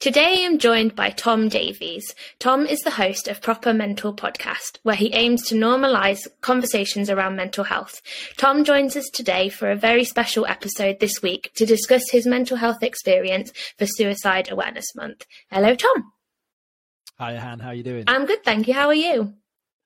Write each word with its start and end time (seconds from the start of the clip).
Today 0.00 0.44
I'm 0.44 0.58
joined 0.58 0.94
by 0.94 1.10
Tom 1.10 1.48
Davies. 1.48 2.14
Tom 2.38 2.66
is 2.66 2.78
the 2.82 2.90
host 2.92 3.26
of 3.26 3.42
Proper 3.42 3.74
Mental 3.74 4.14
podcast, 4.14 4.78
where 4.84 4.94
he 4.94 5.12
aims 5.12 5.44
to 5.48 5.56
normalise 5.56 6.28
conversations 6.40 7.10
around 7.10 7.34
mental 7.34 7.64
health. 7.64 8.00
Tom 8.36 8.62
joins 8.62 8.94
us 8.94 9.10
today 9.12 9.48
for 9.48 9.72
a 9.72 9.76
very 9.76 10.04
special 10.04 10.46
episode 10.46 11.00
this 11.00 11.20
week 11.20 11.50
to 11.56 11.66
discuss 11.66 12.08
his 12.10 12.28
mental 12.28 12.56
health 12.56 12.80
experience 12.84 13.52
for 13.76 13.86
Suicide 13.86 14.48
Awareness 14.52 14.94
Month. 14.94 15.26
Hello, 15.50 15.74
Tom. 15.74 16.12
Hi, 17.18 17.34
Han. 17.34 17.58
How 17.58 17.70
are 17.70 17.74
you 17.74 17.82
doing? 17.82 18.04
I'm 18.06 18.24
good, 18.24 18.44
thank 18.44 18.68
you. 18.68 18.74
How 18.74 18.86
are 18.86 18.94
you? 18.94 19.34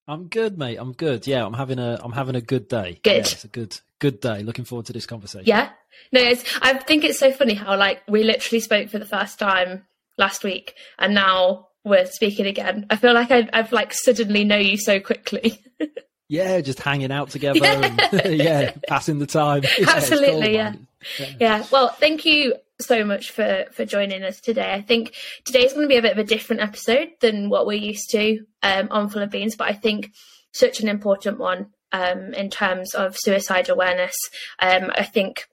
I'm 0.06 0.28
good, 0.28 0.58
mate. 0.58 0.77
I'm 0.77 0.92
good. 0.92 1.27
Yeah, 1.27 1.47
I'm 1.47 1.55
having 1.55 1.78
a 1.78 1.98
I'm 2.05 2.12
having 2.12 2.34
a 2.34 2.42
good 2.42 2.69
day. 2.69 3.00
Good. 3.02 3.10
Yeah, 3.10 3.19
it's 3.20 3.44
a 3.44 3.48
good 3.48 3.80
good 3.98 4.20
day. 4.20 4.42
Looking 4.42 4.66
forward 4.66 4.84
to 4.86 4.92
this 4.92 5.06
conversation. 5.06 5.47
Yeah. 5.47 5.70
No, 6.12 6.20
I 6.20 6.74
think 6.74 7.05
it's 7.05 7.19
so 7.19 7.33
funny 7.33 7.55
how 7.55 7.78
like 7.78 8.02
we 8.06 8.24
literally 8.24 8.60
spoke 8.60 8.91
for 8.91 8.98
the 8.98 9.06
first 9.06 9.38
time 9.38 9.86
last 10.18 10.44
week, 10.44 10.74
and 10.98 11.14
now 11.14 11.68
we're 11.84 12.06
speaking 12.06 12.46
again. 12.46 12.86
I 12.90 12.96
feel 12.96 13.14
like 13.14 13.30
I, 13.30 13.48
I've 13.52 13.72
like 13.72 13.92
suddenly 13.92 14.44
know 14.44 14.56
you 14.56 14.76
so 14.76 15.00
quickly. 15.00 15.62
yeah, 16.28 16.60
just 16.60 16.80
hanging 16.80 17.12
out 17.12 17.30
together. 17.30 17.58
Yeah, 17.58 18.08
and, 18.12 18.34
yeah 18.38 18.72
passing 18.88 19.19
the 19.19 19.27
time. 19.27 19.62
Yeah, 19.78 19.86
Absolutely, 19.88 20.54
yeah. 20.54 20.74
yeah. 21.19 21.27
yeah. 21.41 21.66
Well, 21.70 21.88
thank 21.88 22.24
you 22.24 22.54
so 22.80 23.04
much 23.04 23.30
for 23.30 23.66
for 23.72 23.84
joining 23.84 24.22
us 24.22 24.41
today. 24.41 24.72
I 24.72 24.82
think 24.82 25.14
today's 25.44 25.72
going 25.72 25.84
to 25.84 25.88
be 25.88 25.98
a 25.98 26.02
bit 26.02 26.12
of 26.12 26.19
a 26.19 26.24
different 26.24 26.62
episode 26.62 27.10
than 27.20 27.48
what 27.48 27.66
we're 27.66 27.78
used 27.78 28.10
to 28.10 28.44
um, 28.62 28.88
on 28.91 29.08
Full 29.08 29.22
of 29.22 29.30
Beans, 29.30 29.56
but 29.56 29.69
I 29.69 29.72
think 29.72 30.12
such 30.52 30.80
an 30.80 30.88
important 30.88 31.38
one 31.38 31.69
um, 31.92 32.34
in 32.34 32.50
terms 32.50 32.94
of 32.94 33.16
suicide 33.19 33.69
awareness. 33.69 34.14
Um, 34.58 34.91
I 34.94 35.04
think 35.04 35.47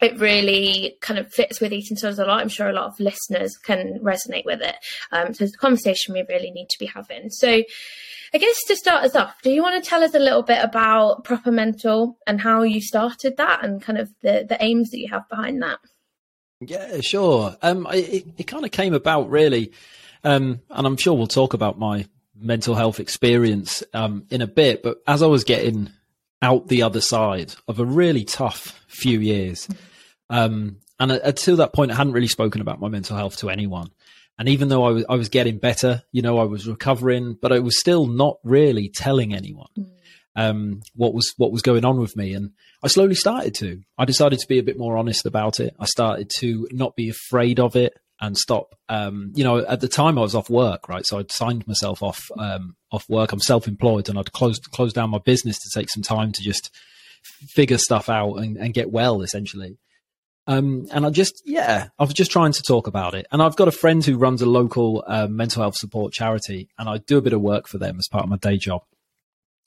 it 0.00 0.18
really 0.18 0.96
kind 1.00 1.18
of 1.18 1.32
fits 1.32 1.60
with 1.60 1.72
eating 1.72 1.94
disorders 1.94 2.18
a 2.18 2.24
lot. 2.24 2.40
I'm 2.40 2.48
sure 2.48 2.68
a 2.68 2.72
lot 2.72 2.86
of 2.86 3.00
listeners 3.00 3.56
can 3.56 3.98
resonate 4.02 4.44
with 4.44 4.60
it. 4.62 4.76
Um, 5.12 5.34
so 5.34 5.44
it's 5.44 5.54
a 5.54 5.58
conversation 5.58 6.14
we 6.14 6.24
really 6.28 6.50
need 6.50 6.68
to 6.70 6.78
be 6.78 6.86
having. 6.86 7.30
So 7.30 7.62
I 8.32 8.38
guess 8.38 8.64
to 8.68 8.76
start 8.76 9.04
us 9.04 9.16
off, 9.16 9.42
do 9.42 9.50
you 9.50 9.62
want 9.62 9.82
to 9.82 9.88
tell 9.88 10.02
us 10.04 10.14
a 10.14 10.18
little 10.20 10.42
bit 10.42 10.62
about 10.62 11.24
Proper 11.24 11.50
Mental 11.50 12.16
and 12.26 12.40
how 12.40 12.62
you 12.62 12.80
started 12.80 13.36
that 13.36 13.64
and 13.64 13.82
kind 13.82 13.98
of 13.98 14.10
the, 14.22 14.46
the 14.48 14.62
aims 14.62 14.90
that 14.90 14.98
you 14.98 15.08
have 15.08 15.28
behind 15.28 15.60
that? 15.62 15.80
Yeah, 16.60 17.00
sure. 17.00 17.56
Um, 17.62 17.86
it, 17.90 18.26
it 18.38 18.44
kind 18.44 18.64
of 18.64 18.70
came 18.70 18.94
about 18.94 19.30
really, 19.30 19.72
um, 20.24 20.60
and 20.70 20.86
I'm 20.86 20.96
sure 20.96 21.14
we'll 21.14 21.26
talk 21.26 21.54
about 21.54 21.78
my 21.78 22.06
mental 22.36 22.74
health 22.74 23.00
experience 23.00 23.82
um, 23.94 24.26
in 24.30 24.42
a 24.42 24.46
bit. 24.46 24.82
But 24.82 25.02
as 25.06 25.22
I 25.22 25.26
was 25.26 25.44
getting 25.44 25.90
out 26.40 26.68
the 26.68 26.82
other 26.82 27.00
side 27.00 27.54
of 27.66 27.80
a 27.80 27.84
really 27.84 28.24
tough 28.24 28.84
few 28.86 29.18
years, 29.20 29.68
um, 30.30 30.76
and 30.98 31.12
until 31.12 31.56
that 31.56 31.72
point, 31.74 31.90
I 31.90 31.96
hadn't 31.96 32.12
really 32.12 32.28
spoken 32.28 32.60
about 32.60 32.80
my 32.80 32.88
mental 32.88 33.16
health 33.16 33.38
to 33.38 33.50
anyone. 33.50 33.90
And 34.38 34.48
even 34.48 34.68
though 34.68 34.84
I 34.84 34.90
was, 34.90 35.04
I 35.08 35.16
was 35.16 35.28
getting 35.28 35.58
better, 35.58 36.02
you 36.12 36.22
know, 36.22 36.38
I 36.38 36.44
was 36.44 36.66
recovering, 36.66 37.36
but 37.40 37.52
I 37.52 37.58
was 37.58 37.78
still 37.78 38.06
not 38.06 38.38
really 38.42 38.88
telling 38.88 39.34
anyone 39.34 39.68
mm. 39.78 39.86
um, 40.34 40.80
what 40.94 41.12
was 41.12 41.34
what 41.36 41.52
was 41.52 41.60
going 41.60 41.84
on 41.84 42.00
with 42.00 42.16
me. 42.16 42.32
And 42.32 42.52
I 42.82 42.88
slowly 42.88 43.14
started 43.14 43.54
to. 43.56 43.82
I 43.98 44.06
decided 44.06 44.38
to 44.38 44.48
be 44.48 44.58
a 44.58 44.62
bit 44.62 44.78
more 44.78 44.96
honest 44.96 45.26
about 45.26 45.60
it. 45.60 45.74
I 45.78 45.84
started 45.84 46.30
to 46.38 46.66
not 46.70 46.96
be 46.96 47.10
afraid 47.10 47.60
of 47.60 47.76
it 47.76 47.92
and 48.20 48.36
stop. 48.36 48.74
Um, 48.88 49.32
you 49.34 49.44
know, 49.44 49.58
at 49.58 49.80
the 49.80 49.88
time 49.88 50.16
I 50.16 50.22
was 50.22 50.34
off 50.34 50.48
work, 50.48 50.88
right? 50.88 51.04
So 51.04 51.18
I'd 51.18 51.32
signed 51.32 51.66
myself 51.66 52.02
off 52.02 52.30
um, 52.38 52.76
off 52.92 53.04
work. 53.08 53.32
I'm 53.32 53.40
self-employed, 53.40 54.08
and 54.08 54.18
I'd 54.18 54.32
closed 54.32 54.70
closed 54.70 54.94
down 54.94 55.10
my 55.10 55.18
business 55.18 55.58
to 55.58 55.78
take 55.78 55.90
some 55.90 56.02
time 56.02 56.32
to 56.32 56.42
just 56.42 56.74
figure 57.48 57.78
stuff 57.78 58.08
out 58.08 58.36
and, 58.36 58.56
and 58.56 58.72
get 58.72 58.90
well, 58.90 59.22
essentially. 59.22 59.78
Um, 60.46 60.86
and 60.90 61.06
I 61.06 61.10
just, 61.10 61.42
yeah, 61.44 61.88
I 61.98 62.02
was 62.02 62.14
just 62.14 62.30
trying 62.30 62.52
to 62.52 62.62
talk 62.62 62.86
about 62.86 63.14
it. 63.14 63.26
And 63.30 63.42
I've 63.42 63.56
got 63.56 63.68
a 63.68 63.72
friend 63.72 64.04
who 64.04 64.16
runs 64.16 64.42
a 64.42 64.46
local 64.46 65.04
uh, 65.06 65.26
mental 65.28 65.62
health 65.62 65.76
support 65.76 66.12
charity, 66.12 66.68
and 66.78 66.88
I 66.88 66.98
do 66.98 67.18
a 67.18 67.22
bit 67.22 67.32
of 67.32 67.40
work 67.40 67.68
for 67.68 67.78
them 67.78 67.98
as 67.98 68.08
part 68.08 68.24
of 68.24 68.30
my 68.30 68.36
day 68.36 68.56
job. 68.56 68.82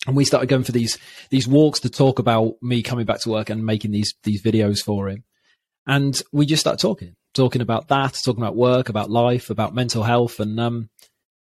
And 0.06 0.16
we 0.16 0.26
started 0.26 0.50
going 0.50 0.64
for 0.64 0.74
these 0.74 0.98
these 1.30 1.48
walks 1.48 1.80
to 1.82 1.90
talk 1.90 2.20
about 2.20 2.56
me 2.62 2.82
coming 2.84 3.06
back 3.06 3.22
to 3.22 3.30
work 3.30 3.50
and 3.50 3.66
making 3.66 3.92
these 3.92 4.14
these 4.24 4.42
videos 4.42 4.84
for 4.84 5.08
him. 5.08 5.24
And 5.86 6.22
we 6.32 6.46
just 6.46 6.62
started 6.62 6.82
talking, 6.82 7.16
talking 7.34 7.62
about 7.62 7.88
that, 7.90 8.20
talking 8.24 8.42
about 8.42 8.56
work, 8.56 8.90
about 8.90 9.10
life, 9.10 9.50
about 9.50 9.76
mental 9.76 10.04
health, 10.04 10.40
and 10.40 10.60
um, 10.60 10.90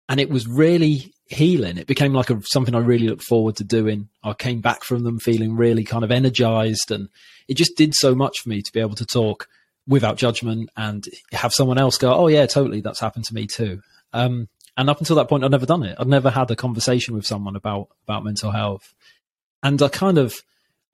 and 0.08 0.20
it 0.20 0.30
was 0.30 0.48
really 0.48 1.14
healing. 1.32 1.78
It 1.78 1.88
became 1.88 2.14
like 2.14 2.30
a, 2.30 2.42
something 2.44 2.76
I 2.76 2.80
really 2.80 3.08
looked 3.08 3.24
forward 3.24 3.56
to 3.58 3.64
doing. 3.64 4.10
I 4.24 4.34
came 4.34 4.62
back 4.62 4.84
from 4.84 5.04
them 5.04 5.20
feeling 5.20 5.56
really 5.56 5.84
kind 5.84 6.04
of 6.04 6.12
energized 6.12 6.92
and 6.92 7.10
it 7.48 7.56
just 7.56 7.76
did 7.76 7.94
so 7.94 8.16
much 8.16 8.40
for 8.40 8.50
me 8.50 8.62
to 8.62 8.72
be 8.72 8.80
able 8.80 8.96
to 8.96 9.06
talk 9.06 9.48
without 9.88 10.18
judgment 10.18 10.70
and 10.78 11.08
have 11.32 11.54
someone 11.54 11.78
else 11.78 11.98
go, 11.98 12.14
Oh 12.14 12.28
yeah, 12.28 12.46
totally. 12.46 12.82
That's 12.82 13.00
happened 13.00 13.26
to 13.26 13.34
me 13.34 13.48
too. 13.48 13.82
Um, 14.14 14.48
and 14.78 14.90
up 14.90 15.00
until 15.00 15.18
that 15.18 15.28
point, 15.28 15.44
I'd 15.44 15.52
never 15.52 15.66
done 15.66 15.84
it. 15.84 15.98
I'd 16.00 16.08
never 16.08 16.30
had 16.30 16.50
a 16.52 16.56
conversation 16.56 17.14
with 17.14 17.26
someone 17.26 17.56
about, 17.56 17.90
about 18.08 18.24
mental 18.24 18.52
health. 18.52 18.94
And 19.64 19.82
I 19.82 19.90
kind 19.90 20.18
of, 20.18 20.42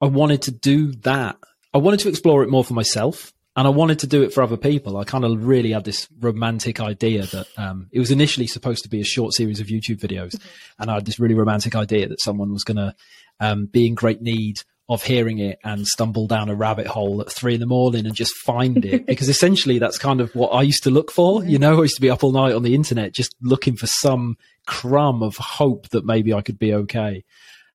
I 0.00 0.06
wanted 0.06 0.42
to 0.42 0.50
do 0.50 0.92
that. 1.02 1.36
I 1.72 1.78
wanted 1.78 2.00
to 2.00 2.08
explore 2.08 2.42
it 2.42 2.50
more 2.50 2.64
for 2.64 2.74
myself 2.74 3.32
and 3.58 3.66
I 3.66 3.70
wanted 3.70 3.98
to 3.98 4.06
do 4.06 4.22
it 4.22 4.32
for 4.32 4.44
other 4.44 4.56
people. 4.56 4.98
I 4.98 5.04
kind 5.04 5.24
of 5.24 5.44
really 5.44 5.72
had 5.72 5.82
this 5.82 6.06
romantic 6.20 6.78
idea 6.78 7.26
that 7.26 7.48
um, 7.56 7.88
it 7.90 7.98
was 7.98 8.12
initially 8.12 8.46
supposed 8.46 8.84
to 8.84 8.88
be 8.88 9.00
a 9.00 9.04
short 9.04 9.34
series 9.34 9.58
of 9.58 9.66
YouTube 9.66 9.98
videos, 9.98 10.36
mm-hmm. 10.36 10.48
and 10.82 10.88
I 10.88 10.94
had 10.94 11.06
this 11.06 11.18
really 11.18 11.34
romantic 11.34 11.74
idea 11.74 12.06
that 12.06 12.22
someone 12.22 12.52
was 12.52 12.62
going 12.62 12.76
to 12.76 12.94
um, 13.40 13.66
be 13.66 13.88
in 13.88 13.96
great 13.96 14.22
need 14.22 14.60
of 14.88 15.02
hearing 15.02 15.40
it 15.40 15.58
and 15.64 15.88
stumble 15.88 16.28
down 16.28 16.48
a 16.48 16.54
rabbit 16.54 16.86
hole 16.86 17.20
at 17.20 17.32
three 17.32 17.54
in 17.54 17.60
the 17.60 17.66
morning 17.66 18.06
and 18.06 18.14
just 18.14 18.32
find 18.36 18.84
it 18.84 19.06
because 19.08 19.28
essentially 19.28 19.80
that's 19.80 19.98
kind 19.98 20.20
of 20.20 20.32
what 20.36 20.50
I 20.50 20.62
used 20.62 20.84
to 20.84 20.90
look 20.90 21.10
for. 21.10 21.44
You 21.44 21.58
know, 21.58 21.78
I 21.78 21.82
used 21.82 21.96
to 21.96 22.00
be 22.00 22.10
up 22.10 22.22
all 22.22 22.30
night 22.30 22.54
on 22.54 22.62
the 22.62 22.76
internet 22.76 23.12
just 23.12 23.34
looking 23.42 23.74
for 23.74 23.88
some 23.88 24.36
crumb 24.68 25.20
of 25.20 25.36
hope 25.36 25.88
that 25.88 26.06
maybe 26.06 26.32
I 26.32 26.42
could 26.42 26.60
be 26.60 26.74
okay. 26.74 27.24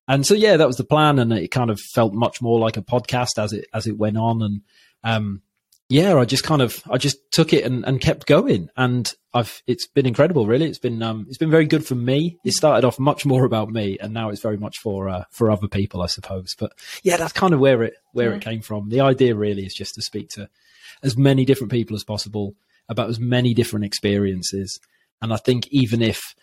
And 0.08 0.24
so 0.24 0.32
yeah, 0.32 0.56
that 0.56 0.66
was 0.66 0.76
the 0.76 0.84
plan, 0.84 1.18
and 1.18 1.30
it 1.30 1.48
kind 1.48 1.68
of 1.68 1.78
felt 1.78 2.14
much 2.14 2.40
more 2.40 2.58
like 2.58 2.78
a 2.78 2.82
podcast 2.82 3.36
as 3.36 3.52
it 3.52 3.66
as 3.74 3.86
it 3.86 3.98
went 3.98 4.16
on, 4.16 4.40
and 4.40 4.62
um, 5.02 5.42
yeah, 5.88 6.16
I 6.16 6.24
just 6.24 6.44
kind 6.44 6.62
of 6.62 6.82
I 6.90 6.96
just 6.96 7.18
took 7.30 7.52
it 7.52 7.64
and, 7.64 7.84
and 7.84 8.00
kept 8.00 8.26
going, 8.26 8.68
and 8.76 9.12
I've 9.34 9.62
it's 9.66 9.86
been 9.86 10.06
incredible. 10.06 10.46
Really, 10.46 10.66
it's 10.66 10.78
been 10.78 11.02
um, 11.02 11.26
it's 11.28 11.38
been 11.38 11.50
very 11.50 11.66
good 11.66 11.86
for 11.86 11.94
me. 11.94 12.38
It 12.44 12.52
started 12.52 12.86
off 12.86 12.98
much 12.98 13.26
more 13.26 13.44
about 13.44 13.70
me, 13.70 13.98
and 14.00 14.14
now 14.14 14.30
it's 14.30 14.40
very 14.40 14.56
much 14.56 14.78
for 14.78 15.08
uh, 15.08 15.24
for 15.30 15.50
other 15.50 15.68
people, 15.68 16.00
I 16.00 16.06
suppose. 16.06 16.54
But 16.58 16.72
yeah, 17.02 17.16
that's 17.16 17.32
kind 17.32 17.52
of 17.52 17.60
where 17.60 17.82
it 17.82 17.94
where 18.12 18.30
yeah. 18.30 18.36
it 18.36 18.42
came 18.42 18.62
from. 18.62 18.88
The 18.88 19.00
idea 19.00 19.34
really 19.34 19.66
is 19.66 19.74
just 19.74 19.94
to 19.96 20.02
speak 20.02 20.30
to 20.30 20.48
as 21.02 21.16
many 21.18 21.44
different 21.44 21.70
people 21.70 21.96
as 21.96 22.04
possible 22.04 22.54
about 22.88 23.10
as 23.10 23.20
many 23.20 23.52
different 23.52 23.84
experiences, 23.84 24.80
and 25.20 25.34
I 25.34 25.36
think 25.36 25.68
even 25.68 26.00
if 26.00 26.34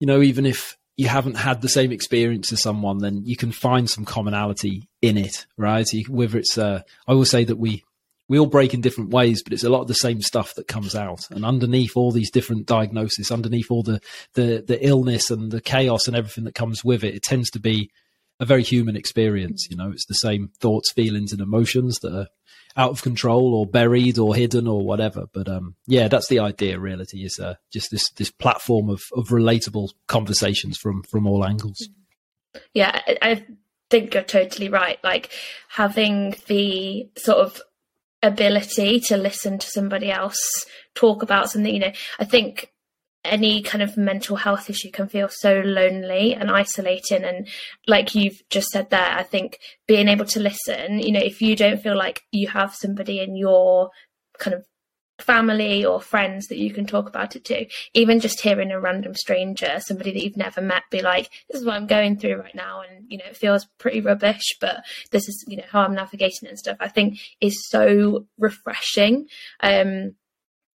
you 0.00 0.06
know, 0.06 0.20
even 0.20 0.46
if 0.46 0.76
you 0.96 1.08
haven't 1.08 1.36
had 1.36 1.62
the 1.62 1.68
same 1.68 1.92
experience 1.92 2.52
as 2.52 2.60
someone, 2.60 2.98
then 2.98 3.22
you 3.24 3.36
can 3.36 3.52
find 3.52 3.88
some 3.88 4.04
commonality 4.04 4.88
in 5.00 5.16
it, 5.16 5.46
right? 5.56 5.88
Whether 6.08 6.38
it's, 6.38 6.58
uh, 6.58 6.82
I 7.06 7.14
will 7.14 7.24
say 7.24 7.44
that 7.44 7.56
we 7.56 7.84
we 8.30 8.38
all 8.38 8.46
break 8.46 8.74
in 8.74 8.80
different 8.80 9.10
ways, 9.10 9.42
but 9.42 9.52
it's 9.52 9.64
a 9.64 9.68
lot 9.68 9.80
of 9.80 9.88
the 9.88 9.94
same 9.94 10.22
stuff 10.22 10.54
that 10.54 10.68
comes 10.68 10.94
out. 10.94 11.28
And 11.32 11.44
underneath 11.44 11.96
all 11.96 12.12
these 12.12 12.30
different 12.30 12.64
diagnoses, 12.64 13.32
underneath 13.32 13.72
all 13.72 13.82
the, 13.82 14.00
the, 14.34 14.62
the 14.64 14.78
illness 14.86 15.32
and 15.32 15.50
the 15.50 15.60
chaos 15.60 16.06
and 16.06 16.16
everything 16.16 16.44
that 16.44 16.54
comes 16.54 16.84
with 16.84 17.02
it, 17.02 17.16
it 17.16 17.24
tends 17.24 17.50
to 17.50 17.58
be 17.58 17.90
a 18.38 18.44
very 18.44 18.62
human 18.62 18.94
experience. 18.94 19.66
You 19.68 19.76
know, 19.76 19.90
it's 19.90 20.06
the 20.06 20.14
same 20.14 20.52
thoughts, 20.60 20.92
feelings, 20.92 21.32
and 21.32 21.40
emotions 21.40 21.98
that 22.02 22.14
are 22.14 22.28
out 22.76 22.92
of 22.92 23.02
control 23.02 23.52
or 23.52 23.66
buried 23.66 24.16
or 24.16 24.32
hidden 24.32 24.68
or 24.68 24.86
whatever. 24.86 25.24
But 25.34 25.48
um, 25.48 25.74
yeah, 25.88 26.06
that's 26.06 26.28
the 26.28 26.38
idea. 26.38 26.78
Reality 26.78 27.24
is 27.24 27.40
uh, 27.40 27.54
just 27.72 27.90
this 27.90 28.10
this 28.12 28.30
platform 28.30 28.90
of 28.90 29.02
of 29.12 29.30
relatable 29.30 29.88
conversations 30.06 30.78
from 30.78 31.02
from 31.02 31.26
all 31.26 31.44
angles. 31.44 31.88
Yeah, 32.74 33.00
I 33.22 33.44
think 33.90 34.14
you're 34.14 34.22
totally 34.22 34.68
right. 34.68 35.00
Like 35.02 35.30
having 35.68 36.36
the 36.46 37.10
sort 37.16 37.38
of 37.38 37.60
ability 38.22 39.00
to 39.00 39.16
listen 39.16 39.58
to 39.58 39.66
somebody 39.66 40.10
else 40.10 40.66
talk 40.94 41.22
about 41.22 41.50
something. 41.50 41.72
You 41.72 41.80
know, 41.80 41.92
I 42.18 42.24
think 42.24 42.72
any 43.24 43.62
kind 43.62 43.82
of 43.82 43.96
mental 43.96 44.36
health 44.36 44.70
issue 44.70 44.90
can 44.90 45.08
feel 45.08 45.28
so 45.30 45.60
lonely 45.60 46.34
and 46.34 46.50
isolating. 46.50 47.24
And 47.24 47.48
like 47.86 48.14
you've 48.14 48.42
just 48.48 48.68
said 48.68 48.90
there, 48.90 49.14
I 49.14 49.22
think 49.22 49.58
being 49.86 50.08
able 50.08 50.24
to 50.26 50.40
listen, 50.40 51.00
you 51.00 51.12
know, 51.12 51.20
if 51.20 51.42
you 51.42 51.54
don't 51.54 51.82
feel 51.82 51.96
like 51.96 52.22
you 52.32 52.48
have 52.48 52.74
somebody 52.74 53.20
in 53.20 53.36
your 53.36 53.90
kind 54.38 54.54
of 54.54 54.64
family 55.20 55.84
or 55.84 56.00
friends 56.00 56.46
that 56.48 56.58
you 56.58 56.72
can 56.72 56.86
talk 56.86 57.08
about 57.08 57.36
it 57.36 57.44
to. 57.46 57.66
Even 57.94 58.20
just 58.20 58.40
hearing 58.40 58.70
a 58.70 58.80
random 58.80 59.14
stranger, 59.14 59.78
somebody 59.80 60.12
that 60.12 60.22
you've 60.22 60.36
never 60.36 60.60
met, 60.60 60.84
be 60.90 61.02
like, 61.02 61.30
"This 61.48 61.60
is 61.60 61.66
what 61.66 61.76
I'm 61.76 61.86
going 61.86 62.18
through 62.18 62.36
right 62.36 62.54
now," 62.54 62.82
and 62.82 63.06
you 63.08 63.18
know, 63.18 63.26
it 63.26 63.36
feels 63.36 63.66
pretty 63.78 64.00
rubbish, 64.00 64.56
but 64.60 64.84
this 65.10 65.28
is 65.28 65.44
you 65.46 65.56
know 65.56 65.64
how 65.68 65.80
I'm 65.80 65.94
navigating 65.94 66.48
and 66.48 66.58
stuff. 66.58 66.76
I 66.80 66.88
think 66.88 67.18
is 67.40 67.68
so 67.68 68.26
refreshing. 68.38 69.28
Um, 69.60 70.14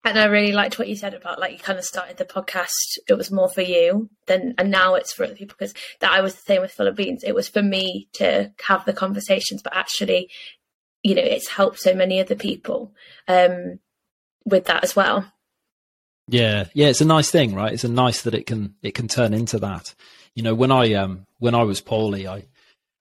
and 0.04 0.18
I 0.18 0.26
really 0.26 0.52
liked 0.52 0.78
what 0.78 0.88
you 0.88 0.96
said 0.96 1.14
about 1.14 1.40
like 1.40 1.52
you 1.52 1.58
kind 1.58 1.78
of 1.78 1.84
started 1.84 2.18
the 2.18 2.26
podcast. 2.26 2.98
It 3.08 3.14
was 3.14 3.30
more 3.30 3.48
for 3.48 3.62
you 3.62 4.10
than, 4.26 4.54
and 4.58 4.70
now 4.70 4.94
it's 4.94 5.14
for 5.14 5.24
other 5.24 5.34
people 5.34 5.56
because 5.58 5.74
that 6.00 6.12
I 6.12 6.20
was 6.20 6.34
the 6.34 6.42
same 6.46 6.60
with 6.60 6.96
Beans. 6.96 7.24
It 7.24 7.34
was 7.34 7.48
for 7.48 7.62
me 7.62 8.08
to 8.14 8.52
have 8.66 8.84
the 8.84 8.92
conversations, 8.92 9.62
but 9.62 9.74
actually, 9.74 10.30
you 11.02 11.14
know, 11.14 11.22
it's 11.22 11.48
helped 11.48 11.80
so 11.80 11.94
many 11.94 12.20
other 12.20 12.34
people 12.34 12.92
um, 13.28 13.78
with 14.44 14.66
that 14.66 14.84
as 14.84 14.94
well. 14.94 15.30
Yeah, 16.28 16.66
yeah, 16.72 16.88
it's 16.88 17.00
a 17.00 17.06
nice 17.06 17.30
thing, 17.30 17.54
right? 17.54 17.72
It's 17.72 17.84
a 17.84 17.88
nice 17.88 18.22
that 18.22 18.34
it 18.34 18.46
can 18.46 18.74
it 18.82 18.94
can 18.94 19.08
turn 19.08 19.34
into 19.34 19.58
that. 19.58 19.94
You 20.34 20.42
know, 20.42 20.54
when 20.54 20.72
I 20.72 20.94
um 20.94 21.26
when 21.38 21.54
I 21.54 21.62
was 21.62 21.80
poorly, 21.80 22.26
I 22.26 22.44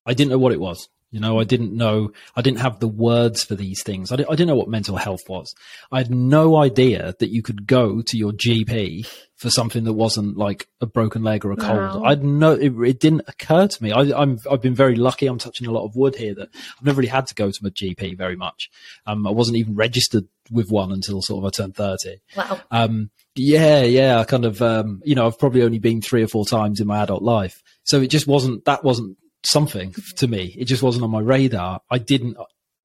I 0.05 0.13
didn't 0.13 0.31
know 0.31 0.37
what 0.39 0.51
it 0.51 0.59
was. 0.59 0.89
You 1.13 1.19
know, 1.19 1.39
I 1.39 1.43
didn't 1.43 1.73
know, 1.73 2.11
I 2.35 2.41
didn't 2.41 2.61
have 2.61 2.79
the 2.79 2.87
words 2.87 3.43
for 3.43 3.53
these 3.53 3.83
things. 3.83 4.11
I, 4.11 4.15
I 4.15 4.17
didn't 4.17 4.47
know 4.47 4.55
what 4.55 4.67
mental 4.67 4.97
health 4.97 5.29
was. 5.29 5.53
I 5.91 5.99
had 5.99 6.09
no 6.09 6.55
idea 6.57 7.13
that 7.19 7.29
you 7.29 7.43
could 7.43 7.67
go 7.67 8.01
to 8.01 8.17
your 8.17 8.31
GP 8.31 9.07
for 9.35 9.51
something 9.51 9.83
that 9.83 9.93
wasn't 9.93 10.37
like 10.37 10.67
a 10.81 10.87
broken 10.87 11.21
leg 11.21 11.45
or 11.45 11.51
a 11.51 11.55
cold. 11.55 11.77
Wow. 11.77 12.03
I 12.03 12.15
no, 12.15 12.53
it, 12.53 12.73
it, 12.83 12.99
didn't 12.99 13.25
occur 13.27 13.67
to 13.67 13.83
me. 13.83 13.91
I, 13.91 14.23
am 14.23 14.39
I've 14.49 14.63
been 14.63 14.73
very 14.73 14.95
lucky. 14.95 15.27
I'm 15.27 15.37
touching 15.37 15.67
a 15.67 15.71
lot 15.71 15.85
of 15.85 15.95
wood 15.95 16.15
here 16.15 16.33
that 16.33 16.49
I've 16.53 16.85
never 16.85 16.97
really 16.97 17.09
had 17.09 17.27
to 17.27 17.35
go 17.35 17.51
to 17.51 17.59
my 17.61 17.69
GP 17.69 18.17
very 18.17 18.35
much. 18.35 18.71
Um, 19.05 19.27
I 19.27 19.31
wasn't 19.31 19.57
even 19.57 19.75
registered 19.75 20.25
with 20.49 20.71
one 20.71 20.91
until 20.91 21.21
sort 21.21 21.43
of 21.43 21.47
I 21.47 21.49
turned 21.51 21.75
30. 21.75 22.21
Wow. 22.35 22.59
Um, 22.71 23.11
yeah, 23.35 23.83
yeah. 23.83 24.19
I 24.19 24.23
kind 24.23 24.45
of, 24.45 24.63
um, 24.63 25.03
you 25.05 25.13
know, 25.13 25.27
I've 25.27 25.37
probably 25.37 25.61
only 25.61 25.79
been 25.79 26.01
three 26.01 26.23
or 26.23 26.27
four 26.27 26.45
times 26.45 26.79
in 26.79 26.87
my 26.87 27.03
adult 27.03 27.21
life. 27.21 27.61
So 27.83 28.01
it 28.01 28.07
just 28.07 28.25
wasn't, 28.25 28.65
that 28.65 28.83
wasn't 28.83 29.17
something 29.45 29.93
to 30.17 30.27
me. 30.27 30.55
It 30.57 30.65
just 30.65 30.83
wasn't 30.83 31.03
on 31.03 31.11
my 31.11 31.19
radar. 31.19 31.81
I 31.89 31.97
didn't, 31.97 32.37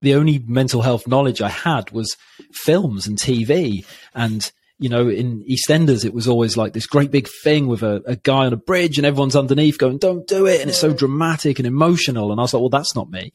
the 0.03 0.15
only 0.15 0.39
mental 0.47 0.83
health 0.83 1.07
knowledge 1.07 1.41
I 1.41 1.49
had 1.49 1.91
was 1.91 2.17
films 2.53 3.07
and 3.07 3.19
TV. 3.19 3.85
And, 4.15 4.51
you 4.79 4.89
know, 4.89 5.09
in 5.09 5.45
EastEnders, 5.45 6.05
it 6.05 6.15
was 6.15 6.29
always 6.29 6.57
like 6.57 6.73
this 6.73 6.87
great 6.87 7.11
big 7.11 7.29
thing 7.43 7.67
with 7.67 7.83
a, 7.83 8.03
a 8.07 8.17
guy 8.17 8.47
on 8.47 8.53
a 8.53 8.57
bridge 8.57 8.99
and 8.99 9.07
everyone's 9.07 9.37
underneath 9.37 9.79
going, 9.79 9.99
don't 9.99 10.27
do 10.27 10.47
it. 10.47 10.61
And 10.61 10.71
it's 10.71 10.79
so 10.79 10.93
dramatic 10.93 11.59
and 11.59 11.67
emotional. 11.67 12.31
And 12.31 12.41
I 12.41 12.43
was 12.43 12.55
like, 12.55 12.61
well, 12.61 12.71
that's 12.71 12.95
not 12.95 13.11
me 13.11 13.33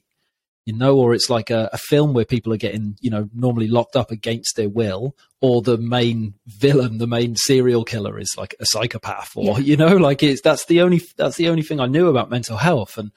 you 0.66 0.74
know, 0.74 0.98
or 0.98 1.14
it's 1.14 1.30
like 1.30 1.50
a, 1.50 1.70
a, 1.74 1.78
film 1.78 2.14
where 2.14 2.26
people 2.26 2.54
are 2.54 2.58
getting, 2.58 2.96
you 3.02 3.10
know, 3.10 3.30
normally 3.34 3.68
locked 3.68 3.96
up 3.96 4.12
against 4.12 4.56
their 4.56 4.70
will, 4.70 5.16
or 5.42 5.62
the 5.62 5.78
main 5.78 6.36
villain, 6.48 7.00
the 7.00 7.08
main 7.08 7.36
serial 7.36 7.84
killer 7.84 8.18
is 8.18 8.34
like 8.38 8.56
a 8.60 8.66
psychopath, 8.66 9.32
or 9.36 9.44
yeah. 9.44 9.58
you 9.60 9.78
know, 9.78 9.98
like 9.98 10.24
it's 10.24 10.42
that's 10.42 10.66
the 10.66 10.82
only 10.82 11.02
that's 11.18 11.36
the 11.36 11.50
only 11.50 11.64
thing 11.64 11.80
I 11.80 11.88
knew 11.88 12.08
about 12.08 12.30
mental 12.30 12.58
health, 12.58 12.98
and 12.98 13.12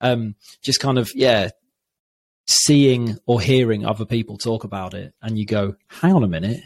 um, 0.00 0.34
just 0.62 0.80
kind 0.80 0.98
of 0.98 1.10
yeah, 1.14 1.50
seeing 2.48 3.18
or 3.26 3.40
hearing 3.40 3.86
other 3.86 4.04
people 4.04 4.36
talk 4.36 4.64
about 4.64 4.94
it, 4.94 5.14
and 5.22 5.38
you 5.38 5.46
go, 5.46 5.76
hang 5.88 6.14
on 6.14 6.24
a 6.24 6.28
minute, 6.28 6.62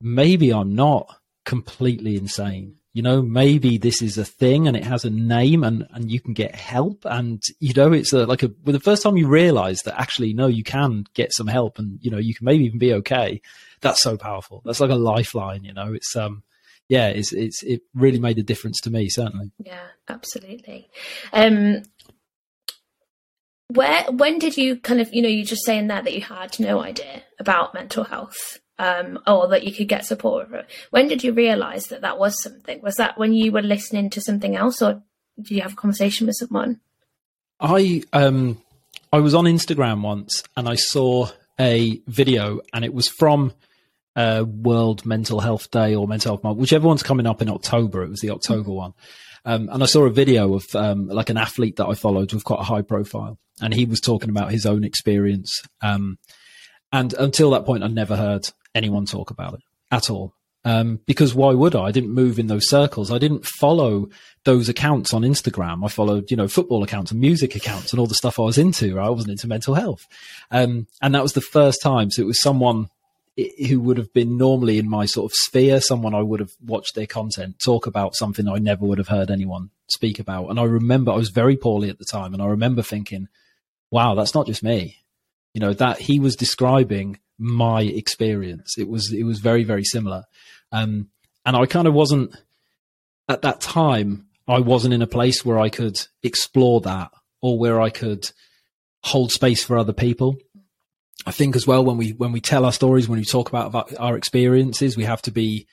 maybe 0.00 0.52
I'm 0.52 0.74
not 0.74 1.14
completely 1.44 2.16
insane 2.16 2.76
you 2.96 3.02
know 3.02 3.20
maybe 3.20 3.76
this 3.76 4.00
is 4.00 4.16
a 4.16 4.24
thing 4.24 4.66
and 4.66 4.74
it 4.74 4.84
has 4.84 5.04
a 5.04 5.10
name 5.10 5.62
and 5.62 5.86
and 5.90 6.10
you 6.10 6.18
can 6.18 6.32
get 6.32 6.54
help. 6.54 7.04
And 7.04 7.42
you 7.60 7.74
know 7.74 7.92
it's 7.92 8.14
a, 8.14 8.24
like 8.24 8.42
a 8.42 8.50
well, 8.64 8.72
the 8.72 8.80
first 8.80 9.02
time 9.02 9.18
you 9.18 9.28
realize 9.28 9.80
that 9.84 10.00
actually 10.00 10.32
no 10.32 10.46
you 10.46 10.64
can 10.64 11.04
get 11.12 11.34
some 11.34 11.46
help 11.46 11.78
and 11.78 11.98
you 12.00 12.10
know 12.10 12.16
you 12.16 12.34
can 12.34 12.46
maybe 12.46 12.64
even 12.64 12.78
be 12.78 12.94
okay 12.94 13.42
that's 13.82 14.02
so 14.02 14.16
powerful. 14.16 14.62
That's 14.64 14.80
like 14.80 14.88
a 14.90 14.94
lifeline 14.94 15.62
you 15.62 15.74
know 15.74 15.92
it's 15.92 16.16
um 16.16 16.42
yeah 16.88 17.08
it's 17.08 17.34
it's 17.34 17.62
it 17.62 17.82
really 17.92 18.18
made 18.18 18.38
a 18.38 18.42
difference 18.42 18.80
to 18.84 18.90
me 18.90 19.10
certainly. 19.10 19.50
Yeah 19.62 19.88
absolutely. 20.08 20.88
Um 21.34 21.82
where 23.68 24.04
when 24.10 24.38
did 24.38 24.56
you 24.56 24.78
kind 24.78 25.02
of 25.02 25.12
you 25.12 25.20
know 25.20 25.28
you're 25.28 25.44
just 25.44 25.66
saying 25.66 25.88
that 25.88 26.04
that 26.04 26.14
you 26.14 26.22
had 26.22 26.58
no 26.58 26.80
idea 26.80 27.24
about 27.38 27.74
mental 27.74 28.04
health 28.04 28.60
um, 28.78 29.18
or 29.26 29.48
that 29.48 29.64
you 29.64 29.72
could 29.72 29.88
get 29.88 30.04
support. 30.04 30.48
When 30.90 31.08
did 31.08 31.24
you 31.24 31.32
realize 31.32 31.86
that 31.86 32.02
that 32.02 32.18
was 32.18 32.42
something? 32.42 32.80
Was 32.82 32.96
that 32.96 33.18
when 33.18 33.32
you 33.32 33.52
were 33.52 33.62
listening 33.62 34.10
to 34.10 34.20
something 34.20 34.56
else, 34.56 34.82
or 34.82 35.02
did 35.36 35.50
you 35.50 35.62
have 35.62 35.72
a 35.72 35.76
conversation 35.76 36.26
with 36.26 36.36
someone? 36.36 36.80
I 37.60 38.02
um, 38.12 38.60
I 39.12 39.20
was 39.20 39.34
on 39.34 39.44
Instagram 39.44 40.02
once 40.02 40.42
and 40.56 40.68
I 40.68 40.74
saw 40.74 41.30
a 41.58 42.00
video, 42.06 42.60
and 42.72 42.84
it 42.84 42.92
was 42.92 43.08
from 43.08 43.52
uh, 44.14 44.44
World 44.46 45.06
Mental 45.06 45.40
Health 45.40 45.70
Day 45.70 45.94
or 45.94 46.06
Mental 46.06 46.32
Health 46.32 46.44
Month, 46.44 46.58
whichever 46.58 46.86
one's 46.86 47.02
coming 47.02 47.26
up 47.26 47.40
in 47.40 47.48
October. 47.48 48.02
It 48.02 48.10
was 48.10 48.20
the 48.20 48.30
October 48.30 48.72
one. 48.72 48.94
Um, 49.44 49.68
and 49.70 49.82
I 49.82 49.86
saw 49.86 50.04
a 50.04 50.10
video 50.10 50.54
of 50.54 50.64
um, 50.74 51.06
like 51.06 51.30
an 51.30 51.36
athlete 51.36 51.76
that 51.76 51.86
I 51.86 51.94
followed 51.94 52.32
with 52.32 52.44
quite 52.44 52.60
a 52.60 52.64
high 52.64 52.82
profile, 52.82 53.38
and 53.60 53.72
he 53.72 53.84
was 53.84 54.00
talking 54.00 54.28
about 54.28 54.50
his 54.50 54.66
own 54.66 54.84
experience. 54.84 55.62
Um, 55.80 56.18
and 56.92 57.14
until 57.14 57.50
that 57.50 57.64
point, 57.64 57.84
I'd 57.84 57.94
never 57.94 58.16
heard 58.16 58.48
anyone 58.76 59.06
talk 59.06 59.30
about 59.30 59.54
it 59.54 59.60
at 59.90 60.10
all. 60.10 60.34
Um, 60.64 61.00
because 61.06 61.32
why 61.32 61.54
would 61.54 61.76
I? 61.76 61.84
I 61.84 61.90
didn't 61.92 62.10
move 62.10 62.40
in 62.40 62.48
those 62.48 62.68
circles. 62.68 63.12
I 63.12 63.18
didn't 63.18 63.46
follow 63.46 64.08
those 64.44 64.68
accounts 64.68 65.14
on 65.14 65.22
Instagram. 65.22 65.84
I 65.84 65.88
followed, 65.88 66.28
you 66.28 66.36
know, 66.36 66.48
football 66.48 66.82
accounts 66.82 67.12
and 67.12 67.20
music 67.20 67.54
accounts 67.54 67.92
and 67.92 68.00
all 68.00 68.08
the 68.08 68.16
stuff 68.16 68.40
I 68.40 68.42
was 68.42 68.58
into. 68.58 68.98
I 68.98 69.08
wasn't 69.08 69.30
into 69.30 69.46
mental 69.46 69.74
health. 69.74 70.08
Um, 70.50 70.88
and 71.00 71.14
that 71.14 71.22
was 71.22 71.34
the 71.34 71.40
first 71.40 71.80
time. 71.80 72.10
So 72.10 72.22
it 72.22 72.26
was 72.26 72.42
someone 72.42 72.88
who 73.68 73.80
would 73.80 73.98
have 73.98 74.12
been 74.12 74.36
normally 74.36 74.78
in 74.78 74.88
my 74.88 75.04
sort 75.04 75.30
of 75.30 75.36
sphere, 75.36 75.80
someone 75.80 76.16
I 76.16 76.22
would 76.22 76.40
have 76.40 76.52
watched 76.64 76.96
their 76.96 77.06
content 77.06 77.60
talk 77.64 77.86
about 77.86 78.16
something 78.16 78.48
I 78.48 78.58
never 78.58 78.86
would 78.86 78.98
have 78.98 79.08
heard 79.08 79.30
anyone 79.30 79.70
speak 79.88 80.18
about. 80.18 80.48
And 80.48 80.58
I 80.58 80.64
remember 80.64 81.12
I 81.12 81.16
was 81.16 81.28
very 81.28 81.56
poorly 81.56 81.90
at 81.90 81.98
the 81.98 82.06
time. 82.10 82.32
And 82.32 82.42
I 82.42 82.46
remember 82.46 82.82
thinking, 82.82 83.28
wow, 83.92 84.16
that's 84.16 84.34
not 84.34 84.46
just 84.46 84.64
me. 84.64 84.96
You 85.54 85.60
know, 85.60 85.74
that 85.74 86.00
he 86.00 86.18
was 86.18 86.34
describing 86.34 87.20
my 87.38 87.82
experience. 87.82 88.76
It 88.78 88.88
was 88.88 89.12
it 89.12 89.24
was 89.24 89.38
very 89.38 89.64
very 89.64 89.84
similar, 89.84 90.24
um, 90.72 91.08
and 91.44 91.56
I 91.56 91.66
kind 91.66 91.88
of 91.88 91.94
wasn't 91.94 92.34
at 93.28 93.42
that 93.42 93.60
time. 93.60 94.26
I 94.48 94.60
wasn't 94.60 94.94
in 94.94 95.02
a 95.02 95.08
place 95.08 95.44
where 95.44 95.58
I 95.58 95.68
could 95.68 96.00
explore 96.22 96.80
that 96.82 97.10
or 97.42 97.58
where 97.58 97.80
I 97.80 97.90
could 97.90 98.30
hold 99.02 99.32
space 99.32 99.64
for 99.64 99.76
other 99.76 99.92
people. 99.92 100.36
I 101.26 101.32
think 101.32 101.56
as 101.56 101.66
well 101.66 101.84
when 101.84 101.96
we 101.96 102.10
when 102.10 102.32
we 102.32 102.40
tell 102.40 102.64
our 102.64 102.72
stories, 102.72 103.08
when 103.08 103.18
we 103.18 103.24
talk 103.24 103.48
about 103.48 103.92
our 103.98 104.16
experiences, 104.16 104.96
we 104.96 105.04
have 105.04 105.22
to 105.22 105.32
be 105.32 105.66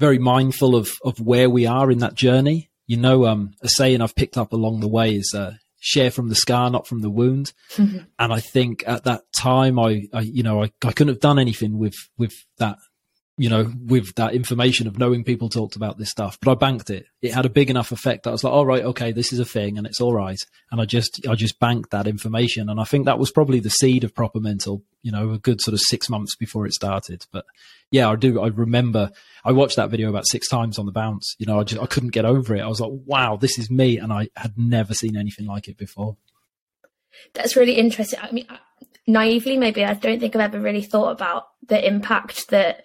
very 0.00 0.18
mindful 0.18 0.74
of 0.74 0.96
of 1.04 1.20
where 1.20 1.48
we 1.48 1.66
are 1.66 1.90
in 1.90 1.98
that 1.98 2.14
journey. 2.14 2.70
You 2.86 2.96
know, 2.96 3.26
um, 3.26 3.52
a 3.60 3.68
saying 3.68 4.00
I've 4.00 4.16
picked 4.16 4.38
up 4.38 4.52
along 4.52 4.80
the 4.80 4.88
way 4.88 5.14
is 5.14 5.32
uh, 5.36 5.54
share 5.80 6.10
from 6.10 6.28
the 6.28 6.34
scar, 6.34 6.70
not 6.70 6.86
from 6.86 7.00
the 7.00 7.10
wound. 7.10 7.52
Mm-hmm. 7.74 7.98
And 8.18 8.32
I 8.32 8.40
think 8.40 8.84
at 8.86 9.04
that 9.04 9.22
time, 9.32 9.78
I, 9.78 10.02
I 10.12 10.20
you 10.20 10.42
know, 10.42 10.62
I, 10.62 10.70
I 10.84 10.92
couldn't 10.92 11.14
have 11.14 11.20
done 11.20 11.38
anything 11.38 11.78
with, 11.78 11.94
with 12.16 12.34
that 12.58 12.78
you 13.38 13.48
know, 13.48 13.72
with 13.86 14.16
that 14.16 14.34
information 14.34 14.88
of 14.88 14.98
knowing 14.98 15.22
people 15.22 15.48
talked 15.48 15.76
about 15.76 15.96
this 15.96 16.10
stuff, 16.10 16.36
but 16.42 16.50
I 16.50 16.54
banked 16.56 16.90
it. 16.90 17.06
It 17.22 17.32
had 17.32 17.46
a 17.46 17.50
big 17.50 17.70
enough 17.70 17.92
effect 17.92 18.24
that 18.24 18.30
I 18.30 18.32
was 18.32 18.42
like, 18.42 18.52
all 18.52 18.66
right, 18.66 18.82
okay, 18.82 19.12
this 19.12 19.32
is 19.32 19.38
a 19.38 19.44
thing 19.44 19.78
and 19.78 19.86
it's 19.86 20.00
all 20.00 20.12
right. 20.12 20.38
And 20.72 20.80
I 20.80 20.84
just, 20.84 21.24
I 21.26 21.36
just 21.36 21.60
banked 21.60 21.92
that 21.92 22.08
information. 22.08 22.68
And 22.68 22.80
I 22.80 22.84
think 22.84 23.04
that 23.06 23.20
was 23.20 23.30
probably 23.30 23.60
the 23.60 23.70
seed 23.70 24.02
of 24.02 24.12
proper 24.12 24.40
mental, 24.40 24.82
you 25.02 25.12
know, 25.12 25.30
a 25.32 25.38
good 25.38 25.60
sort 25.60 25.74
of 25.74 25.80
six 25.80 26.08
months 26.08 26.34
before 26.36 26.66
it 26.66 26.72
started. 26.72 27.26
But 27.32 27.44
yeah, 27.90 28.10
I 28.10 28.16
do. 28.16 28.40
I 28.40 28.48
remember 28.48 29.10
I 29.44 29.52
watched 29.52 29.76
that 29.76 29.90
video 29.90 30.08
about 30.08 30.26
six 30.26 30.48
times 30.48 30.78
on 30.78 30.86
the 30.86 30.92
bounce. 30.92 31.34
You 31.38 31.46
know, 31.46 31.60
I 31.60 31.64
just, 31.64 31.82
I 31.82 31.86
couldn't 31.86 32.10
get 32.12 32.24
over 32.24 32.54
it. 32.54 32.60
I 32.60 32.66
was 32.66 32.80
like, 32.80 32.92
wow, 33.06 33.36
this 33.36 33.58
is 33.58 33.70
me. 33.70 33.98
And 33.98 34.12
I 34.12 34.28
had 34.36 34.58
never 34.58 34.94
seen 34.94 35.16
anything 35.16 35.46
like 35.46 35.68
it 35.68 35.76
before. 35.76 36.16
That's 37.34 37.56
really 37.56 37.74
interesting. 37.74 38.20
I 38.22 38.30
mean, 38.30 38.46
naively, 39.06 39.56
maybe 39.56 39.84
I 39.84 39.94
don't 39.94 40.20
think 40.20 40.36
I've 40.36 40.54
ever 40.54 40.60
really 40.60 40.82
thought 40.82 41.10
about 41.10 41.48
the 41.66 41.84
impact 41.84 42.50
that 42.50 42.84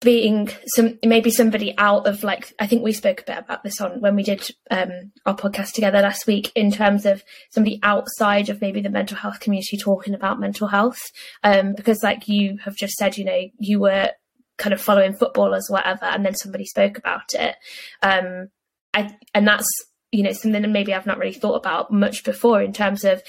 being 0.00 0.48
some 0.74 0.96
maybe 1.04 1.30
somebody 1.30 1.74
out 1.76 2.06
of 2.06 2.22
like 2.22 2.52
I 2.60 2.66
think 2.68 2.82
we 2.82 2.92
spoke 2.92 3.22
a 3.22 3.24
bit 3.24 3.38
about 3.38 3.64
this 3.64 3.80
on 3.80 4.00
when 4.00 4.14
we 4.14 4.22
did 4.22 4.48
um, 4.70 5.12
our 5.26 5.34
podcast 5.34 5.72
together 5.72 6.00
last 6.00 6.26
week 6.26 6.52
in 6.54 6.70
terms 6.70 7.04
of 7.04 7.24
somebody 7.50 7.80
outside 7.82 8.48
of 8.48 8.60
maybe 8.60 8.80
the 8.80 8.90
mental 8.90 9.16
health 9.16 9.40
community 9.40 9.76
talking 9.76 10.14
about 10.14 10.38
mental 10.38 10.68
health. 10.68 11.00
Um, 11.42 11.74
because 11.74 12.02
like 12.02 12.28
you 12.28 12.58
have 12.64 12.76
just 12.76 12.94
said 12.94 13.16
you 13.16 13.24
know 13.24 13.40
you 13.58 13.80
were 13.80 14.10
kind 14.56 14.72
of 14.72 14.80
following 14.80 15.14
footballers 15.14 15.68
whatever 15.68 16.04
and 16.04 16.24
then 16.24 16.34
somebody 16.34 16.64
spoke 16.64 16.96
about 16.96 17.34
it. 17.34 17.56
Um, 18.02 18.48
I, 18.94 19.16
and 19.34 19.46
that's 19.46 19.68
you 20.12 20.22
know 20.22 20.32
something 20.32 20.62
that 20.62 20.68
maybe 20.68 20.94
I've 20.94 21.06
not 21.06 21.18
really 21.18 21.34
thought 21.34 21.56
about 21.56 21.92
much 21.92 22.24
before 22.24 22.62
in 22.62 22.72
terms 22.72 23.04
of 23.04 23.22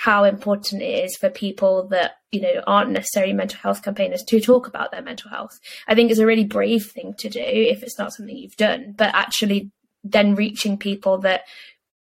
how 0.00 0.24
important 0.24 0.80
it 0.80 1.04
is 1.04 1.14
for 1.14 1.28
people 1.28 1.86
that 1.88 2.12
you 2.32 2.40
know 2.40 2.62
aren't 2.66 2.90
necessarily 2.90 3.34
mental 3.34 3.58
health 3.58 3.82
campaigners 3.82 4.22
to 4.22 4.40
talk 4.40 4.66
about 4.66 4.90
their 4.90 5.02
mental 5.02 5.28
health. 5.28 5.60
I 5.86 5.94
think 5.94 6.10
it's 6.10 6.20
a 6.20 6.24
really 6.26 6.44
brave 6.44 6.86
thing 6.86 7.12
to 7.18 7.28
do 7.28 7.42
if 7.42 7.82
it's 7.82 7.98
not 7.98 8.14
something 8.14 8.34
you've 8.34 8.56
done 8.56 8.94
but 8.96 9.14
actually 9.14 9.70
then 10.02 10.34
reaching 10.34 10.78
people 10.78 11.18
that 11.18 11.42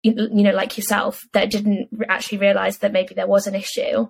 you 0.04 0.14
know 0.44 0.52
like 0.52 0.78
yourself 0.78 1.26
that 1.32 1.50
didn't 1.50 1.88
actually 2.08 2.38
realize 2.38 2.78
that 2.78 2.92
maybe 2.92 3.14
there 3.14 3.26
was 3.26 3.48
an 3.48 3.56
issue 3.56 4.08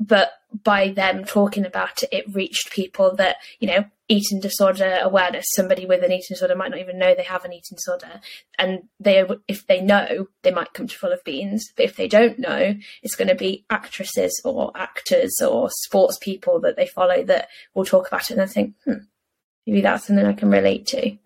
but 0.00 0.32
by 0.64 0.88
them 0.88 1.24
talking 1.24 1.66
about 1.66 2.02
it, 2.02 2.08
it 2.10 2.34
reached 2.34 2.72
people 2.72 3.14
that, 3.16 3.36
you 3.60 3.68
know, 3.68 3.84
eating 4.08 4.40
disorder 4.40 4.98
awareness, 5.02 5.44
somebody 5.54 5.86
with 5.86 6.02
an 6.02 6.10
eating 6.10 6.34
disorder 6.34 6.56
might 6.56 6.70
not 6.70 6.80
even 6.80 6.98
know 6.98 7.14
they 7.14 7.22
have 7.22 7.44
an 7.44 7.52
eating 7.52 7.76
disorder. 7.76 8.20
And 8.58 8.88
they, 8.98 9.24
if 9.46 9.66
they 9.66 9.80
know, 9.80 10.26
they 10.42 10.50
might 10.50 10.72
come 10.72 10.88
to 10.88 10.98
Full 10.98 11.12
of 11.12 11.22
Beans. 11.22 11.70
But 11.76 11.84
if 11.84 11.96
they 11.96 12.08
don't 12.08 12.38
know, 12.38 12.74
it's 13.02 13.14
going 13.14 13.28
to 13.28 13.34
be 13.34 13.64
actresses 13.68 14.40
or 14.44 14.72
actors 14.74 15.36
or 15.40 15.68
sports 15.70 16.18
people 16.18 16.60
that 16.62 16.76
they 16.76 16.86
follow 16.86 17.22
that 17.24 17.48
will 17.74 17.84
talk 17.84 18.08
about 18.08 18.30
it. 18.30 18.34
And 18.34 18.42
I 18.42 18.46
think, 18.46 18.74
hmm, 18.84 19.04
maybe 19.66 19.82
that's 19.82 20.06
something 20.06 20.26
I 20.26 20.32
can 20.32 20.50
relate 20.50 20.86
to. 20.88 21.16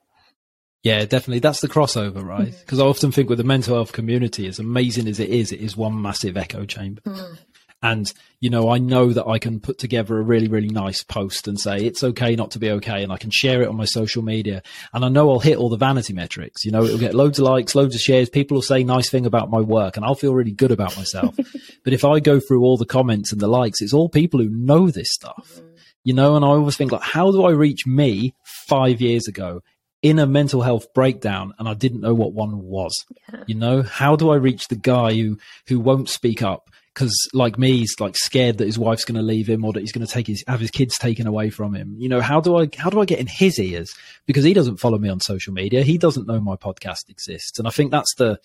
Yeah, 0.82 1.06
definitely. 1.06 1.38
That's 1.38 1.60
the 1.60 1.68
crossover, 1.68 2.22
right? 2.22 2.44
Because 2.44 2.78
mm-hmm. 2.78 2.86
I 2.86 2.90
often 2.90 3.10
think 3.10 3.30
with 3.30 3.38
the 3.38 3.44
mental 3.44 3.76
health 3.76 3.92
community, 3.92 4.46
as 4.46 4.58
amazing 4.58 5.08
as 5.08 5.18
it 5.18 5.30
is, 5.30 5.50
it 5.50 5.60
is 5.60 5.78
one 5.78 6.02
massive 6.02 6.36
echo 6.36 6.66
chamber. 6.66 7.00
Mm. 7.06 7.38
And, 7.84 8.10
you 8.40 8.48
know, 8.48 8.70
I 8.70 8.78
know 8.78 9.12
that 9.12 9.26
I 9.26 9.38
can 9.38 9.60
put 9.60 9.76
together 9.76 10.16
a 10.16 10.22
really, 10.22 10.48
really 10.48 10.70
nice 10.70 11.02
post 11.02 11.46
and 11.46 11.60
say 11.60 11.76
it's 11.84 12.02
okay 12.02 12.34
not 12.34 12.52
to 12.52 12.58
be 12.58 12.70
okay. 12.70 13.02
And 13.02 13.12
I 13.12 13.18
can 13.18 13.30
share 13.30 13.60
it 13.60 13.68
on 13.68 13.76
my 13.76 13.84
social 13.84 14.22
media. 14.22 14.62
And 14.94 15.04
I 15.04 15.10
know 15.10 15.30
I'll 15.30 15.38
hit 15.38 15.58
all 15.58 15.68
the 15.68 15.76
vanity 15.76 16.14
metrics. 16.14 16.64
You 16.64 16.72
know, 16.72 16.82
it'll 16.82 16.98
get 16.98 17.14
loads 17.14 17.38
of 17.38 17.44
likes, 17.44 17.74
loads 17.74 17.94
of 17.94 18.00
shares. 18.00 18.30
People 18.30 18.54
will 18.54 18.62
say 18.62 18.82
nice 18.84 19.10
thing 19.10 19.26
about 19.26 19.50
my 19.50 19.60
work 19.60 19.98
and 19.98 20.06
I'll 20.06 20.14
feel 20.14 20.32
really 20.32 20.50
good 20.50 20.72
about 20.72 20.96
myself. 20.96 21.36
but 21.84 21.92
if 21.92 22.06
I 22.06 22.20
go 22.20 22.40
through 22.40 22.62
all 22.62 22.78
the 22.78 22.86
comments 22.86 23.32
and 23.32 23.40
the 23.40 23.48
likes, 23.48 23.82
it's 23.82 23.92
all 23.92 24.08
people 24.08 24.40
who 24.40 24.48
know 24.48 24.90
this 24.90 25.12
stuff. 25.12 25.60
Mm. 25.60 25.76
You 26.04 26.14
know, 26.14 26.36
and 26.36 26.44
I 26.44 26.48
always 26.48 26.78
think 26.78 26.90
like, 26.90 27.02
how 27.02 27.32
do 27.32 27.44
I 27.44 27.50
reach 27.50 27.86
me 27.86 28.34
five 28.66 29.02
years 29.02 29.28
ago 29.28 29.60
in 30.00 30.18
a 30.18 30.26
mental 30.26 30.60
health 30.60 30.92
breakdown 30.94 31.54
and 31.58 31.66
I 31.66 31.72
didn't 31.72 32.02
know 32.02 32.12
what 32.12 32.34
one 32.34 32.62
was. 32.62 32.92
Yeah. 33.32 33.44
You 33.46 33.54
know, 33.54 33.82
how 33.82 34.16
do 34.16 34.30
I 34.30 34.36
reach 34.36 34.68
the 34.68 34.76
guy 34.76 35.14
who 35.14 35.38
who 35.66 35.80
won't 35.80 36.10
speak 36.10 36.42
up, 36.42 36.68
because 36.94 37.14
like 37.32 37.58
me, 37.58 37.78
he's 37.78 37.96
like 37.98 38.16
scared 38.16 38.58
that 38.58 38.66
his 38.66 38.78
wife's 38.78 39.04
going 39.04 39.16
to 39.16 39.22
leave 39.22 39.48
him 39.48 39.64
or 39.64 39.72
that 39.72 39.80
he's 39.80 39.92
going 39.92 40.06
to 40.06 40.12
take 40.12 40.28
his 40.28 40.44
have 40.46 40.60
his 40.60 40.70
kids 40.70 40.96
taken 40.96 41.26
away 41.26 41.50
from 41.50 41.74
him. 41.74 41.96
You 41.98 42.08
know, 42.08 42.20
how 42.20 42.40
do 42.40 42.56
I 42.56 42.68
how 42.76 42.88
do 42.88 43.00
I 43.00 43.04
get 43.04 43.18
in 43.18 43.26
his 43.26 43.58
ears? 43.58 43.94
Because 44.26 44.44
he 44.44 44.54
doesn't 44.54 44.78
follow 44.78 44.98
me 44.98 45.08
on 45.08 45.20
social 45.20 45.52
media. 45.52 45.82
He 45.82 45.98
doesn't 45.98 46.28
know 46.28 46.40
my 46.40 46.56
podcast 46.56 47.08
exists, 47.08 47.58
and 47.58 47.66
I 47.66 47.70
think 47.70 47.90
that's 47.90 48.14
the 48.16 48.38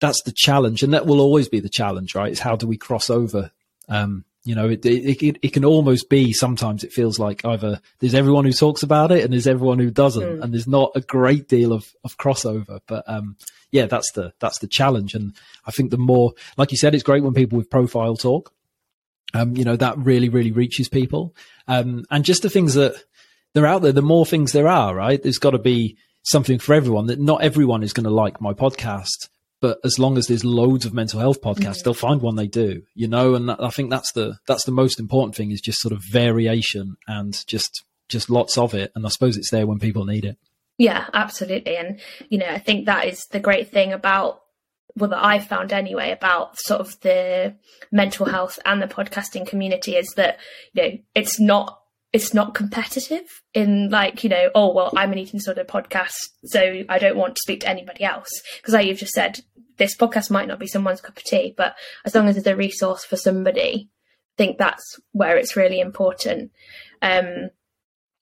that's 0.00 0.22
the 0.22 0.32
challenge, 0.34 0.82
and 0.82 0.94
that 0.94 1.06
will 1.06 1.20
always 1.20 1.48
be 1.48 1.60
the 1.60 1.68
challenge, 1.68 2.14
right? 2.14 2.32
Is 2.32 2.40
how 2.40 2.56
do 2.56 2.66
we 2.66 2.76
cross 2.76 3.10
over? 3.10 3.50
Um, 3.88 4.24
you 4.44 4.54
know, 4.54 4.68
it, 4.68 4.84
it, 4.84 5.22
it, 5.22 5.38
it, 5.40 5.52
can 5.52 5.64
almost 5.64 6.08
be 6.08 6.32
sometimes 6.32 6.82
it 6.82 6.92
feels 6.92 7.18
like 7.18 7.44
either 7.44 7.80
there's 8.00 8.14
everyone 8.14 8.44
who 8.44 8.52
talks 8.52 8.82
about 8.82 9.12
it 9.12 9.22
and 9.22 9.32
there's 9.32 9.46
everyone 9.46 9.78
who 9.78 9.90
doesn't, 9.90 10.22
mm. 10.22 10.42
and 10.42 10.52
there's 10.52 10.66
not 10.66 10.90
a 10.96 11.00
great 11.00 11.48
deal 11.48 11.72
of, 11.72 11.92
of 12.02 12.18
crossover. 12.18 12.80
But 12.86 13.04
um, 13.06 13.36
yeah, 13.70 13.86
that's 13.86 14.10
the 14.12 14.32
that's 14.40 14.58
the 14.58 14.66
challenge. 14.66 15.14
And 15.14 15.34
I 15.64 15.70
think 15.70 15.90
the 15.90 15.98
more, 15.98 16.32
like 16.56 16.72
you 16.72 16.76
said, 16.76 16.94
it's 16.94 17.04
great 17.04 17.22
when 17.22 17.34
people 17.34 17.56
with 17.56 17.70
profile 17.70 18.16
talk. 18.16 18.52
Um, 19.34 19.56
you 19.56 19.64
know, 19.64 19.76
that 19.76 19.96
really 19.98 20.28
really 20.28 20.52
reaches 20.52 20.88
people. 20.88 21.36
Um, 21.68 22.04
and 22.10 22.24
just 22.24 22.42
the 22.42 22.50
things 22.50 22.74
that 22.74 22.94
they're 23.54 23.66
out 23.66 23.82
there, 23.82 23.92
the 23.92 24.02
more 24.02 24.26
things 24.26 24.52
there 24.52 24.68
are, 24.68 24.94
right? 24.94 25.22
There's 25.22 25.38
got 25.38 25.50
to 25.50 25.58
be 25.58 25.96
something 26.24 26.58
for 26.58 26.74
everyone. 26.74 27.06
That 27.06 27.20
not 27.20 27.42
everyone 27.42 27.82
is 27.84 27.92
going 27.92 28.04
to 28.04 28.10
like 28.10 28.40
my 28.40 28.54
podcast, 28.54 29.28
but 29.62 29.78
as 29.84 29.96
long 29.96 30.18
as 30.18 30.26
there's 30.26 30.44
loads 30.44 30.84
of 30.84 30.92
mental 30.92 31.20
health 31.20 31.40
podcasts, 31.40 31.60
mm-hmm. 31.60 31.84
they'll 31.84 31.94
find 31.94 32.20
one 32.20 32.34
they 32.34 32.48
do, 32.48 32.82
you 32.94 33.06
know. 33.06 33.34
And 33.36 33.48
I 33.50 33.70
think 33.70 33.90
that's 33.90 34.10
the 34.12 34.38
that's 34.46 34.64
the 34.64 34.72
most 34.72 34.98
important 34.98 35.36
thing 35.36 35.52
is 35.52 35.60
just 35.60 35.80
sort 35.80 35.92
of 35.92 36.02
variation 36.10 36.96
and 37.06 37.46
just 37.46 37.84
just 38.08 38.28
lots 38.28 38.58
of 38.58 38.74
it. 38.74 38.90
And 38.96 39.06
I 39.06 39.08
suppose 39.08 39.36
it's 39.36 39.52
there 39.52 39.66
when 39.66 39.78
people 39.78 40.04
need 40.04 40.24
it. 40.24 40.36
Yeah, 40.78 41.06
absolutely. 41.14 41.76
And 41.76 42.00
you 42.28 42.38
know, 42.38 42.48
I 42.48 42.58
think 42.58 42.86
that 42.86 43.06
is 43.06 43.24
the 43.30 43.38
great 43.38 43.70
thing 43.70 43.92
about 43.92 44.40
well 44.96 45.10
that 45.10 45.24
I've 45.24 45.46
found 45.46 45.72
anyway 45.72 46.10
about 46.10 46.58
sort 46.58 46.80
of 46.80 47.00
the 47.00 47.54
mental 47.92 48.26
health 48.26 48.58
and 48.66 48.82
the 48.82 48.88
podcasting 48.88 49.46
community 49.46 49.94
is 49.94 50.12
that 50.16 50.38
you 50.72 50.82
know 50.82 50.98
it's 51.14 51.38
not 51.38 51.78
it's 52.12 52.34
not 52.34 52.54
competitive 52.54 53.42
in 53.54 53.88
like 53.90 54.22
you 54.22 54.30
know 54.30 54.50
oh 54.54 54.72
well 54.72 54.92
i'm 54.96 55.12
an 55.12 55.18
eating 55.18 55.38
disorder 55.38 55.64
podcast 55.64 56.12
so 56.44 56.82
i 56.88 56.98
don't 56.98 57.16
want 57.16 57.34
to 57.34 57.40
speak 57.40 57.60
to 57.60 57.68
anybody 57.68 58.04
else 58.04 58.28
because 58.58 58.74
like 58.74 58.86
you've 58.86 58.98
just 58.98 59.12
said 59.12 59.40
this 59.78 59.96
podcast 59.96 60.30
might 60.30 60.48
not 60.48 60.58
be 60.58 60.66
someone's 60.66 61.00
cup 61.00 61.16
of 61.16 61.24
tea 61.24 61.54
but 61.56 61.74
as 62.04 62.14
long 62.14 62.28
as 62.28 62.36
it's 62.36 62.46
a 62.46 62.56
resource 62.56 63.04
for 63.04 63.16
somebody 63.16 63.88
i 63.88 64.36
think 64.36 64.58
that's 64.58 64.98
where 65.12 65.36
it's 65.36 65.56
really 65.56 65.80
important. 65.80 66.52
Um, 67.02 67.50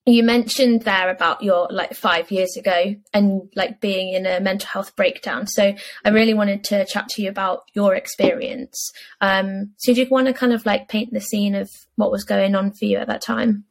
you 0.05 0.23
mentioned 0.23 0.81
there 0.81 1.09
about 1.09 1.43
your 1.43 1.67
like 1.69 1.93
five 1.93 2.31
years 2.31 2.57
ago 2.57 2.95
and 3.13 3.49
like 3.55 3.79
being 3.79 4.13
in 4.13 4.25
a 4.25 4.39
mental 4.39 4.67
health 4.67 4.95
breakdown. 4.95 5.45
So 5.45 5.75
i 6.03 6.09
really 6.09 6.33
wanted 6.33 6.63
to 6.65 6.85
chat 6.85 7.07
to 7.09 7.21
you 7.21 7.29
about 7.29 7.61
your 7.73 7.93
experience. 7.93 8.91
Um, 9.21 9.73
so 9.77 9.93
do 9.93 10.01
you 10.01 10.07
want 10.09 10.27
to 10.27 10.33
kind 10.33 10.53
of 10.53 10.65
like 10.65 10.89
paint 10.89 11.13
the 11.13 11.21
scene 11.21 11.53
of 11.53 11.69
what 11.95 12.11
was 12.11 12.23
going 12.23 12.55
on 12.55 12.71
for 12.71 12.85
you 12.85 12.97
at 12.97 13.07
that 13.07 13.21
time? 13.21 13.65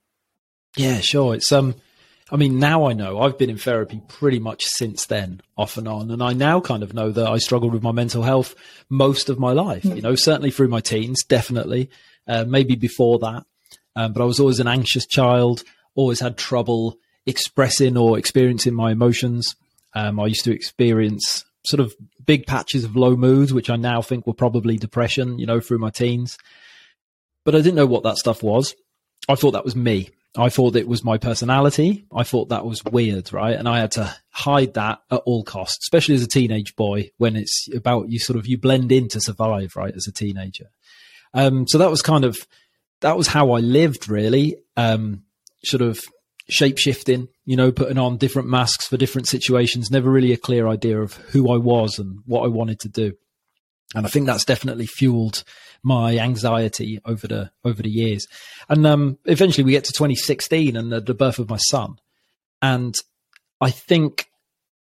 Yeah, 0.77 1.01
sure. 1.01 1.35
It's 1.35 1.51
um, 1.51 1.75
I 2.33 2.37
mean, 2.37 2.59
now 2.59 2.87
I 2.87 2.93
know 2.93 3.21
I've 3.21 3.39
been 3.39 3.51
in 3.51 3.59
therapy 3.59 4.01
pretty 4.07 4.39
much 4.39 4.65
since 4.65 5.07
then, 5.07 5.43
off 5.57 5.77
and 5.77 5.89
on, 5.89 6.11
and 6.11 6.23
I 6.23 6.33
now 6.33 6.61
kind 6.61 6.83
of 6.83 6.95
know 6.95 7.11
that 7.11 7.27
I 7.27 7.39
struggled 7.39 7.73
with 7.73 7.83
my 7.83 7.93
mental 7.93 8.23
health 8.23 8.55
most 8.89 9.29
of 9.29 9.39
my 9.39 9.53
life. 9.53 9.83
Mm. 9.83 9.97
You 9.97 10.03
know, 10.03 10.15
certainly 10.15 10.51
through 10.51 10.69
my 10.69 10.81
teens, 10.81 11.25
definitely, 11.25 11.91
uh, 12.29 12.45
maybe 12.47 12.77
before 12.77 13.19
that, 13.21 13.45
um, 13.97 14.13
but 14.13 14.23
I 14.23 14.27
was 14.27 14.39
always 14.39 14.61
an 14.61 14.69
anxious 14.69 15.07
child. 15.07 15.65
Always 15.97 16.21
had 16.21 16.39
trouble 16.39 16.97
expressing 17.27 17.97
or 17.97 18.17
experiencing 18.17 18.75
my 18.75 18.93
emotions. 18.93 19.57
Um, 19.93 20.21
I 20.21 20.27
used 20.27 20.45
to 20.45 20.55
experience 20.55 21.45
sort 21.67 21.81
of 21.81 21.93
big 22.25 22.47
patches 22.47 22.85
of 22.85 22.95
low 22.95 23.17
moods, 23.17 23.53
which 23.53 23.69
I 23.69 23.77
now 23.77 24.03
think 24.03 24.27
were 24.27 24.35
probably 24.35 24.77
depression. 24.77 25.39
You 25.41 25.47
know, 25.47 25.59
through 25.59 25.79
my 25.79 25.91
teens, 25.91 26.39
but 27.45 27.57
I 27.57 27.59
didn't 27.59 27.75
know 27.75 27.87
what 27.87 28.05
that 28.05 28.19
stuff 28.19 28.43
was. 28.43 28.77
I 29.29 29.35
thought 29.35 29.51
that 29.53 29.65
was 29.65 29.75
me 29.75 30.11
I 30.37 30.49
thought 30.49 30.77
it 30.77 30.87
was 30.87 31.03
my 31.03 31.19
personality. 31.19 32.07
I 32.15 32.23
thought 32.23 32.51
that 32.51 32.65
was 32.65 32.85
weird, 32.85 33.33
right? 33.33 33.57
And 33.57 33.69
I 33.69 33.81
had 33.81 33.93
to 33.93 34.15
hide 34.31 34.75
that 34.75 35.01
at 35.11 35.23
all 35.27 35.43
costs, 35.43 35.85
especially 35.85 36.15
as 36.15 36.23
a 36.23 36.29
teenage 36.29 36.77
boy 36.77 37.11
when 37.19 37.35
it's 37.35 37.69
about 37.75 38.11
you 38.11 38.21
sort 38.21 38.39
of, 38.39 38.47
you 38.47 38.57
blend 38.57 38.93
in 38.93 39.09
to 39.09 39.21
survive, 39.21 39.75
right? 39.75 39.95
As 39.95 40.07
a 40.07 40.13
teenager. 40.13 40.67
Um, 41.35 41.67
so 41.67 41.79
that 41.79 41.91
was 41.91 42.03
kind 42.03 42.25
of, 42.25 42.47
that 43.01 43.17
was 43.17 43.27
how 43.27 43.53
I 43.53 43.61
lived 43.61 44.09
really. 44.09 44.57
Um, 44.77 45.25
sort 45.65 45.83
of 45.83 46.05
shape 46.49 46.79
shifting, 46.79 47.29
you 47.45 47.57
know, 47.57 47.73
putting 47.73 47.99
on 47.99 48.17
different 48.17 48.49
masks 48.49 48.87
for 48.87 48.97
different 48.97 49.29
situations, 49.29 49.91
never 49.91 50.11
really 50.11 50.33
a 50.33 50.37
clear 50.37 50.69
idea 50.69 51.01
of 51.01 51.15
who 51.15 51.53
I 51.53 51.57
was 51.57 51.99
and 51.99 52.21
what 52.27 52.45
I 52.45 52.49
wanted 52.49 52.81
to 52.81 52.89
do. 52.89 53.15
And 53.95 54.07
I 54.07 54.09
think 54.09 54.27
that's 54.27 54.45
definitely 54.45 54.87
fueled 54.87 55.43
my 55.83 56.19
anxiety 56.19 57.01
over 57.05 57.27
the 57.27 57.51
over 57.65 57.83
the 57.83 57.91
years. 57.91 58.29
And 58.69 58.87
um, 58.87 59.19
eventually 59.25 59.65
we 59.65 59.73
get 59.73 59.85
to 59.85 59.93
2016 59.93 60.77
and 60.77 60.93
the, 60.93 61.01
the 61.01 61.15
birth 61.15 61.39
of 61.39 61.49
my 61.49 61.57
son. 61.57 61.99
And 62.63 62.95
I 63.61 63.71
think 63.71 64.31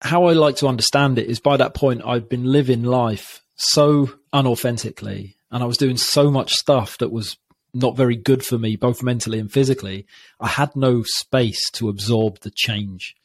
how 0.01 0.25
I 0.25 0.33
like 0.33 0.57
to 0.57 0.67
understand 0.67 1.17
it 1.17 1.27
is 1.27 1.39
by 1.39 1.57
that 1.57 1.73
point 1.73 2.05
I'd 2.05 2.29
been 2.29 2.43
living 2.43 2.83
life 2.83 3.41
so 3.55 4.09
unauthentically 4.33 5.35
and 5.49 5.63
I 5.63 5.65
was 5.65 5.77
doing 5.77 5.97
so 5.97 6.29
much 6.29 6.53
stuff 6.53 6.97
that 6.97 7.11
was 7.11 7.37
not 7.73 7.97
very 7.97 8.15
good 8.15 8.45
for 8.45 8.57
me, 8.57 8.75
both 8.75 9.01
mentally 9.01 9.39
and 9.39 9.51
physically. 9.51 10.05
I 10.39 10.47
had 10.47 10.75
no 10.75 11.03
space 11.03 11.69
to 11.71 11.89
absorb 11.89 12.39
the 12.41 12.51
change. 12.51 13.15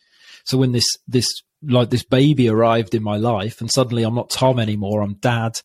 So 0.44 0.56
when 0.56 0.72
this 0.72 0.86
this 1.06 1.28
like 1.62 1.90
this 1.90 2.04
baby 2.04 2.48
arrived 2.48 2.94
in 2.94 3.02
my 3.02 3.16
life 3.16 3.60
and 3.60 3.70
suddenly 3.70 4.02
I'm 4.02 4.14
not 4.14 4.30
Tom 4.30 4.58
anymore, 4.58 5.02
I'm 5.02 5.14
dad. 5.14 5.58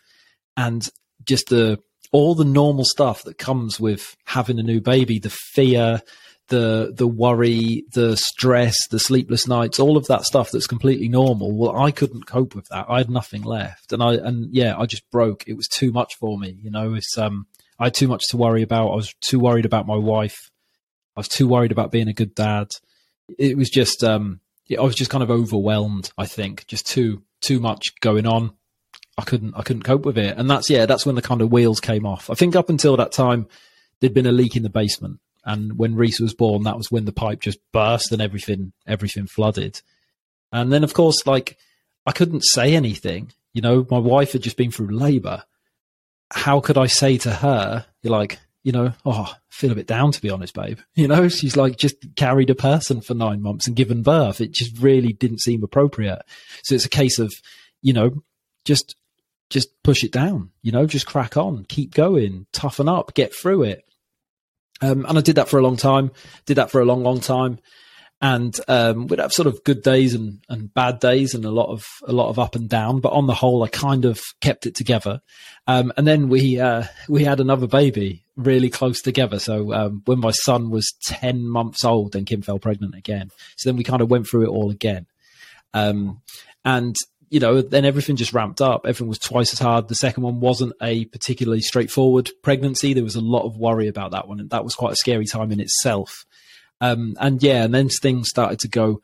And 0.58 0.88
just 1.26 1.50
the 1.50 1.80
all 2.12 2.36
the 2.36 2.46
normal 2.46 2.86
stuff 2.86 3.24
that 3.24 3.38
comes 3.38 3.80
with 3.80 4.16
having 4.26 4.60
a 4.60 4.64
new 4.64 4.80
baby, 4.80 5.20
the 5.20 5.32
fear, 5.32 6.02
the 6.50 6.94
the 6.96 7.08
worry, 7.08 7.84
the 7.94 8.16
stress, 8.16 8.76
the 8.92 9.00
sleepless 9.00 9.48
nights, 9.48 9.80
all 9.80 9.98
of 9.98 10.06
that 10.08 10.24
stuff 10.24 10.52
that's 10.52 10.68
completely 10.68 11.08
normal. 11.10 11.58
Well, 11.58 11.76
I 11.76 11.92
couldn't 11.92 12.28
cope 12.28 12.56
with 12.56 12.68
that. 12.70 12.86
I 12.90 13.00
had 13.00 13.10
nothing 13.10 13.44
left, 13.44 13.92
and 13.92 14.04
I 14.04 14.14
and 14.16 14.54
yeah, 14.54 14.78
I 14.78 14.86
just 14.86 15.10
broke. 15.10 15.44
It 15.48 15.56
was 15.56 15.68
too 15.68 15.92
much 15.92 16.14
for 16.20 16.38
me. 16.38 16.58
You 16.62 16.70
know, 16.70 16.94
it's 16.94 17.18
um, 17.18 17.48
I 17.80 17.86
had 17.86 17.96
too 17.96 18.08
much 18.08 18.24
to 18.30 18.38
worry 18.38 18.62
about. 18.62 18.92
I 18.92 18.96
was 18.96 19.14
too 19.22 19.40
worried 19.40 19.66
about 19.66 19.88
my 19.88 19.98
wife. 19.98 20.38
I 21.16 21.20
was 21.20 21.28
too 21.28 21.48
worried 21.48 21.72
about 21.72 21.92
being 21.92 22.08
a 22.08 22.14
good 22.14 22.36
dad. 22.36 22.68
It 23.40 23.58
was 23.58 23.70
just 23.70 24.04
um, 24.04 24.42
I 24.72 24.82
was 24.82 24.96
just 24.96 25.12
kind 25.12 25.24
of 25.24 25.32
overwhelmed. 25.32 26.12
I 26.18 26.26
think 26.26 26.66
just 26.68 26.88
too 26.88 27.24
too 27.42 27.60
much 27.60 28.00
going 28.00 28.26
on. 28.26 28.54
I 29.18 29.24
couldn't 29.24 29.54
I 29.56 29.62
couldn't 29.62 29.84
cope 29.84 30.06
with 30.06 30.18
it. 30.18 30.38
And 30.38 30.50
that's 30.50 30.70
yeah, 30.70 30.86
that's 30.86 31.06
when 31.06 31.16
the 31.16 31.22
kind 31.22 31.42
of 31.42 31.52
wheels 31.52 31.80
came 31.80 32.06
off. 32.06 32.30
I 32.30 32.34
think 32.34 32.56
up 32.56 32.70
until 32.70 32.98
that 32.98 33.12
time 33.12 33.48
there'd 34.00 34.14
been 34.14 34.26
a 34.26 34.32
leak 34.32 34.56
in 34.56 34.64
the 34.64 34.70
basement. 34.70 35.20
And 35.46 35.78
when 35.78 35.96
Reese 35.96 36.22
was 36.22 36.34
born, 36.34 36.64
that 36.64 36.78
was 36.78 36.90
when 36.90 37.06
the 37.06 37.12
pipe 37.12 37.42
just 37.42 37.60
burst 37.72 38.12
and 38.12 38.22
everything 38.22 38.72
everything 38.88 39.28
flooded. 39.28 39.82
And 40.52 40.72
then 40.72 40.84
of 40.84 40.94
course, 40.94 41.26
like 41.28 41.58
I 42.06 42.12
couldn't 42.12 42.44
say 42.46 42.76
anything. 42.76 43.32
You 43.54 43.62
know, 43.62 43.86
my 43.90 44.00
wife 44.00 44.32
had 44.32 44.42
just 44.42 44.58
been 44.58 44.72
through 44.72 44.98
labour. 44.98 45.44
How 46.32 46.60
could 46.60 46.78
I 46.78 46.88
say 46.88 47.18
to 47.20 47.32
her, 47.32 47.86
you're 48.02 48.12
like, 48.12 48.40
you 48.64 48.72
know, 48.72 48.94
oh, 49.06 49.34
I 49.34 49.36
feel 49.50 49.72
a 49.72 49.76
bit 49.76 49.88
down 49.88 50.12
to 50.12 50.22
be 50.22 50.30
honest, 50.30 50.54
babe. 50.54 50.80
You 50.96 51.08
know, 51.08 51.28
she's 51.28 51.58
like 51.58 51.78
just 51.78 51.96
carried 52.16 52.50
a 52.50 52.56
person 52.56 53.02
for 53.02 53.14
nine 53.14 53.42
months 53.42 53.68
and 53.68 53.76
given 53.76 54.04
birth. 54.04 54.40
It 54.40 54.54
just 54.54 54.78
really 54.80 55.12
didn't 55.14 55.42
seem 55.42 55.64
appropriate. 55.64 56.22
So 56.64 56.76
it's 56.76 56.86
a 56.86 56.90
case 56.90 57.20
of, 57.20 57.34
you 57.82 57.94
know, 57.94 58.24
just 58.64 58.96
just 59.50 59.70
push 59.84 60.04
it 60.04 60.12
down, 60.12 60.50
you 60.64 60.72
know, 60.72 60.88
just 60.88 61.06
crack 61.06 61.38
on, 61.38 61.66
keep 61.68 61.94
going, 61.94 62.48
toughen 62.54 62.90
up, 62.90 63.14
get 63.14 63.36
through 63.36 63.64
it. 63.64 63.84
Um, 64.82 65.06
and 65.06 65.18
I 65.18 65.22
did 65.22 65.36
that 65.36 65.48
for 65.48 65.60
a 65.60 65.62
long 65.62 65.78
time, 65.78 66.12
did 66.46 66.56
that 66.56 66.72
for 66.72 66.82
a 66.82 66.86
long, 66.86 67.04
long 67.04 67.20
time. 67.20 67.60
And 68.22 68.58
um, 68.70 69.08
we'd 69.08 69.20
have 69.20 69.34
sort 69.34 69.48
of 69.48 69.64
good 69.66 69.84
days 69.84 70.14
and, 70.14 70.40
and 70.48 70.74
bad 70.74 71.00
days 71.00 71.36
and 71.36 71.44
a 71.44 71.52
lot 71.52 71.70
of 71.70 71.86
a 72.08 72.14
lot 72.14 72.30
of 72.30 72.40
up 72.40 72.56
and 72.56 72.70
down. 72.70 73.02
But 73.02 73.12
on 73.12 73.28
the 73.28 73.34
whole, 73.34 73.64
I 73.64 73.68
kind 73.68 74.06
of 74.06 74.22
kept 74.40 74.66
it 74.66 74.76
together. 74.76 75.22
Um, 75.68 75.92
and 75.98 76.08
then 76.08 76.30
we 76.30 76.58
uh, 76.60 76.86
we 77.10 77.26
had 77.26 77.42
another 77.42 77.68
baby 77.68 78.23
really 78.36 78.70
close 78.70 79.02
together. 79.02 79.40
So 79.40 79.74
um, 79.74 80.02
when 80.06 80.20
my 80.20 80.32
son 80.32 80.70
was 80.70 80.94
ten 81.04 81.48
months 81.48 81.84
old, 81.86 82.14
then 82.14 82.26
Kim 82.26 82.42
fell 82.42 82.60
pregnant 82.60 82.96
again. 82.96 83.30
So 83.58 83.70
then 83.70 83.78
we 83.78 83.84
kind 83.84 84.02
of 84.02 84.10
went 84.10 84.28
through 84.28 84.46
it 84.46 84.50
all 84.50 84.72
again. 84.72 85.06
Um, 85.74 86.22
and 86.66 86.96
you 87.30 87.40
know, 87.40 87.64
then 87.64 87.84
everything 87.84 88.16
just 88.16 88.34
ramped 88.34 88.62
up. 88.62 88.82
Everything 88.86 89.08
was 89.08 89.18
twice 89.18 89.54
as 89.54 89.60
hard. 89.60 89.88
The 89.88 89.96
second 89.96 90.22
one 90.22 90.40
wasn't 90.40 90.74
a 90.82 91.06
particularly 91.06 91.62
straightforward 91.62 92.30
pregnancy. 92.44 92.94
There 92.94 93.04
was 93.04 93.16
a 93.16 93.22
lot 93.22 93.44
of 93.44 93.58
worry 93.58 93.88
about 93.88 94.12
that 94.12 94.28
one, 94.28 94.40
and 94.40 94.52
that 94.52 94.64
was 94.64 94.76
quite 94.76 94.94
a 94.94 94.98
scary 94.98 95.26
time 95.26 95.52
in 95.52 95.60
itself. 95.60 96.26
Um, 96.80 97.16
and 97.20 97.42
yeah, 97.42 97.64
and 97.64 97.74
then 97.74 97.90
things 97.90 98.30
started 98.30 98.60
to 98.60 98.68
go 98.68 99.02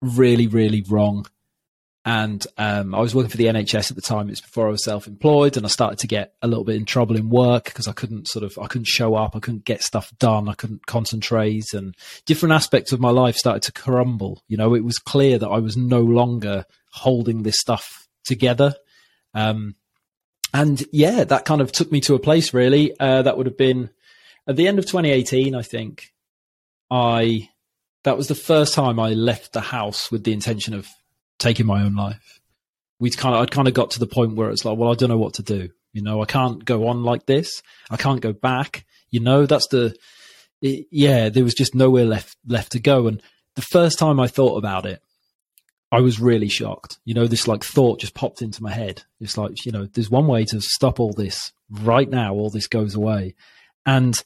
really, 0.00 0.46
really 0.46 0.82
wrong. 0.88 1.26
And 2.04 2.44
um, 2.58 2.96
I 2.96 3.00
was 3.00 3.14
working 3.14 3.30
for 3.30 3.36
the 3.36 3.46
NHS 3.46 3.90
at 3.90 3.96
the 3.96 4.02
time. 4.02 4.28
It's 4.28 4.40
before 4.40 4.66
I 4.66 4.72
was 4.72 4.84
self-employed, 4.84 5.56
and 5.56 5.64
I 5.64 5.68
started 5.68 6.00
to 6.00 6.08
get 6.08 6.34
a 6.42 6.48
little 6.48 6.64
bit 6.64 6.74
in 6.74 6.84
trouble 6.84 7.14
in 7.14 7.30
work 7.30 7.66
because 7.66 7.86
I 7.86 7.92
couldn't 7.92 8.26
sort 8.26 8.44
of 8.44 8.58
I 8.58 8.66
couldn't 8.66 8.88
show 8.88 9.14
up, 9.14 9.36
I 9.36 9.40
couldn't 9.40 9.64
get 9.64 9.82
stuff 9.82 10.12
done, 10.18 10.48
I 10.48 10.54
couldn't 10.54 10.86
concentrate, 10.86 11.72
and 11.72 11.94
different 12.26 12.54
aspects 12.54 12.90
of 12.90 12.98
my 12.98 13.10
life 13.10 13.36
started 13.36 13.62
to 13.64 13.72
crumble. 13.72 14.42
You 14.48 14.56
know, 14.56 14.74
it 14.74 14.84
was 14.84 14.98
clear 14.98 15.38
that 15.38 15.48
I 15.48 15.58
was 15.58 15.76
no 15.76 16.00
longer 16.00 16.64
holding 16.90 17.44
this 17.44 17.60
stuff 17.60 18.08
together. 18.24 18.74
Um, 19.32 19.76
and 20.52 20.84
yeah, 20.92 21.24
that 21.24 21.44
kind 21.44 21.60
of 21.60 21.72
took 21.72 21.92
me 21.92 22.00
to 22.02 22.14
a 22.14 22.18
place 22.18 22.52
really. 22.52 22.98
Uh, 22.98 23.22
that 23.22 23.36
would 23.36 23.46
have 23.46 23.56
been 23.56 23.90
at 24.46 24.56
the 24.56 24.66
end 24.66 24.78
of 24.78 24.86
2018, 24.86 25.54
I 25.54 25.62
think. 25.62 26.12
I 26.90 27.48
that 28.04 28.16
was 28.16 28.26
the 28.26 28.34
first 28.34 28.74
time 28.74 28.98
I 28.98 29.10
left 29.10 29.52
the 29.52 29.60
house 29.60 30.10
with 30.10 30.24
the 30.24 30.32
intention 30.32 30.74
of 30.74 30.88
taking 31.42 31.66
my 31.66 31.82
own 31.82 31.94
life. 31.94 32.40
We'd 32.98 33.16
kind 33.16 33.34
of 33.34 33.42
I'd 33.42 33.50
kind 33.50 33.68
of 33.68 33.74
got 33.74 33.92
to 33.92 33.98
the 33.98 34.06
point 34.06 34.36
where 34.36 34.50
it's 34.50 34.64
like, 34.64 34.78
well, 34.78 34.92
I 34.92 34.94
don't 34.94 35.08
know 35.08 35.18
what 35.18 35.34
to 35.34 35.42
do. 35.42 35.70
You 35.92 36.02
know, 36.02 36.22
I 36.22 36.24
can't 36.24 36.64
go 36.64 36.88
on 36.88 37.02
like 37.02 37.26
this. 37.26 37.62
I 37.90 37.96
can't 37.96 38.20
go 38.20 38.32
back. 38.32 38.86
You 39.10 39.20
know, 39.20 39.44
that's 39.46 39.68
the 39.68 39.94
it, 40.62 40.86
yeah. 40.90 41.28
There 41.28 41.44
was 41.44 41.54
just 41.54 41.74
nowhere 41.74 42.04
left 42.04 42.36
left 42.46 42.72
to 42.72 42.80
go. 42.80 43.08
And 43.08 43.20
the 43.56 43.62
first 43.62 43.98
time 43.98 44.20
I 44.20 44.28
thought 44.28 44.56
about 44.56 44.86
it, 44.86 45.02
I 45.90 46.00
was 46.00 46.20
really 46.20 46.48
shocked. 46.48 46.98
You 47.04 47.14
know, 47.14 47.26
this 47.26 47.46
like 47.46 47.64
thought 47.64 48.00
just 48.00 48.14
popped 48.14 48.40
into 48.40 48.62
my 48.62 48.72
head. 48.72 49.02
It's 49.20 49.36
like, 49.36 49.66
you 49.66 49.72
know, 49.72 49.86
there's 49.86 50.10
one 50.10 50.26
way 50.26 50.44
to 50.46 50.60
stop 50.60 51.00
all 51.00 51.12
this 51.12 51.52
right 51.68 52.08
now. 52.08 52.34
All 52.34 52.50
this 52.50 52.68
goes 52.68 52.94
away. 52.94 53.34
And 53.84 54.22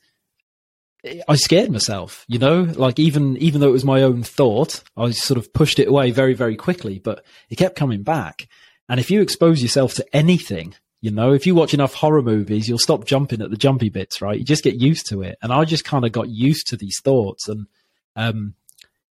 I 1.29 1.37
scared 1.37 1.71
myself, 1.71 2.25
you 2.29 2.39
know, 2.39 2.63
like 2.63 2.99
even, 2.99 3.37
even 3.39 3.61
though 3.61 3.69
it 3.69 3.73
was 3.73 3.85
my 3.85 4.03
own 4.03 4.23
thought, 4.23 4.83
I 4.97 5.11
sort 5.11 5.39
of 5.39 5.53
pushed 5.53 5.79
it 5.79 5.89
away 5.89 6.11
very, 6.11 6.35
very 6.35 6.57
quickly, 6.57 6.99
but 6.99 7.25
it 7.51 7.57
kept 7.57 7.77
coming 7.77 8.03
back. 8.03 8.49
And 8.89 9.01
if 9.01 9.11
you 9.11 9.21
expose 9.21 9.63
yourself 9.63 9.95
to 9.95 10.17
anything, 10.17 10.75
you 11.01 11.11
know, 11.11 11.33
if 11.33 11.47
you 11.47 11.55
watch 11.55 11.75
enough 11.75 11.95
horror 11.95 12.23
movies, 12.23 12.69
you'll 12.69 12.79
stop 12.79 13.05
jumping 13.05 13.43
at 13.43 13.51
the 13.51 13.57
jumpy 13.57 13.89
bits, 13.89 14.23
right? 14.23 14.39
You 14.39 14.45
just 14.45 14.65
get 14.65 14.81
used 14.81 15.09
to 15.11 15.23
it. 15.23 15.39
And 15.43 15.53
I 15.53 15.65
just 15.65 15.85
kind 15.85 16.05
of 16.05 16.13
got 16.13 16.29
used 16.29 16.69
to 16.69 16.77
these 16.77 17.01
thoughts 17.01 17.49
and, 17.49 17.67
um, 18.15 18.55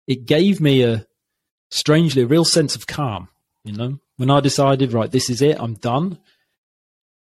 it 0.08 0.26
gave 0.26 0.60
me 0.60 0.84
a, 0.84 1.06
strangely 1.70 2.22
a 2.22 2.28
real 2.28 2.46
sense 2.46 2.76
of 2.76 2.88
calm. 2.88 3.28
You 3.64 3.74
know, 3.74 4.00
when 4.18 4.30
I 4.30 4.40
decided, 4.42 4.94
right, 4.94 5.12
this 5.12 5.30
is 5.30 5.42
it, 5.42 5.58
I'm 5.60 5.76
done. 5.76 6.20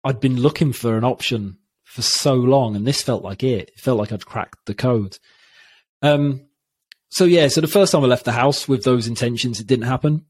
I'd 0.04 0.20
been 0.20 0.40
looking 0.40 0.72
for 0.72 0.96
an 0.96 1.04
option 1.04 1.58
for 1.92 2.02
so 2.02 2.34
long, 2.34 2.74
and 2.74 2.86
this 2.86 3.02
felt 3.02 3.22
like 3.22 3.42
it. 3.42 3.70
It 3.70 3.80
felt 3.80 3.98
like 3.98 4.12
I'd 4.12 4.24
cracked 4.24 4.64
the 4.64 4.74
code. 4.74 5.18
Um, 6.00 6.46
so 7.10 7.24
yeah, 7.24 7.48
so 7.48 7.60
the 7.60 7.66
first 7.66 7.92
time 7.92 8.02
I 8.02 8.06
left 8.06 8.24
the 8.24 8.32
house 8.32 8.66
with 8.66 8.84
those 8.84 9.06
intentions, 9.06 9.60
it 9.60 9.66
didn't 9.66 9.84
happen. 9.84 10.24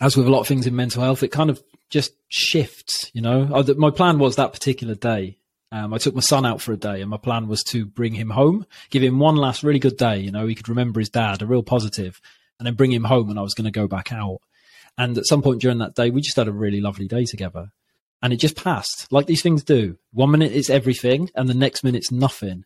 As 0.00 0.16
with 0.16 0.28
a 0.28 0.30
lot 0.30 0.40
of 0.40 0.46
things 0.46 0.66
in 0.66 0.76
mental 0.76 1.02
health, 1.02 1.24
it 1.24 1.32
kind 1.32 1.50
of 1.50 1.60
just 1.90 2.12
shifts. 2.28 3.10
You 3.12 3.22
know, 3.22 3.50
I, 3.52 3.72
my 3.72 3.90
plan 3.90 4.20
was 4.20 4.36
that 4.36 4.52
particular 4.52 4.94
day. 4.94 5.38
Um, 5.72 5.92
I 5.92 5.98
took 5.98 6.14
my 6.14 6.20
son 6.20 6.46
out 6.46 6.62
for 6.62 6.72
a 6.72 6.76
day, 6.76 7.00
and 7.00 7.10
my 7.10 7.16
plan 7.16 7.48
was 7.48 7.64
to 7.64 7.84
bring 7.84 8.14
him 8.14 8.30
home, 8.30 8.64
give 8.90 9.02
him 9.02 9.18
one 9.18 9.34
last 9.34 9.64
really 9.64 9.80
good 9.80 9.96
day. 9.96 10.18
You 10.18 10.30
know, 10.30 10.46
he 10.46 10.54
could 10.54 10.68
remember 10.68 11.00
his 11.00 11.10
dad, 11.10 11.42
a 11.42 11.46
real 11.46 11.64
positive, 11.64 12.20
and 12.58 12.66
then 12.66 12.74
bring 12.74 12.92
him 12.92 13.04
home 13.04 13.30
and 13.30 13.38
I 13.38 13.42
was 13.42 13.54
going 13.54 13.64
to 13.64 13.70
go 13.72 13.88
back 13.88 14.12
out. 14.12 14.38
And 14.96 15.18
at 15.18 15.26
some 15.26 15.42
point 15.42 15.60
during 15.60 15.78
that 15.78 15.94
day, 15.94 16.10
we 16.10 16.20
just 16.20 16.36
had 16.36 16.48
a 16.48 16.52
really 16.52 16.80
lovely 16.80 17.08
day 17.08 17.24
together. 17.24 17.72
And 18.20 18.32
it 18.32 18.36
just 18.36 18.56
passed 18.56 19.06
like 19.12 19.26
these 19.26 19.42
things 19.42 19.62
do. 19.62 19.96
One 20.12 20.30
minute 20.30 20.52
it's 20.52 20.70
everything 20.70 21.30
and 21.34 21.48
the 21.48 21.54
next 21.54 21.84
minute's 21.84 22.10
nothing. 22.10 22.64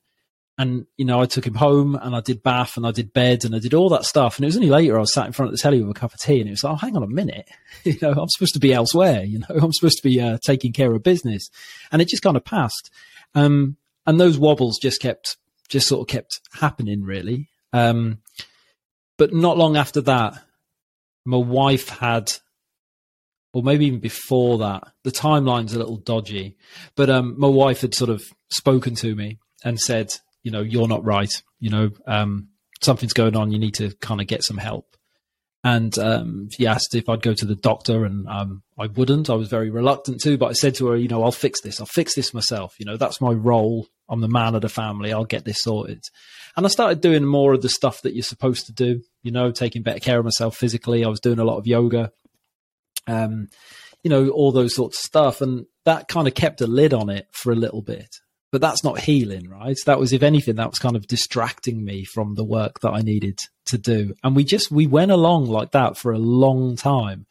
And, 0.58 0.86
you 0.96 1.04
know, 1.04 1.20
I 1.20 1.26
took 1.26 1.46
him 1.46 1.54
home 1.54 1.94
and 1.94 2.14
I 2.14 2.20
did 2.20 2.42
bath 2.42 2.76
and 2.76 2.86
I 2.86 2.90
did 2.90 3.12
bed 3.12 3.44
and 3.44 3.54
I 3.54 3.58
did 3.58 3.74
all 3.74 3.88
that 3.88 4.04
stuff. 4.04 4.36
And 4.36 4.44
it 4.44 4.48
was 4.48 4.56
only 4.56 4.68
later 4.68 4.96
I 4.96 5.00
was 5.00 5.12
sat 5.12 5.26
in 5.26 5.32
front 5.32 5.50
of 5.50 5.56
the 5.56 5.62
telly 5.62 5.80
with 5.80 5.96
a 5.96 5.98
cup 5.98 6.12
of 6.12 6.20
tea 6.20 6.40
and 6.40 6.48
it 6.48 6.52
was 6.52 6.62
like, 6.62 6.74
oh, 6.74 6.76
hang 6.76 6.96
on 6.96 7.02
a 7.02 7.08
minute. 7.08 7.48
you 7.84 7.96
know, 8.02 8.12
I'm 8.12 8.28
supposed 8.28 8.54
to 8.54 8.60
be 8.60 8.72
elsewhere. 8.72 9.24
You 9.24 9.40
know, 9.40 9.46
I'm 9.60 9.72
supposed 9.72 9.96
to 9.96 10.02
be 10.02 10.20
uh, 10.20 10.38
taking 10.44 10.72
care 10.72 10.92
of 10.92 11.02
business. 11.02 11.48
And 11.90 12.02
it 12.02 12.08
just 12.08 12.22
kind 12.22 12.36
of 12.36 12.44
passed. 12.44 12.90
Um, 13.34 13.76
and 14.06 14.20
those 14.20 14.38
wobbles 14.38 14.78
just 14.78 15.00
kept, 15.00 15.36
just 15.68 15.88
sort 15.88 16.02
of 16.02 16.12
kept 16.12 16.40
happening 16.52 17.02
really. 17.02 17.48
Um, 17.72 18.18
but 19.16 19.32
not 19.32 19.56
long 19.56 19.76
after 19.76 20.02
that, 20.02 20.38
my 21.24 21.38
wife 21.38 21.88
had, 21.88 22.32
or 23.52 23.62
maybe 23.62 23.86
even 23.86 24.00
before 24.00 24.58
that, 24.58 24.84
the 25.04 25.10
timeline's 25.10 25.74
a 25.74 25.78
little 25.78 25.98
dodgy, 25.98 26.56
but 26.96 27.10
um, 27.10 27.34
my 27.38 27.48
wife 27.48 27.82
had 27.82 27.94
sort 27.94 28.10
of 28.10 28.22
spoken 28.48 28.94
to 28.96 29.14
me 29.14 29.38
and 29.64 29.78
said, 29.78 30.12
you 30.42 30.50
know, 30.50 30.60
you're 30.60 30.88
not 30.88 31.04
right. 31.04 31.32
You 31.60 31.70
know, 31.70 31.90
um, 32.06 32.48
something's 32.80 33.12
going 33.12 33.36
on. 33.36 33.52
You 33.52 33.58
need 33.58 33.74
to 33.74 33.94
kind 34.00 34.20
of 34.20 34.26
get 34.26 34.42
some 34.42 34.58
help. 34.58 34.96
And 35.64 35.96
um, 35.98 36.48
she 36.50 36.66
asked 36.66 36.94
if 36.96 37.08
I'd 37.08 37.22
go 37.22 37.34
to 37.34 37.46
the 37.46 37.54
doctor, 37.54 38.04
and 38.04 38.26
um, 38.26 38.64
I 38.76 38.88
wouldn't. 38.88 39.30
I 39.30 39.34
was 39.34 39.48
very 39.48 39.70
reluctant 39.70 40.20
to, 40.22 40.36
but 40.36 40.46
I 40.46 40.54
said 40.54 40.74
to 40.76 40.88
her, 40.88 40.96
you 40.96 41.06
know, 41.06 41.22
I'll 41.22 41.30
fix 41.30 41.60
this. 41.60 41.78
I'll 41.78 41.86
fix 41.86 42.16
this 42.16 42.34
myself. 42.34 42.74
You 42.80 42.86
know, 42.86 42.96
that's 42.96 43.20
my 43.20 43.30
role. 43.30 43.86
I'm 44.08 44.20
the 44.20 44.28
man 44.28 44.56
of 44.56 44.62
the 44.62 44.68
family. 44.68 45.12
I'll 45.12 45.24
get 45.24 45.44
this 45.44 45.62
sorted. 45.62 46.02
And 46.56 46.66
I 46.66 46.68
started 46.68 47.00
doing 47.00 47.24
more 47.24 47.54
of 47.54 47.62
the 47.62 47.68
stuff 47.68 48.02
that 48.02 48.12
you're 48.12 48.24
supposed 48.24 48.66
to 48.66 48.72
do, 48.72 49.02
you 49.22 49.30
know, 49.30 49.52
taking 49.52 49.82
better 49.82 50.00
care 50.00 50.18
of 50.18 50.24
myself 50.24 50.56
physically. 50.56 51.04
I 51.04 51.08
was 51.08 51.20
doing 51.20 51.38
a 51.38 51.44
lot 51.44 51.58
of 51.58 51.66
yoga, 51.68 52.10
um, 53.06 53.48
you 54.02 54.10
know, 54.10 54.28
all 54.28 54.52
those 54.52 54.74
sorts 54.74 54.98
of 54.98 55.04
stuff. 55.04 55.40
And 55.40 55.66
that 55.84 56.08
kind 56.08 56.28
of 56.28 56.34
kept 56.34 56.60
a 56.60 56.66
lid 56.66 56.92
on 56.94 57.10
it 57.10 57.26
for 57.32 57.52
a 57.52 57.56
little 57.56 57.82
bit. 57.82 58.16
But 58.50 58.60
that's 58.60 58.84
not 58.84 59.00
healing, 59.00 59.48
right? 59.48 59.76
That 59.86 59.98
was, 59.98 60.12
if 60.12 60.22
anything, 60.22 60.56
that 60.56 60.68
was 60.68 60.78
kind 60.78 60.94
of 60.94 61.06
distracting 61.06 61.84
me 61.84 62.04
from 62.04 62.34
the 62.34 62.44
work 62.44 62.80
that 62.80 62.90
I 62.90 63.00
needed 63.00 63.38
to 63.66 63.78
do. 63.78 64.14
And 64.22 64.36
we 64.36 64.44
just, 64.44 64.70
we 64.70 64.86
went 64.86 65.10
along 65.10 65.46
like 65.46 65.70
that 65.70 65.96
for 65.96 66.12
a 66.12 66.18
long 66.18 66.76
time 66.76 67.26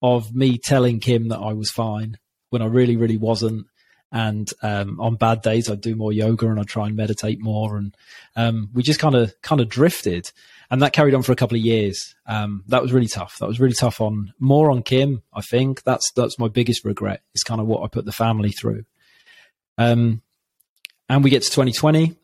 of 0.00 0.34
me 0.34 0.56
telling 0.56 0.98
Kim 0.98 1.28
that 1.28 1.38
I 1.38 1.52
was 1.52 1.70
fine 1.70 2.16
when 2.48 2.62
I 2.62 2.66
really, 2.66 2.96
really 2.96 3.18
wasn't 3.18 3.66
and 4.12 4.48
um, 4.62 5.00
on 5.00 5.16
bad 5.16 5.40
days, 5.40 5.70
I'd 5.70 5.80
do 5.80 5.96
more 5.96 6.12
yoga 6.12 6.48
and 6.48 6.60
I'd 6.60 6.68
try 6.68 6.86
and 6.86 6.94
meditate 6.94 7.40
more. 7.40 7.78
And 7.78 7.96
um, 8.36 8.68
we 8.74 8.82
just 8.82 9.00
kind 9.00 9.14
of 9.14 9.34
kind 9.40 9.60
of 9.60 9.70
drifted, 9.70 10.30
and 10.72 10.80
that 10.80 10.94
carried 10.94 11.14
on 11.14 11.22
for 11.22 11.32
a 11.32 11.36
couple 11.36 11.56
of 11.56 11.62
years. 11.62 12.14
Um, 12.26 12.64
that 12.68 12.80
was 12.80 12.94
really 12.94 13.06
tough. 13.06 13.36
That 13.38 13.46
was 13.46 13.60
really 13.60 13.74
tough 13.74 14.00
on 14.00 14.32
more 14.38 14.70
on 14.70 14.82
Kim. 14.82 15.22
I 15.30 15.42
think 15.42 15.82
that's 15.82 16.10
that's 16.16 16.38
my 16.38 16.48
biggest 16.48 16.86
regret. 16.86 17.20
Is 17.34 17.42
kind 17.42 17.60
of 17.60 17.66
what 17.66 17.84
I 17.84 17.88
put 17.88 18.06
the 18.06 18.12
family 18.12 18.52
through. 18.52 18.86
Um, 19.76 20.22
and 21.10 21.22
we 21.22 21.28
get 21.28 21.42
to 21.42 21.50
2020, 21.50 22.16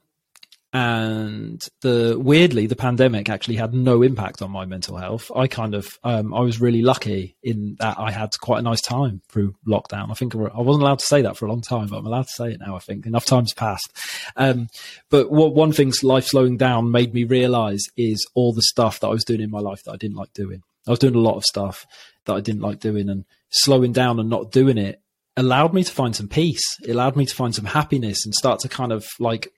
and 0.73 1.67
the 1.81 2.15
weirdly 2.19 2.67
the 2.67 2.77
pandemic 2.77 3.31
actually 3.31 3.57
had 3.57 3.73
no 3.73 4.03
impact 4.03 4.43
on 4.43 4.51
my 4.51 4.67
mental 4.67 4.99
health. 4.99 5.31
I 5.35 5.47
kind 5.47 5.75
of 5.75 5.99
um, 6.05 6.35
i 6.35 6.41
was 6.41 6.61
really 6.61 6.83
lucky 6.83 7.37
in 7.43 7.77
that 7.81 7.99
i 7.99 8.11
had 8.11 8.31
quite 8.39 8.59
a 8.59 8.63
nice 8.63 8.83
time 8.83 9.23
through 9.31 9.55
lockdown. 9.67 10.11
I 10.11 10.15
think 10.15 10.35
i 10.35 10.39
wasn't 10.39 10.83
allowed 10.83 10.99
to 10.99 11.07
say 11.07 11.23
that 11.23 11.39
for 11.39 11.47
a 11.47 11.49
long 11.49 11.63
time 11.63 11.87
but 11.89 11.97
i'm 11.99 12.07
allowed 12.07 12.27
to 12.27 12.33
say 12.33 12.53
it 12.53 12.61
now 12.61 12.77
i 12.77 12.81
think. 12.81 13.07
Enough 13.07 13.25
time's 13.25 13.55
passed. 13.55 13.91
Um, 14.37 14.69
but 15.09 15.31
what 15.31 15.55
one 15.55 15.73
thing's 15.73 16.05
life 16.05 16.27
slowing 16.27 16.59
down 16.59 16.91
made 16.91 17.15
me 17.15 17.25
realize 17.25 17.85
is 17.97 18.27
all 18.35 18.53
the 18.53 18.63
stuff 18.63 19.01
that 19.01 19.07
i 19.09 19.11
was 19.11 19.25
doing 19.25 19.41
in 19.41 19.51
my 19.51 19.61
life 19.61 19.83
that 19.85 19.93
i 19.93 19.97
didn't 19.97 20.17
like 20.17 20.33
doing. 20.35 20.63
I 20.87 20.91
was 20.91 20.99
doing 20.99 21.15
a 21.15 21.21
lot 21.21 21.37
of 21.37 21.45
stuff 21.45 21.87
that 22.27 22.35
i 22.35 22.41
didn't 22.41 22.63
like 22.63 22.81
doing 22.81 23.09
and 23.09 23.25
slowing 23.49 23.93
down 23.93 24.21
and 24.21 24.29
not 24.29 24.53
doing 24.53 24.77
it 24.77 25.01
allowed 25.39 25.73
me 25.73 25.85
to 25.85 25.93
find 25.93 26.17
some 26.17 26.27
peace. 26.27 26.65
It 26.83 26.91
allowed 26.91 27.15
me 27.15 27.25
to 27.25 27.35
find 27.35 27.55
some 27.55 27.65
happiness 27.65 28.25
and 28.25 28.35
start 28.35 28.59
to 28.61 28.69
kind 28.69 28.91
of 28.91 29.07
like 29.21 29.53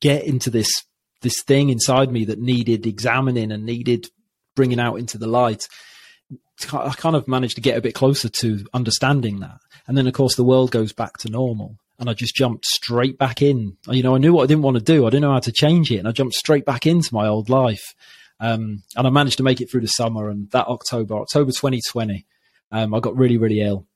get 0.00 0.24
into 0.24 0.50
this 0.50 0.70
this 1.22 1.42
thing 1.42 1.68
inside 1.68 2.10
me 2.10 2.24
that 2.26 2.40
needed 2.40 2.86
examining 2.86 3.52
and 3.52 3.64
needed 3.64 4.08
bringing 4.54 4.80
out 4.80 4.96
into 4.96 5.18
the 5.18 5.26
light. 5.26 5.68
I 6.72 6.92
kind 6.96 7.16
of 7.16 7.26
managed 7.26 7.56
to 7.56 7.60
get 7.60 7.78
a 7.78 7.80
bit 7.80 7.94
closer 7.94 8.28
to 8.28 8.66
understanding 8.74 9.40
that. 9.40 9.58
And 9.86 9.96
then, 9.96 10.06
of 10.06 10.12
course, 10.12 10.36
the 10.36 10.44
world 10.44 10.70
goes 10.70 10.92
back 10.92 11.18
to 11.18 11.30
normal. 11.30 11.76
And 11.98 12.10
I 12.10 12.14
just 12.14 12.34
jumped 12.34 12.64
straight 12.66 13.18
back 13.18 13.42
in. 13.42 13.76
You 13.88 14.02
know, 14.02 14.14
I 14.14 14.18
knew 14.18 14.32
what 14.32 14.44
I 14.44 14.46
didn't 14.46 14.62
want 14.62 14.76
to 14.76 14.82
do. 14.82 15.06
I 15.06 15.10
didn't 15.10 15.22
know 15.22 15.32
how 15.32 15.40
to 15.40 15.52
change 15.52 15.90
it. 15.90 15.98
And 15.98 16.08
I 16.08 16.12
jumped 16.12 16.34
straight 16.34 16.64
back 16.64 16.86
into 16.86 17.14
my 17.14 17.28
old 17.28 17.48
life. 17.48 17.94
Um, 18.40 18.82
and 18.96 19.06
I 19.06 19.10
managed 19.10 19.36
to 19.36 19.44
make 19.44 19.60
it 19.60 19.70
through 19.70 19.82
the 19.82 19.88
summer. 19.88 20.28
And 20.28 20.50
that 20.50 20.66
October, 20.66 21.14
October 21.14 21.52
2020, 21.52 22.26
um, 22.72 22.94
I 22.94 23.00
got 23.00 23.16
really, 23.16 23.38
really 23.38 23.60
ill. 23.60 23.86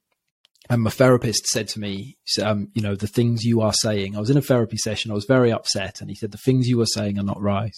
And 0.69 0.83
my 0.83 0.91
therapist 0.91 1.47
said 1.47 1.69
to 1.69 1.81
me, 1.81 2.17
um, 2.43 2.69
you 2.75 2.83
know, 2.83 2.95
the 2.95 3.07
things 3.07 3.45
you 3.45 3.61
are 3.61 3.73
saying. 3.73 4.17
I 4.17 4.21
was 4.21 4.31
in 4.31 4.37
a 4.37 4.43
therapy 4.43 4.77
session. 4.77 5.11
I 5.11 5.15
was 5.15 5.25
very 5.25 5.53
upset, 5.53 6.01
and 6.01 6.11
he 6.11 6.17
said 6.17 6.33
the 6.33 6.39
things 6.39 6.69
you 6.69 6.81
are 6.81 6.87
saying 6.87 7.19
are 7.19 7.25
not 7.25 7.41
right. 7.41 7.77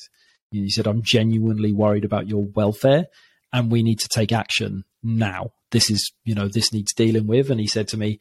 And 0.52 0.62
he 0.62 0.70
said 0.70 0.86
I'm 0.86 1.02
genuinely 1.02 1.72
worried 1.72 2.04
about 2.04 2.28
your 2.28 2.44
welfare, 2.44 3.06
and 3.52 3.70
we 3.70 3.82
need 3.82 4.00
to 4.00 4.08
take 4.08 4.32
action 4.32 4.84
now. 5.02 5.52
This 5.70 5.90
is, 5.90 6.12
you 6.24 6.34
know, 6.34 6.48
this 6.48 6.72
needs 6.72 6.94
dealing 6.94 7.26
with. 7.26 7.50
And 7.50 7.60
he 7.60 7.66
said 7.66 7.88
to 7.88 7.96
me, 7.98 8.18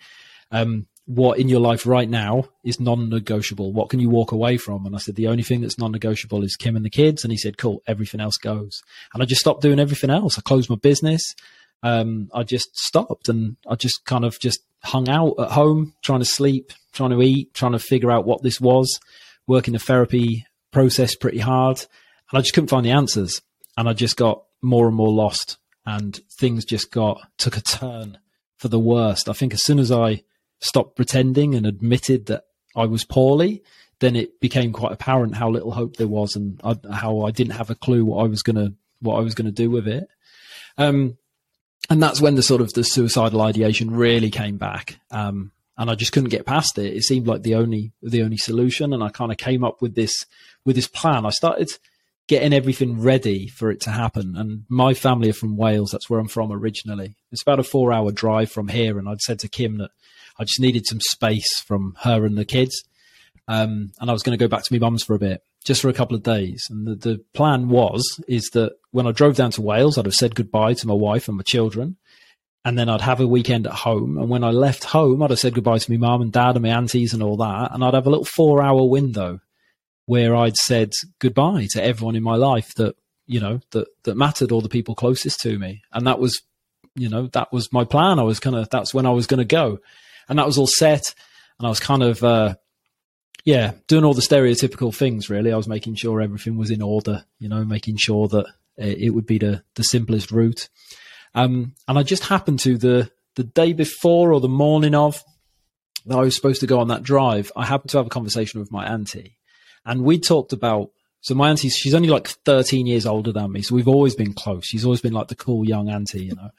um, 0.51 0.87
what 1.05 1.39
in 1.39 1.47
your 1.47 1.61
life 1.61 1.87
right 1.87 2.09
now 2.09 2.49
is 2.65 2.81
non-negotiable? 2.81 3.71
What 3.71 3.89
can 3.89 4.01
you 4.01 4.09
walk 4.09 4.33
away 4.33 4.57
from? 4.57 4.85
And 4.85 4.93
I 4.93 4.99
said, 4.99 5.15
the 5.15 5.27
only 5.27 5.43
thing 5.43 5.61
that's 5.61 5.77
non-negotiable 5.77 6.43
is 6.43 6.57
Kim 6.57 6.75
and 6.75 6.83
the 6.83 6.89
kids. 6.89 7.23
And 7.23 7.31
he 7.31 7.37
said, 7.37 7.57
cool, 7.57 7.81
everything 7.87 8.19
else 8.19 8.35
goes. 8.35 8.81
And 9.13 9.23
I 9.23 9.25
just 9.25 9.39
stopped 9.39 9.61
doing 9.61 9.79
everything 9.79 10.09
else. 10.09 10.37
I 10.37 10.41
closed 10.41 10.69
my 10.69 10.75
business. 10.75 11.23
Um, 11.83 12.29
I 12.33 12.43
just 12.43 12.75
stopped 12.75 13.29
and 13.29 13.57
I 13.67 13.75
just 13.75 14.05
kind 14.05 14.25
of 14.25 14.39
just 14.39 14.59
hung 14.83 15.09
out 15.09 15.35
at 15.39 15.51
home, 15.51 15.93
trying 16.03 16.19
to 16.19 16.25
sleep, 16.25 16.71
trying 16.93 17.11
to 17.11 17.21
eat, 17.21 17.53
trying 17.53 17.73
to 17.73 17.79
figure 17.79 18.11
out 18.11 18.25
what 18.25 18.43
this 18.43 18.59
was, 18.59 18.99
working 19.47 19.73
the 19.73 19.79
therapy 19.79 20.45
process 20.71 21.15
pretty 21.15 21.39
hard. 21.39 21.79
And 22.31 22.39
I 22.39 22.41
just 22.41 22.53
couldn't 22.53 22.69
find 22.69 22.85
the 22.85 22.91
answers. 22.91 23.41
And 23.77 23.87
I 23.87 23.93
just 23.93 24.17
got 24.17 24.43
more 24.61 24.87
and 24.87 24.95
more 24.95 25.11
lost 25.11 25.57
and 25.85 26.19
things 26.39 26.65
just 26.65 26.91
got, 26.91 27.21
took 27.37 27.57
a 27.57 27.61
turn 27.61 28.17
for 28.57 28.67
the 28.67 28.79
worst. 28.79 29.29
I 29.29 29.33
think 29.33 29.53
as 29.53 29.63
soon 29.63 29.79
as 29.79 29.91
I 29.91 30.23
stopped 30.59 30.95
pretending 30.95 31.55
and 31.55 31.65
admitted 31.65 32.25
that 32.25 32.45
I 32.75 32.85
was 32.85 33.05
poorly, 33.05 33.63
then 33.99 34.15
it 34.15 34.39
became 34.39 34.73
quite 34.73 34.91
apparent 34.91 35.35
how 35.35 35.49
little 35.49 35.71
hope 35.71 35.95
there 35.95 36.07
was 36.07 36.35
and 36.35 36.59
I, 36.63 36.75
how 36.93 37.21
I 37.21 37.31
didn't 37.31 37.55
have 37.55 37.69
a 37.69 37.75
clue 37.75 38.05
what 38.05 38.23
I 38.23 38.27
was 38.27 38.43
gonna 38.43 38.73
what 38.99 39.17
I 39.17 39.21
was 39.21 39.35
gonna 39.35 39.51
do 39.51 39.69
with 39.69 39.87
it. 39.87 40.07
Um, 40.77 41.17
and 41.89 42.01
that's 42.01 42.21
when 42.21 42.35
the 42.35 42.43
sort 42.43 42.61
of 42.61 42.73
the 42.73 42.83
suicidal 42.83 43.41
ideation 43.41 43.91
really 43.91 44.29
came 44.29 44.57
back. 44.57 44.99
Um, 45.11 45.51
and 45.77 45.91
I 45.91 45.95
just 45.95 46.11
couldn't 46.11 46.29
get 46.29 46.45
past 46.45 46.77
it. 46.77 46.95
It 46.95 47.03
seemed 47.03 47.27
like 47.27 47.43
the 47.43 47.55
only 47.55 47.91
the 48.01 48.23
only 48.23 48.37
solution, 48.37 48.93
and 48.93 49.03
I 49.03 49.09
kind 49.09 49.31
of 49.31 49.37
came 49.37 49.63
up 49.63 49.81
with 49.81 49.95
this 49.95 50.25
with 50.65 50.75
this 50.75 50.87
plan. 50.87 51.25
I 51.25 51.29
started 51.29 51.69
getting 52.27 52.53
everything 52.53 53.01
ready 53.01 53.47
for 53.47 53.71
it 53.71 53.81
to 53.81 53.89
happen. 53.89 54.35
And 54.35 54.63
my 54.67 54.93
family 54.93 55.29
are 55.29 55.33
from 55.33 55.57
Wales. 55.57 55.91
That's 55.91 56.09
where 56.09 56.19
I'm 56.19 56.27
from 56.27 56.51
originally. 56.51 57.15
It's 57.31 57.41
about 57.41 57.59
a 57.59 57.63
four 57.63 57.93
hour 57.93 58.11
drive 58.11 58.51
from 58.51 58.67
here. 58.67 58.99
And 58.99 59.07
I'd 59.07 59.21
said 59.21 59.39
to 59.39 59.47
Kim 59.47 59.77
that 59.77 59.91
I 60.37 60.43
just 60.43 60.59
needed 60.59 60.85
some 60.85 60.99
space 60.99 61.61
from 61.61 61.95
her 62.01 62.25
and 62.25 62.37
the 62.37 62.45
kids. 62.45 62.83
Um, 63.47 63.93
and 63.99 64.09
I 64.09 64.13
was 64.13 64.23
going 64.23 64.37
to 64.37 64.43
go 64.43 64.49
back 64.49 64.63
to 64.63 64.73
my 64.73 64.79
mum's 64.79 65.03
for 65.03 65.15
a 65.15 65.19
bit, 65.19 65.41
just 65.67 65.81
for 65.81 65.89
a 65.89 65.93
couple 65.93 66.15
of 66.15 66.23
days. 66.23 66.65
And 66.69 66.87
the, 66.87 66.95
the 66.95 67.23
plan 67.33 67.67
was, 67.67 68.01
is 68.25 68.45
that 68.53 68.77
when 68.91 69.05
I 69.05 69.11
drove 69.11 69.35
down 69.35 69.51
to 69.51 69.61
Wales, 69.61 69.97
I'd 69.97 70.05
have 70.05 70.15
said 70.15 70.33
goodbye 70.33 70.73
to 70.75 70.87
my 70.87 70.93
wife 70.93 71.27
and 71.27 71.35
my 71.35 71.43
children. 71.43 71.97
And 72.63 72.79
then 72.79 72.87
I'd 72.87 73.01
have 73.01 73.19
a 73.19 73.27
weekend 73.27 73.67
at 73.67 73.73
home. 73.73 74.17
And 74.17 74.29
when 74.29 74.45
I 74.45 74.51
left 74.51 74.85
home, 74.85 75.21
I'd 75.21 75.29
have 75.29 75.39
said 75.39 75.53
goodbye 75.53 75.79
to 75.79 75.91
my 75.91 75.97
mum 75.97 76.21
and 76.21 76.31
dad 76.31 76.55
and 76.55 76.63
my 76.63 76.69
aunties 76.69 77.13
and 77.13 77.21
all 77.21 77.35
that. 77.37 77.73
And 77.73 77.83
I'd 77.83 77.93
have 77.95 78.07
a 78.07 78.09
little 78.09 78.25
four 78.25 78.63
hour 78.63 78.89
window 78.89 79.41
where 80.05 80.37
I'd 80.37 80.55
said 80.55 80.93
goodbye 81.19 81.67
to 81.71 81.83
everyone 81.83 82.15
in 82.15 82.23
my 82.23 82.37
life 82.37 82.73
that, 82.75 82.95
you 83.25 83.41
know, 83.41 83.59
that, 83.71 83.89
that 84.05 84.15
mattered 84.15 84.53
or 84.53 84.61
the 84.61 84.69
people 84.69 84.95
closest 84.95 85.41
to 85.41 85.59
me. 85.59 85.81
And 85.91 86.07
that 86.07 86.17
was, 86.17 86.41
you 86.95 87.09
know, 87.09 87.27
that 87.33 87.51
was 87.51 87.73
my 87.73 87.83
plan. 87.83 88.19
I 88.19 88.23
was 88.23 88.39
kind 88.39 88.55
of, 88.55 88.69
that's 88.69 88.93
when 88.93 89.05
I 89.05 89.11
was 89.11 89.27
going 89.27 89.39
to 89.39 89.45
go 89.45 89.79
and 90.29 90.39
that 90.39 90.45
was 90.45 90.57
all 90.57 90.67
set. 90.67 91.03
And 91.59 91.67
I 91.67 91.69
was 91.69 91.81
kind 91.81 92.03
of, 92.03 92.23
uh, 92.23 92.55
yeah, 93.47 93.71
doing 93.87 94.03
all 94.03 94.13
the 94.13 94.21
stereotypical 94.21 94.93
things. 94.93 95.29
Really, 95.29 95.53
I 95.53 95.55
was 95.55 95.69
making 95.69 95.95
sure 95.95 96.19
everything 96.19 96.57
was 96.57 96.69
in 96.69 96.81
order. 96.81 97.23
You 97.39 97.47
know, 97.47 97.63
making 97.63 97.95
sure 97.95 98.27
that 98.27 98.45
it 98.75 99.13
would 99.13 99.25
be 99.25 99.37
the 99.37 99.63
the 99.75 99.83
simplest 99.83 100.33
route. 100.33 100.67
Um, 101.33 101.73
and 101.87 101.97
I 101.97 102.03
just 102.03 102.25
happened 102.25 102.59
to 102.59 102.77
the 102.77 103.09
the 103.37 103.45
day 103.45 103.71
before 103.71 104.33
or 104.33 104.41
the 104.41 104.49
morning 104.49 104.93
of 104.93 105.23
that 106.07 106.17
I 106.17 106.23
was 106.23 106.35
supposed 106.35 106.59
to 106.59 106.67
go 106.67 106.81
on 106.81 106.89
that 106.89 107.03
drive. 107.03 107.49
I 107.55 107.65
happened 107.65 107.91
to 107.91 107.97
have 107.99 108.07
a 108.07 108.09
conversation 108.09 108.59
with 108.59 108.69
my 108.69 108.85
auntie, 108.85 109.37
and 109.85 110.03
we 110.03 110.19
talked 110.19 110.51
about. 110.51 110.91
So 111.21 111.33
my 111.33 111.49
auntie, 111.49 111.69
she's 111.69 111.95
only 111.95 112.09
like 112.09 112.27
13 112.27 112.85
years 112.85 113.05
older 113.05 113.31
than 113.31 113.53
me, 113.53 113.61
so 113.61 113.75
we've 113.75 113.87
always 113.87 114.13
been 114.15 114.33
close. 114.33 114.65
She's 114.65 114.83
always 114.83 115.01
been 115.01 115.13
like 115.13 115.29
the 115.29 115.35
cool 115.35 115.65
young 115.65 115.89
auntie, 115.89 116.25
you 116.25 116.35
know. 116.35 116.51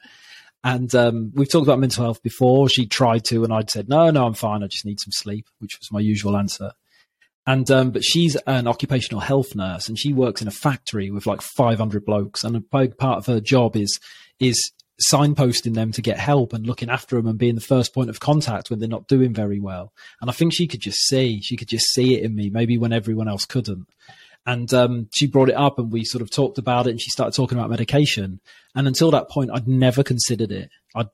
And 0.63 0.93
um, 0.93 1.31
we've 1.33 1.49
talked 1.49 1.65
about 1.65 1.79
mental 1.79 2.03
health 2.03 2.21
before. 2.21 2.67
She 2.67 2.85
tried 2.85 3.23
to, 3.25 3.43
and 3.43 3.53
I'd 3.53 3.69
said, 3.69 3.87
no, 3.87 4.09
no, 4.11 4.25
I'm 4.25 4.33
fine. 4.33 4.63
I 4.63 4.67
just 4.67 4.85
need 4.85 4.99
some 4.99 5.11
sleep, 5.11 5.47
which 5.59 5.77
was 5.79 5.91
my 5.91 6.01
usual 6.01 6.35
answer. 6.35 6.71
And 7.47 7.71
um, 7.71 7.91
but 7.91 8.03
she's 8.03 8.35
an 8.45 8.67
occupational 8.67 9.21
health 9.21 9.55
nurse, 9.55 9.87
and 9.87 9.97
she 9.97 10.13
works 10.13 10.41
in 10.41 10.47
a 10.47 10.51
factory 10.51 11.09
with 11.09 11.25
like 11.25 11.41
500 11.41 12.05
blokes. 12.05 12.43
And 12.43 12.55
a 12.55 12.59
big 12.59 12.97
part 12.97 13.17
of 13.17 13.25
her 13.25 13.39
job 13.39 13.75
is 13.75 13.99
is 14.39 14.71
signposting 15.11 15.75
them 15.75 15.91
to 15.93 16.01
get 16.01 16.19
help 16.19 16.53
and 16.53 16.67
looking 16.67 16.89
after 16.89 17.15
them 17.15 17.27
and 17.27 17.39
being 17.39 17.55
the 17.55 17.61
first 17.61 17.93
point 17.93 18.09
of 18.09 18.19
contact 18.19 18.69
when 18.69 18.79
they're 18.79 18.89
not 18.89 19.07
doing 19.07 19.33
very 19.33 19.59
well. 19.59 19.93
And 20.21 20.29
I 20.29 20.33
think 20.33 20.53
she 20.53 20.67
could 20.67 20.81
just 20.81 20.99
see, 21.07 21.41
she 21.41 21.55
could 21.55 21.69
just 21.69 21.85
see 21.93 22.15
it 22.15 22.23
in 22.23 22.35
me, 22.35 22.49
maybe 22.49 22.77
when 22.77 22.93
everyone 22.93 23.29
else 23.29 23.45
couldn't. 23.45 23.87
And 24.49 24.73
um, 24.73 25.09
she 25.13 25.27
brought 25.27 25.49
it 25.49 25.55
up, 25.55 25.77
and 25.77 25.91
we 25.91 26.03
sort 26.03 26.23
of 26.23 26.31
talked 26.31 26.57
about 26.57 26.87
it. 26.87 26.91
And 26.91 27.01
she 27.01 27.11
started 27.11 27.35
talking 27.35 27.55
about 27.55 27.69
medication. 27.69 28.39
And 28.73 28.87
until 28.87 29.11
that 29.11 29.29
point, 29.29 29.51
I'd 29.53 29.67
never 29.67 30.01
considered 30.01 30.51
it. 30.51 30.71
I 30.95 31.05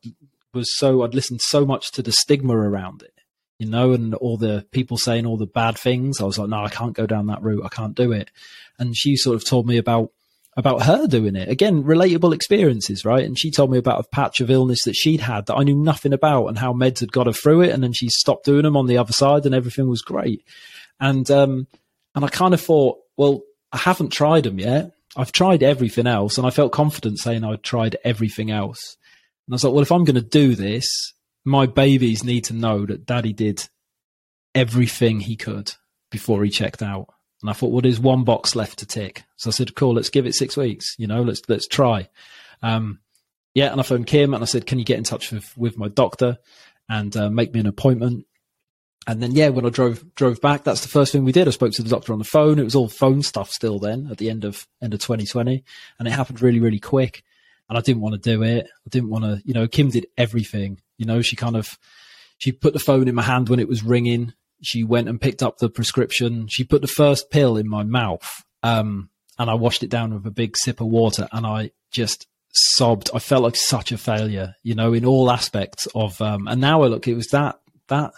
was 0.53 0.73
so 0.77 1.03
I'd 1.03 1.13
listened 1.13 1.41
so 1.41 1.65
much 1.65 1.91
to 1.91 2.01
the 2.01 2.13
stigma 2.13 2.55
around 2.55 3.03
it, 3.03 3.13
you 3.59 3.67
know, 3.67 3.91
and 3.91 4.15
all 4.15 4.37
the 4.37 4.65
people 4.71 4.95
saying 4.95 5.25
all 5.25 5.35
the 5.35 5.45
bad 5.45 5.77
things. 5.77 6.21
I 6.21 6.23
was 6.23 6.39
like, 6.39 6.47
no, 6.47 6.63
I 6.63 6.69
can't 6.69 6.95
go 6.95 7.05
down 7.05 7.25
that 7.25 7.43
route. 7.43 7.65
I 7.65 7.67
can't 7.67 7.93
do 7.93 8.13
it. 8.13 8.31
And 8.79 8.95
she 8.95 9.17
sort 9.17 9.35
of 9.35 9.45
told 9.45 9.67
me 9.67 9.75
about 9.75 10.11
about 10.55 10.83
her 10.83 11.05
doing 11.05 11.35
it. 11.35 11.49
Again, 11.49 11.83
relatable 11.83 12.33
experiences, 12.33 13.03
right? 13.03 13.25
And 13.25 13.37
she 13.37 13.51
told 13.51 13.69
me 13.69 13.77
about 13.77 13.99
a 13.99 14.07
patch 14.15 14.39
of 14.39 14.49
illness 14.49 14.79
that 14.85 14.95
she'd 14.95 15.19
had 15.19 15.47
that 15.47 15.55
I 15.55 15.63
knew 15.63 15.75
nothing 15.75 16.13
about 16.13 16.47
and 16.47 16.57
how 16.57 16.71
meds 16.71 17.01
had 17.01 17.11
got 17.11 17.27
her 17.27 17.33
through 17.33 17.63
it. 17.63 17.71
And 17.71 17.83
then 17.83 17.91
she 17.91 18.07
stopped 18.07 18.45
doing 18.45 18.63
them 18.63 18.77
on 18.77 18.87
the 18.87 18.97
other 18.97 19.11
side 19.11 19.45
and 19.45 19.53
everything 19.53 19.89
was 19.89 20.01
great. 20.01 20.41
And, 21.01 21.29
um, 21.29 21.67
and 22.15 22.23
I 22.23 22.29
kind 22.29 22.53
of 22.53 22.61
thought, 22.61 22.99
well, 23.17 23.41
I 23.71 23.77
haven't 23.77 24.09
tried 24.09 24.43
them 24.43 24.59
yet. 24.59 24.91
I've 25.17 25.31
tried 25.31 25.63
everything 25.63 26.07
else, 26.07 26.37
and 26.37 26.45
I 26.45 26.49
felt 26.49 26.71
confident 26.71 27.19
saying 27.19 27.43
I'd 27.43 27.63
tried 27.63 27.97
everything 28.03 28.51
else. 28.51 28.97
And 29.47 29.53
I 29.53 29.55
was 29.55 29.63
like, 29.63 29.73
well, 29.73 29.83
if 29.83 29.91
I'm 29.91 30.03
going 30.03 30.15
to 30.15 30.21
do 30.21 30.55
this, 30.55 31.13
my 31.45 31.67
babies 31.67 32.23
need 32.23 32.45
to 32.45 32.53
know 32.53 32.85
that 32.85 33.05
daddy 33.05 33.31
did 33.31 33.67
everything 34.53 35.19
he 35.19 35.35
could 35.35 35.71
before 36.09 36.43
he 36.43 36.49
checked 36.49 36.81
out. 36.81 37.07
And 37.41 37.49
I 37.49 37.53
thought, 37.53 37.71
well, 37.71 37.81
there's 37.81 37.99
one 37.99 38.23
box 38.23 38.55
left 38.55 38.79
to 38.79 38.85
tick. 38.85 39.23
So 39.35 39.49
I 39.49 39.51
said, 39.51 39.75
cool, 39.75 39.93
let's 39.93 40.09
give 40.09 40.25
it 40.25 40.33
six 40.33 40.57
weeks. 40.57 40.95
You 40.97 41.07
know, 41.07 41.21
let's, 41.21 41.41
let's 41.47 41.67
try. 41.67 42.09
Um, 42.63 42.99
yeah. 43.53 43.71
And 43.71 43.79
I 43.79 43.83
phoned 43.83 44.07
Kim 44.07 44.33
and 44.33 44.41
I 44.41 44.45
said, 44.47 44.65
can 44.65 44.79
you 44.79 44.85
get 44.85 44.97
in 44.97 45.03
touch 45.03 45.31
with, 45.31 45.55
with 45.57 45.77
my 45.77 45.87
doctor 45.87 46.37
and 46.89 47.15
uh, 47.15 47.29
make 47.29 47.53
me 47.53 47.59
an 47.59 47.67
appointment? 47.67 48.25
And 49.07 49.21
then 49.21 49.33
yeah, 49.33 49.49
when 49.49 49.65
I 49.65 49.69
drove 49.69 50.03
drove 50.15 50.41
back, 50.41 50.63
that's 50.63 50.81
the 50.81 50.87
first 50.87 51.11
thing 51.11 51.23
we 51.23 51.31
did. 51.31 51.47
I 51.47 51.51
spoke 51.51 51.73
to 51.73 51.83
the 51.83 51.89
doctor 51.89 52.11
on 52.11 52.19
the 52.19 52.25
phone. 52.25 52.57
It 52.57 52.63
was 52.63 52.75
all 52.75 52.87
phone 52.87 53.21
stuff 53.21 53.51
still 53.51 53.77
then 53.77 54.07
at 54.09 54.17
the 54.17 54.29
end 54.29 54.43
of 54.43 54.67
end 54.81 54.93
of 54.93 54.99
2020, 54.99 55.63
and 55.99 56.07
it 56.07 56.11
happened 56.11 56.41
really 56.41 56.59
really 56.59 56.79
quick. 56.79 57.23
And 57.69 57.77
I 57.77 57.81
didn't 57.81 58.01
want 58.01 58.13
to 58.13 58.29
do 58.29 58.43
it. 58.43 58.67
I 58.67 58.89
didn't 58.89 59.09
want 59.09 59.23
to, 59.23 59.41
you 59.43 59.53
know. 59.53 59.67
Kim 59.67 59.89
did 59.89 60.05
everything. 60.17 60.79
You 60.97 61.05
know, 61.07 61.21
she 61.21 61.35
kind 61.35 61.55
of 61.55 61.79
she 62.37 62.51
put 62.51 62.73
the 62.73 62.79
phone 62.79 63.07
in 63.07 63.15
my 63.15 63.23
hand 63.23 63.49
when 63.49 63.59
it 63.59 63.67
was 63.67 63.83
ringing. 63.83 64.33
She 64.61 64.83
went 64.83 65.09
and 65.09 65.21
picked 65.21 65.43
up 65.43 65.57
the 65.57 65.69
prescription. 65.69 66.47
She 66.47 66.63
put 66.63 66.81
the 66.81 66.87
first 66.87 67.31
pill 67.31 67.57
in 67.57 67.67
my 67.67 67.83
mouth, 67.83 68.43
um, 68.63 69.09
and 69.37 69.49
I 69.49 69.55
washed 69.55 69.83
it 69.83 69.89
down 69.89 70.13
with 70.13 70.25
a 70.25 70.31
big 70.31 70.55
sip 70.57 70.79
of 70.81 70.87
water, 70.87 71.27
and 71.31 71.45
I 71.45 71.71
just 71.91 72.27
sobbed. 72.53 73.09
I 73.13 73.19
felt 73.19 73.43
like 73.43 73.55
such 73.55 73.91
a 73.91 73.97
failure, 73.97 74.55
you 74.63 74.75
know, 74.75 74.93
in 74.93 75.05
all 75.05 75.31
aspects 75.31 75.87
of. 75.93 76.19
Um, 76.21 76.47
and 76.47 76.61
now 76.61 76.83
I 76.83 76.87
look, 76.87 77.07
it 77.07 77.15
was 77.15 77.27
that 77.27 77.59
that 77.87 78.13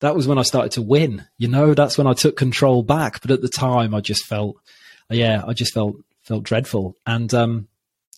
that 0.00 0.14
was 0.14 0.28
when 0.28 0.38
I 0.38 0.42
started 0.42 0.72
to 0.72 0.82
win. 0.82 1.24
You 1.38 1.48
know, 1.48 1.74
that's 1.74 1.96
when 1.98 2.06
I 2.06 2.12
took 2.12 2.36
control 2.36 2.82
back. 2.82 3.20
But 3.22 3.30
at 3.30 3.42
the 3.42 3.48
time, 3.48 3.94
I 3.94 4.00
just 4.00 4.24
felt, 4.24 4.56
yeah, 5.10 5.42
I 5.46 5.52
just 5.52 5.72
felt 5.72 5.96
felt 6.22 6.44
dreadful. 6.44 6.96
And 7.06 7.32
um, 7.32 7.68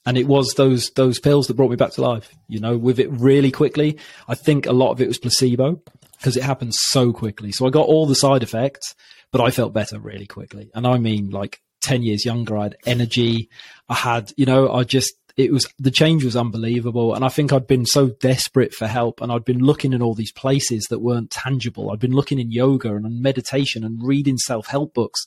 and 0.06 0.16
it 0.16 0.26
was 0.26 0.54
those 0.56 0.90
those 0.90 1.18
pills 1.18 1.46
that 1.46 1.54
brought 1.54 1.70
me 1.70 1.76
back 1.76 1.92
to 1.92 2.02
life. 2.02 2.34
You 2.48 2.60
know, 2.60 2.76
with 2.76 2.98
it 2.98 3.10
really 3.10 3.50
quickly. 3.50 3.98
I 4.26 4.34
think 4.34 4.66
a 4.66 4.72
lot 4.72 4.92
of 4.92 5.00
it 5.00 5.08
was 5.08 5.18
placebo 5.18 5.80
because 6.18 6.36
it 6.36 6.42
happened 6.42 6.74
so 6.74 7.12
quickly. 7.12 7.52
So 7.52 7.66
I 7.66 7.70
got 7.70 7.86
all 7.86 8.06
the 8.06 8.14
side 8.14 8.42
effects, 8.42 8.94
but 9.30 9.40
I 9.40 9.50
felt 9.50 9.72
better 9.72 9.98
really 9.98 10.26
quickly. 10.26 10.70
And 10.74 10.86
I 10.86 10.98
mean, 10.98 11.30
like 11.30 11.60
ten 11.80 12.02
years 12.02 12.24
younger, 12.24 12.56
I 12.56 12.64
had 12.64 12.76
energy. 12.86 13.50
I 13.88 13.94
had, 13.94 14.32
you 14.36 14.46
know, 14.46 14.72
I 14.72 14.84
just 14.84 15.14
it 15.38 15.52
was 15.52 15.72
the 15.78 15.92
change 15.92 16.24
was 16.24 16.36
unbelievable. 16.36 17.14
And 17.14 17.24
I 17.24 17.28
think 17.28 17.52
I'd 17.52 17.68
been 17.68 17.86
so 17.86 18.08
desperate 18.08 18.74
for 18.74 18.88
help 18.88 19.20
and 19.20 19.30
I'd 19.30 19.44
been 19.44 19.60
looking 19.60 19.92
in 19.92 20.02
all 20.02 20.14
these 20.14 20.32
places 20.32 20.84
that 20.90 20.98
weren't 20.98 21.30
tangible. 21.30 21.90
I'd 21.90 22.00
been 22.00 22.12
looking 22.12 22.40
in 22.40 22.50
yoga 22.50 22.94
and 22.96 23.22
meditation 23.22 23.84
and 23.84 24.04
reading 24.04 24.36
self 24.36 24.66
help 24.66 24.92
books. 24.92 25.24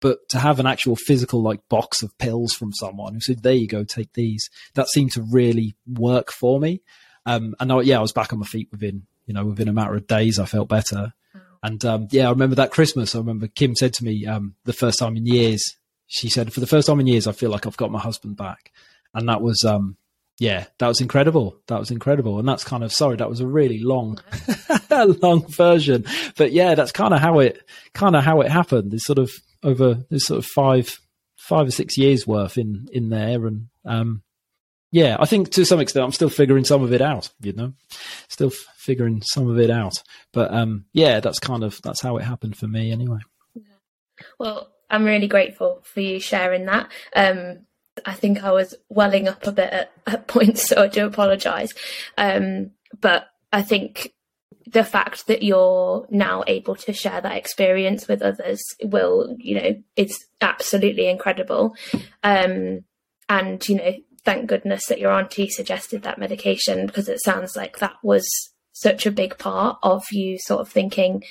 But 0.00 0.28
to 0.30 0.40
have 0.40 0.58
an 0.58 0.66
actual 0.66 0.96
physical 0.96 1.40
like 1.40 1.60
box 1.68 2.02
of 2.02 2.18
pills 2.18 2.52
from 2.52 2.72
someone 2.72 3.14
who 3.14 3.20
said, 3.20 3.42
there 3.42 3.54
you 3.54 3.68
go, 3.68 3.84
take 3.84 4.12
these, 4.12 4.50
that 4.74 4.88
seemed 4.88 5.12
to 5.12 5.22
really 5.22 5.76
work 5.86 6.32
for 6.32 6.58
me. 6.58 6.82
Um, 7.24 7.54
and 7.60 7.72
I, 7.72 7.80
yeah, 7.82 7.98
I 7.98 8.02
was 8.02 8.12
back 8.12 8.32
on 8.32 8.40
my 8.40 8.46
feet 8.46 8.68
within, 8.72 9.04
you 9.24 9.32
know, 9.32 9.46
within 9.46 9.68
a 9.68 9.72
matter 9.72 9.94
of 9.94 10.08
days, 10.08 10.38
I 10.40 10.46
felt 10.46 10.68
better. 10.68 11.14
And 11.62 11.82
um, 11.84 12.08
yeah, 12.10 12.26
I 12.26 12.30
remember 12.30 12.56
that 12.56 12.72
Christmas. 12.72 13.14
I 13.14 13.18
remember 13.18 13.46
Kim 13.46 13.76
said 13.76 13.94
to 13.94 14.04
me 14.04 14.26
um, 14.26 14.56
the 14.64 14.74
first 14.74 14.98
time 14.98 15.16
in 15.16 15.26
years, 15.26 15.62
she 16.08 16.28
said, 16.28 16.52
for 16.52 16.60
the 16.60 16.66
first 16.66 16.88
time 16.88 17.00
in 17.00 17.06
years, 17.06 17.28
I 17.28 17.32
feel 17.32 17.50
like 17.50 17.66
I've 17.66 17.76
got 17.76 17.92
my 17.92 18.00
husband 18.00 18.36
back 18.36 18.72
and 19.14 19.28
that 19.28 19.40
was 19.40 19.64
um, 19.64 19.96
yeah, 20.38 20.66
that 20.78 20.88
was 20.88 21.00
incredible. 21.00 21.56
That 21.68 21.78
was 21.78 21.90
incredible. 21.90 22.38
And 22.38 22.48
that's 22.48 22.64
kind 22.64 22.82
of, 22.82 22.92
sorry, 22.92 23.16
that 23.16 23.28
was 23.28 23.40
a 23.40 23.46
really 23.46 23.78
long, 23.78 24.18
long 24.90 25.46
version. 25.46 26.04
But 26.36 26.52
yeah, 26.52 26.74
that's 26.74 26.92
kind 26.92 27.14
of 27.14 27.20
how 27.20 27.38
it, 27.38 27.62
kind 27.92 28.16
of 28.16 28.24
how 28.24 28.40
it 28.40 28.50
happened. 28.50 28.92
It's 28.92 29.06
sort 29.06 29.18
of 29.18 29.30
over, 29.62 30.04
there's 30.10 30.26
sort 30.26 30.38
of 30.38 30.46
five, 30.46 30.98
five 31.36 31.68
or 31.68 31.70
six 31.70 31.96
years 31.96 32.26
worth 32.26 32.58
in, 32.58 32.88
in 32.92 33.10
there. 33.10 33.46
And, 33.46 33.68
um, 33.84 34.22
yeah, 34.90 35.16
I 35.20 35.26
think 35.26 35.50
to 35.52 35.64
some 35.64 35.80
extent 35.80 36.04
I'm 36.04 36.12
still 36.12 36.28
figuring 36.28 36.64
some 36.64 36.82
of 36.82 36.92
it 36.92 37.00
out, 37.00 37.30
you 37.40 37.52
know, 37.52 37.72
still 38.28 38.48
f- 38.48 38.66
figuring 38.76 39.22
some 39.22 39.48
of 39.48 39.58
it 39.60 39.70
out. 39.70 40.02
But, 40.32 40.52
um, 40.52 40.86
yeah, 40.92 41.20
that's 41.20 41.38
kind 41.38 41.62
of, 41.62 41.80
that's 41.82 42.00
how 42.00 42.16
it 42.16 42.24
happened 42.24 42.56
for 42.56 42.66
me 42.66 42.90
anyway. 42.90 43.20
Well, 44.38 44.72
I'm 44.90 45.04
really 45.04 45.28
grateful 45.28 45.80
for 45.84 46.00
you 46.00 46.18
sharing 46.18 46.66
that. 46.66 46.90
Um, 47.14 47.66
I 48.04 48.14
think 48.14 48.42
I 48.42 48.52
was 48.52 48.74
welling 48.88 49.28
up 49.28 49.46
a 49.46 49.52
bit 49.52 49.72
at, 49.72 49.92
at 50.06 50.26
points, 50.26 50.68
so 50.68 50.82
I 50.82 50.88
do 50.88 51.06
apologise. 51.06 51.72
Um, 52.16 52.70
but 53.00 53.28
I 53.52 53.62
think 53.62 54.12
the 54.66 54.84
fact 54.84 55.26
that 55.26 55.42
you're 55.42 56.06
now 56.10 56.42
able 56.46 56.74
to 56.74 56.92
share 56.92 57.20
that 57.20 57.36
experience 57.36 58.08
with 58.08 58.22
others 58.22 58.62
will, 58.82 59.36
you 59.38 59.54
know, 59.54 59.82
it's 59.94 60.24
absolutely 60.40 61.08
incredible. 61.08 61.76
Um, 62.22 62.84
and, 63.28 63.66
you 63.68 63.76
know, 63.76 63.94
thank 64.24 64.48
goodness 64.48 64.86
that 64.86 64.98
your 64.98 65.12
auntie 65.12 65.48
suggested 65.48 66.02
that 66.02 66.18
medication 66.18 66.86
because 66.86 67.08
it 67.08 67.22
sounds 67.22 67.56
like 67.56 67.78
that 67.78 67.94
was 68.02 68.26
such 68.72 69.06
a 69.06 69.12
big 69.12 69.38
part 69.38 69.78
of 69.82 70.02
you 70.10 70.38
sort 70.38 70.60
of 70.60 70.68
thinking, 70.68 71.22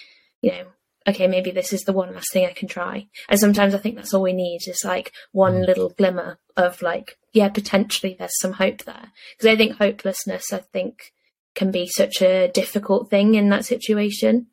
you 0.41 0.51
know, 0.51 0.65
okay, 1.07 1.27
maybe 1.27 1.51
this 1.51 1.73
is 1.73 1.81
the 1.81 1.93
one 1.93 2.13
last 2.13 2.31
thing 2.31 2.45
I 2.45 2.53
can 2.53 2.67
try. 2.67 3.07
And 3.29 3.39
sometimes 3.39 3.73
I 3.73 3.77
think 3.77 3.95
that's 3.95 4.13
all 4.13 4.21
we 4.21 4.33
need 4.33 4.61
is 4.67 4.83
like 4.83 5.11
one 5.31 5.55
mm. 5.55 5.67
little 5.67 5.89
glimmer 5.89 6.39
of 6.55 6.81
like, 6.81 7.17
yeah, 7.33 7.49
potentially 7.49 8.15
there's 8.17 8.39
some 8.39 8.53
hope 8.53 8.83
there. 8.83 9.11
Because 9.37 9.53
I 9.53 9.57
think 9.57 9.77
hopelessness, 9.77 10.53
I 10.53 10.59
think, 10.59 11.13
can 11.55 11.71
be 11.71 11.87
such 11.87 12.21
a 12.21 12.47
difficult 12.49 13.09
thing 13.09 13.35
in 13.35 13.49
that 13.49 13.65
situation. 13.65 14.47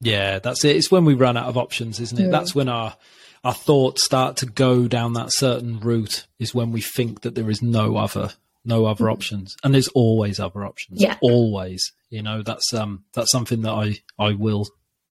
Yeah, 0.00 0.38
that's 0.38 0.64
it. 0.64 0.76
It's 0.76 0.90
when 0.90 1.04
we 1.04 1.14
run 1.14 1.36
out 1.36 1.46
of 1.46 1.56
options, 1.56 2.00
isn't 2.00 2.18
it? 2.18 2.28
Mm. 2.28 2.30
That's 2.30 2.54
when 2.54 2.68
our 2.68 2.96
our 3.42 3.54
thoughts 3.54 4.04
start 4.04 4.38
to 4.38 4.46
go 4.46 4.88
down 4.88 5.14
that 5.14 5.32
certain 5.32 5.80
route. 5.80 6.26
Is 6.38 6.54
when 6.54 6.72
we 6.72 6.80
think 6.80 7.22
that 7.22 7.34
there 7.34 7.50
is 7.50 7.62
no 7.62 7.96
other 7.96 8.32
no 8.64 8.86
other 8.86 9.06
mm. 9.06 9.12
options, 9.12 9.56
and 9.64 9.72
there's 9.72 9.88
always 9.88 10.38
other 10.38 10.64
options. 10.64 11.00
Yeah, 11.00 11.16
always. 11.20 11.92
You 12.10 12.22
know, 12.22 12.42
that's 12.42 12.74
um 12.74 13.04
that's 13.14 13.32
something 13.32 13.62
that 13.62 13.72
I 13.72 13.98
I 14.18 14.34
will 14.34 14.68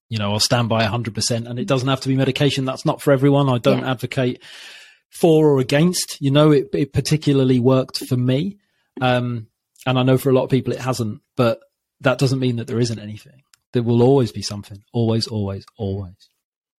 you 0.08 0.18
know, 0.18 0.32
I'll 0.32 0.40
stand 0.40 0.68
by 0.68 0.84
100%. 0.84 1.48
And 1.48 1.58
it 1.58 1.66
doesn't 1.66 1.88
have 1.88 2.00
to 2.02 2.08
be 2.08 2.16
medication. 2.16 2.64
That's 2.64 2.84
not 2.84 3.00
for 3.00 3.12
everyone. 3.12 3.48
I 3.48 3.58
don't 3.58 3.80
yeah. 3.80 3.90
advocate 3.90 4.42
for 5.10 5.48
or 5.48 5.60
against. 5.60 6.20
You 6.20 6.30
know, 6.30 6.50
it, 6.50 6.68
it 6.72 6.92
particularly 6.92 7.60
worked 7.60 7.98
for 7.98 8.16
me. 8.16 8.58
Um, 9.00 9.48
and 9.86 9.98
I 9.98 10.02
know 10.02 10.18
for 10.18 10.30
a 10.30 10.32
lot 10.32 10.44
of 10.44 10.50
people 10.50 10.72
it 10.72 10.80
hasn't, 10.80 11.20
but 11.36 11.60
that 12.00 12.18
doesn't 12.18 12.38
mean 12.38 12.56
that 12.56 12.66
there 12.66 12.80
isn't 12.80 12.98
anything. 12.98 13.42
There 13.72 13.82
will 13.82 14.02
always 14.02 14.32
be 14.32 14.42
something. 14.42 14.82
Always, 14.92 15.26
always, 15.26 15.64
always. 15.76 16.28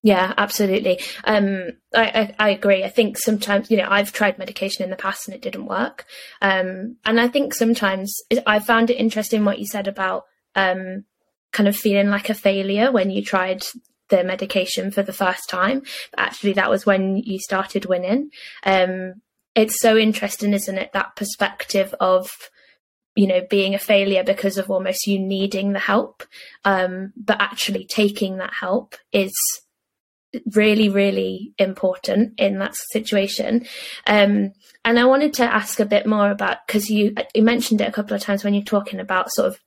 Yeah, 0.05 0.33
absolutely. 0.37 0.99
Um, 1.23 1.71
I, 1.93 2.03
I, 2.03 2.35
I, 2.37 2.49
agree. 2.51 2.83
I 2.83 2.89
think 2.89 3.17
sometimes, 3.17 3.71
you 3.71 3.77
know, 3.77 3.87
I've 3.89 4.13
tried 4.13 4.37
medication 4.37 4.83
in 4.83 4.91
the 4.91 4.95
past 4.95 5.27
and 5.27 5.33
it 5.33 5.41
didn't 5.41 5.65
work. 5.65 6.05
Um, 6.43 6.97
and 7.03 7.19
I 7.19 7.27
think 7.27 7.55
sometimes 7.55 8.15
I 8.45 8.59
found 8.59 8.91
it 8.91 8.97
interesting 8.97 9.43
what 9.43 9.57
you 9.57 9.65
said 9.65 9.87
about, 9.87 10.25
um, 10.53 11.05
kind 11.55 11.69
of 11.69 11.75
feeling 11.75 12.09
like 12.09 12.29
a 12.29 12.33
failure 12.33 12.91
when 12.91 13.09
you 13.09 13.23
tried 13.23 13.63
the 14.09 14.23
medication 14.23 14.91
for 14.91 15.01
the 15.01 15.13
first 15.13 15.49
time. 15.49 15.81
But 16.11 16.19
actually, 16.19 16.53
that 16.53 16.69
was 16.69 16.85
when 16.85 17.15
you 17.15 17.39
started 17.39 17.85
winning. 17.85 18.29
Um, 18.63 19.21
it's 19.55 19.79
so 19.79 19.97
interesting, 19.97 20.53
isn't 20.53 20.77
it? 20.77 20.91
That 20.91 21.15
perspective 21.15 21.95
of, 22.01 22.29
you 23.15 23.25
know, 23.25 23.41
being 23.49 23.73
a 23.73 23.79
failure 23.79 24.23
because 24.23 24.57
of 24.57 24.69
almost 24.69 25.07
you 25.07 25.17
needing 25.17 25.71
the 25.71 25.79
help, 25.79 26.23
um, 26.65 27.13
but 27.15 27.39
actually 27.39 27.85
taking 27.85 28.37
that 28.37 28.53
help 28.53 28.95
is 29.13 29.33
really, 30.53 30.89
really 30.89 31.53
important 31.57 32.37
in 32.37 32.59
that 32.59 32.75
situation. 32.91 33.65
Um, 34.05 34.51
and 34.83 34.99
I 34.99 35.05
wanted 35.05 35.33
to 35.35 35.43
ask 35.43 35.79
a 35.79 35.85
bit 35.85 36.05
more 36.05 36.29
about 36.29 36.67
because 36.67 36.89
you 36.89 37.15
you 37.33 37.41
mentioned 37.41 37.79
it 37.79 37.87
a 37.87 37.93
couple 37.93 38.13
of 38.13 38.21
times 38.21 38.43
when 38.43 38.53
you're 38.53 38.63
talking 38.63 38.99
about 38.99 39.31
sort 39.31 39.47
of 39.47 39.59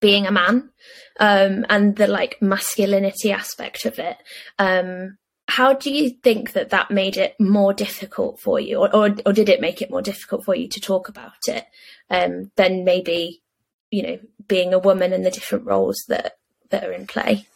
being 0.00 0.26
a 0.26 0.32
man 0.32 0.70
um, 1.18 1.64
and 1.68 1.96
the 1.96 2.06
like 2.06 2.40
masculinity 2.40 3.30
aspect 3.32 3.84
of 3.84 3.98
it. 3.98 4.16
Um, 4.58 5.18
how 5.46 5.72
do 5.72 5.92
you 5.92 6.10
think 6.10 6.52
that 6.52 6.70
that 6.70 6.90
made 6.90 7.16
it 7.16 7.34
more 7.40 7.74
difficult 7.74 8.40
for 8.40 8.60
you, 8.60 8.78
or, 8.78 8.94
or, 8.94 9.14
or 9.26 9.32
did 9.32 9.48
it 9.48 9.60
make 9.60 9.82
it 9.82 9.90
more 9.90 10.02
difficult 10.02 10.44
for 10.44 10.54
you 10.54 10.68
to 10.68 10.80
talk 10.80 11.08
about 11.08 11.48
it 11.48 11.64
um, 12.08 12.50
than 12.56 12.84
maybe 12.84 13.42
you 13.90 14.02
know 14.02 14.18
being 14.46 14.72
a 14.72 14.78
woman 14.78 15.12
and 15.12 15.24
the 15.24 15.30
different 15.30 15.66
roles 15.66 16.04
that 16.08 16.36
that 16.70 16.84
are 16.84 16.92
in 16.92 17.06
play? 17.06 17.46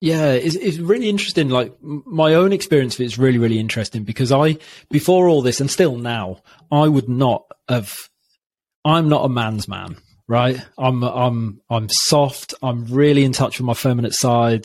Yeah, 0.00 0.32
it's, 0.32 0.56
it's 0.56 0.76
really 0.76 1.08
interesting. 1.08 1.48
Like 1.48 1.74
my 1.80 2.34
own 2.34 2.52
experience 2.52 2.94
of 2.94 3.00
it 3.00 3.06
is 3.06 3.18
really, 3.18 3.38
really 3.38 3.58
interesting 3.58 4.04
because 4.04 4.30
I, 4.30 4.58
before 4.90 5.26
all 5.26 5.40
this 5.40 5.58
and 5.58 5.70
still 5.70 5.96
now, 5.96 6.42
I 6.70 6.86
would 6.86 7.08
not 7.08 7.46
have, 7.66 8.10
I'm 8.84 9.08
not 9.08 9.24
a 9.24 9.30
man's 9.30 9.66
man 9.68 9.96
right? 10.28 10.60
I'm 10.78 11.02
I'm 11.02 11.60
I'm 11.70 11.88
soft. 11.90 12.54
I'm 12.62 12.86
really 12.86 13.24
in 13.24 13.32
touch 13.32 13.58
with 13.58 13.66
my 13.66 13.74
feminine 13.74 14.12
side. 14.12 14.64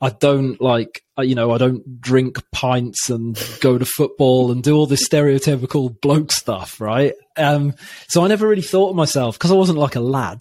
I 0.00 0.10
don't 0.10 0.60
like 0.60 1.02
uh, 1.18 1.22
you 1.22 1.34
know 1.34 1.50
I 1.52 1.58
don't 1.58 2.00
drink 2.00 2.38
pints 2.52 3.10
and 3.10 3.38
go 3.60 3.76
to 3.78 3.84
football 3.84 4.50
and 4.50 4.62
do 4.62 4.76
all 4.76 4.86
this 4.86 5.08
stereotypical 5.08 6.00
bloke 6.00 6.32
stuff, 6.32 6.80
right? 6.80 7.14
Um, 7.36 7.74
so 8.08 8.24
I 8.24 8.28
never 8.28 8.48
really 8.48 8.62
thought 8.62 8.90
of 8.90 8.96
myself 8.96 9.38
because 9.38 9.52
I 9.52 9.56
wasn't 9.56 9.78
like 9.78 9.96
a 9.96 10.00
lad. 10.00 10.38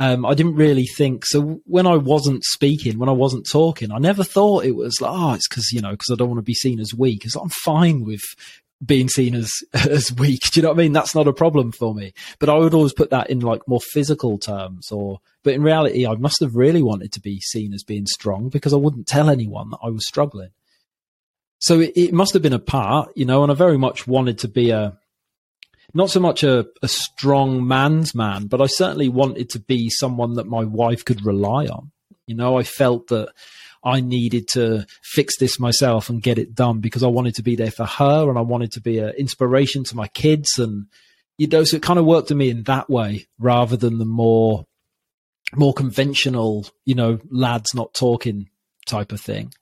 Um, 0.00 0.26
I 0.26 0.34
didn't 0.34 0.56
really 0.56 0.86
think 0.86 1.24
so 1.24 1.60
when 1.66 1.86
I 1.86 1.96
wasn't 1.96 2.42
speaking, 2.44 2.98
when 2.98 3.08
I 3.08 3.12
wasn't 3.12 3.48
talking, 3.48 3.92
I 3.92 3.98
never 3.98 4.24
thought 4.24 4.64
it 4.64 4.74
was 4.74 5.00
like, 5.00 5.12
oh, 5.14 5.34
it's 5.34 5.48
because 5.48 5.70
you 5.70 5.80
know 5.80 5.92
because 5.92 6.10
I 6.10 6.16
don't 6.16 6.28
want 6.28 6.38
to 6.38 6.42
be 6.42 6.54
seen 6.54 6.80
as 6.80 6.94
weak. 6.94 7.20
Because 7.20 7.36
I'm 7.36 7.50
fine 7.50 8.04
with 8.04 8.22
being 8.84 9.08
seen 9.08 9.34
as 9.34 9.52
as 9.74 10.12
weak. 10.12 10.50
Do 10.50 10.60
you 10.60 10.62
know 10.62 10.70
what 10.70 10.78
I 10.78 10.82
mean? 10.82 10.92
That's 10.92 11.14
not 11.14 11.28
a 11.28 11.32
problem 11.32 11.72
for 11.72 11.94
me. 11.94 12.12
But 12.38 12.48
I 12.48 12.56
would 12.56 12.74
always 12.74 12.92
put 12.92 13.10
that 13.10 13.30
in 13.30 13.40
like 13.40 13.66
more 13.66 13.80
physical 13.80 14.38
terms 14.38 14.90
or 14.90 15.18
but 15.42 15.54
in 15.54 15.62
reality 15.62 16.06
I 16.06 16.14
must 16.14 16.40
have 16.40 16.54
really 16.54 16.82
wanted 16.82 17.12
to 17.12 17.20
be 17.20 17.40
seen 17.40 17.74
as 17.74 17.82
being 17.82 18.06
strong 18.06 18.48
because 18.48 18.72
I 18.72 18.78
wouldn't 18.78 19.06
tell 19.06 19.30
anyone 19.30 19.70
that 19.70 19.80
I 19.82 19.90
was 19.90 20.06
struggling. 20.06 20.50
So 21.58 21.80
it, 21.80 21.92
it 21.96 22.12
must 22.12 22.34
have 22.34 22.42
been 22.42 22.52
a 22.52 22.58
part, 22.58 23.10
you 23.16 23.24
know, 23.24 23.42
and 23.42 23.50
I 23.50 23.54
very 23.54 23.78
much 23.78 24.06
wanted 24.06 24.38
to 24.40 24.48
be 24.48 24.70
a 24.70 24.98
not 25.94 26.10
so 26.10 26.20
much 26.20 26.42
a, 26.42 26.66
a 26.82 26.88
strong 26.88 27.66
man's 27.66 28.14
man, 28.14 28.46
but 28.46 28.60
I 28.60 28.66
certainly 28.66 29.08
wanted 29.08 29.48
to 29.50 29.60
be 29.60 29.88
someone 29.90 30.34
that 30.34 30.46
my 30.46 30.64
wife 30.64 31.04
could 31.04 31.24
rely 31.24 31.66
on. 31.66 31.92
You 32.26 32.34
know, 32.34 32.58
I 32.58 32.64
felt 32.64 33.08
that 33.08 33.32
I 33.84 34.00
needed 34.00 34.48
to 34.54 34.86
fix 35.02 35.38
this 35.38 35.60
myself 35.60 36.08
and 36.08 36.22
get 36.22 36.38
it 36.38 36.54
done 36.54 36.80
because 36.80 37.02
I 37.02 37.08
wanted 37.08 37.34
to 37.36 37.42
be 37.42 37.54
there 37.54 37.70
for 37.70 37.84
her 37.84 38.28
and 38.28 38.38
I 38.38 38.42
wanted 38.42 38.72
to 38.72 38.80
be 38.80 38.98
an 38.98 39.10
inspiration 39.10 39.84
to 39.84 39.96
my 39.96 40.08
kids. 40.08 40.58
And, 40.58 40.86
you 41.36 41.46
know, 41.46 41.64
so 41.64 41.76
it 41.76 41.82
kind 41.82 41.98
of 41.98 42.06
worked 42.06 42.28
to 42.28 42.34
me 42.34 42.48
in 42.48 42.62
that 42.64 42.88
way 42.88 43.26
rather 43.38 43.76
than 43.76 43.98
the 43.98 44.06
more, 44.06 44.66
more 45.54 45.74
conventional, 45.74 46.66
you 46.86 46.94
know, 46.94 47.18
lads 47.30 47.74
not 47.74 47.92
talking 47.92 48.48
type 48.86 49.12
of 49.12 49.20
thing. 49.20 49.52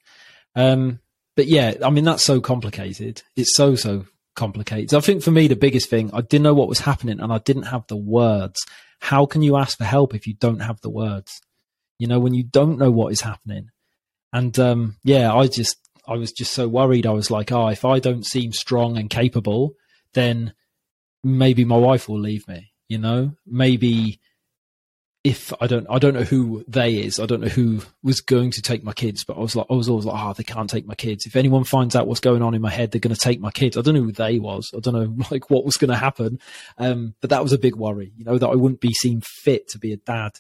Um, 0.55 1.01
but 1.35 1.47
yeah, 1.47 1.75
I 1.83 1.91
mean, 1.91 2.05
that's 2.05 2.25
so 2.25 2.41
complicated. 2.41 3.23
It's 3.35 3.57
so, 3.57 3.75
so 3.75 4.07
complicated. 4.37 4.95
I 4.95 5.01
think 5.01 5.23
for 5.23 5.31
me, 5.33 5.49
the 5.49 5.57
biggest 5.57 5.91
thing, 5.91 6.11
I 6.13 6.21
didn't 6.21 6.45
know 6.45 6.55
what 6.55 6.69
was 6.69 6.81
happening 6.81 7.21
and 7.21 7.33
I 7.33 7.39
didn't 7.39 7.65
have 7.65 7.87
the 7.89 7.97
words. 7.97 8.61
How 9.01 9.27
can 9.27 9.43
you 9.43 9.57
ask 9.57 9.79
for 9.79 9.85
help 9.85 10.15
if 10.15 10.29
you 10.29 10.35
don't 10.35 10.61
have 10.61 10.81
the 10.81 10.91
words? 10.91 11.41
You 11.99 12.07
know, 12.07 12.21
when 12.21 12.35
you 12.35 12.45
don't 12.45 12.79
know 12.79 12.91
what 12.91 13.13
is 13.13 13.21
happening, 13.21 13.71
and 14.33 14.59
um, 14.59 14.97
yeah, 15.05 15.35
I 15.35 15.47
just 15.47 15.77
I 16.07 16.15
was 16.15 16.33
just 16.33 16.53
so 16.53 16.69
worried. 16.69 17.07
I 17.07 17.13
was 17.13 17.31
like, 17.31 17.53
oh, 17.53 17.69
if 17.69 17.85
I 17.85 17.99
don't 17.99 18.27
seem 18.27 18.53
strong 18.53 18.97
and 18.97 19.11
capable, 19.11 19.75
then 20.15 20.55
maybe 21.23 21.65
my 21.65 21.77
wife 21.77 22.09
will 22.09 22.21
leave 22.21 22.47
me. 22.49 22.73
You 22.89 22.99
know, 22.99 23.33
maybe 23.47 24.21
if 25.25 25.53
I 25.61 25.67
don't 25.69 25.87
I 25.89 25.99
don't 25.99 26.15
know 26.15 26.25
who 26.25 26.65
they 26.67 26.97
is. 26.97 27.21
I 27.21 27.27
don't 27.27 27.41
know 27.41 27.49
who 27.49 27.83
was 28.03 28.21
going 28.21 28.51
to 28.53 28.63
take 28.63 28.83
my 28.83 28.93
kids, 28.93 29.23
but 29.23 29.37
I 29.37 29.41
was 29.41 29.55
like 29.55 29.67
I 29.71 29.75
was 29.75 29.89
always 29.89 30.05
like, 30.05 30.21
oh, 30.21 30.33
they 30.33 30.43
can't 30.43 30.69
take 30.69 30.87
my 30.87 30.95
kids. 30.95 31.27
If 31.27 31.37
anyone 31.37 31.65
finds 31.65 31.95
out 31.95 32.07
what's 32.07 32.21
going 32.21 32.43
on 32.43 32.55
in 32.55 32.63
my 32.63 32.71
head, 32.71 32.91
they're 32.91 33.01
going 33.01 33.15
to 33.15 33.21
take 33.21 33.41
my 33.41 33.51
kids. 33.51 33.77
I 33.77 33.83
don't 33.83 33.95
know 33.95 34.03
who 34.03 34.13
they 34.13 34.39
was. 34.39 34.73
I 34.77 34.81
don't 34.81 34.95
know 34.95 35.25
like 35.31 35.49
what 35.49 35.65
was 35.65 35.77
going 35.77 35.91
to 35.91 35.97
happen. 35.97 36.41
Um, 36.79 37.15
but 37.21 37.31
that 37.31 37.43
was 37.43 37.53
a 37.53 37.59
big 37.59 37.77
worry. 37.77 38.13
You 38.17 38.25
know 38.25 38.39
that 38.39 38.49
I 38.49 38.57
wouldn't 38.57 38.81
be 38.81 38.93
seen 38.93 39.21
fit 39.21 39.69
to 39.69 39.79
be 39.79 39.93
a 39.93 39.97
dad. 39.97 40.33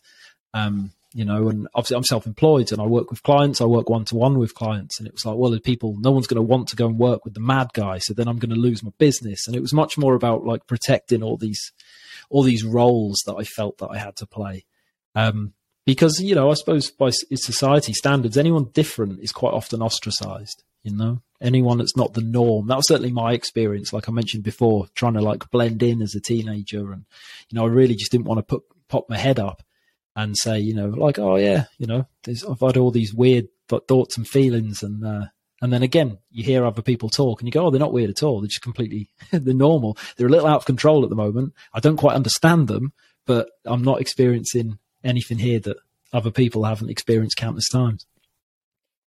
Um, 0.54 0.92
you 1.14 1.24
know, 1.24 1.48
and 1.48 1.68
obviously 1.74 1.96
I'm 1.96 2.04
self-employed 2.04 2.72
and 2.72 2.80
I 2.80 2.86
work 2.86 3.10
with 3.10 3.22
clients. 3.22 3.60
I 3.60 3.64
work 3.64 3.88
one-to-one 3.88 4.38
with 4.38 4.54
clients, 4.54 4.98
and 4.98 5.06
it 5.06 5.12
was 5.12 5.24
like, 5.24 5.36
well, 5.36 5.50
the 5.50 5.60
people, 5.60 5.96
no 5.98 6.10
one's 6.10 6.26
going 6.26 6.36
to 6.36 6.42
want 6.42 6.68
to 6.68 6.76
go 6.76 6.86
and 6.86 6.98
work 6.98 7.24
with 7.24 7.34
the 7.34 7.40
mad 7.40 7.70
guy, 7.74 7.98
so 7.98 8.14
then 8.14 8.28
I'm 8.28 8.38
going 8.38 8.54
to 8.54 8.60
lose 8.60 8.82
my 8.82 8.92
business. 8.98 9.46
And 9.46 9.56
it 9.56 9.60
was 9.60 9.72
much 9.72 9.98
more 9.98 10.14
about 10.14 10.44
like 10.44 10.66
protecting 10.66 11.22
all 11.22 11.36
these, 11.36 11.72
all 12.30 12.42
these 12.42 12.64
roles 12.64 13.22
that 13.26 13.34
I 13.34 13.44
felt 13.44 13.78
that 13.78 13.88
I 13.88 13.98
had 13.98 14.16
to 14.16 14.26
play. 14.26 14.64
Um, 15.14 15.52
because 15.84 16.20
you 16.20 16.34
know, 16.34 16.50
I 16.50 16.54
suppose 16.54 16.90
by 16.90 17.10
society 17.10 17.92
standards, 17.92 18.38
anyone 18.38 18.70
different 18.72 19.20
is 19.20 19.32
quite 19.32 19.52
often 19.52 19.82
ostracized. 19.82 20.62
You 20.82 20.96
know, 20.96 21.22
anyone 21.40 21.78
that's 21.78 21.96
not 21.96 22.14
the 22.14 22.22
norm. 22.22 22.66
That 22.66 22.76
was 22.76 22.88
certainly 22.88 23.12
my 23.12 23.32
experience. 23.32 23.92
Like 23.92 24.08
I 24.08 24.12
mentioned 24.12 24.42
before, 24.42 24.86
trying 24.94 25.14
to 25.14 25.20
like 25.20 25.50
blend 25.50 25.82
in 25.82 26.02
as 26.02 26.14
a 26.14 26.20
teenager, 26.20 26.92
and 26.92 27.04
you 27.48 27.56
know, 27.56 27.64
I 27.64 27.68
really 27.68 27.94
just 27.94 28.10
didn't 28.10 28.26
want 28.26 28.38
to 28.38 28.42
put 28.42 28.62
pop 28.88 29.08
my 29.08 29.16
head 29.16 29.38
up 29.38 29.62
and 30.14 30.36
say, 30.36 30.58
you 30.58 30.74
know, 30.74 30.88
like, 30.88 31.18
oh 31.18 31.36
yeah, 31.36 31.64
you 31.78 31.86
know, 31.86 32.06
I've 32.26 32.60
had 32.60 32.76
all 32.76 32.90
these 32.90 33.14
weird 33.14 33.48
thoughts 33.68 34.16
and 34.16 34.26
feelings, 34.28 34.82
and 34.82 35.04
uh, 35.04 35.26
and 35.60 35.72
then 35.72 35.82
again, 35.82 36.18
you 36.30 36.44
hear 36.44 36.64
other 36.64 36.82
people 36.82 37.08
talk, 37.08 37.40
and 37.40 37.48
you 37.48 37.52
go, 37.52 37.66
oh, 37.66 37.70
they're 37.70 37.80
not 37.80 37.92
weird 37.92 38.10
at 38.10 38.22
all. 38.22 38.40
They're 38.40 38.48
just 38.48 38.62
completely 38.62 39.08
they're 39.30 39.54
normal. 39.54 39.96
They're 40.16 40.26
a 40.26 40.30
little 40.30 40.48
out 40.48 40.58
of 40.58 40.66
control 40.66 41.04
at 41.04 41.10
the 41.10 41.16
moment. 41.16 41.54
I 41.72 41.80
don't 41.80 41.96
quite 41.96 42.16
understand 42.16 42.68
them, 42.68 42.92
but 43.26 43.50
I'm 43.64 43.82
not 43.82 44.00
experiencing 44.00 44.78
anything 45.04 45.38
here 45.38 45.60
that 45.60 45.76
other 46.12 46.30
people 46.30 46.64
haven't 46.64 46.90
experienced 46.90 47.36
countless 47.36 47.68
times. 47.68 48.06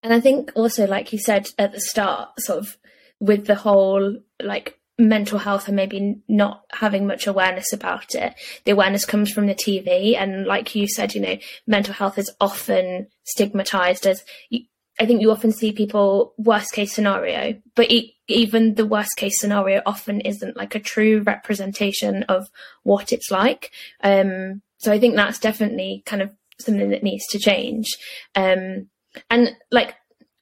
And 0.02 0.12
I 0.12 0.20
think 0.20 0.52
also, 0.54 0.86
like 0.86 1.12
you 1.12 1.18
said 1.18 1.48
at 1.58 1.72
the 1.72 1.80
start, 1.80 2.30
sort 2.40 2.60
of 2.60 2.76
with 3.20 3.46
the 3.46 3.54
whole 3.54 4.18
like 4.42 4.79
mental 5.00 5.38
health 5.38 5.66
and 5.66 5.76
maybe 5.76 6.20
not 6.28 6.62
having 6.72 7.06
much 7.06 7.26
awareness 7.26 7.72
about 7.72 8.14
it. 8.14 8.34
The 8.64 8.72
awareness 8.72 9.04
comes 9.04 9.32
from 9.32 9.46
the 9.46 9.54
TV. 9.54 10.16
And 10.16 10.46
like 10.46 10.74
you 10.74 10.86
said, 10.86 11.14
you 11.14 11.20
know, 11.20 11.38
mental 11.66 11.94
health 11.94 12.18
is 12.18 12.30
often 12.40 13.08
stigmatized 13.24 14.06
as, 14.06 14.22
I 14.52 15.06
think 15.06 15.22
you 15.22 15.30
often 15.30 15.52
see 15.52 15.72
people 15.72 16.34
worst 16.36 16.72
case 16.72 16.92
scenario, 16.92 17.60
but 17.74 17.90
e- 17.90 18.14
even 18.28 18.74
the 18.74 18.86
worst 18.86 19.16
case 19.16 19.40
scenario 19.40 19.80
often 19.86 20.20
isn't 20.20 20.56
like 20.56 20.74
a 20.74 20.80
true 20.80 21.22
representation 21.22 22.24
of 22.24 22.48
what 22.82 23.12
it's 23.12 23.30
like. 23.30 23.70
Um, 24.02 24.60
so 24.76 24.92
I 24.92 25.00
think 25.00 25.16
that's 25.16 25.38
definitely 25.38 26.02
kind 26.04 26.20
of 26.20 26.30
something 26.58 26.90
that 26.90 27.02
needs 27.02 27.26
to 27.28 27.38
change. 27.38 27.86
Um, 28.34 28.88
and 29.30 29.56
like, 29.70 29.96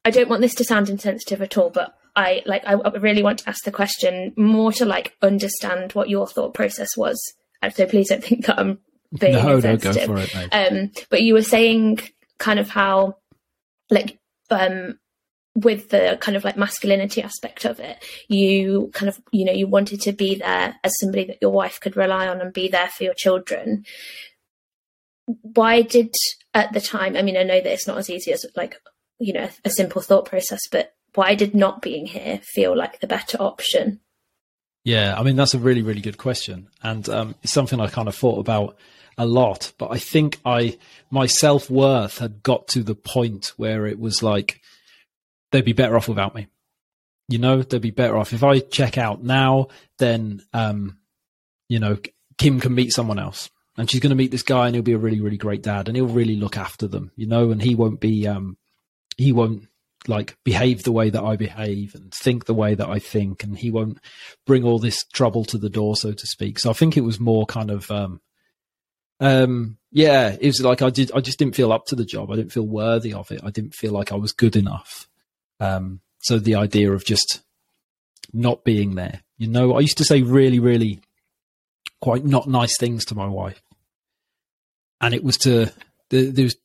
I 0.04 0.10
don't 0.10 0.28
want 0.28 0.42
this 0.42 0.54
to 0.56 0.64
sound 0.64 0.88
insensitive 0.88 1.42
at 1.42 1.56
all, 1.56 1.70
but 1.70 1.97
I 2.18 2.42
like 2.46 2.64
I, 2.66 2.74
really 2.98 3.22
want 3.22 3.38
to 3.38 3.48
ask 3.48 3.62
the 3.64 3.70
question 3.70 4.34
more 4.36 4.72
to 4.72 4.84
like 4.84 5.16
understand 5.22 5.92
what 5.92 6.08
your 6.08 6.26
thought 6.26 6.52
process 6.52 6.88
was. 6.96 7.16
So 7.72 7.86
please 7.86 8.08
don't 8.08 8.24
think 8.24 8.46
that 8.46 8.58
I'm 8.58 8.80
being 9.18 9.34
no. 9.34 9.60
No, 9.60 9.76
go 9.76 9.92
for 9.92 10.18
it. 10.18 10.34
Um, 10.52 10.90
but 11.10 11.22
you 11.22 11.34
were 11.34 11.42
saying 11.42 12.00
kind 12.38 12.58
of 12.58 12.70
how 12.70 13.18
like 13.88 14.18
um 14.50 14.98
with 15.54 15.90
the 15.90 16.18
kind 16.20 16.36
of 16.36 16.42
like 16.42 16.56
masculinity 16.56 17.22
aspect 17.22 17.64
of 17.64 17.78
it, 17.78 18.04
you 18.26 18.90
kind 18.94 19.08
of, 19.08 19.20
you 19.32 19.44
know, 19.44 19.52
you 19.52 19.68
wanted 19.68 20.00
to 20.00 20.12
be 20.12 20.34
there 20.34 20.74
as 20.82 20.92
somebody 21.00 21.24
that 21.26 21.38
your 21.40 21.50
wife 21.50 21.78
could 21.80 21.96
rely 21.96 22.26
on 22.26 22.40
and 22.40 22.52
be 22.52 22.68
there 22.68 22.88
for 22.88 23.04
your 23.04 23.14
children. 23.14 23.84
Why 25.26 25.82
did 25.82 26.14
at 26.54 26.72
the 26.72 26.80
time, 26.80 27.16
I 27.16 27.22
mean, 27.22 27.36
I 27.36 27.42
know 27.42 27.60
that 27.60 27.72
it's 27.72 27.86
not 27.86 27.98
as 27.98 28.10
easy 28.10 28.32
as 28.32 28.44
like, 28.56 28.76
you 29.18 29.32
know, 29.32 29.48
a 29.64 29.70
simple 29.70 30.00
thought 30.00 30.26
process, 30.26 30.60
but 30.70 30.94
why 31.18 31.34
did 31.34 31.52
not 31.52 31.82
being 31.82 32.06
here 32.06 32.38
feel 32.44 32.76
like 32.76 33.00
the 33.00 33.08
better 33.08 33.38
option? 33.38 33.98
Yeah, 34.84 35.18
I 35.18 35.24
mean, 35.24 35.34
that's 35.34 35.52
a 35.52 35.58
really, 35.58 35.82
really 35.82 36.00
good 36.00 36.16
question. 36.16 36.68
And 36.80 37.08
um, 37.08 37.34
it's 37.42 37.52
something 37.52 37.80
I 37.80 37.88
kind 37.88 38.06
of 38.06 38.14
thought 38.14 38.38
about 38.38 38.78
a 39.16 39.26
lot. 39.26 39.72
But 39.78 39.90
I 39.90 39.98
think 39.98 40.38
I, 40.44 40.78
my 41.10 41.26
self 41.26 41.68
worth 41.68 42.18
had 42.18 42.44
got 42.44 42.68
to 42.68 42.84
the 42.84 42.94
point 42.94 43.52
where 43.56 43.84
it 43.84 43.98
was 43.98 44.22
like, 44.22 44.60
they'd 45.50 45.64
be 45.64 45.72
better 45.72 45.96
off 45.96 46.06
without 46.06 46.36
me. 46.36 46.46
You 47.28 47.38
know, 47.38 47.62
they'd 47.62 47.82
be 47.82 47.90
better 47.90 48.16
off. 48.16 48.32
If 48.32 48.44
I 48.44 48.60
check 48.60 48.96
out 48.96 49.20
now, 49.20 49.68
then, 49.98 50.40
um, 50.52 50.98
you 51.68 51.80
know, 51.80 51.98
Kim 52.38 52.60
can 52.60 52.76
meet 52.76 52.92
someone 52.92 53.18
else 53.18 53.50
and 53.76 53.90
she's 53.90 54.00
going 54.00 54.10
to 54.10 54.16
meet 54.16 54.30
this 54.30 54.44
guy 54.44 54.66
and 54.66 54.76
he'll 54.76 54.84
be 54.84 54.92
a 54.92 54.98
really, 54.98 55.20
really 55.20 55.36
great 55.36 55.64
dad 55.64 55.88
and 55.88 55.96
he'll 55.96 56.06
really 56.06 56.36
look 56.36 56.56
after 56.56 56.86
them, 56.86 57.10
you 57.16 57.26
know, 57.26 57.50
and 57.50 57.60
he 57.60 57.74
won't 57.74 57.98
be, 57.98 58.28
um, 58.28 58.56
he 59.16 59.32
won't 59.32 59.64
like 60.08 60.36
behave 60.42 60.82
the 60.82 60.92
way 60.92 61.10
that 61.10 61.22
I 61.22 61.36
behave 61.36 61.94
and 61.94 62.12
think 62.12 62.46
the 62.46 62.54
way 62.54 62.74
that 62.74 62.88
I 62.88 62.98
think, 62.98 63.44
and 63.44 63.56
he 63.56 63.70
won't 63.70 63.98
bring 64.46 64.64
all 64.64 64.78
this 64.78 65.04
trouble 65.04 65.44
to 65.46 65.58
the 65.58 65.68
door, 65.68 65.96
so 65.96 66.12
to 66.12 66.26
speak. 66.26 66.58
So 66.58 66.70
I 66.70 66.72
think 66.72 66.96
it 66.96 67.02
was 67.02 67.20
more 67.20 67.44
kind 67.46 67.70
of, 67.70 67.90
um, 67.90 68.20
um, 69.20 69.76
yeah, 69.92 70.36
it 70.40 70.46
was 70.46 70.62
like 70.62 70.80
I 70.80 70.90
did. 70.90 71.12
I 71.14 71.20
just 71.20 71.38
didn't 71.38 71.56
feel 71.56 71.72
up 71.72 71.86
to 71.86 71.96
the 71.96 72.04
job. 72.04 72.30
I 72.30 72.36
didn't 72.36 72.52
feel 72.52 72.66
worthy 72.66 73.12
of 73.12 73.30
it. 73.30 73.40
I 73.44 73.50
didn't 73.50 73.74
feel 73.74 73.92
like 73.92 74.10
I 74.10 74.16
was 74.16 74.32
good 74.32 74.56
enough. 74.56 75.08
Um, 75.60 76.00
so 76.20 76.38
the 76.38 76.54
idea 76.54 76.92
of 76.92 77.04
just 77.04 77.42
not 78.32 78.64
being 78.64 78.94
there, 78.94 79.22
you 79.36 79.46
know, 79.46 79.74
I 79.74 79.80
used 79.80 79.98
to 79.98 80.04
say 80.04 80.22
really, 80.22 80.60
really 80.60 81.00
quite 82.00 82.24
not 82.24 82.48
nice 82.48 82.78
things 82.78 83.04
to 83.06 83.14
my 83.14 83.26
wife, 83.26 83.62
and 85.00 85.14
it 85.14 85.24
was 85.24 85.36
to 85.38 85.70
there 86.10 86.32
was 86.44 86.56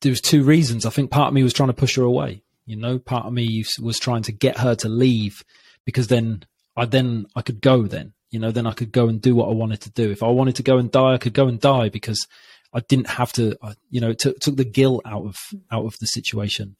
there 0.00 0.10
was 0.10 0.20
two 0.20 0.42
reasons. 0.42 0.84
I 0.84 0.90
think 0.90 1.10
part 1.10 1.28
of 1.28 1.34
me 1.34 1.42
was 1.42 1.52
trying 1.52 1.68
to 1.68 1.74
push 1.74 1.96
her 1.96 2.02
away 2.02 2.42
you 2.66 2.76
know, 2.76 2.98
part 2.98 3.26
of 3.26 3.32
me 3.32 3.64
was 3.80 3.98
trying 3.98 4.22
to 4.22 4.32
get 4.32 4.58
her 4.58 4.74
to 4.76 4.88
leave 4.88 5.42
because 5.84 6.08
then 6.08 6.44
I 6.76 6.86
then 6.86 7.26
I 7.34 7.42
could 7.42 7.60
go 7.60 7.82
then, 7.86 8.14
you 8.30 8.38
know, 8.38 8.50
then 8.50 8.66
I 8.66 8.72
could 8.72 8.92
go 8.92 9.08
and 9.08 9.20
do 9.20 9.34
what 9.34 9.48
I 9.48 9.52
wanted 9.52 9.80
to 9.82 9.90
do. 9.90 10.10
If 10.10 10.22
I 10.22 10.28
wanted 10.28 10.56
to 10.56 10.62
go 10.62 10.78
and 10.78 10.90
die, 10.90 11.14
I 11.14 11.18
could 11.18 11.34
go 11.34 11.48
and 11.48 11.60
die 11.60 11.88
because 11.88 12.26
I 12.72 12.80
didn't 12.80 13.08
have 13.08 13.32
to, 13.34 13.56
you 13.90 14.00
know, 14.00 14.10
it 14.10 14.18
took, 14.18 14.38
took 14.40 14.56
the 14.56 14.64
guilt 14.64 15.02
out 15.04 15.26
of, 15.26 15.36
out 15.70 15.84
of 15.84 15.94
the 16.00 16.06
situation. 16.06 16.76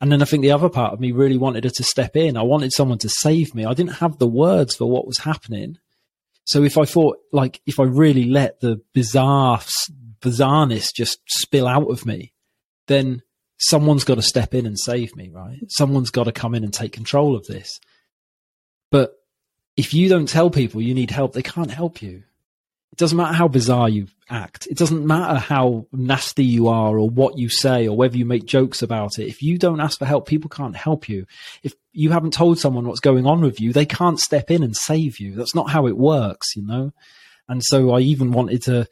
And 0.00 0.10
then 0.10 0.22
I 0.22 0.24
think 0.24 0.42
the 0.42 0.52
other 0.52 0.68
part 0.68 0.92
of 0.92 1.00
me 1.00 1.12
really 1.12 1.36
wanted 1.36 1.64
her 1.64 1.70
to 1.70 1.82
step 1.82 2.16
in. 2.16 2.36
I 2.36 2.42
wanted 2.42 2.72
someone 2.72 2.98
to 2.98 3.08
save 3.08 3.54
me. 3.54 3.64
I 3.64 3.74
didn't 3.74 3.94
have 3.96 4.18
the 4.18 4.26
words 4.26 4.74
for 4.74 4.86
what 4.90 5.06
was 5.06 5.18
happening. 5.18 5.78
So 6.44 6.62
if 6.62 6.78
I 6.78 6.84
thought 6.84 7.18
like, 7.32 7.60
if 7.66 7.78
I 7.78 7.84
really 7.84 8.24
let 8.24 8.60
the 8.60 8.80
bizarre, 8.92 9.60
bizarreness 10.20 10.88
just 10.94 11.20
spill 11.26 11.66
out 11.66 11.90
of 11.90 12.04
me, 12.06 12.32
then 12.86 13.22
someone's 13.60 14.04
got 14.04 14.16
to 14.16 14.22
step 14.22 14.54
in 14.54 14.66
and 14.66 14.78
save 14.78 15.14
me, 15.14 15.28
right? 15.28 15.60
Someone's 15.68 16.10
got 16.10 16.24
to 16.24 16.32
come 16.32 16.54
in 16.54 16.64
and 16.64 16.72
take 16.72 16.92
control 16.92 17.36
of 17.36 17.46
this. 17.46 17.78
But 18.90 19.14
if 19.76 19.94
you 19.94 20.08
don't 20.08 20.28
tell 20.28 20.50
people 20.50 20.80
you 20.80 20.94
need 20.94 21.10
help, 21.10 21.32
they 21.32 21.42
can't 21.42 21.70
help 21.70 22.02
you. 22.02 22.24
It 22.92 22.98
doesn't 22.98 23.16
matter 23.16 23.34
how 23.34 23.46
bizarre 23.46 23.88
you 23.88 24.08
act. 24.28 24.66
It 24.66 24.76
doesn't 24.76 25.06
matter 25.06 25.38
how 25.38 25.86
nasty 25.92 26.44
you 26.44 26.68
are 26.68 26.98
or 26.98 27.08
what 27.08 27.38
you 27.38 27.48
say 27.48 27.86
or 27.86 27.96
whether 27.96 28.16
you 28.16 28.24
make 28.24 28.46
jokes 28.46 28.82
about 28.82 29.18
it. 29.18 29.28
If 29.28 29.42
you 29.42 29.58
don't 29.58 29.80
ask 29.80 29.98
for 29.98 30.06
help, 30.06 30.26
people 30.26 30.50
can't 30.50 30.74
help 30.74 31.08
you. 31.08 31.26
If 31.62 31.74
you 31.92 32.10
haven't 32.10 32.32
told 32.32 32.58
someone 32.58 32.88
what's 32.88 33.00
going 33.00 33.26
on 33.26 33.42
with 33.42 33.60
you, 33.60 33.72
they 33.72 33.86
can't 33.86 34.18
step 34.18 34.50
in 34.50 34.62
and 34.64 34.74
save 34.74 35.20
you. 35.20 35.34
That's 35.34 35.54
not 35.54 35.70
how 35.70 35.86
it 35.86 35.96
works, 35.96 36.56
you 36.56 36.66
know? 36.66 36.92
And 37.48 37.62
so 37.64 37.92
I 37.92 38.00
even 38.00 38.32
wanted 38.32 38.62
to 38.62 38.88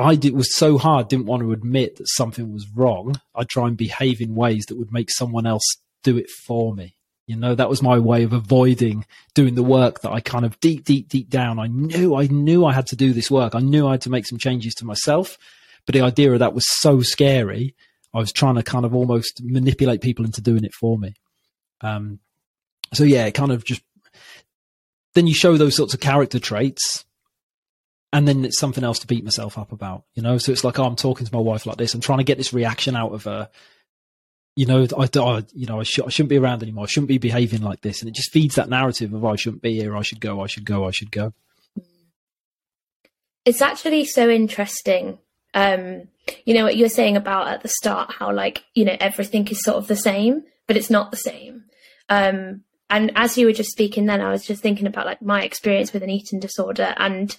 I 0.00 0.14
did, 0.14 0.34
was 0.34 0.56
so 0.56 0.78
hard, 0.78 1.08
didn't 1.08 1.26
want 1.26 1.42
to 1.42 1.52
admit 1.52 1.96
that 1.96 2.08
something 2.08 2.52
was 2.52 2.66
wrong. 2.74 3.20
I'd 3.34 3.48
try 3.48 3.68
and 3.68 3.76
behave 3.76 4.20
in 4.20 4.34
ways 4.34 4.64
that 4.66 4.78
would 4.78 4.92
make 4.92 5.10
someone 5.10 5.46
else 5.46 5.64
do 6.02 6.16
it 6.16 6.30
for 6.30 6.74
me. 6.74 6.96
You 7.26 7.36
know, 7.36 7.54
that 7.54 7.68
was 7.68 7.82
my 7.82 7.98
way 7.98 8.24
of 8.24 8.32
avoiding 8.32 9.04
doing 9.34 9.54
the 9.54 9.62
work 9.62 10.00
that 10.00 10.10
I 10.10 10.20
kind 10.20 10.44
of 10.44 10.58
deep, 10.58 10.84
deep, 10.84 11.08
deep 11.08 11.28
down. 11.28 11.60
I 11.60 11.68
knew, 11.68 12.16
I 12.16 12.26
knew 12.26 12.64
I 12.64 12.72
had 12.72 12.88
to 12.88 12.96
do 12.96 13.12
this 13.12 13.30
work. 13.30 13.54
I 13.54 13.60
knew 13.60 13.86
I 13.86 13.92
had 13.92 14.00
to 14.02 14.10
make 14.10 14.26
some 14.26 14.38
changes 14.38 14.74
to 14.76 14.84
myself. 14.84 15.38
But 15.86 15.94
the 15.94 16.00
idea 16.00 16.32
of 16.32 16.40
that 16.40 16.54
was 16.54 16.64
so 16.80 17.02
scary. 17.02 17.74
I 18.12 18.18
was 18.18 18.32
trying 18.32 18.56
to 18.56 18.64
kind 18.64 18.84
of 18.84 18.94
almost 18.94 19.40
manipulate 19.44 20.00
people 20.00 20.24
into 20.24 20.40
doing 20.40 20.64
it 20.64 20.74
for 20.74 20.98
me. 20.98 21.14
Um, 21.82 22.18
so 22.92 23.04
yeah, 23.04 23.26
it 23.26 23.34
kind 23.34 23.52
of 23.52 23.64
just, 23.64 23.82
then 25.14 25.26
you 25.28 25.34
show 25.34 25.56
those 25.56 25.76
sorts 25.76 25.94
of 25.94 26.00
character 26.00 26.40
traits 26.40 27.04
and 28.12 28.26
then 28.26 28.44
it's 28.44 28.58
something 28.58 28.82
else 28.82 28.98
to 29.00 29.06
beat 29.06 29.24
myself 29.24 29.56
up 29.56 29.72
about, 29.72 30.04
you 30.14 30.22
know. 30.22 30.38
So 30.38 30.52
it's 30.52 30.64
like, 30.64 30.78
oh, 30.78 30.84
I'm 30.84 30.96
talking 30.96 31.26
to 31.26 31.34
my 31.34 31.40
wife 31.40 31.66
like 31.66 31.76
this. 31.76 31.94
I'm 31.94 32.00
trying 32.00 32.18
to 32.18 32.24
get 32.24 32.38
this 32.38 32.52
reaction 32.52 32.96
out 32.96 33.12
of 33.12 33.24
her. 33.24 33.48
You 34.56 34.66
know, 34.66 34.86
I, 34.98 35.08
I 35.18 35.44
you 35.54 35.66
know, 35.66 35.80
I, 35.80 35.84
sh- 35.84 36.00
I 36.04 36.08
shouldn't 36.08 36.30
be 36.30 36.38
around 36.38 36.62
anymore. 36.62 36.84
I 36.84 36.88
shouldn't 36.88 37.08
be 37.08 37.18
behaving 37.18 37.62
like 37.62 37.82
this, 37.82 38.00
and 38.00 38.08
it 38.08 38.14
just 38.14 38.32
feeds 38.32 38.56
that 38.56 38.68
narrative 38.68 39.14
of 39.14 39.24
oh, 39.24 39.28
I 39.28 39.36
shouldn't 39.36 39.62
be 39.62 39.74
here. 39.74 39.96
I 39.96 40.02
should 40.02 40.20
go. 40.20 40.40
I 40.42 40.48
should 40.48 40.64
go. 40.64 40.86
I 40.86 40.90
should 40.90 41.12
go. 41.12 41.32
It's 43.44 43.62
actually 43.62 44.04
so 44.04 44.28
interesting. 44.28 45.18
Um, 45.54 46.08
you 46.44 46.54
know 46.54 46.64
what 46.64 46.76
you 46.76 46.84
were 46.84 46.90
saying 46.90 47.16
about 47.16 47.48
at 47.48 47.62
the 47.62 47.68
start, 47.68 48.12
how 48.12 48.32
like 48.32 48.64
you 48.74 48.84
know 48.84 48.96
everything 48.98 49.46
is 49.48 49.62
sort 49.62 49.76
of 49.76 49.86
the 49.86 49.96
same, 49.96 50.42
but 50.66 50.76
it's 50.76 50.90
not 50.90 51.12
the 51.12 51.16
same. 51.16 51.64
Um, 52.08 52.64
and 52.90 53.12
as 53.14 53.38
you 53.38 53.46
were 53.46 53.52
just 53.52 53.70
speaking, 53.70 54.06
then 54.06 54.20
I 54.20 54.32
was 54.32 54.44
just 54.44 54.62
thinking 54.62 54.88
about 54.88 55.06
like 55.06 55.22
my 55.22 55.44
experience 55.44 55.92
with 55.92 56.02
an 56.02 56.10
eating 56.10 56.40
disorder 56.40 56.92
and 56.96 57.34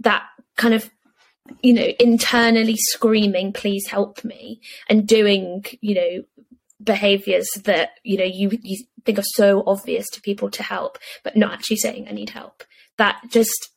that 0.00 0.24
kind 0.56 0.74
of 0.74 0.90
you 1.62 1.72
know 1.72 1.86
internally 2.00 2.76
screaming 2.76 3.52
please 3.52 3.86
help 3.86 4.24
me 4.24 4.60
and 4.88 5.06
doing 5.06 5.64
you 5.80 5.94
know 5.94 6.24
behaviors 6.82 7.48
that 7.64 7.90
you 8.02 8.16
know 8.18 8.24
you 8.24 8.50
you 8.62 8.84
think 9.04 9.18
are 9.18 9.34
so 9.34 9.62
obvious 9.66 10.08
to 10.10 10.20
people 10.20 10.50
to 10.50 10.62
help 10.62 10.98
but 11.24 11.36
not 11.36 11.52
actually 11.52 11.76
saying 11.76 12.06
i 12.08 12.12
need 12.12 12.30
help. 12.30 12.64
That 12.98 13.20
just 13.28 13.70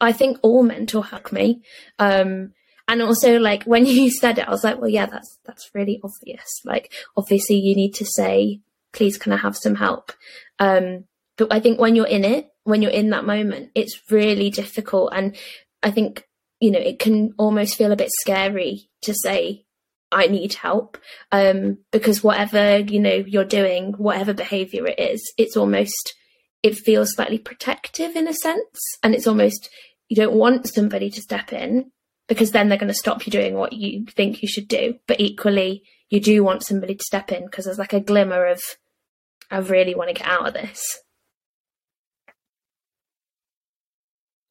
i 0.00 0.12
think 0.12 0.38
all 0.42 0.62
mental 0.62 1.02
help 1.02 1.32
me. 1.32 1.62
Um 1.98 2.52
and 2.86 3.00
also 3.00 3.38
like 3.38 3.64
when 3.64 3.86
you 3.96 4.10
said 4.10 4.38
it 4.38 4.46
i 4.46 4.50
was 4.50 4.64
like 4.64 4.80
well 4.80 4.90
yeah 4.90 5.06
that's 5.06 5.38
that's 5.44 5.70
really 5.74 6.00
obvious. 6.02 6.60
Like 6.64 6.92
obviously 7.16 7.56
you 7.56 7.74
need 7.74 7.94
to 7.94 8.06
say 8.06 8.60
please 8.92 9.18
can 9.18 9.32
i 9.32 9.36
have 9.36 9.56
some 9.56 9.74
help 9.74 10.12
um 10.60 11.04
but 11.36 11.52
i 11.52 11.58
think 11.58 11.80
when 11.80 11.96
you're 11.96 12.06
in 12.06 12.24
it 12.24 12.48
when 12.62 12.80
you're 12.80 12.92
in 12.92 13.10
that 13.10 13.24
moment 13.24 13.70
it's 13.74 14.00
really 14.10 14.50
difficult. 14.50 15.12
And 15.14 15.36
I 15.84 15.90
think, 15.90 16.24
you 16.60 16.70
know, 16.70 16.80
it 16.80 16.98
can 16.98 17.34
almost 17.38 17.76
feel 17.76 17.92
a 17.92 17.96
bit 17.96 18.10
scary 18.22 18.88
to 19.02 19.14
say, 19.14 19.66
I 20.10 20.26
need 20.28 20.54
help. 20.54 20.96
Um, 21.30 21.78
because 21.92 22.24
whatever, 22.24 22.78
you 22.78 23.00
know, 23.00 23.22
you're 23.26 23.44
doing, 23.44 23.92
whatever 23.92 24.32
behavior 24.32 24.86
it 24.86 24.98
is, 24.98 25.32
it's 25.36 25.56
almost, 25.56 26.14
it 26.62 26.76
feels 26.76 27.14
slightly 27.14 27.38
protective 27.38 28.16
in 28.16 28.26
a 28.26 28.32
sense. 28.32 28.80
And 29.02 29.14
it's 29.14 29.26
almost, 29.26 29.68
you 30.08 30.16
don't 30.16 30.34
want 30.34 30.68
somebody 30.68 31.10
to 31.10 31.20
step 31.20 31.52
in 31.52 31.90
because 32.28 32.52
then 32.52 32.68
they're 32.68 32.78
going 32.78 32.88
to 32.88 32.94
stop 32.94 33.26
you 33.26 33.30
doing 33.30 33.54
what 33.54 33.74
you 33.74 34.06
think 34.06 34.40
you 34.40 34.48
should 34.48 34.68
do. 34.68 34.94
But 35.06 35.20
equally, 35.20 35.82
you 36.08 36.20
do 36.20 36.42
want 36.42 36.62
somebody 36.62 36.94
to 36.94 37.04
step 37.04 37.30
in 37.30 37.44
because 37.44 37.66
there's 37.66 37.78
like 37.78 37.92
a 37.92 38.00
glimmer 38.00 38.46
of, 38.46 38.62
I 39.50 39.58
really 39.58 39.94
want 39.94 40.08
to 40.08 40.14
get 40.14 40.26
out 40.26 40.46
of 40.46 40.54
this. 40.54 41.00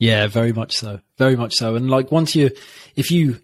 Yeah, 0.04 0.28
very 0.28 0.52
much 0.52 0.76
so. 0.76 1.00
Very 1.18 1.38
much 1.38 1.54
so. 1.54 1.76
And 1.76 1.90
like 1.90 2.12
once 2.12 2.36
you, 2.36 2.52
if 2.98 3.10
you 3.10 3.40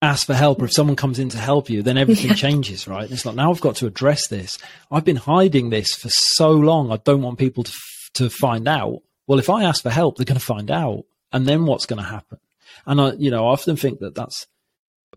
ask 0.00 0.26
for 0.26 0.32
help 0.32 0.62
or 0.62 0.64
if 0.64 0.72
someone 0.72 0.96
comes 0.96 1.18
in 1.18 1.28
to 1.28 1.36
help 1.36 1.68
you, 1.68 1.82
then 1.82 1.98
everything 1.98 2.30
yeah. 2.30 2.36
changes, 2.36 2.88
right? 2.88 3.04
And 3.04 3.12
it's 3.12 3.26
like, 3.26 3.34
now 3.34 3.50
I've 3.50 3.60
got 3.60 3.76
to 3.76 3.86
address 3.86 4.26
this. 4.28 4.56
I've 4.90 5.04
been 5.04 5.16
hiding 5.16 5.68
this 5.68 5.92
for 5.92 6.08
so 6.08 6.52
long. 6.52 6.90
I 6.90 6.96
don't 7.04 7.20
want 7.20 7.38
people 7.38 7.64
to, 7.64 7.72
to 8.14 8.30
find 8.30 8.66
out. 8.66 9.02
Well, 9.26 9.38
if 9.38 9.50
I 9.50 9.64
ask 9.64 9.82
for 9.82 9.90
help, 9.90 10.16
they're 10.16 10.24
going 10.24 10.40
to 10.40 10.44
find 10.44 10.70
out. 10.70 11.04
And 11.34 11.46
then 11.46 11.66
what's 11.66 11.84
going 11.84 12.02
to 12.02 12.08
happen? 12.08 12.38
And 12.86 12.98
I, 12.98 13.12
you 13.18 13.30
know, 13.30 13.48
I 13.48 13.52
often 13.52 13.76
think 13.76 13.98
that 13.98 14.14
that's 14.14 14.46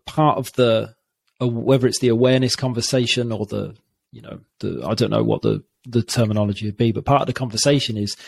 part 0.04 0.36
of 0.36 0.52
the, 0.52 0.94
uh, 1.40 1.48
whether 1.48 1.86
it's 1.86 2.00
the 2.00 2.08
awareness 2.08 2.56
conversation 2.56 3.32
or 3.32 3.46
the, 3.46 3.74
you 4.12 4.20
know, 4.20 4.40
the, 4.60 4.84
I 4.86 4.92
don't 4.92 5.10
know 5.10 5.24
what 5.24 5.40
the, 5.40 5.64
the 5.86 6.02
terminology 6.02 6.66
would 6.66 6.76
be, 6.76 6.92
but 6.92 7.06
part 7.06 7.22
of 7.22 7.26
the 7.26 7.32
conversation 7.32 7.96
is 7.96 8.18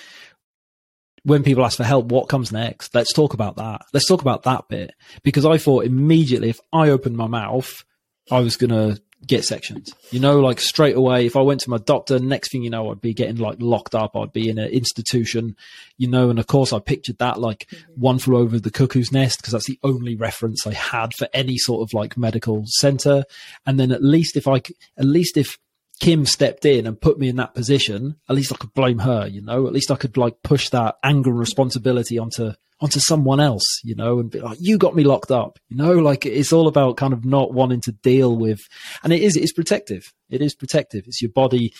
when 1.27 1.43
people 1.43 1.65
ask 1.65 1.77
for 1.77 1.85
help, 1.85 2.07
what 2.07 2.29
comes 2.29 2.53
next? 2.53 2.95
Let's 2.95 3.13
talk 3.13 3.35
about 3.35 3.57
that. 3.57 3.83
Let's 3.93 4.07
talk 4.07 4.23
about 4.23 4.45
that 4.45 4.69
bit 4.69 4.95
because 5.25 5.45
I 5.45 5.59
thought 5.59 5.85
immediately 5.85 6.51
if 6.51 6.61
I 6.73 6.91
opened 6.91 7.17
my 7.17 7.27
mouth, 7.27 7.85
I 8.31 8.39
was 8.39 8.57
going 8.57 8.71
to 8.71 9.03
get 9.27 9.45
sections. 9.45 9.93
You 10.13 10.21
know, 10.21 10.39
like 10.39 10.61
straight 10.61 10.95
away, 10.95 11.27
if 11.27 11.35
I 11.35 11.41
went 11.41 11.63
to 11.63 11.71
my 11.71 11.79
doctor, 11.79 12.21
next 12.21 12.53
thing 12.53 12.63
you 12.63 12.71
know, 12.71 12.93
I'd 12.93 13.01
be 13.01 13.13
getting 13.13 13.39
like 13.39 13.57
locked 13.59 13.97
up. 13.97 14.15
I'd 14.15 14.33
be 14.33 14.49
in 14.49 14.59
an 14.59 14.69
institution, 14.69 15.57
you 15.99 16.09
know, 16.09 16.31
and 16.31 16.39
of 16.39 16.47
course 16.47 16.73
I 16.73 16.79
pictured 16.79 17.19
that 17.19 17.41
like 17.41 17.67
mm-hmm. 17.71 18.01
one 18.01 18.19
flew 18.21 18.37
over 18.37 18.61
the 18.61 18.71
cuckoo's 18.71 19.11
nest 19.11 19.41
because 19.41 19.53
that's 19.53 19.67
the 19.67 19.81
only 19.83 20.15
reference 20.15 20.65
I 20.65 20.75
had 20.75 21.13
for 21.13 21.27
any 21.35 21.59
sort 21.59 21.83
of 21.83 21.93
like 21.93 22.17
medical 22.17 22.63
center. 22.67 23.25
And 23.67 23.81
then 23.81 23.91
at 23.91 24.05
least 24.05 24.37
if 24.37 24.47
I, 24.47 24.63
at 24.97 25.05
least 25.05 25.37
if 25.37 25.59
Kim 25.99 26.27
stepped 26.27 26.67
in 26.67 26.87
and 26.87 27.01
put 27.01 27.19
me 27.19 27.29
in 27.29 27.37
that 27.37 27.55
position, 27.55 28.17
at 28.29 28.37
least 28.37 28.53
I 28.53 28.57
could 28.57 28.75
blame 28.75 28.99
her, 28.99 29.27
you 29.27 29.41
know, 29.41 29.67
at 29.67 29.73
least 29.73 29.91
I 29.91 29.97
could 29.97 30.17
like 30.17 30.43
push 30.43 30.69
that 30.71 30.97
anger 31.03 31.31
and 31.31 31.39
responsibility 31.39 32.19
onto, 32.19 32.53
onto 32.81 33.01
someone 33.01 33.41
else, 33.41 33.81
you 33.83 33.95
know, 33.95 34.19
and 34.19 34.31
be 34.31 34.41
like, 34.41 34.59
you 34.61 34.77
got 34.77 34.95
me 34.95 35.05
locked 35.05 35.31
up, 35.31 35.59
you 35.69 35.77
know, 35.77 35.93
like 35.93 36.27
it's 36.27 36.53
all 36.53 36.69
about 36.69 36.99
kind 36.99 37.15
of 37.15 37.25
not 37.25 37.55
wanting 37.55 37.81
to 37.83 37.93
deal 37.93 38.37
with, 38.37 38.61
and 39.03 39.13
it 39.13 39.23
is, 39.23 39.37
it's 39.37 39.53
protective. 39.53 40.13
It 40.29 40.43
is 40.43 40.55
protective. 40.55 41.05
It's 41.07 41.23
your 41.23 41.31
body. 41.31 41.73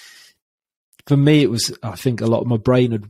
For 1.07 1.17
me, 1.17 1.43
it 1.43 1.51
was, 1.51 1.77
I 1.83 1.97
think 1.97 2.21
a 2.21 2.27
lot 2.27 2.41
of 2.41 2.47
my 2.47 2.57
brain 2.57 2.93
had 2.93 3.05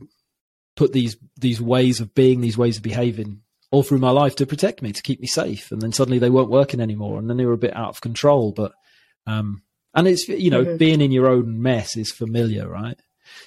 put 0.75 0.91
these, 0.91 1.15
these 1.37 1.61
ways 1.61 2.01
of 2.01 2.13
being, 2.13 2.41
these 2.41 2.57
ways 2.57 2.77
of 2.77 2.83
behaving 2.83 3.41
all 3.71 3.83
through 3.83 3.99
my 3.99 4.11
life 4.11 4.35
to 4.37 4.45
protect 4.45 4.81
me, 4.81 4.91
to 4.91 5.01
keep 5.01 5.21
me 5.21 5.27
safe. 5.27 5.71
And 5.71 5.81
then 5.81 5.93
suddenly 5.93 6.19
they 6.19 6.29
weren't 6.29 6.49
working 6.49 6.79
anymore. 6.81 7.17
And 7.17 7.29
then 7.29 7.37
they 7.37 7.45
were 7.45 7.53
a 7.53 7.57
bit 7.57 7.75
out 7.75 7.89
of 7.89 8.01
control, 8.01 8.51
but, 8.51 8.73
um, 9.25 9.61
and 9.97 10.07
it's, 10.07 10.27
you 10.29 10.51
know, 10.51 10.63
mm-hmm. 10.63 10.77
being 10.77 11.01
in 11.01 11.11
your 11.11 11.27
own 11.27 11.61
mess 11.61 11.97
is 11.97 12.11
familiar, 12.11 12.69
right? 12.69 12.99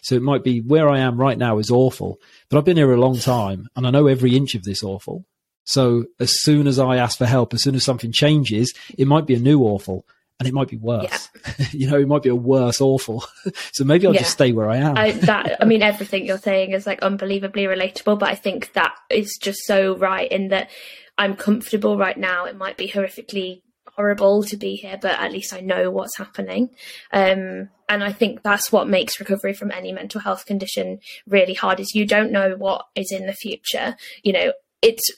So 0.02 0.16
it 0.16 0.22
might 0.22 0.42
be 0.42 0.60
where 0.60 0.88
I 0.88 0.98
am 0.98 1.16
right 1.16 1.38
now 1.38 1.58
is 1.58 1.70
awful, 1.70 2.18
but 2.48 2.58
I've 2.58 2.64
been 2.64 2.76
here 2.76 2.92
a 2.92 3.00
long 3.00 3.18
time 3.18 3.68
and 3.76 3.86
I 3.86 3.90
know 3.90 4.08
every 4.08 4.36
inch 4.36 4.56
of 4.56 4.64
this 4.64 4.82
awful. 4.82 5.24
So 5.64 6.06
as 6.18 6.42
soon 6.42 6.66
as 6.66 6.80
I 6.80 6.96
ask 6.96 7.18
for 7.18 7.26
help, 7.26 7.54
as 7.54 7.62
soon 7.62 7.76
as 7.76 7.84
something 7.84 8.12
changes, 8.12 8.74
it 8.98 9.06
might 9.06 9.26
be 9.26 9.34
a 9.34 9.38
new 9.38 9.62
awful 9.62 10.04
and 10.40 10.48
it 10.48 10.54
might 10.54 10.68
be 10.68 10.76
worse. 10.76 11.28
Yeah. 11.58 11.66
you 11.70 11.88
know, 11.88 12.00
it 12.00 12.08
might 12.08 12.22
be 12.22 12.30
a 12.30 12.34
worse 12.34 12.80
awful. 12.80 13.24
so 13.72 13.84
maybe 13.84 14.06
I'll 14.06 14.14
yeah. 14.14 14.20
just 14.20 14.32
stay 14.32 14.50
where 14.50 14.68
I 14.68 14.78
am. 14.78 14.96
I, 14.96 15.12
that, 15.12 15.58
I 15.60 15.64
mean, 15.66 15.82
everything 15.82 16.26
you're 16.26 16.38
saying 16.38 16.72
is 16.72 16.86
like 16.86 17.00
unbelievably 17.02 17.64
relatable, 17.64 18.18
but 18.18 18.28
I 18.28 18.34
think 18.34 18.72
that 18.72 18.96
is 19.08 19.38
just 19.40 19.60
so 19.66 19.96
right 19.96 20.30
in 20.30 20.48
that 20.48 20.70
I'm 21.16 21.36
comfortable 21.36 21.96
right 21.96 22.18
now. 22.18 22.46
It 22.46 22.56
might 22.56 22.76
be 22.76 22.88
horrifically 22.88 23.62
horrible 24.00 24.42
to 24.42 24.56
be 24.56 24.76
here, 24.76 24.98
but 25.00 25.20
at 25.20 25.30
least 25.30 25.52
I 25.52 25.60
know 25.60 25.90
what's 25.90 26.16
happening. 26.16 26.70
Um, 27.12 27.68
and 27.86 28.02
I 28.02 28.12
think 28.12 28.42
that's 28.42 28.72
what 28.72 28.88
makes 28.88 29.20
recovery 29.20 29.52
from 29.52 29.70
any 29.70 29.92
mental 29.92 30.22
health 30.22 30.46
condition 30.46 31.00
really 31.26 31.52
hard 31.52 31.80
is 31.80 31.94
you 31.94 32.06
don't 32.06 32.32
know 32.32 32.54
what 32.56 32.86
is 32.94 33.12
in 33.12 33.26
the 33.26 33.34
future. 33.34 33.96
You 34.22 34.32
know, 34.32 34.52
it's 34.80 35.10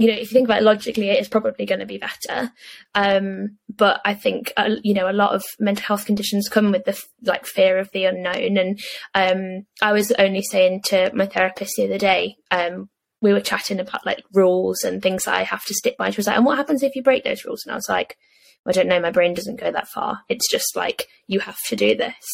you 0.00 0.06
know, 0.06 0.12
if 0.12 0.20
you 0.20 0.26
think 0.26 0.46
about 0.46 0.58
it 0.58 0.64
logically, 0.64 1.10
it 1.10 1.20
is 1.20 1.28
probably 1.28 1.66
going 1.66 1.80
to 1.80 1.86
be 1.86 1.98
better. 1.98 2.52
Um, 2.94 3.58
but 3.68 4.00
I 4.04 4.14
think, 4.14 4.52
uh, 4.56 4.76
you 4.84 4.94
know, 4.94 5.10
a 5.10 5.12
lot 5.12 5.34
of 5.34 5.42
mental 5.58 5.84
health 5.84 6.06
conditions 6.06 6.48
come 6.48 6.70
with 6.70 6.84
the 6.84 6.92
f- 6.92 7.08
like 7.24 7.46
fear 7.46 7.78
of 7.78 7.90
the 7.92 8.04
unknown. 8.04 8.56
And 8.56 8.80
um, 9.16 9.66
I 9.82 9.90
was 9.90 10.12
only 10.12 10.42
saying 10.42 10.82
to 10.84 11.10
my 11.14 11.26
therapist 11.26 11.72
the 11.76 11.86
other 11.86 11.98
day, 11.98 12.36
um, 12.52 12.88
we 13.20 13.32
were 13.32 13.40
chatting 13.40 13.80
about 13.80 14.06
like 14.06 14.22
rules 14.32 14.84
and 14.84 15.02
things 15.02 15.24
that 15.24 15.34
I 15.34 15.42
have 15.42 15.64
to 15.64 15.74
stick 15.74 15.96
by. 15.98 16.10
She 16.10 16.18
was 16.18 16.26
like, 16.26 16.36
and 16.36 16.46
what 16.46 16.58
happens 16.58 16.82
if 16.82 16.94
you 16.94 17.02
break 17.02 17.24
those 17.24 17.44
rules? 17.44 17.64
And 17.64 17.72
I 17.72 17.76
was 17.76 17.88
like, 17.88 18.16
I 18.66 18.72
don't 18.72 18.88
know, 18.88 19.00
my 19.00 19.10
brain 19.10 19.34
doesn't 19.34 19.60
go 19.60 19.70
that 19.70 19.88
far. 19.88 20.20
It's 20.28 20.50
just 20.50 20.76
like, 20.76 21.08
you 21.26 21.40
have 21.40 21.58
to 21.68 21.76
do 21.76 21.96
this. 21.96 22.24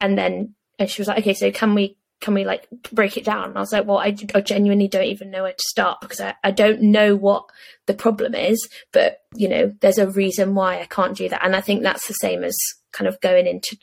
And 0.00 0.16
then 0.16 0.54
and 0.78 0.90
she 0.90 1.00
was 1.00 1.08
like, 1.08 1.18
okay, 1.18 1.34
so 1.34 1.50
can 1.50 1.74
we, 1.74 1.96
can 2.20 2.34
we 2.34 2.44
like 2.44 2.68
break 2.92 3.16
it 3.16 3.24
down? 3.24 3.50
And 3.50 3.56
I 3.56 3.60
was 3.60 3.72
like, 3.72 3.86
well, 3.86 3.98
I, 3.98 4.16
I 4.34 4.40
genuinely 4.40 4.88
don't 4.88 5.04
even 5.04 5.30
know 5.30 5.44
where 5.44 5.52
to 5.52 5.68
start 5.68 6.00
because 6.00 6.20
I, 6.20 6.34
I 6.42 6.50
don't 6.50 6.82
know 6.82 7.14
what 7.14 7.44
the 7.86 7.94
problem 7.94 8.34
is, 8.34 8.68
but 8.92 9.18
you 9.34 9.48
know, 9.48 9.72
there's 9.80 9.98
a 9.98 10.10
reason 10.10 10.54
why 10.54 10.80
I 10.80 10.86
can't 10.86 11.16
do 11.16 11.28
that. 11.28 11.44
And 11.44 11.54
I 11.54 11.60
think 11.60 11.82
that's 11.82 12.08
the 12.08 12.14
same 12.14 12.42
as 12.42 12.56
kind 12.92 13.08
of 13.08 13.20
going 13.20 13.46
into 13.46 13.76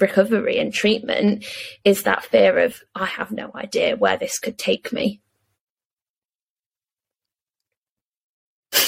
recovery 0.00 0.58
and 0.58 0.72
treatment 0.72 1.44
is 1.84 2.02
that 2.02 2.24
fear 2.24 2.58
of, 2.58 2.80
I 2.94 3.06
have 3.06 3.30
no 3.30 3.50
idea 3.54 3.96
where 3.96 4.16
this 4.16 4.38
could 4.38 4.58
take 4.58 4.92
me. 4.92 5.20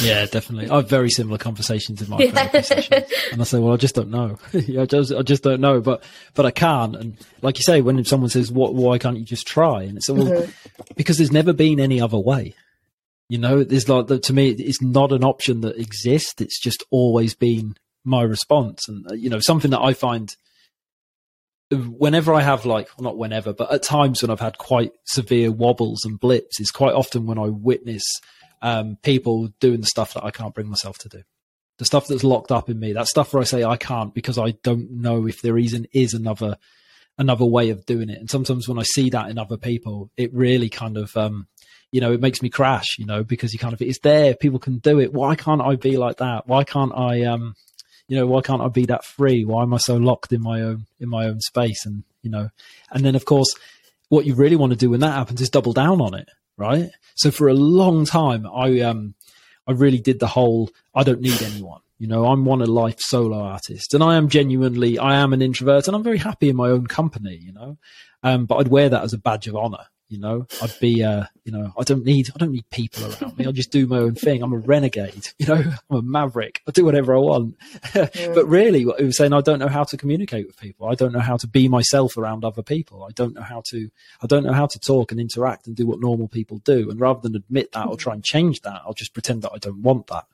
Yeah, 0.03 0.26
definitely. 0.26 0.70
I 0.70 0.76
have 0.76 0.89
very 0.89 1.11
similar 1.11 1.39
conversations 1.39 2.01
in 2.03 2.11
my 2.11 2.18
yeah. 2.18 2.61
sessions, 2.61 3.11
and 3.32 3.41
I 3.41 3.45
say, 3.45 3.59
"Well, 3.59 3.74
I 3.74 3.76
just 3.76 3.95
don't 3.95 4.11
know. 4.11 4.39
I 4.55 4.86
just, 4.86 5.12
I 5.12 5.22
just 5.22 5.43
don't 5.43 5.61
know." 5.61 5.80
But, 5.80 6.05
but 6.34 6.47
I 6.47 6.51
can't. 6.51 6.95
And 6.97 7.16
like 7.43 7.59
you 7.59 7.64
say, 7.64 7.80
when 7.80 8.03
someone 8.05 8.30
says, 8.30 8.53
"What? 8.53 8.74
Why 8.74 8.99
can't 8.99 9.18
you 9.18 9.24
just 9.24 9.47
try?" 9.47 9.82
and 9.82 9.97
it's 9.97 10.09
well, 10.09 10.26
mm-hmm. 10.26 10.82
because 10.97 11.18
there's 11.18 11.32
never 11.32 11.53
been 11.53 11.80
any 11.80 12.01
other 12.01 12.18
way. 12.18 12.55
You 13.28 13.39
know, 13.39 13.64
there's 13.64 13.89
like 13.89 14.07
to 14.07 14.32
me, 14.32 14.51
it's 14.51 14.80
not 14.80 15.12
an 15.12 15.24
option 15.24 15.61
that 15.62 15.76
exists. 15.76 16.41
It's 16.41 16.61
just 16.61 16.84
always 16.91 17.34
been 17.34 17.76
my 18.05 18.22
response, 18.22 18.89
and 18.89 19.11
uh, 19.11 19.14
you 19.14 19.30
know, 19.30 19.41
something 19.41 19.70
that 19.72 19.82
I 19.82 19.95
find 19.95 20.34
whenever 21.70 22.32
I 22.32 22.41
have 22.41 22.64
like, 22.64 22.89
well, 22.97 23.05
not 23.05 23.18
whenever, 23.18 23.53
but 23.53 23.72
at 23.72 23.82
times 23.82 24.22
when 24.22 24.30
I've 24.30 24.41
had 24.41 24.59
quite 24.59 24.93
severe 25.05 25.53
wobbles 25.53 26.05
and 26.05 26.18
blips, 26.18 26.61
is 26.61 26.70
quite 26.70 26.95
often 26.95 27.26
when 27.26 27.39
I 27.39 27.49
witness 27.49 28.05
um, 28.62 28.96
people 29.02 29.48
doing 29.61 29.80
the 29.80 29.86
stuff 29.86 30.14
that 30.14 30.24
I 30.24 30.30
can't 30.30 30.54
bring 30.54 30.68
myself 30.68 30.98
to 30.98 31.09
do. 31.09 31.22
The 31.78 31.84
stuff 31.84 32.09
that's 32.09 32.24
locked 32.24 32.50
up 32.50 32.68
in 32.68 32.80
me, 32.80 32.92
that 32.94 33.06
stuff 33.06 33.32
where 33.32 33.40
I 33.40 33.44
say 33.44 33.62
I 33.62 33.76
can't 33.76 34.12
because 34.12 34.38
I 34.38 34.52
don't 34.62 34.90
know 34.90 35.26
if 35.26 35.42
there 35.42 35.59
even 35.59 35.86
is 35.92 36.14
another 36.14 36.56
another 37.18 37.44
way 37.44 37.70
of 37.70 37.84
doing 37.84 38.11
it. 38.11 38.18
And 38.18 38.30
sometimes 38.30 38.68
when 38.68 38.78
I 38.78 38.84
see 38.84 39.11
that 39.11 39.28
in 39.28 39.38
other 39.38 39.56
people, 39.56 40.11
it 40.16 40.32
really 40.32 40.68
kind 40.68 40.96
of 40.96 41.16
um, 41.16 41.46
you 41.92 42.00
know, 42.00 42.12
it 42.12 42.20
makes 42.20 42.42
me 42.42 42.48
crash, 42.48 42.98
you 42.98 43.06
know, 43.06 43.24
because 43.24 43.52
you 43.52 43.59
kind 43.59 43.74
of 43.74 43.80
it's 43.80 44.00
there, 44.00 44.34
people 44.34 44.59
can 44.59 44.78
do 44.78 45.00
it. 45.00 45.12
Why 45.12 45.36
can't 45.36 45.62
I 45.62 45.76
be 45.76 45.96
like 45.96 46.18
that? 46.18 46.46
Why 46.46 46.64
can't 46.64 46.92
I 46.94 47.22
um 47.22 47.54
you 48.09 48.16
know, 48.16 48.26
why 48.26 48.40
can't 48.40 48.62
I 48.62 48.68
be 48.68 48.86
that 48.86 49.04
free? 49.04 49.44
Why 49.44 49.62
am 49.62 49.74
I 49.74 49.76
so 49.76 49.96
locked 49.96 50.32
in 50.32 50.42
my 50.42 50.62
own 50.62 50.86
in 50.98 51.09
my 51.09 51.26
own 51.26 51.40
space? 51.40 51.86
And 51.86 52.04
you 52.22 52.30
know, 52.30 52.50
and 52.90 53.04
then 53.04 53.14
of 53.14 53.24
course, 53.24 53.54
what 54.09 54.26
you 54.26 54.34
really 54.34 54.56
want 54.56 54.72
to 54.72 54.78
do 54.78 54.90
when 54.90 55.00
that 55.00 55.14
happens 55.14 55.40
is 55.40 55.50
double 55.50 55.72
down 55.72 56.00
on 56.00 56.14
it 56.14 56.28
right? 56.59 56.90
So 57.14 57.30
for 57.30 57.48
a 57.48 57.54
long 57.54 58.04
time, 58.04 58.46
I 58.46 58.80
um, 58.80 59.14
I 59.66 59.72
really 59.72 59.98
did 60.00 60.20
the 60.20 60.26
whole 60.26 60.70
I 60.94 61.04
don't 61.04 61.22
need 61.22 61.40
anyone. 61.40 61.80
You 61.98 62.06
know, 62.06 62.26
I'm 62.26 62.44
one 62.44 62.61
of 62.61 62.68
life 62.68 63.00
solo 63.00 63.40
artist, 63.40 63.94
and 63.94 64.04
I 64.04 64.16
am 64.16 64.28
genuinely 64.28 64.98
I 64.98 65.16
am 65.16 65.32
an 65.32 65.40
introvert, 65.40 65.86
and 65.86 65.96
I'm 65.96 66.04
very 66.04 66.18
happy 66.18 66.50
in 66.50 66.56
my 66.56 66.68
own 66.68 66.86
company. 66.86 67.36
You 67.40 67.52
know, 67.52 67.78
um, 68.22 68.44
but 68.44 68.56
I'd 68.56 68.68
wear 68.68 68.90
that 68.90 69.02
as 69.02 69.14
a 69.14 69.18
badge 69.18 69.46
of 69.46 69.56
honor. 69.56 69.86
You 70.09 70.18
know, 70.18 70.46
I'd 70.62 70.72
be, 70.80 71.04
uh, 71.04 71.24
you 71.44 71.52
know, 71.52 71.70
I 71.78 71.82
don't 71.82 72.02
need, 72.02 72.30
I 72.34 72.38
don't 72.38 72.52
need 72.52 72.68
people 72.70 73.04
around 73.04 73.36
me. 73.36 73.44
I'll 73.44 73.52
just 73.52 73.70
do 73.70 73.86
my 73.86 73.98
own 73.98 74.14
thing. 74.14 74.42
I'm 74.42 74.54
a 74.54 74.59
renegade. 74.59 75.28
You 75.38 75.46
know, 75.46 75.62
I'm 75.90 75.96
a 75.96 76.02
maverick. 76.02 76.62
I 76.66 76.70
do 76.72 76.84
whatever 76.84 77.14
I 77.14 77.18
want. 77.18 77.56
Yeah. 77.94 78.32
but 78.34 78.46
really, 78.46 78.84
what 78.86 78.98
he 78.98 79.06
was 79.06 79.16
saying, 79.16 79.32
I 79.32 79.40
don't 79.40 79.59
know 79.59 79.68
how 79.68 79.84
to 79.84 79.96
communicate 79.96 80.46
with 80.46 80.59
people. 80.59 80.88
I 80.88 80.94
don't 80.94 81.12
know 81.12 81.20
how 81.20 81.36
to 81.36 81.46
be 81.46 81.68
myself 81.68 82.16
around 82.16 82.44
other 82.44 82.62
people. 82.62 83.04
I 83.04 83.12
don't 83.12 83.34
know 83.34 83.42
how 83.42 83.62
to, 83.68 83.90
I 84.22 84.26
don't 84.26 84.44
know 84.44 84.52
how 84.52 84.66
to 84.66 84.78
talk 84.78 85.12
and 85.12 85.20
interact 85.20 85.66
and 85.66 85.76
do 85.76 85.86
what 85.86 86.00
normal 86.00 86.28
people 86.28 86.59
do. 86.64 86.90
And 86.90 87.00
rather 87.00 87.20
than 87.20 87.36
admit 87.36 87.72
that 87.72 87.86
or 87.86 87.96
try 87.96 88.14
and 88.14 88.24
change 88.24 88.62
that, 88.62 88.82
I'll 88.84 88.94
just 88.94 89.12
pretend 89.12 89.42
that 89.42 89.52
I 89.54 89.59
don't 89.59 89.82
want 89.82 90.06
that. 90.09 90.26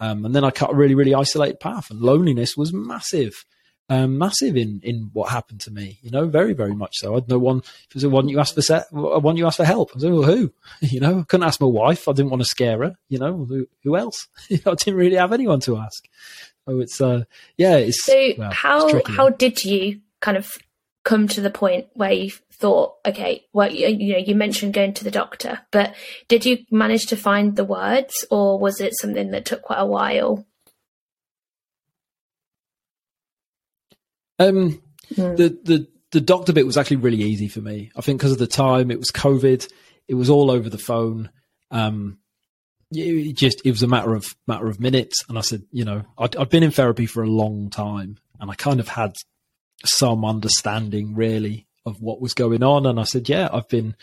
Um, 0.00 0.24
and 0.24 0.34
then 0.34 0.44
I 0.44 0.50
cut 0.50 0.72
a 0.72 0.74
really, 0.74 0.94
really 0.94 1.14
isolated 1.14 1.60
path, 1.60 1.90
and 1.90 2.00
loneliness 2.00 2.56
was 2.56 2.72
massive 2.72 3.44
um, 3.88 4.16
massive 4.18 4.56
in 4.56 4.80
in 4.82 5.10
what 5.12 5.30
happened 5.30 5.60
to 5.62 5.70
me. 5.70 5.98
You 6.02 6.10
know, 6.10 6.26
very 6.26 6.52
very 6.52 6.74
much 6.74 6.96
so. 6.96 7.16
I'd 7.16 7.28
no 7.28 7.38
one. 7.38 7.58
If 7.58 7.88
it 7.90 7.94
was 7.94 8.06
one 8.06 8.28
you 8.28 8.40
asked 8.40 8.54
for 8.54 8.62
set, 8.62 8.86
one 8.92 9.36
you 9.36 9.46
asked 9.46 9.58
for 9.58 9.64
help. 9.64 9.90
I 9.90 9.94
was 9.94 10.04
like, 10.04 10.12
well, 10.12 10.22
who? 10.22 10.52
You 10.80 11.00
know, 11.00 11.20
I 11.20 11.22
couldn't 11.24 11.46
ask 11.46 11.60
my 11.60 11.66
wife. 11.66 12.08
I 12.08 12.12
didn't 12.12 12.30
want 12.30 12.42
to 12.42 12.48
scare 12.48 12.78
her. 12.78 12.96
You 13.08 13.18
know, 13.18 13.44
who, 13.44 13.66
who 13.82 13.96
else? 13.96 14.28
I 14.50 14.56
didn't 14.56 14.94
really 14.94 15.16
have 15.16 15.32
anyone 15.32 15.60
to 15.60 15.78
ask. 15.78 16.04
So 16.66 16.80
it's 16.80 17.00
uh, 17.00 17.24
yeah, 17.56 17.76
it's 17.76 18.04
so 18.04 18.32
well, 18.38 18.52
how 18.52 18.88
it's 18.88 19.08
how 19.10 19.28
did 19.28 19.64
you 19.64 20.00
kind 20.20 20.36
of 20.36 20.52
come 21.04 21.28
to 21.28 21.42
the 21.42 21.50
point 21.50 21.86
where 21.94 22.12
you 22.12 22.30
thought, 22.52 22.94
okay, 23.04 23.44
well, 23.52 23.70
you, 23.70 23.88
you 23.88 24.12
know, 24.14 24.18
you 24.18 24.34
mentioned 24.34 24.72
going 24.72 24.94
to 24.94 25.04
the 25.04 25.10
doctor, 25.10 25.60
but 25.70 25.94
did 26.28 26.46
you 26.46 26.58
manage 26.70 27.06
to 27.06 27.16
find 27.16 27.56
the 27.56 27.64
words, 27.64 28.24
or 28.30 28.58
was 28.58 28.80
it 28.80 28.96
something 28.98 29.30
that 29.32 29.44
took 29.44 29.62
quite 29.62 29.80
a 29.80 29.86
while? 29.86 30.46
Um, 34.38 34.82
mm. 35.14 35.36
the 35.36 35.58
the 35.62 35.88
the 36.10 36.20
doctor 36.20 36.52
bit 36.52 36.66
was 36.66 36.76
actually 36.76 36.98
really 36.98 37.22
easy 37.22 37.48
for 37.48 37.60
me. 37.60 37.90
I 37.96 38.00
think 38.00 38.18
because 38.18 38.32
of 38.32 38.38
the 38.38 38.46
time, 38.46 38.90
it 38.90 38.98
was 38.98 39.10
COVID, 39.10 39.68
it 40.08 40.14
was 40.14 40.30
all 40.30 40.50
over 40.50 40.68
the 40.68 40.78
phone. 40.78 41.30
Um, 41.70 42.18
it 42.92 43.36
just 43.36 43.62
it 43.64 43.70
was 43.70 43.82
a 43.82 43.88
matter 43.88 44.14
of 44.14 44.36
matter 44.46 44.68
of 44.68 44.80
minutes, 44.80 45.24
and 45.28 45.36
I 45.36 45.40
said, 45.40 45.62
you 45.72 45.84
know, 45.84 46.04
I'd, 46.16 46.36
I'd 46.36 46.50
been 46.50 46.62
in 46.62 46.70
therapy 46.70 47.06
for 47.06 47.22
a 47.22 47.28
long 47.28 47.70
time, 47.70 48.18
and 48.40 48.50
I 48.50 48.54
kind 48.54 48.80
of 48.80 48.88
had 48.88 49.14
some 49.84 50.24
understanding 50.24 51.14
really 51.14 51.66
of 51.84 52.00
what 52.00 52.20
was 52.20 52.34
going 52.34 52.62
on, 52.62 52.86
and 52.86 53.00
I 53.00 53.04
said, 53.04 53.28
yeah, 53.28 53.48
I've 53.52 53.68
been 53.68 53.96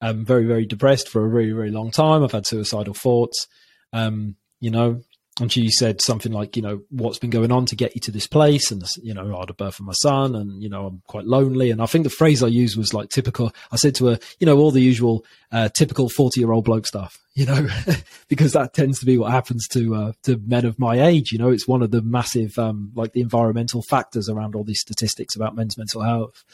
um, 0.00 0.24
very 0.24 0.44
very 0.44 0.66
depressed 0.66 1.08
for 1.08 1.26
a 1.26 1.30
very 1.30 1.52
very 1.52 1.70
long 1.70 1.90
time. 1.90 2.22
I've 2.22 2.32
had 2.32 2.46
suicidal 2.46 2.94
thoughts. 2.94 3.46
Um, 3.92 4.36
you 4.60 4.70
know, 4.70 5.02
and 5.38 5.52
she 5.52 5.70
said 5.70 6.00
something 6.00 6.32
like, 6.32 6.56
you 6.56 6.62
know, 6.62 6.80
what's 6.88 7.18
been 7.18 7.28
going 7.28 7.52
on 7.52 7.66
to 7.66 7.76
get 7.76 7.94
you 7.94 8.00
to 8.02 8.10
this 8.10 8.26
place? 8.26 8.70
And, 8.70 8.82
you 9.02 9.12
know, 9.12 9.36
I 9.36 9.40
had 9.40 9.50
a 9.50 9.54
birth 9.54 9.78
of 9.78 9.84
my 9.84 9.92
son 9.92 10.34
and, 10.34 10.62
you 10.62 10.70
know, 10.70 10.86
I'm 10.86 11.02
quite 11.08 11.26
lonely. 11.26 11.70
And 11.70 11.82
I 11.82 11.86
think 11.86 12.04
the 12.04 12.10
phrase 12.10 12.42
I 12.42 12.46
used 12.46 12.78
was 12.78 12.94
like 12.94 13.10
typical. 13.10 13.52
I 13.70 13.76
said 13.76 13.94
to 13.96 14.06
her, 14.06 14.18
you 14.40 14.46
know, 14.46 14.56
all 14.56 14.70
the 14.70 14.80
usual, 14.80 15.26
uh, 15.52 15.68
typical 15.68 16.08
40 16.08 16.40
year 16.40 16.52
old 16.52 16.64
bloke 16.64 16.86
stuff, 16.86 17.18
you 17.34 17.44
know, 17.44 17.68
because 18.28 18.54
that 18.54 18.72
tends 18.72 18.98
to 19.00 19.06
be 19.06 19.18
what 19.18 19.30
happens 19.30 19.68
to, 19.68 19.94
uh, 19.94 20.12
to 20.22 20.40
men 20.46 20.64
of 20.64 20.78
my 20.78 21.02
age. 21.06 21.32
You 21.32 21.38
know, 21.38 21.50
it's 21.50 21.68
one 21.68 21.82
of 21.82 21.90
the 21.90 22.00
massive, 22.00 22.58
um, 22.58 22.92
like 22.94 23.12
the 23.12 23.20
environmental 23.20 23.82
factors 23.82 24.30
around 24.30 24.54
all 24.54 24.64
these 24.64 24.80
statistics 24.80 25.36
about 25.36 25.54
men's 25.54 25.76
mental 25.76 26.00
health. 26.00 26.44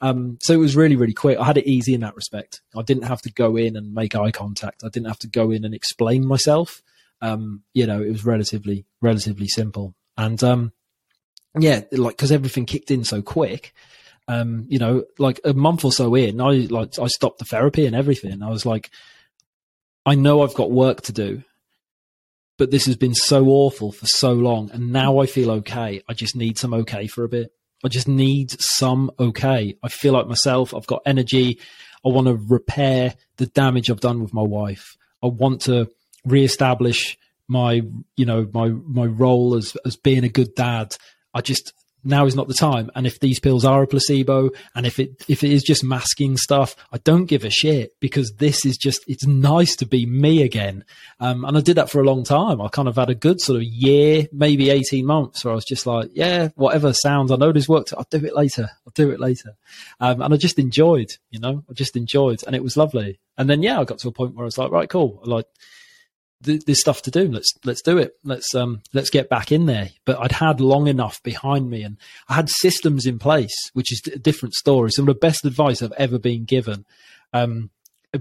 Um, 0.00 0.38
so 0.42 0.52
it 0.52 0.58
was 0.58 0.74
really, 0.74 0.96
really 0.96 1.14
quick. 1.14 1.38
I 1.38 1.44
had 1.44 1.58
it 1.58 1.68
easy 1.68 1.94
in 1.94 2.00
that 2.00 2.16
respect. 2.16 2.60
I 2.76 2.82
didn't 2.82 3.04
have 3.04 3.22
to 3.22 3.30
go 3.30 3.56
in 3.56 3.76
and 3.76 3.94
make 3.94 4.16
eye 4.16 4.32
contact. 4.32 4.82
I 4.84 4.88
didn't 4.88 5.06
have 5.06 5.20
to 5.20 5.28
go 5.28 5.52
in 5.52 5.64
and 5.64 5.74
explain 5.74 6.26
myself 6.26 6.82
um, 7.22 7.62
you 7.72 7.86
know, 7.86 8.02
it 8.02 8.10
was 8.10 8.26
relatively 8.26 8.84
relatively 9.00 9.48
simple. 9.48 9.94
And 10.18 10.42
um, 10.44 10.72
yeah, 11.58 11.82
like 11.92 12.16
because 12.16 12.32
everything 12.32 12.66
kicked 12.66 12.90
in 12.90 13.04
so 13.04 13.22
quick. 13.22 13.72
Um, 14.28 14.66
you 14.68 14.78
know, 14.78 15.04
like 15.18 15.40
a 15.44 15.52
month 15.54 15.84
or 15.84 15.92
so 15.92 16.14
in, 16.14 16.40
I 16.40 16.66
like 16.68 16.98
I 16.98 17.06
stopped 17.06 17.38
the 17.38 17.44
therapy 17.44 17.86
and 17.86 17.96
everything. 17.96 18.42
I 18.42 18.50
was 18.50 18.66
like, 18.66 18.90
I 20.04 20.16
know 20.16 20.42
I've 20.42 20.54
got 20.54 20.70
work 20.70 21.02
to 21.02 21.12
do, 21.12 21.42
but 22.58 22.70
this 22.70 22.86
has 22.86 22.96
been 22.96 23.14
so 23.14 23.46
awful 23.46 23.92
for 23.92 24.06
so 24.06 24.32
long, 24.32 24.70
and 24.72 24.92
now 24.92 25.20
I 25.20 25.26
feel 25.26 25.50
okay. 25.52 26.02
I 26.08 26.14
just 26.14 26.36
need 26.36 26.58
some 26.58 26.74
okay 26.74 27.06
for 27.06 27.24
a 27.24 27.28
bit. 27.28 27.52
I 27.84 27.88
just 27.88 28.08
need 28.08 28.50
some 28.60 29.10
okay. 29.18 29.76
I 29.82 29.88
feel 29.88 30.12
like 30.12 30.28
myself. 30.28 30.74
I've 30.74 30.86
got 30.86 31.02
energy. 31.04 31.58
I 32.04 32.08
want 32.08 32.26
to 32.26 32.34
repair 32.34 33.14
the 33.36 33.46
damage 33.46 33.90
I've 33.90 34.00
done 34.00 34.22
with 34.22 34.34
my 34.34 34.42
wife. 34.42 34.96
I 35.22 35.28
want 35.28 35.62
to 35.62 35.88
reestablish 36.24 37.18
my 37.48 37.82
you 38.16 38.24
know 38.24 38.48
my 38.52 38.68
my 38.68 39.04
role 39.04 39.54
as 39.54 39.76
as 39.84 39.96
being 39.96 40.24
a 40.24 40.28
good 40.28 40.54
dad. 40.54 40.96
I 41.34 41.40
just 41.40 41.72
now 42.04 42.26
is 42.26 42.34
not 42.34 42.48
the 42.48 42.54
time. 42.54 42.90
And 42.94 43.06
if 43.06 43.20
these 43.20 43.38
pills 43.38 43.64
are 43.64 43.82
a 43.82 43.86
placebo 43.86 44.50
and 44.74 44.86
if 44.86 44.98
it 44.98 45.24
if 45.28 45.44
it 45.44 45.52
is 45.52 45.62
just 45.62 45.84
masking 45.84 46.36
stuff 46.36 46.74
i 46.92 46.98
don't 46.98 47.26
give 47.26 47.44
a 47.44 47.50
shit 47.50 47.92
because 48.00 48.32
this 48.34 48.66
is 48.66 48.76
just 48.76 49.04
it's 49.06 49.26
nice 49.26 49.76
to 49.76 49.86
be 49.86 50.06
me 50.06 50.42
again. 50.42 50.84
Um, 51.20 51.44
and 51.44 51.56
i 51.56 51.60
did 51.60 51.76
that 51.76 51.90
for 51.90 52.00
a 52.00 52.04
long 52.04 52.24
time. 52.24 52.60
I 52.60 52.68
kind 52.68 52.88
of 52.88 52.96
had 52.96 53.10
a 53.10 53.14
good 53.14 53.40
sort 53.40 53.58
of 53.58 53.62
year 53.62 54.26
maybe 54.32 54.70
18 54.70 55.06
months 55.06 55.44
where 55.44 55.52
i 55.52 55.54
was 55.54 55.64
just 55.64 55.86
like 55.86 56.10
yeah 56.12 56.48
whatever 56.54 56.92
sounds 56.92 57.30
i 57.30 57.36
know 57.36 57.52
this 57.52 57.68
worked. 57.68 57.92
I'll 57.96 58.06
do 58.10 58.24
it 58.24 58.34
later. 58.34 58.68
I'll 58.86 58.92
do 58.94 59.10
it 59.10 59.20
later. 59.20 59.56
Um, 60.00 60.22
and 60.22 60.34
i 60.34 60.36
just 60.36 60.58
enjoyed 60.58 61.12
you 61.30 61.38
know 61.38 61.64
i 61.70 61.72
just 61.72 61.96
enjoyed 61.96 62.42
and 62.46 62.56
it 62.56 62.62
was 62.62 62.76
lovely. 62.76 63.20
And 63.38 63.48
then 63.48 63.62
yeah 63.62 63.80
i 63.80 63.84
got 63.84 63.98
to 63.98 64.08
a 64.08 64.12
point 64.12 64.34
where 64.34 64.44
i 64.44 64.46
was 64.46 64.58
like 64.58 64.70
right 64.70 64.88
cool. 64.88 65.20
Like 65.24 65.46
there's 66.42 66.80
stuff 66.80 67.02
to 67.02 67.10
do. 67.10 67.28
Let's 67.28 67.52
let's 67.64 67.82
do 67.82 67.98
it. 67.98 68.16
Let's 68.24 68.54
um 68.54 68.82
let's 68.92 69.10
get 69.10 69.28
back 69.28 69.52
in 69.52 69.66
there. 69.66 69.90
But 70.04 70.18
I'd 70.18 70.32
had 70.32 70.60
long 70.60 70.86
enough 70.86 71.22
behind 71.22 71.70
me, 71.70 71.82
and 71.82 71.96
I 72.28 72.34
had 72.34 72.48
systems 72.48 73.06
in 73.06 73.18
place, 73.18 73.54
which 73.72 73.92
is 73.92 74.02
a 74.12 74.18
different 74.18 74.54
story. 74.54 74.90
Some 74.90 75.08
of 75.08 75.14
the 75.14 75.20
best 75.20 75.44
advice 75.44 75.82
I've 75.82 75.92
ever 75.92 76.18
been 76.18 76.44
given 76.44 76.84
um, 77.32 77.70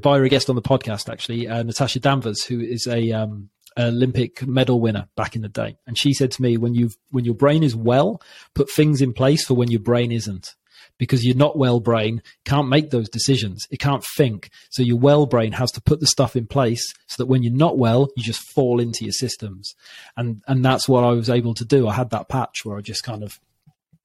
by 0.02 0.20
a 0.20 0.30
guest 0.30 0.50
on 0.50 0.56
the 0.56 0.62
podcast, 0.62 1.12
actually, 1.12 1.48
uh, 1.48 1.64
Natasha 1.64 2.00
Danvers, 2.00 2.46
who 2.46 2.60
is 2.60 2.88
a 2.88 3.12
um, 3.12 3.50
Olympic 3.78 4.46
medal 4.46 4.80
winner 4.80 5.08
back 5.16 5.36
in 5.36 5.42
the 5.42 5.50
day, 5.50 5.78
and 5.88 5.98
she 5.98 6.14
said 6.14 6.32
to 6.32 6.42
me, 6.42 6.58
"When 6.58 6.74
you 6.74 6.92
when 7.10 7.26
your 7.26 7.36
brain 7.36 7.64
is 7.64 7.76
well, 7.76 8.22
put 8.54 8.70
things 8.70 9.02
in 9.02 9.14
place 9.14 9.46
for 9.46 9.54
when 9.56 9.72
your 9.72 9.82
brain 9.82 10.12
isn't." 10.12 10.56
Because 11.02 11.26
your 11.26 11.36
not 11.36 11.58
well 11.58 11.80
brain 11.80 12.22
can't 12.46 12.70
make 12.70 12.92
those 12.92 13.10
decisions. 13.10 13.66
It 13.72 13.80
can't 13.80 14.06
think. 14.16 14.52
So 14.70 14.84
your 14.84 15.00
well 15.00 15.26
brain 15.26 15.54
has 15.54 15.72
to 15.72 15.82
put 15.82 16.00
the 16.00 16.06
stuff 16.06 16.36
in 16.36 16.46
place 16.46 16.94
so 17.08 17.16
that 17.18 17.26
when 17.26 17.42
you're 17.42 17.52
not 17.52 17.80
well, 17.80 18.10
you 18.16 18.22
just 18.22 18.52
fall 18.54 18.80
into 18.80 19.04
your 19.04 19.12
systems. 19.12 19.74
And, 20.16 20.44
and 20.48 20.64
that's 20.64 20.88
what 20.88 21.04
I 21.04 21.10
was 21.10 21.28
able 21.28 21.56
to 21.56 21.66
do. 21.66 21.88
I 21.88 21.96
had 21.96 22.12
that 22.12 22.30
patch 22.30 22.64
where 22.64 22.78
I 22.78 22.82
just 22.82 23.04
kind 23.04 23.24
of, 23.24 23.40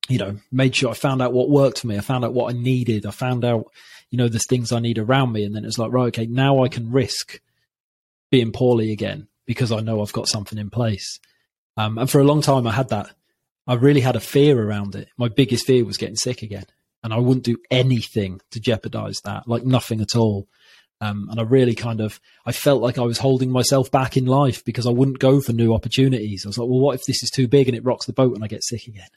you 0.09 0.16
know, 0.16 0.38
made 0.51 0.74
sure 0.74 0.88
I 0.90 0.94
found 0.94 1.20
out 1.20 1.34
what 1.34 1.51
worked 1.51 1.80
for 1.80 1.86
me. 1.86 1.99
I 1.99 2.01
found 2.01 2.24
out 2.24 2.32
what 2.32 2.55
I 2.55 2.57
needed. 2.57 3.05
I 3.05 3.11
found 3.11 3.44
out, 3.44 3.70
you 4.11 4.16
know, 4.16 4.28
the 4.28 4.38
things 4.38 4.72
I 4.72 4.80
need 4.80 4.97
around 4.97 5.32
me. 5.32 5.44
And 5.44 5.55
then 5.55 5.66
it's 5.66 5.76
like, 5.76 5.92
right, 5.92 6.07
okay, 6.07 6.24
now 6.24 6.64
I 6.64 6.68
can 6.68 6.90
risk 6.90 7.42
being 8.30 8.53
poorly 8.53 8.90
again 8.90 9.28
because 9.44 9.70
I 9.70 9.80
know 9.80 10.01
I've 10.01 10.14
got 10.14 10.28
something 10.28 10.59
in 10.59 10.70
place. 10.70 11.20
Um, 11.76 11.99
and 11.99 12.11
for 12.11 12.22
a 12.22 12.24
long 12.24 12.40
time, 12.40 12.66
I 12.66 12.72
had 12.72 12.88
that. 12.88 13.11
I 13.66 13.74
really 13.74 14.01
had 14.01 14.16
a 14.16 14.20
fear 14.20 14.59
around 14.59 14.94
it. 14.94 15.09
My 15.18 15.28
biggest 15.28 15.66
fear 15.66 15.84
was 15.84 15.99
getting 15.99 16.16
sick 16.16 16.40
again 16.40 16.64
and 17.03 17.12
I 17.12 17.18
wouldn't 17.18 17.44
do 17.44 17.59
anything 17.70 18.40
to 18.51 18.61
jeopardize 18.61 19.20
that, 19.24 19.47
like 19.47 19.64
nothing 19.64 20.01
at 20.01 20.16
all. 20.16 20.49
Um, 21.01 21.28
and 21.30 21.38
I 21.38 21.42
really 21.42 21.74
kind 21.74 22.01
of, 22.01 22.20
I 22.47 22.53
felt 22.53 22.80
like 22.80 22.97
I 22.97 23.03
was 23.03 23.18
holding 23.18 23.51
myself 23.51 23.90
back 23.90 24.16
in 24.16 24.24
life 24.24 24.64
because 24.64 24.86
I 24.86 24.90
wouldn't 24.90 25.18
go 25.18 25.40
for 25.40 25.53
new 25.53 25.74
opportunities. 25.74 26.44
I 26.44 26.49
was 26.49 26.59
like, 26.59 26.68
well, 26.68 26.80
what 26.80 26.94
if 26.94 27.05
this 27.05 27.22
is 27.22 27.30
too 27.30 27.49
big 27.49 27.68
and 27.68 27.76
it 27.76 27.84
rocks 27.84 28.07
the 28.07 28.14
boat 28.14 28.34
and 28.34 28.42
I 28.42 28.49
get 28.49 28.64
sick 28.64 28.86
again? 28.86 29.09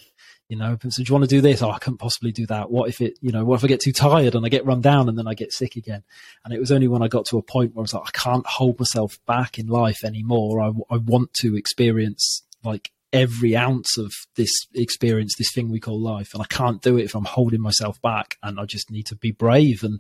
You 0.50 0.58
know, 0.58 0.78
so 0.82 1.04
do 1.04 1.08
you 1.08 1.14
want 1.14 1.30
to 1.30 1.36
do 1.36 1.42
this? 1.42 1.62
Oh, 1.62 1.70
I 1.70 1.78
can't 1.78 2.00
possibly 2.00 2.32
do 2.32 2.48
that. 2.48 2.72
What 2.72 2.90
if 2.90 3.02
it, 3.02 3.18
you 3.22 3.32
know, 3.32 3.46
what 3.46 3.56
if 3.56 3.64
I 3.64 3.68
get 3.68 3.80
too 3.80 3.94
tired 3.94 4.34
and 4.36 4.46
I 4.46 4.50
get 4.50 4.66
run 4.66 4.82
down 4.82 5.08
and 5.08 5.18
then 5.18 5.28
I 5.28 5.36
get 5.36 5.54
sick 5.54 5.76
again? 5.76 6.04
And 6.44 6.54
it 6.54 6.60
was 6.60 6.72
only 6.72 6.88
when 6.88 7.04
I 7.04 7.08
got 7.08 7.26
to 7.28 7.38
a 7.38 7.44
point 7.44 7.76
where 7.76 7.82
I 7.82 7.84
was 7.84 7.94
like, 7.94 8.08
I 8.08 8.12
can't 8.12 8.46
hold 8.48 8.80
myself 8.80 9.20
back 9.26 9.60
in 9.60 9.68
life 9.68 10.04
anymore. 10.04 10.60
I, 10.60 10.72
I 10.94 10.98
want 10.98 11.34
to 11.42 11.56
experience 11.56 12.44
like 12.64 12.92
every 13.12 13.56
ounce 13.56 13.98
of 13.98 14.12
this 14.36 14.52
experience, 14.74 15.36
this 15.38 15.52
thing 15.54 15.70
we 15.70 15.80
call 15.80 16.02
life, 16.02 16.34
and 16.34 16.42
I 16.42 16.46
can't 16.46 16.82
do 16.82 16.98
it 16.98 17.06
if 17.06 17.16
I'm 17.16 17.26
holding 17.26 17.62
myself 17.62 18.02
back. 18.02 18.36
And 18.44 18.60
I 18.60 18.66
just 18.66 18.92
need 18.92 19.08
to 19.08 19.16
be 19.16 19.32
brave 19.32 19.84
and 19.84 20.00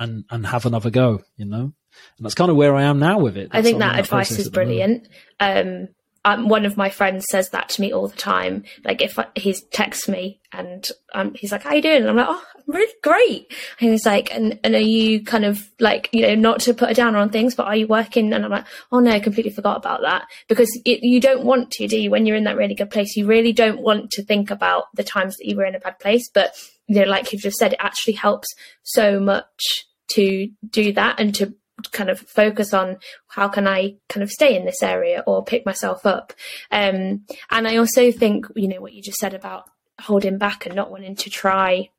and 0.00 0.24
and 0.30 0.46
have 0.46 0.66
another 0.66 0.90
go, 0.90 1.22
you 1.36 1.44
know. 1.44 1.72
And 2.16 2.24
that's 2.24 2.34
kind 2.34 2.50
of 2.50 2.56
where 2.56 2.74
I 2.74 2.84
am 2.84 2.98
now 2.98 3.18
with 3.18 3.36
it. 3.36 3.50
That's 3.50 3.60
I 3.60 3.62
think 3.62 3.78
that, 3.80 3.94
that 3.94 4.00
advice 4.00 4.30
is 4.30 4.48
brilliant. 4.48 5.08
Um, 5.40 5.88
um, 6.28 6.48
one 6.48 6.66
of 6.66 6.76
my 6.76 6.90
friends 6.90 7.24
says 7.30 7.50
that 7.50 7.70
to 7.70 7.80
me 7.80 7.92
all 7.92 8.08
the 8.08 8.16
time. 8.16 8.64
Like 8.84 9.00
if 9.00 9.18
I, 9.18 9.26
he 9.34 9.54
texts 9.72 10.08
me 10.08 10.40
and 10.52 10.88
um, 11.14 11.34
he's 11.34 11.52
like, 11.52 11.62
"How 11.62 11.74
you 11.74 11.82
doing?" 11.82 12.02
and 12.02 12.10
I'm 12.10 12.16
like, 12.16 12.26
"Oh, 12.28 12.44
I'm 12.56 12.74
really 12.74 12.92
great." 13.02 13.54
And 13.80 13.90
he's 13.92 14.04
like, 14.04 14.32
"And 14.34 14.58
and 14.62 14.74
are 14.74 14.78
you 14.78 15.24
kind 15.24 15.44
of 15.44 15.70
like 15.80 16.10
you 16.12 16.22
know 16.22 16.34
not 16.34 16.60
to 16.60 16.74
put 16.74 16.90
a 16.90 16.94
downer 16.94 17.18
on 17.18 17.30
things, 17.30 17.54
but 17.54 17.66
are 17.66 17.76
you 17.76 17.86
working?" 17.86 18.32
And 18.32 18.44
I'm 18.44 18.50
like, 18.50 18.66
"Oh 18.92 19.00
no, 19.00 19.10
I 19.10 19.20
completely 19.20 19.52
forgot 19.52 19.78
about 19.78 20.02
that." 20.02 20.26
Because 20.48 20.70
it, 20.84 21.02
you 21.02 21.20
don't 21.20 21.44
want 21.44 21.70
to, 21.72 21.88
do 21.88 21.98
you? 21.98 22.10
When 22.10 22.26
you're 22.26 22.36
in 22.36 22.44
that 22.44 22.56
really 22.56 22.74
good 22.74 22.90
place, 22.90 23.16
you 23.16 23.26
really 23.26 23.52
don't 23.52 23.80
want 23.80 24.10
to 24.12 24.22
think 24.22 24.50
about 24.50 24.84
the 24.94 25.04
times 25.04 25.36
that 25.36 25.46
you 25.46 25.56
were 25.56 25.64
in 25.64 25.74
a 25.74 25.80
bad 25.80 25.98
place. 25.98 26.28
But 26.28 26.54
you 26.88 27.00
know, 27.00 27.06
like 27.06 27.32
you've 27.32 27.42
just 27.42 27.58
said, 27.58 27.72
it 27.72 27.80
actually 27.80 28.14
helps 28.14 28.48
so 28.82 29.18
much 29.18 29.86
to 30.08 30.48
do 30.68 30.92
that 30.92 31.20
and 31.20 31.34
to 31.36 31.54
kind 31.92 32.10
of 32.10 32.20
focus 32.20 32.74
on 32.74 32.98
how 33.28 33.48
can 33.48 33.66
I 33.66 33.96
kind 34.08 34.22
of 34.22 34.30
stay 34.30 34.56
in 34.56 34.64
this 34.64 34.82
area 34.82 35.22
or 35.26 35.44
pick 35.44 35.64
myself 35.64 36.04
up. 36.06 36.32
Um, 36.70 37.24
and 37.50 37.68
I 37.68 37.76
also 37.76 38.10
think, 38.12 38.46
you 38.56 38.68
know, 38.68 38.80
what 38.80 38.92
you 38.92 39.02
just 39.02 39.18
said 39.18 39.34
about 39.34 39.70
holding 40.00 40.38
back 40.38 40.66
and 40.66 40.74
not 40.74 40.90
wanting 40.90 41.16
to 41.16 41.30
try 41.30 41.90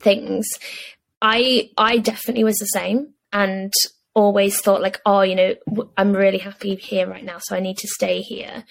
things. 0.00 0.46
I 1.20 1.70
I 1.76 1.98
definitely 1.98 2.44
was 2.44 2.58
the 2.58 2.66
same 2.66 3.14
and 3.32 3.72
always 4.14 4.60
thought 4.60 4.82
like, 4.82 5.00
oh, 5.06 5.22
you 5.22 5.34
know, 5.34 5.54
I'm 5.96 6.12
really 6.12 6.38
happy 6.38 6.74
here 6.74 7.08
right 7.08 7.24
now, 7.24 7.38
so 7.38 7.56
I 7.56 7.60
need 7.60 7.78
to 7.78 7.88
stay 7.88 8.20
here. 8.20 8.64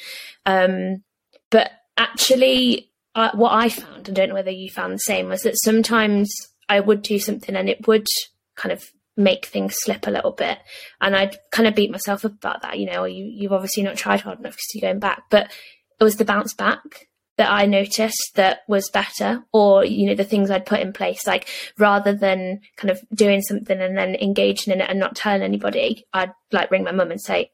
Um, 0.45 1.03
but 1.49 1.71
actually, 1.97 2.91
uh, 3.15 3.31
what 3.33 3.51
I 3.51 3.69
found, 3.69 4.09
I 4.09 4.13
don't 4.13 4.29
know 4.29 4.35
whether 4.35 4.51
you 4.51 4.69
found 4.69 4.93
the 4.93 4.99
same, 4.99 5.29
was 5.29 5.41
that 5.41 5.59
sometimes 5.63 6.31
I 6.69 6.79
would 6.79 7.01
do 7.01 7.19
something 7.19 7.55
and 7.55 7.69
it 7.69 7.87
would 7.87 8.07
kind 8.55 8.71
of 8.71 8.83
make 9.23 9.45
things 9.45 9.75
slip 9.77 10.07
a 10.07 10.11
little 10.11 10.31
bit. 10.31 10.57
And 10.99 11.15
I'd 11.15 11.37
kind 11.51 11.67
of 11.67 11.75
beat 11.75 11.91
myself 11.91 12.25
up 12.25 12.33
about 12.33 12.61
that, 12.61 12.79
you 12.79 12.85
know, 12.85 13.05
you, 13.05 13.25
you've 13.25 13.53
obviously 13.53 13.83
not 13.83 13.97
tried 13.97 14.21
hard 14.21 14.39
enough 14.39 14.53
because 14.53 14.69
you're 14.73 14.89
going 14.89 14.99
back. 14.99 15.23
But 15.29 15.51
it 15.99 16.03
was 16.03 16.17
the 16.17 16.25
bounce 16.25 16.53
back 16.53 17.07
that 17.37 17.51
I 17.51 17.65
noticed 17.65 18.31
that 18.35 18.59
was 18.67 18.89
better, 18.89 19.43
or, 19.53 19.85
you 19.85 20.07
know, 20.07 20.15
the 20.15 20.23
things 20.23 20.51
I'd 20.51 20.65
put 20.65 20.81
in 20.81 20.93
place. 20.93 21.25
Like 21.25 21.47
rather 21.77 22.13
than 22.13 22.61
kind 22.75 22.91
of 22.91 22.99
doing 23.13 23.41
something 23.41 23.79
and 23.79 23.97
then 23.97 24.15
engaging 24.15 24.73
in 24.73 24.81
it 24.81 24.89
and 24.89 24.99
not 24.99 25.15
telling 25.15 25.41
anybody, 25.41 26.05
I'd 26.13 26.33
like 26.51 26.71
ring 26.71 26.83
my 26.83 26.91
mum 26.91 27.11
and 27.11 27.21
say, 27.21 27.51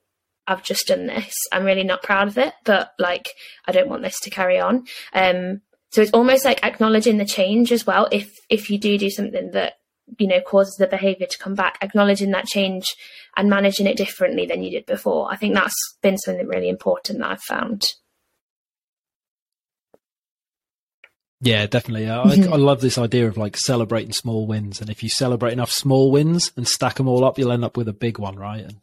I've 0.48 0.64
just 0.64 0.88
done 0.88 1.08
this. 1.08 1.34
I'm 1.52 1.66
really 1.66 1.84
not 1.84 2.04
proud 2.04 2.28
of 2.28 2.38
it, 2.38 2.54
but 2.64 2.92
like 2.98 3.30
I 3.66 3.72
don't 3.72 3.90
want 3.90 4.02
this 4.02 4.20
to 4.22 4.30
carry 4.30 4.60
on. 4.60 4.86
Um, 5.14 5.62
so 5.92 6.02
it's 6.02 6.12
almost 6.12 6.46
like 6.46 6.64
acknowledging 6.64 7.18
the 7.18 7.26
change 7.26 7.72
as 7.72 7.86
well. 7.86 8.08
If 8.12 8.34
if 8.50 8.70
you 8.70 8.78
do 8.78 8.98
do 8.98 9.10
something 9.10 9.52
that 9.52 9.74
you 10.18 10.28
know 10.28 10.42
causes 10.42 10.76
the 10.76 10.88
behavior 10.88 11.28
to 11.28 11.38
come 11.38 11.56
back, 11.56 11.78
acknowledging 11.82 12.32
that 12.32 12.46
change 12.46 12.96
and 13.36 13.50
managing 13.50 13.88
it 13.88 13.98
differently 13.98 14.46
than 14.46 14.64
you 14.64 14.72
did 14.72 14.86
before. 14.86 15.32
I 15.32 15.36
think 15.36 15.54
that's 15.54 15.98
been 16.02 16.18
something 16.18 16.48
really 16.48 16.70
important 16.70 17.20
that 17.20 17.32
I've 17.32 17.42
found. 17.42 17.84
Yeah, 21.40 21.68
definitely. 21.68 22.10
I, 22.10 22.24
I 22.24 22.26
mm-hmm. 22.26 22.54
love 22.54 22.82
this 22.82 22.98
idea 22.98 23.28
of 23.28 23.38
like 23.38 23.58
celebrating 23.58 24.12
small 24.12 24.48
wins, 24.48 24.82
and 24.82 24.90
if 24.90 25.04
you 25.04 25.10
celebrate 25.10 25.54
enough 25.54 25.72
small 25.72 26.12
wins 26.12 26.52
and 26.56 26.68
stack 26.68 26.96
them 26.96 27.08
all 27.08 27.24
up, 27.24 27.38
you'll 27.38 27.52
end 27.52 27.66
up 27.66 27.78
with 27.78 27.88
a 27.88 27.94
big 27.94 28.18
one, 28.18 28.36
right? 28.36 28.64
And 28.64 28.78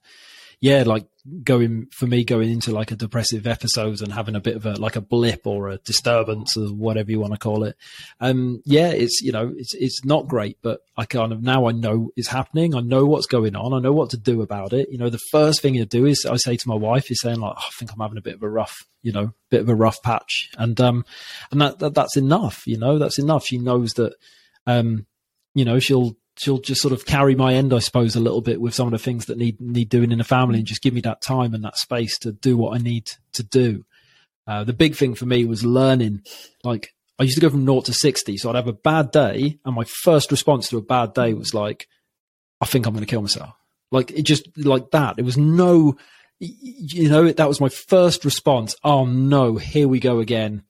yeah, 0.64 0.82
like 0.84 1.06
going 1.42 1.88
for 1.92 2.06
me 2.06 2.24
going 2.24 2.50
into 2.50 2.72
like 2.72 2.90
a 2.90 2.96
depressive 2.96 3.46
episode 3.46 4.00
and 4.00 4.10
having 4.10 4.34
a 4.34 4.40
bit 4.40 4.56
of 4.56 4.64
a 4.64 4.72
like 4.76 4.96
a 4.96 5.02
blip 5.02 5.46
or 5.46 5.68
a 5.68 5.76
disturbance 5.76 6.56
or 6.56 6.68
whatever 6.68 7.10
you 7.10 7.20
want 7.20 7.34
to 7.34 7.38
call 7.38 7.64
it. 7.64 7.76
Um, 8.18 8.62
yeah, 8.64 8.88
it's 8.88 9.20
you 9.20 9.30
know 9.30 9.52
it's 9.54 9.74
it's 9.74 10.06
not 10.06 10.26
great, 10.26 10.56
but 10.62 10.80
I 10.96 11.04
kind 11.04 11.34
of 11.34 11.42
now 11.42 11.68
I 11.68 11.72
know 11.72 12.12
it's 12.16 12.28
happening. 12.28 12.74
I 12.74 12.80
know 12.80 13.04
what's 13.04 13.26
going 13.26 13.54
on. 13.54 13.74
I 13.74 13.78
know 13.78 13.92
what 13.92 14.08
to 14.10 14.16
do 14.16 14.40
about 14.40 14.72
it. 14.72 14.88
You 14.90 14.96
know, 14.96 15.10
the 15.10 15.20
first 15.30 15.60
thing 15.60 15.74
you 15.74 15.84
do 15.84 16.06
is 16.06 16.24
I 16.24 16.36
say 16.36 16.56
to 16.56 16.68
my 16.68 16.76
wife 16.76 17.10
is 17.10 17.20
saying 17.20 17.40
like, 17.40 17.56
oh, 17.58 17.60
I 17.62 17.70
think 17.78 17.92
I'm 17.92 18.00
having 18.00 18.16
a 18.16 18.22
bit 18.22 18.36
of 18.36 18.42
a 18.42 18.48
rough, 18.48 18.86
you 19.02 19.12
know, 19.12 19.34
bit 19.50 19.60
of 19.60 19.68
a 19.68 19.74
rough 19.74 20.02
patch, 20.02 20.48
and 20.56 20.80
um, 20.80 21.04
and 21.50 21.60
that, 21.60 21.78
that 21.80 21.92
that's 21.92 22.16
enough. 22.16 22.66
You 22.66 22.78
know, 22.78 22.98
that's 22.98 23.18
enough. 23.18 23.44
She 23.44 23.58
knows 23.58 23.92
that, 23.94 24.14
um, 24.66 25.04
you 25.54 25.66
know, 25.66 25.78
she'll 25.78 26.16
she'll 26.37 26.59
just 26.59 26.80
sort 26.80 26.93
of 26.93 27.07
carry 27.07 27.35
my 27.35 27.55
end, 27.55 27.72
I 27.72 27.78
suppose, 27.78 28.16
a 28.16 28.20
little 28.20 28.41
bit 28.41 28.61
with 28.61 28.74
some 28.74 28.87
of 28.87 28.93
the 28.93 28.99
things 28.99 29.26
that 29.26 29.39
need 29.39 29.61
need 29.61 29.89
doing 29.89 30.12
in 30.12 30.18
the 30.18 30.24
family, 30.24 30.59
and 30.59 30.66
just 30.66 30.82
give 30.82 30.95
me 30.95 31.01
that 31.03 31.22
time 31.22 31.55
and 31.55 31.64
that 31.64 31.78
space 31.78 32.18
to 32.20 32.32
do 32.32 32.57
what 32.57 32.78
I 32.78 32.82
need 32.82 33.12
to 33.32 33.43
do. 33.43 33.85
Uh, 34.47 34.64
the 34.64 34.72
big 34.72 34.95
thing 34.95 35.14
for 35.14 35.26
me 35.26 35.45
was 35.45 35.64
learning. 35.64 36.22
Like 36.62 36.95
I 37.18 37.24
used 37.24 37.37
to 37.37 37.41
go 37.41 37.51
from 37.51 37.64
naught 37.64 37.87
to 37.87 37.93
sixty, 37.93 38.37
so 38.37 38.51
I'd 38.51 38.57
have 38.57 38.68
a 38.68 38.72
bad 38.72 39.11
day, 39.11 39.59
and 39.64 39.74
my 39.74 39.85
first 39.85 40.30
response 40.30 40.68
to 40.68 40.78
a 40.78 40.82
bad 40.82 41.14
day 41.14 41.35
was 41.35 41.55
like, 41.55 41.89
"I 42.61 42.66
think 42.66 42.87
I'm 42.87 42.93
going 42.93 43.05
to 43.05 43.11
kill 43.11 43.22
myself." 43.22 43.55
Like 43.91 44.11
it 44.11 44.22
just 44.22 44.49
like 44.59 44.91
that. 44.91 45.18
It 45.18 45.24
was 45.24 45.37
no, 45.37 45.97
you 46.41 47.09
know, 47.09 47.30
that 47.30 47.49
was 47.49 47.61
my 47.61 47.68
first 47.68 48.24
response. 48.24 48.74
Oh 48.82 49.07
no, 49.07 49.57
here 49.57 49.89
we 49.89 50.01
go 50.01 50.18
again 50.18 50.64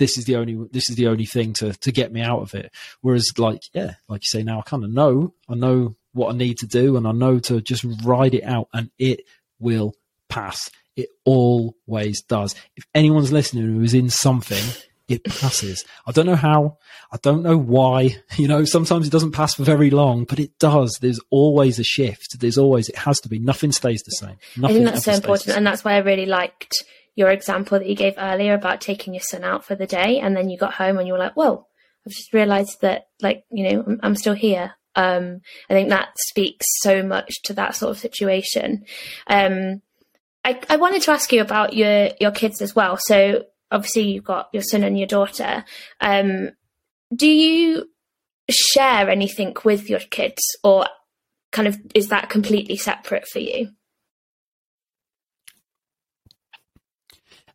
this 0.00 0.18
is 0.18 0.24
the 0.24 0.34
only 0.34 0.58
this 0.72 0.90
is 0.90 0.96
the 0.96 1.06
only 1.06 1.26
thing 1.26 1.52
to 1.52 1.72
to 1.74 1.92
get 1.92 2.10
me 2.10 2.22
out 2.22 2.40
of 2.40 2.54
it. 2.54 2.72
Whereas 3.02 3.30
like 3.38 3.60
yeah, 3.72 3.94
like 4.08 4.22
you 4.22 4.38
say 4.38 4.42
now, 4.42 4.58
I 4.58 4.62
kind 4.62 4.82
of 4.82 4.90
know 4.90 5.34
I 5.48 5.54
know 5.54 5.94
what 6.12 6.34
I 6.34 6.36
need 6.36 6.58
to 6.58 6.66
do, 6.66 6.96
and 6.96 7.06
I 7.06 7.12
know 7.12 7.38
to 7.38 7.60
just 7.60 7.84
ride 8.02 8.34
it 8.34 8.42
out, 8.42 8.68
and 8.72 8.90
it 8.98 9.20
will 9.60 9.94
pass. 10.28 10.70
It 10.96 11.10
always 11.24 12.22
does. 12.22 12.56
If 12.74 12.84
anyone's 12.94 13.30
listening 13.30 13.64
who 13.64 13.82
is 13.82 13.94
in 13.94 14.10
something, 14.10 14.64
it 15.06 15.22
passes. 15.24 15.84
I 16.06 16.12
don't 16.12 16.26
know 16.26 16.34
how. 16.34 16.78
I 17.12 17.18
don't 17.22 17.42
know 17.42 17.58
why. 17.58 18.16
You 18.36 18.48
know, 18.48 18.64
sometimes 18.64 19.06
it 19.06 19.10
doesn't 19.10 19.32
pass 19.32 19.54
for 19.54 19.64
very 19.64 19.90
long, 19.90 20.24
but 20.24 20.38
it 20.38 20.58
does. 20.58 20.96
There's 21.02 21.20
always 21.28 21.78
a 21.78 21.84
shift. 21.84 22.40
There's 22.40 22.56
always, 22.56 22.88
it 22.88 22.96
has 22.96 23.20
to 23.20 23.28
be. 23.28 23.38
Nothing 23.38 23.70
stays 23.70 24.02
the 24.02 24.12
same. 24.12 24.36
Nothing 24.56 24.64
I 24.64 24.72
think 24.72 24.84
that's 24.86 25.04
so 25.04 25.12
important. 25.12 25.56
And 25.58 25.66
that's 25.66 25.84
why 25.84 25.94
I 25.94 25.98
really 25.98 26.24
liked 26.24 26.72
your 27.20 27.30
example 27.30 27.78
that 27.78 27.86
you 27.86 27.94
gave 27.94 28.14
earlier 28.16 28.54
about 28.54 28.80
taking 28.80 29.12
your 29.12 29.22
son 29.22 29.44
out 29.44 29.62
for 29.62 29.74
the 29.74 29.86
day 29.86 30.18
and 30.18 30.34
then 30.34 30.48
you 30.48 30.56
got 30.56 30.72
home 30.72 30.96
and 30.96 31.06
you 31.06 31.12
were 31.12 31.18
like, 31.18 31.34
whoa, 31.34 31.66
I've 32.06 32.12
just 32.12 32.32
realized 32.32 32.80
that 32.80 33.08
like, 33.20 33.44
you 33.50 33.68
know, 33.68 33.84
I'm, 33.86 34.00
I'm 34.02 34.16
still 34.16 34.32
here. 34.32 34.72
Um, 34.96 35.42
I 35.68 35.74
think 35.74 35.90
that 35.90 36.08
speaks 36.16 36.64
so 36.80 37.02
much 37.02 37.42
to 37.42 37.52
that 37.52 37.76
sort 37.76 37.90
of 37.90 37.98
situation. 37.98 38.84
Um, 39.26 39.82
I, 40.42 40.58
I 40.70 40.76
wanted 40.76 41.02
to 41.02 41.10
ask 41.10 41.30
you 41.30 41.42
about 41.42 41.74
your, 41.74 42.08
your 42.18 42.30
kids 42.30 42.62
as 42.62 42.74
well. 42.74 42.96
So 42.98 43.44
obviously 43.70 44.12
you've 44.12 44.24
got 44.24 44.48
your 44.54 44.62
son 44.62 44.82
and 44.82 44.98
your 44.98 45.06
daughter. 45.06 45.64
Um, 46.00 46.52
do 47.14 47.28
you 47.28 47.84
share 48.48 49.10
anything 49.10 49.54
with 49.62 49.90
your 49.90 50.00
kids 50.00 50.40
or 50.64 50.86
kind 51.52 51.68
of 51.68 51.78
is 51.94 52.08
that 52.08 52.30
completely 52.30 52.78
separate 52.78 53.28
for 53.28 53.40
you? 53.40 53.68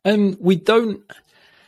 Um, 0.06 0.36
we 0.40 0.56
don't. 0.56 1.02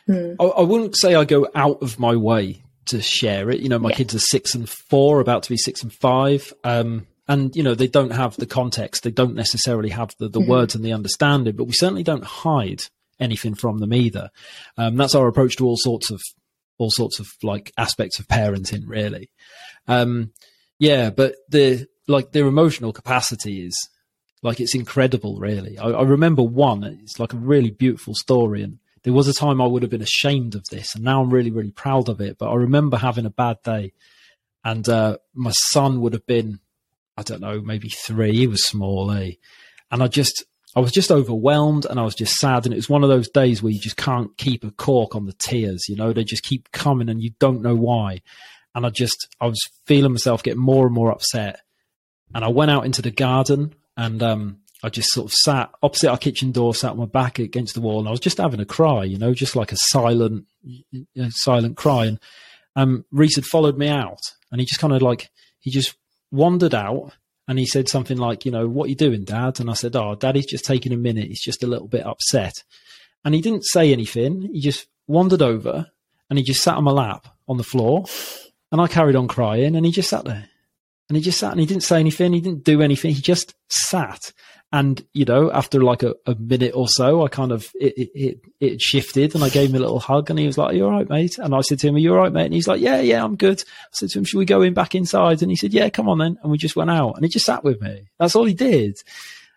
Mm. 0.07 0.37
I, 0.39 0.43
I, 0.43 0.61
wouldn't 0.61 0.97
say 0.97 1.13
I 1.13 1.25
go 1.25 1.47
out 1.53 1.83
of 1.83 1.99
my 1.99 2.15
way 2.15 2.63
to 2.85 3.01
share 3.01 3.51
it. 3.51 3.59
You 3.59 3.69
know, 3.69 3.77
my 3.77 3.89
yeah. 3.89 3.97
kids 3.97 4.15
are 4.15 4.19
six 4.19 4.55
and 4.55 4.67
four, 4.67 5.19
about 5.19 5.43
to 5.43 5.49
be 5.49 5.57
six 5.57 5.83
and 5.83 5.93
five. 5.93 6.51
Um, 6.63 7.05
and 7.29 7.55
you 7.55 7.63
know 7.63 7.75
they 7.75 7.87
don't 7.87 8.11
have 8.11 8.35
the 8.35 8.45
context 8.45 9.03
they 9.03 9.11
don't 9.11 9.35
necessarily 9.35 9.89
have 9.89 10.13
the, 10.17 10.27
the 10.27 10.39
mm-hmm. 10.39 10.49
words 10.49 10.75
and 10.75 10.83
the 10.83 10.91
understanding 10.91 11.55
but 11.55 11.65
we 11.65 11.73
certainly 11.73 12.03
don't 12.03 12.23
hide 12.23 12.83
anything 13.19 13.53
from 13.53 13.77
them 13.77 13.93
either 13.93 14.29
um, 14.77 14.97
that's 14.97 15.15
our 15.15 15.27
approach 15.27 15.55
to 15.55 15.65
all 15.65 15.77
sorts 15.77 16.09
of 16.09 16.19
all 16.79 16.89
sorts 16.89 17.19
of 17.19 17.27
like 17.43 17.71
aspects 17.77 18.19
of 18.19 18.27
parenting 18.27 18.83
really 18.87 19.29
um, 19.87 20.31
yeah 20.79 21.11
but 21.11 21.35
the 21.49 21.87
like 22.07 22.31
their 22.31 22.47
emotional 22.47 22.91
capacity 22.91 23.63
is 23.63 23.89
like 24.41 24.59
it's 24.59 24.75
incredible, 24.75 25.37
really. 25.37 25.77
I, 25.77 25.89
I, 25.89 26.03
remember 26.03 26.43
one. 26.43 26.83
It's 26.83 27.19
like 27.19 27.33
a 27.33 27.37
really 27.37 27.71
beautiful 27.71 28.13
story, 28.13 28.63
and 28.63 28.79
there 29.03 29.13
was 29.13 29.27
a 29.27 29.33
time 29.33 29.61
I 29.61 29.67
would 29.67 29.81
have 29.81 29.91
been 29.91 30.01
ashamed 30.01 30.55
of 30.55 30.63
this, 30.71 30.95
and 30.95 31.03
now 31.03 31.21
I'm 31.21 31.29
really, 31.29 31.51
really 31.51 31.71
proud 31.71 32.09
of 32.09 32.21
it. 32.21 32.37
But 32.37 32.49
I 32.49 32.55
remember 32.55 32.97
having 32.97 33.25
a 33.25 33.31
bad 33.31 33.57
day, 33.63 33.93
and 34.63 34.87
uh, 34.87 35.17
my 35.33 35.51
son 35.51 36.01
would 36.01 36.13
have 36.13 36.25
been, 36.25 36.59
I 37.17 37.23
don't 37.23 37.41
know, 37.41 37.61
maybe 37.61 37.89
three. 37.89 38.35
He 38.35 38.47
was 38.47 38.65
small, 38.65 39.11
eh? 39.11 39.31
And 39.91 40.01
I 40.01 40.07
just, 40.07 40.45
I 40.75 40.79
was 40.79 40.91
just 40.91 41.11
overwhelmed, 41.11 41.85
and 41.85 41.99
I 41.99 42.03
was 42.03 42.15
just 42.15 42.35
sad. 42.35 42.65
And 42.65 42.73
it 42.73 42.77
was 42.77 42.89
one 42.89 43.03
of 43.03 43.09
those 43.09 43.29
days 43.29 43.61
where 43.61 43.73
you 43.73 43.79
just 43.79 43.97
can't 43.97 44.35
keep 44.37 44.63
a 44.63 44.71
cork 44.71 45.15
on 45.15 45.25
the 45.25 45.33
tears. 45.33 45.85
You 45.89 45.97
know, 45.97 46.13
they 46.13 46.23
just 46.23 46.43
keep 46.43 46.71
coming, 46.71 47.09
and 47.09 47.21
you 47.21 47.31
don't 47.39 47.61
know 47.61 47.75
why. 47.75 48.21
And 48.73 48.85
I 48.85 48.89
just, 48.89 49.27
I 49.41 49.47
was 49.47 49.59
feeling 49.85 50.11
myself 50.11 50.43
get 50.43 50.55
more 50.55 50.85
and 50.85 50.95
more 50.95 51.11
upset. 51.11 51.59
And 52.33 52.45
I 52.45 52.49
went 52.49 52.71
out 52.71 52.85
into 52.85 53.01
the 53.01 53.11
garden 53.11 53.73
and 53.99 54.23
um, 54.23 54.59
I 54.81 54.87
just 54.87 55.09
sort 55.09 55.25
of 55.25 55.33
sat 55.33 55.71
opposite 55.83 56.09
our 56.09 56.17
kitchen 56.17 56.53
door, 56.53 56.73
sat 56.73 56.95
my 56.95 57.05
back 57.05 57.37
against 57.37 57.75
the 57.75 57.81
wall, 57.81 57.99
and 57.99 58.07
I 58.07 58.11
was 58.11 58.21
just 58.21 58.37
having 58.37 58.61
a 58.61 58.65
cry, 58.65 59.03
you 59.03 59.17
know, 59.17 59.33
just 59.33 59.57
like 59.57 59.73
a 59.73 59.77
silent, 59.77 60.45
you 60.63 61.05
know, 61.17 61.27
silent 61.31 61.75
cry. 61.75 62.05
And 62.05 62.19
um, 62.77 63.05
Reese 63.11 63.35
had 63.35 63.45
followed 63.45 63.77
me 63.77 63.89
out, 63.89 64.21
and 64.51 64.61
he 64.61 64.65
just 64.65 64.79
kind 64.79 64.93
of 64.93 65.01
like 65.01 65.29
he 65.59 65.69
just 65.69 65.95
wandered 66.31 66.73
out, 66.73 67.11
and 67.45 67.59
he 67.59 67.65
said 67.65 67.89
something 67.89 68.17
like, 68.17 68.45
you 68.45 68.53
know, 68.53 68.69
what 68.69 68.85
are 68.85 68.89
you 68.89 68.95
doing, 68.95 69.25
Dad? 69.25 69.59
And 69.59 69.69
I 69.69 69.73
said, 69.73 69.97
oh, 69.97 70.15
Daddy's 70.15 70.45
just 70.45 70.63
taking 70.63 70.93
a 70.93 70.97
minute. 70.97 71.27
He's 71.27 71.43
just 71.43 71.63
a 71.63 71.67
little 71.67 71.89
bit 71.89 72.07
upset, 72.07 72.63
and 73.25 73.35
he 73.35 73.41
didn't 73.41 73.65
say 73.65 73.91
anything. 73.91 74.43
He 74.53 74.61
just 74.61 74.87
wandered 75.07 75.41
over, 75.41 75.87
and 76.29 76.39
he 76.39 76.45
just 76.45 76.63
sat 76.63 76.77
on 76.77 76.85
my 76.85 76.91
lap 76.91 77.27
on 77.49 77.57
the 77.57 77.63
floor, 77.63 78.05
and 78.71 78.79
I 78.79 78.87
carried 78.87 79.17
on 79.17 79.27
crying, 79.27 79.75
and 79.75 79.85
he 79.85 79.91
just 79.91 80.09
sat 80.09 80.23
there. 80.23 80.47
And 81.09 81.15
he 81.15 81.21
just 81.21 81.39
sat 81.39 81.51
and 81.51 81.59
he 81.59 81.65
didn't 81.65 81.83
say 81.83 81.99
anything. 81.99 82.33
He 82.33 82.41
didn't 82.41 82.63
do 82.63 82.81
anything. 82.81 83.13
He 83.13 83.21
just 83.21 83.55
sat. 83.67 84.31
And, 84.71 85.03
you 85.13 85.25
know, 85.25 85.51
after 85.51 85.81
like 85.81 86.03
a, 86.03 86.13
a 86.27 86.35
minute 86.35 86.73
or 86.75 86.87
so, 86.87 87.25
I 87.25 87.27
kind 87.27 87.51
of, 87.51 87.71
it, 87.73 88.11
it, 88.13 88.39
it 88.59 88.81
shifted 88.81 89.33
and 89.33 89.43
I 89.43 89.49
gave 89.49 89.71
him 89.71 89.77
a 89.77 89.79
little 89.79 89.99
hug 89.99 90.29
and 90.29 90.37
he 90.37 90.45
was 90.45 90.59
like, 90.59 90.75
you 90.75 90.85
all 90.85 90.91
right, 90.91 91.09
mate? 91.09 91.39
And 91.39 91.55
I 91.55 91.61
said 91.61 91.79
to 91.79 91.87
him, 91.87 91.95
are 91.95 91.99
you 91.99 92.11
all 92.11 92.19
right, 92.19 92.31
mate? 92.31 92.45
And 92.45 92.53
he's 92.53 92.67
like, 92.67 92.79
yeah, 92.79 92.99
yeah, 92.99 93.23
I'm 93.23 93.35
good. 93.35 93.63
I 93.67 93.87
said 93.93 94.09
to 94.09 94.19
him, 94.19 94.25
should 94.25 94.37
we 94.37 94.45
go 94.45 94.61
in 94.61 94.75
back 94.75 94.93
inside? 94.93 95.41
And 95.41 95.49
he 95.49 95.57
said, 95.57 95.73
yeah, 95.73 95.89
come 95.89 96.07
on 96.07 96.19
then. 96.19 96.37
And 96.43 96.51
we 96.51 96.59
just 96.59 96.75
went 96.75 96.91
out 96.91 97.15
and 97.15 97.25
he 97.25 97.29
just 97.29 97.47
sat 97.47 97.63
with 97.63 97.81
me. 97.81 98.09
That's 98.19 98.35
all 98.35 98.45
he 98.45 98.53
did. 98.53 98.99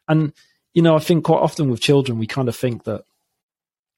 And, 0.08 0.32
you 0.72 0.80
know, 0.80 0.96
I 0.96 1.00
think 1.00 1.24
quite 1.24 1.42
often 1.42 1.70
with 1.70 1.82
children, 1.82 2.18
we 2.18 2.26
kind 2.26 2.48
of 2.48 2.56
think 2.56 2.84
that 2.84 3.04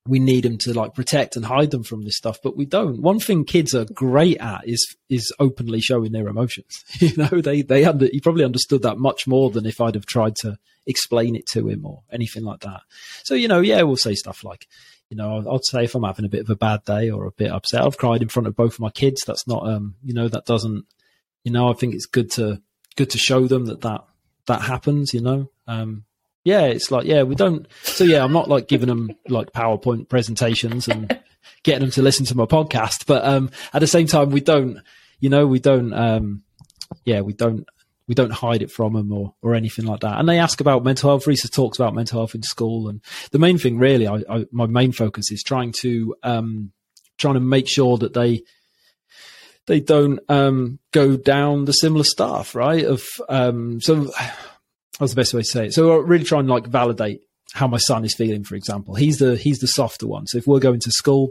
we 0.06 0.18
need 0.18 0.44
them 0.44 0.58
to 0.58 0.74
like 0.74 0.94
protect 0.94 1.34
and 1.34 1.46
hide 1.46 1.70
them 1.70 1.82
from 1.82 2.04
this 2.04 2.16
stuff, 2.16 2.38
but 2.42 2.56
we 2.56 2.66
don't. 2.66 3.00
One 3.00 3.18
thing 3.18 3.44
kids 3.44 3.74
are 3.74 3.86
great 3.86 4.38
at 4.38 4.68
is 4.68 4.96
is 5.08 5.32
openly 5.38 5.80
showing 5.80 6.12
their 6.12 6.28
emotions. 6.28 6.84
you 6.98 7.16
know, 7.16 7.40
they 7.40 7.62
they 7.62 7.84
under 7.84 8.06
he 8.06 8.20
probably 8.20 8.44
understood 8.44 8.82
that 8.82 8.98
much 8.98 9.26
more 9.26 9.50
than 9.50 9.64
if 9.64 9.80
I'd 9.80 9.94
have 9.94 10.06
tried 10.06 10.36
to 10.36 10.58
explain 10.86 11.36
it 11.36 11.46
to 11.46 11.68
him 11.68 11.86
or 11.86 12.02
anything 12.12 12.44
like 12.44 12.60
that. 12.60 12.82
So 13.24 13.34
you 13.34 13.48
know, 13.48 13.60
yeah, 13.60 13.82
we'll 13.82 13.96
say 13.96 14.14
stuff 14.14 14.44
like, 14.44 14.66
you 15.08 15.16
know, 15.16 15.42
I'd 15.50 15.64
say 15.64 15.84
if 15.84 15.94
I'm 15.94 16.04
having 16.04 16.26
a 16.26 16.30
bit 16.30 16.42
of 16.42 16.50
a 16.50 16.56
bad 16.56 16.84
day 16.84 17.10
or 17.10 17.26
a 17.26 17.32
bit 17.32 17.50
upset, 17.50 17.82
I've 17.82 17.96
cried 17.96 18.20
in 18.20 18.28
front 18.28 18.46
of 18.46 18.56
both 18.56 18.74
of 18.74 18.80
my 18.80 18.90
kids. 18.90 19.22
That's 19.26 19.46
not, 19.46 19.66
um, 19.66 19.94
you 20.04 20.12
know, 20.12 20.28
that 20.28 20.44
doesn't, 20.44 20.84
you 21.44 21.52
know, 21.52 21.70
I 21.70 21.72
think 21.72 21.94
it's 21.94 22.06
good 22.06 22.30
to 22.32 22.60
good 22.96 23.08
to 23.10 23.18
show 23.18 23.46
them 23.46 23.66
that 23.66 23.80
that 23.80 24.04
that 24.48 24.60
happens. 24.60 25.14
You 25.14 25.22
know, 25.22 25.50
um, 25.66 26.04
yeah, 26.44 26.66
it's 26.66 26.90
like, 26.90 27.06
yeah, 27.06 27.22
we 27.22 27.34
don't. 27.34 27.66
So 27.82 28.04
yeah, 28.04 28.22
I'm 28.22 28.32
not 28.32 28.48
like 28.48 28.68
giving 28.68 28.88
them 28.88 29.10
like 29.28 29.52
PowerPoint 29.52 30.08
presentations 30.08 30.86
and 30.86 31.18
getting 31.62 31.80
them 31.80 31.90
to 31.92 32.02
listen 32.02 32.26
to 32.26 32.36
my 32.36 32.44
podcast, 32.44 33.06
but 33.06 33.24
um, 33.24 33.50
at 33.72 33.80
the 33.80 33.86
same 33.86 34.06
time, 34.06 34.30
we 34.30 34.40
don't, 34.40 34.78
you 35.20 35.30
know, 35.30 35.46
we 35.46 35.58
don't, 35.58 35.94
um, 35.94 36.42
yeah, 37.04 37.22
we 37.22 37.32
don't, 37.32 37.66
we 38.06 38.14
don't 38.14 38.32
hide 38.32 38.60
it 38.60 38.70
from 38.70 38.92
them 38.92 39.10
or 39.10 39.34
or 39.40 39.54
anything 39.54 39.86
like 39.86 40.00
that. 40.00 40.18
And 40.18 40.28
they 40.28 40.38
ask 40.38 40.60
about 40.60 40.84
mental 40.84 41.08
health. 41.08 41.24
Risa 41.24 41.50
talks 41.50 41.78
about 41.78 41.94
mental 41.94 42.20
health 42.20 42.34
in 42.34 42.42
school, 42.42 42.88
and 42.88 43.00
the 43.30 43.38
main 43.38 43.56
thing, 43.56 43.78
really, 43.78 44.06
I, 44.06 44.22
I 44.28 44.44
my 44.52 44.66
main 44.66 44.92
focus 44.92 45.30
is 45.30 45.42
trying 45.42 45.72
to 45.80 46.14
um, 46.22 46.72
trying 47.16 47.34
to 47.34 47.40
make 47.40 47.66
sure 47.66 47.96
that 47.96 48.12
they 48.12 48.42
they 49.66 49.80
don't 49.80 50.20
um, 50.28 50.78
go 50.92 51.16
down 51.16 51.64
the 51.64 51.72
similar 51.72 52.04
stuff, 52.04 52.54
right? 52.54 52.84
Of 52.84 53.06
um, 53.30 53.80
so 53.80 54.10
that's 54.98 55.12
the 55.12 55.16
best 55.16 55.34
way 55.34 55.42
to 55.42 55.46
say 55.46 55.66
it. 55.66 55.74
So 55.74 55.92
I 55.92 56.02
really 56.02 56.24
try 56.24 56.40
and 56.40 56.48
like 56.48 56.66
validate 56.66 57.20
how 57.52 57.66
my 57.66 57.78
son 57.78 58.04
is 58.04 58.14
feeling, 58.14 58.44
for 58.44 58.54
example. 58.54 58.94
He's 58.94 59.18
the 59.18 59.36
he's 59.36 59.58
the 59.58 59.66
softer 59.66 60.06
one. 60.06 60.26
So 60.26 60.38
if 60.38 60.46
we're 60.46 60.60
going 60.60 60.80
to 60.80 60.90
school, 60.90 61.30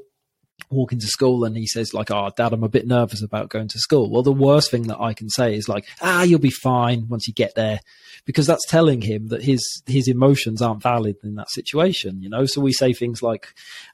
walking 0.69 0.99
to 0.99 1.07
school 1.07 1.45
and 1.45 1.55
he 1.55 1.67
says 1.67 1.93
like, 1.93 2.11
"Oh, 2.11 2.29
dad, 2.35 2.53
I'm 2.53 2.63
a 2.63 2.69
bit 2.69 2.87
nervous 2.87 3.23
about 3.23 3.49
going 3.49 3.67
to 3.69 3.79
school." 3.79 4.09
Well, 4.09 4.23
the 4.23 4.31
worst 4.31 4.71
thing 4.71 4.83
that 4.83 4.99
I 4.99 5.13
can 5.13 5.29
say 5.29 5.55
is 5.55 5.69
like, 5.69 5.85
"Ah, 6.01 6.23
you'll 6.23 6.39
be 6.39 6.49
fine 6.49 7.07
once 7.07 7.27
you 7.27 7.33
get 7.33 7.55
there." 7.55 7.79
Because 8.25 8.47
that's 8.47 8.65
telling 8.67 9.01
him 9.01 9.27
that 9.27 9.43
his 9.43 9.61
his 9.85 10.07
emotions 10.07 10.61
aren't 10.61 10.81
valid 10.81 11.17
in 11.23 11.35
that 11.35 11.49
situation, 11.51 12.21
you 12.21 12.29
know. 12.29 12.45
So 12.45 12.61
we 12.61 12.73
say 12.73 12.93
things 12.93 13.21
like, 13.21 13.47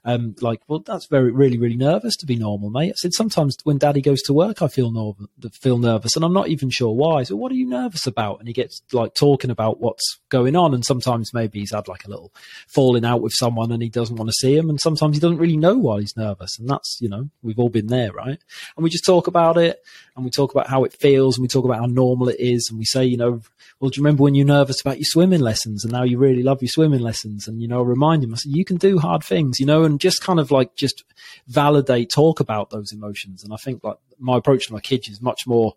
um, 0.04 0.34
like, 0.40 0.60
"Well, 0.68 0.80
that's 0.80 1.06
very 1.06 1.30
really 1.30 1.58
really 1.58 1.76
nervous 1.76 2.16
to 2.16 2.26
be 2.26 2.36
normal, 2.36 2.70
mate." 2.70 2.90
I 2.90 2.94
said 2.96 3.14
sometimes 3.14 3.56
when 3.64 3.78
Daddy 3.78 4.00
goes 4.00 4.22
to 4.22 4.32
work, 4.32 4.62
I 4.62 4.68
feel 4.68 4.90
normal, 4.90 5.28
feel 5.52 5.78
nervous, 5.78 6.16
and 6.16 6.24
I'm 6.24 6.32
not 6.32 6.48
even 6.48 6.70
sure 6.70 6.94
why. 6.94 7.24
So 7.24 7.36
what 7.36 7.52
are 7.52 7.56
you 7.56 7.66
nervous 7.66 8.06
about? 8.06 8.38
And 8.38 8.48
he 8.48 8.54
gets 8.54 8.82
like 8.92 9.14
talking 9.14 9.50
about 9.50 9.80
what's 9.80 10.18
going 10.28 10.56
on, 10.56 10.74
and 10.74 10.84
sometimes 10.84 11.34
maybe 11.34 11.60
he's 11.60 11.72
had 11.72 11.88
like 11.88 12.04
a 12.04 12.10
little 12.10 12.32
falling 12.68 13.04
out 13.04 13.22
with 13.22 13.32
someone, 13.34 13.72
and 13.72 13.82
he 13.82 13.88
doesn't 13.88 14.16
want 14.16 14.28
to 14.28 14.34
see 14.34 14.56
him, 14.56 14.70
and 14.70 14.80
sometimes 14.80 15.16
he 15.16 15.20
doesn't 15.20 15.38
really 15.38 15.56
know 15.56 15.76
why 15.76 16.00
he's 16.00 16.16
nervous 16.16 16.49
and 16.58 16.68
that's 16.68 16.98
you 17.00 17.08
know 17.08 17.28
we've 17.42 17.58
all 17.58 17.68
been 17.68 17.86
there 17.86 18.12
right? 18.12 18.38
And 18.76 18.84
we 18.84 18.90
just 18.90 19.04
talk 19.04 19.26
about 19.26 19.56
it 19.56 19.82
and 20.16 20.24
we 20.24 20.30
talk 20.30 20.52
about 20.52 20.68
how 20.68 20.84
it 20.84 20.92
feels 20.92 21.36
and 21.36 21.42
we 21.42 21.48
talk 21.48 21.64
about 21.64 21.78
how 21.78 21.86
normal 21.86 22.28
it 22.28 22.38
is 22.38 22.68
and 22.70 22.78
we 22.78 22.84
say 22.84 23.04
you 23.04 23.16
know 23.16 23.40
well 23.78 23.90
do 23.90 23.98
you 23.98 24.04
remember 24.04 24.22
when 24.22 24.34
you're 24.34 24.46
nervous 24.46 24.80
about 24.80 24.98
your 24.98 25.04
swimming 25.04 25.40
lessons 25.40 25.84
and 25.84 25.92
now 25.92 26.02
you 26.02 26.18
really 26.18 26.42
love 26.42 26.62
your 26.62 26.68
swimming 26.68 27.00
lessons? 27.00 27.46
And 27.46 27.60
you 27.60 27.68
know 27.68 27.82
remind 27.82 28.24
him 28.24 28.32
I 28.32 28.36
said 28.36 28.52
you 28.52 28.64
can 28.64 28.76
do 28.76 28.98
hard 28.98 29.22
things 29.22 29.60
you 29.60 29.66
know 29.66 29.84
and 29.84 30.00
just 30.00 30.22
kind 30.22 30.40
of 30.40 30.50
like 30.50 30.74
just 30.76 31.04
validate 31.46 32.10
talk 32.10 32.40
about 32.40 32.70
those 32.70 32.92
emotions. 32.92 33.44
And 33.44 33.52
I 33.52 33.56
think 33.56 33.84
like 33.84 33.98
my 34.18 34.38
approach 34.38 34.66
to 34.66 34.72
my 34.72 34.80
kids 34.80 35.08
is 35.08 35.20
much 35.20 35.46
more 35.46 35.74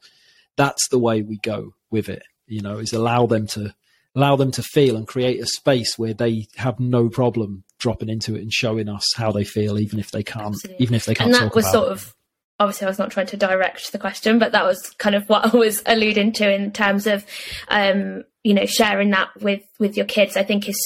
that's 0.55 0.87
the 0.89 0.99
way 0.99 1.21
we 1.21 1.37
go 1.37 1.73
with 1.89 2.09
it 2.09 2.23
you 2.47 2.61
know 2.61 2.77
is 2.77 2.93
allow 2.93 3.25
them 3.25 3.47
to 3.47 3.73
allow 4.15 4.35
them 4.35 4.51
to 4.51 4.61
feel 4.61 4.95
and 4.95 5.07
create 5.07 5.41
a 5.41 5.45
space 5.47 5.97
where 5.97 6.13
they 6.13 6.47
have 6.55 6.79
no 6.79 7.09
problem 7.09 7.63
dropping 7.83 8.07
into 8.09 8.33
it 8.35 8.41
and 8.41 8.51
showing 8.51 8.87
us 8.87 9.05
how 9.15 9.31
they 9.31 9.43
feel, 9.43 9.77
even 9.77 9.99
if 9.99 10.09
they 10.11 10.23
can't, 10.23 10.55
Absolutely. 10.55 10.81
even 10.83 10.95
if 10.95 11.05
they 11.05 11.13
can't. 11.13 11.35
And 11.35 11.49
that 11.49 11.53
was 11.53 11.69
sort 11.69 11.89
it. 11.89 11.91
of 11.91 12.15
obviously 12.59 12.85
I 12.85 12.89
was 12.89 12.97
not 12.97 13.11
trying 13.11 13.27
to 13.27 13.37
direct 13.37 13.91
the 13.91 13.99
question, 13.99 14.39
but 14.39 14.53
that 14.53 14.63
was 14.63 14.89
kind 14.97 15.15
of 15.15 15.27
what 15.27 15.53
I 15.53 15.57
was 15.57 15.83
alluding 15.85 16.31
to 16.33 16.51
in 16.51 16.71
terms 16.71 17.05
of, 17.07 17.25
um, 17.67 18.23
you 18.43 18.53
know, 18.53 18.65
sharing 18.65 19.09
that 19.11 19.29
with 19.41 19.63
with 19.79 19.97
your 19.97 20.05
kids. 20.05 20.37
I 20.37 20.43
think 20.43 20.69
is 20.69 20.79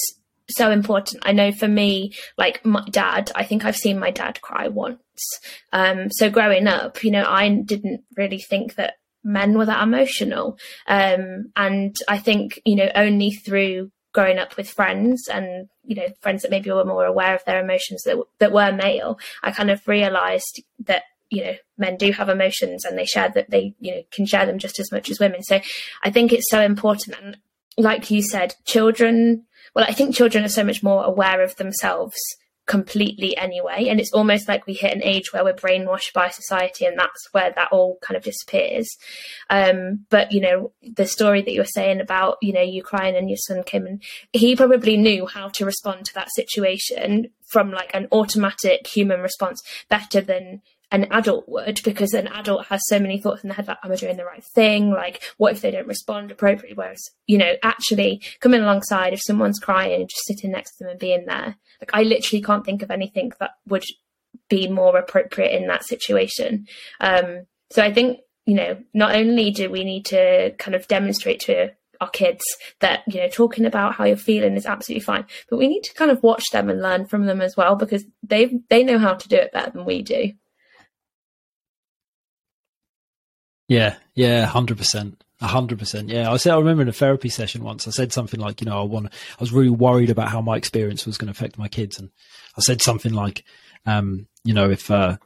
so 0.50 0.72
important. 0.72 1.22
I 1.24 1.32
know 1.32 1.52
for 1.52 1.68
me, 1.68 2.14
like 2.36 2.64
my 2.64 2.84
dad, 2.90 3.30
I 3.36 3.44
think 3.44 3.64
I've 3.64 3.76
seen 3.76 3.98
my 4.00 4.10
dad 4.10 4.40
cry 4.40 4.66
once. 4.66 4.98
Um, 5.72 6.10
so 6.10 6.30
growing 6.30 6.66
up, 6.66 7.04
you 7.04 7.12
know, 7.12 7.24
I 7.24 7.48
didn't 7.48 8.02
really 8.16 8.38
think 8.38 8.74
that 8.74 8.94
men 9.22 9.56
were 9.56 9.66
that 9.66 9.82
emotional. 9.82 10.58
Um, 10.88 11.52
and 11.54 11.94
I 12.08 12.18
think, 12.18 12.60
you 12.64 12.76
know, 12.76 12.90
only 12.94 13.30
through 13.30 13.90
growing 14.18 14.40
up 14.40 14.56
with 14.56 14.68
friends 14.68 15.28
and, 15.32 15.68
you 15.84 15.94
know, 15.94 16.08
friends 16.20 16.42
that 16.42 16.50
maybe 16.50 16.72
were 16.72 16.84
more 16.84 17.04
aware 17.04 17.36
of 17.36 17.44
their 17.44 17.62
emotions 17.62 18.02
that, 18.02 18.16
that 18.40 18.50
were 18.50 18.72
male, 18.72 19.16
I 19.44 19.52
kind 19.52 19.70
of 19.70 19.86
realized 19.86 20.60
that, 20.86 21.04
you 21.30 21.44
know, 21.44 21.54
men 21.76 21.96
do 21.96 22.10
have 22.10 22.28
emotions 22.28 22.84
and 22.84 22.98
they 22.98 23.04
share 23.04 23.28
that 23.28 23.50
they, 23.50 23.76
you 23.78 23.94
know, 23.94 24.02
can 24.10 24.26
share 24.26 24.44
them 24.44 24.58
just 24.58 24.80
as 24.80 24.90
much 24.90 25.08
as 25.08 25.20
women. 25.20 25.44
So 25.44 25.60
I 26.02 26.10
think 26.10 26.32
it's 26.32 26.50
so 26.50 26.60
important. 26.60 27.16
And 27.22 27.36
like 27.76 28.10
you 28.10 28.20
said, 28.20 28.56
children, 28.64 29.44
well, 29.76 29.86
I 29.88 29.92
think 29.92 30.16
children 30.16 30.42
are 30.42 30.48
so 30.48 30.64
much 30.64 30.82
more 30.82 31.04
aware 31.04 31.40
of 31.40 31.54
themselves 31.54 32.18
completely 32.68 33.36
anyway. 33.36 33.88
And 33.88 33.98
it's 33.98 34.12
almost 34.12 34.46
like 34.46 34.66
we 34.66 34.74
hit 34.74 34.94
an 34.94 35.02
age 35.02 35.32
where 35.32 35.42
we're 35.42 35.54
brainwashed 35.54 36.12
by 36.12 36.28
society 36.28 36.84
and 36.84 36.96
that's 36.96 37.28
where 37.32 37.50
that 37.50 37.72
all 37.72 37.98
kind 38.00 38.16
of 38.16 38.22
disappears. 38.22 38.88
Um, 39.50 40.04
but, 40.10 40.30
you 40.30 40.40
know, 40.40 40.72
the 40.82 41.06
story 41.06 41.42
that 41.42 41.50
you 41.52 41.60
were 41.60 41.66
saying 41.66 42.00
about, 42.00 42.36
you 42.40 42.52
know, 42.52 42.80
crying 42.82 43.16
and 43.16 43.28
your 43.28 43.38
son 43.38 43.62
came 43.64 43.86
and 43.86 44.02
he 44.32 44.54
probably 44.54 44.96
knew 44.96 45.26
how 45.26 45.48
to 45.48 45.64
respond 45.64 46.04
to 46.04 46.14
that 46.14 46.28
situation 46.34 47.28
from 47.48 47.72
like 47.72 47.90
an 47.94 48.06
automatic 48.12 48.86
human 48.86 49.20
response 49.20 49.62
better 49.88 50.20
than 50.20 50.60
an 50.90 51.06
adult 51.10 51.48
would 51.48 51.80
because 51.84 52.14
an 52.14 52.28
adult 52.28 52.66
has 52.66 52.80
so 52.86 52.98
many 52.98 53.20
thoughts 53.20 53.42
in 53.42 53.48
their 53.48 53.56
head 53.56 53.68
like 53.68 53.78
am 53.84 53.92
i 53.92 53.96
doing 53.96 54.16
the 54.16 54.24
right 54.24 54.44
thing? 54.44 54.90
Like 54.90 55.22
what 55.36 55.52
if 55.52 55.60
they 55.60 55.70
don't 55.70 55.86
respond 55.86 56.30
appropriately? 56.30 56.74
Whereas 56.74 57.02
you 57.26 57.38
know 57.38 57.54
actually 57.62 58.22
coming 58.40 58.60
alongside 58.60 59.12
if 59.12 59.22
someone's 59.22 59.58
crying 59.58 60.06
just 60.08 60.26
sitting 60.26 60.50
next 60.50 60.76
to 60.76 60.84
them 60.84 60.90
and 60.90 61.00
being 61.00 61.26
there 61.26 61.56
like 61.80 61.90
I 61.92 62.02
literally 62.02 62.42
can't 62.42 62.64
think 62.64 62.82
of 62.82 62.90
anything 62.90 63.32
that 63.40 63.52
would 63.66 63.84
be 64.48 64.68
more 64.68 64.96
appropriate 64.96 65.54
in 65.54 65.68
that 65.68 65.84
situation. 65.84 66.66
Um, 67.00 67.46
so 67.70 67.82
I 67.82 67.92
think 67.92 68.20
you 68.46 68.54
know 68.54 68.78
not 68.94 69.14
only 69.14 69.50
do 69.50 69.70
we 69.70 69.84
need 69.84 70.06
to 70.06 70.52
kind 70.58 70.74
of 70.74 70.88
demonstrate 70.88 71.40
to 71.40 71.72
our 72.00 72.08
kids 72.08 72.42
that 72.80 73.02
you 73.06 73.20
know 73.20 73.28
talking 73.28 73.64
about 73.64 73.94
how 73.94 74.04
you're 74.04 74.16
feeling 74.16 74.54
is 74.54 74.66
absolutely 74.66 75.02
fine 75.02 75.24
but 75.50 75.58
we 75.58 75.66
need 75.66 75.82
to 75.82 75.92
kind 75.94 76.12
of 76.12 76.22
watch 76.22 76.44
them 76.52 76.70
and 76.70 76.80
learn 76.80 77.04
from 77.04 77.26
them 77.26 77.40
as 77.40 77.56
well 77.56 77.74
because 77.74 78.04
they 78.22 78.58
they 78.70 78.84
know 78.84 78.98
how 78.98 79.14
to 79.14 79.28
do 79.28 79.36
it 79.36 79.52
better 79.52 79.72
than 79.72 79.84
we 79.84 80.00
do 80.00 80.32
yeah 83.68 83.96
yeah 84.14 84.46
100% 84.46 85.16
a 85.40 85.46
hundred 85.46 85.78
percent. 85.78 86.08
Yeah. 86.08 86.30
I 86.30 86.36
said, 86.36 86.52
I 86.52 86.58
remember 86.58 86.82
in 86.82 86.88
a 86.88 86.92
therapy 86.92 87.28
session 87.28 87.62
once, 87.62 87.86
I 87.86 87.90
said 87.90 88.12
something 88.12 88.40
like, 88.40 88.60
you 88.60 88.66
know, 88.66 88.80
I 88.80 88.84
want, 88.84 89.06
I 89.06 89.40
was 89.40 89.52
really 89.52 89.70
worried 89.70 90.10
about 90.10 90.28
how 90.28 90.40
my 90.40 90.56
experience 90.56 91.06
was 91.06 91.16
going 91.16 91.32
to 91.32 91.38
affect 91.38 91.58
my 91.58 91.68
kids. 91.68 91.98
And 91.98 92.10
I 92.56 92.60
said 92.60 92.82
something 92.82 93.12
like, 93.12 93.44
um, 93.86 94.26
you 94.42 94.52
know, 94.52 94.68
if, 94.68 94.90
uh, 94.90 95.18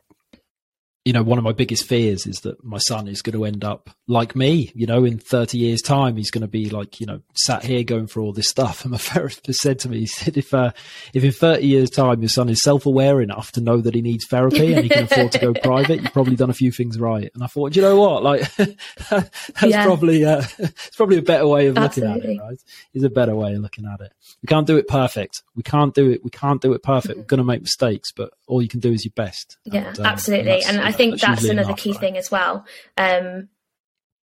you 1.05 1.13
know, 1.13 1.23
one 1.23 1.39
of 1.39 1.43
my 1.43 1.53
biggest 1.53 1.85
fears 1.85 2.27
is 2.27 2.41
that 2.41 2.63
my 2.63 2.79
son 2.79 3.09
is 3.09 3.23
going 3.23 3.35
to 3.35 3.45
end 3.45 3.65
up 3.65 3.91
like 4.07 4.37
me, 4.37 4.71
you 4.75 4.87
know, 4.87 5.05
in 5.05 5.19
30 5.19 5.59
years 5.59 5.83
time, 5.83 6.17
he's 6.17 6.31
going 6.31 6.43
to 6.43 6.49
be 6.49 6.71
like, 6.71 7.01
you 7.01 7.07
know, 7.07 7.21
sat 7.35 7.65
here 7.65 7.83
going 7.83 8.07
through 8.07 8.23
all 8.23 8.33
this 8.33 8.49
stuff. 8.49 8.83
And 8.83 8.93
my 8.93 8.99
therapist 8.99 9.61
said 9.61 9.81
to 9.81 9.89
me, 9.89 10.01
he 10.01 10.07
said, 10.07 10.37
if, 10.37 10.55
uh, 10.55 10.71
if 11.13 11.25
in 11.25 11.33
30 11.33 11.67
years 11.67 11.91
time 11.91 12.23
your 12.23 12.29
son 12.29 12.49
is 12.49 12.63
self-aware 12.63 13.21
enough 13.21 13.51
to 13.53 13.61
know 13.61 13.79
that 13.79 13.97
he 13.97 14.03
needs 14.03 14.27
therapy 14.29 14.73
and 14.73 14.85
he 14.85 14.89
can 14.89 15.05
afford 15.05 15.33
to 15.33 15.39
go 15.41 15.53
private, 15.63 16.03
you've 16.03 16.13
probably 16.13 16.37
done 16.37 16.51
a 16.51 16.55
few 16.55 16.71
things 16.71 17.01
right. 17.01 17.31
And 17.35 17.43
I 17.43 17.49
thought, 17.49 17.75
you 17.75 17.83
know 17.83 18.01
what? 18.01 18.23
Like 18.23 18.55
that's 18.57 19.63
yeah. 19.65 19.85
probably, 19.85 20.25
uh, 20.25 20.45
it's 20.59 20.97
probably 20.97 21.19
a 21.19 21.23
better 21.23 21.49
way 21.49 21.67
of 21.67 21.79
Absolutely. 21.79 22.15
looking 22.15 22.31
at 22.31 22.37
it, 22.37 22.43
right? 22.43 22.63
It's 22.95 23.05
a 23.05 23.11
better 23.11 23.35
way 23.35 23.55
of 23.55 23.61
looking 23.61 23.87
at 23.87 24.01
it. 24.01 24.13
We 24.41 24.47
can't 24.47 24.69
do 24.69 24.77
it 24.77 24.87
perfect. 24.87 25.43
We 25.57 25.65
can't 25.65 25.95
do 25.95 26.13
it. 26.13 26.23
We 26.23 26.31
can't 26.31 26.63
do 26.63 26.75
it 26.75 26.83
perfect. 26.85 27.15
Mm-hmm. 27.15 27.21
We're 27.21 27.27
going 27.27 27.39
to 27.39 27.45
make 27.45 27.63
mistakes, 27.63 28.13
but 28.13 28.33
all 28.47 28.63
you 28.63 28.69
can 28.69 28.81
do 28.81 28.93
is 28.93 29.05
your 29.05 29.13
best. 29.17 29.57
Yeah, 29.65 29.89
and, 29.89 29.99
um, 29.99 30.07
absolutely. 30.07 30.63
And, 30.65 30.79
and 30.79 30.92
I 30.93 30.97
think 30.97 31.21
that's, 31.21 31.43
that's 31.43 31.45
another 31.45 31.71
enough, 31.71 31.79
key 31.79 31.93
right? 31.93 32.01
thing 32.01 32.17
as 32.17 32.31
well. 32.31 32.67
Um, 32.97 33.49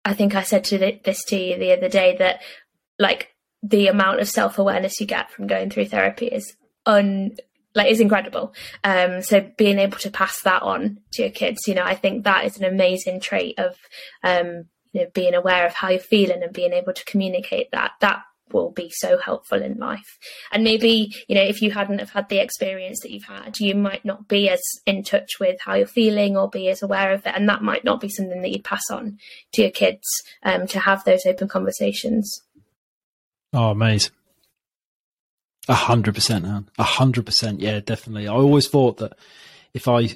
I 0.04 0.14
think 0.14 0.36
I 0.36 0.44
said 0.44 0.64
to 0.66 0.78
the, 0.78 1.00
this 1.04 1.24
to 1.26 1.36
you 1.36 1.58
the 1.58 1.74
other 1.74 1.90
day 1.90 2.16
that 2.18 2.42
like 3.00 3.34
the 3.64 3.88
amount 3.88 4.20
of 4.20 4.30
self 4.30 4.60
awareness 4.60 5.00
you 5.00 5.08
get 5.08 5.32
from 5.32 5.48
going 5.48 5.70
through 5.70 5.88
therapy 5.88 6.28
is 6.28 6.56
un 6.86 7.36
like 7.74 7.92
is 7.92 8.00
incredible. 8.00 8.54
Um, 8.84 9.22
so 9.22 9.52
being 9.58 9.80
able 9.80 9.98
to 10.00 10.10
pass 10.10 10.42
that 10.44 10.62
on 10.62 11.00
to 11.14 11.24
your 11.24 11.32
kids, 11.32 11.68
you 11.68 11.74
know, 11.74 11.84
I 11.84 11.96
think 11.96 12.24
that 12.24 12.46
is 12.46 12.58
an 12.58 12.64
amazing 12.64 13.20
trait 13.20 13.60
of 13.60 13.76
um, 14.24 14.66
you 14.94 15.02
know 15.02 15.08
being 15.14 15.34
aware 15.34 15.66
of 15.66 15.74
how 15.74 15.90
you're 15.90 16.00
feeling 16.00 16.42
and 16.42 16.54
being 16.54 16.74
able 16.74 16.94
to 16.94 17.06
communicate 17.06 17.72
that. 17.72 17.92
That 18.02 18.22
will 18.52 18.72
be 18.72 18.90
so 18.90 19.18
helpful 19.18 19.62
in 19.62 19.78
life. 19.78 20.18
And 20.52 20.64
maybe, 20.64 21.14
you 21.28 21.36
know, 21.36 21.42
if 21.42 21.62
you 21.62 21.72
hadn't 21.72 22.00
have 22.00 22.12
had 22.12 22.30
the 22.30 22.40
experience 22.40 23.00
that 23.02 23.12
you've 23.12 23.26
had, 23.26 23.60
you 23.60 23.76
might 23.76 24.06
not 24.06 24.28
be 24.28 24.50
as 24.50 24.62
in 24.86 25.04
touch 25.04 25.40
with 25.40 25.60
how 25.62 25.76
you're 25.76 25.88
feeling 25.88 26.38
or 26.38 26.50
be 26.50 26.70
as 26.70 26.82
aware 26.82 27.12
of 27.12 27.26
it. 27.26 27.34
And 27.36 27.50
that 27.50 27.64
might 27.64 27.84
not 27.84 28.02
be 28.02 28.10
something 28.10 28.42
that 28.42 28.52
you'd 28.52 28.64
pass 28.64 28.90
on 28.92 29.18
to 29.54 29.62
your 29.62 29.72
kids 29.72 30.08
um, 30.44 30.68
to 30.68 30.80
have 30.80 31.04
those 31.04 31.26
open 31.26 31.48
conversations. 31.48 32.44
Oh, 33.54 33.72
amazing. 33.72 34.12
A 35.68 35.74
hundred 35.74 36.14
percent, 36.14 36.46
A 36.78 36.84
hundred 36.84 37.26
percent. 37.26 37.60
Yeah, 37.60 37.80
definitely. 37.80 38.28
I 38.28 38.34
always 38.34 38.68
thought 38.68 38.98
that 38.98 39.18
if 39.74 39.88
I 39.88 40.16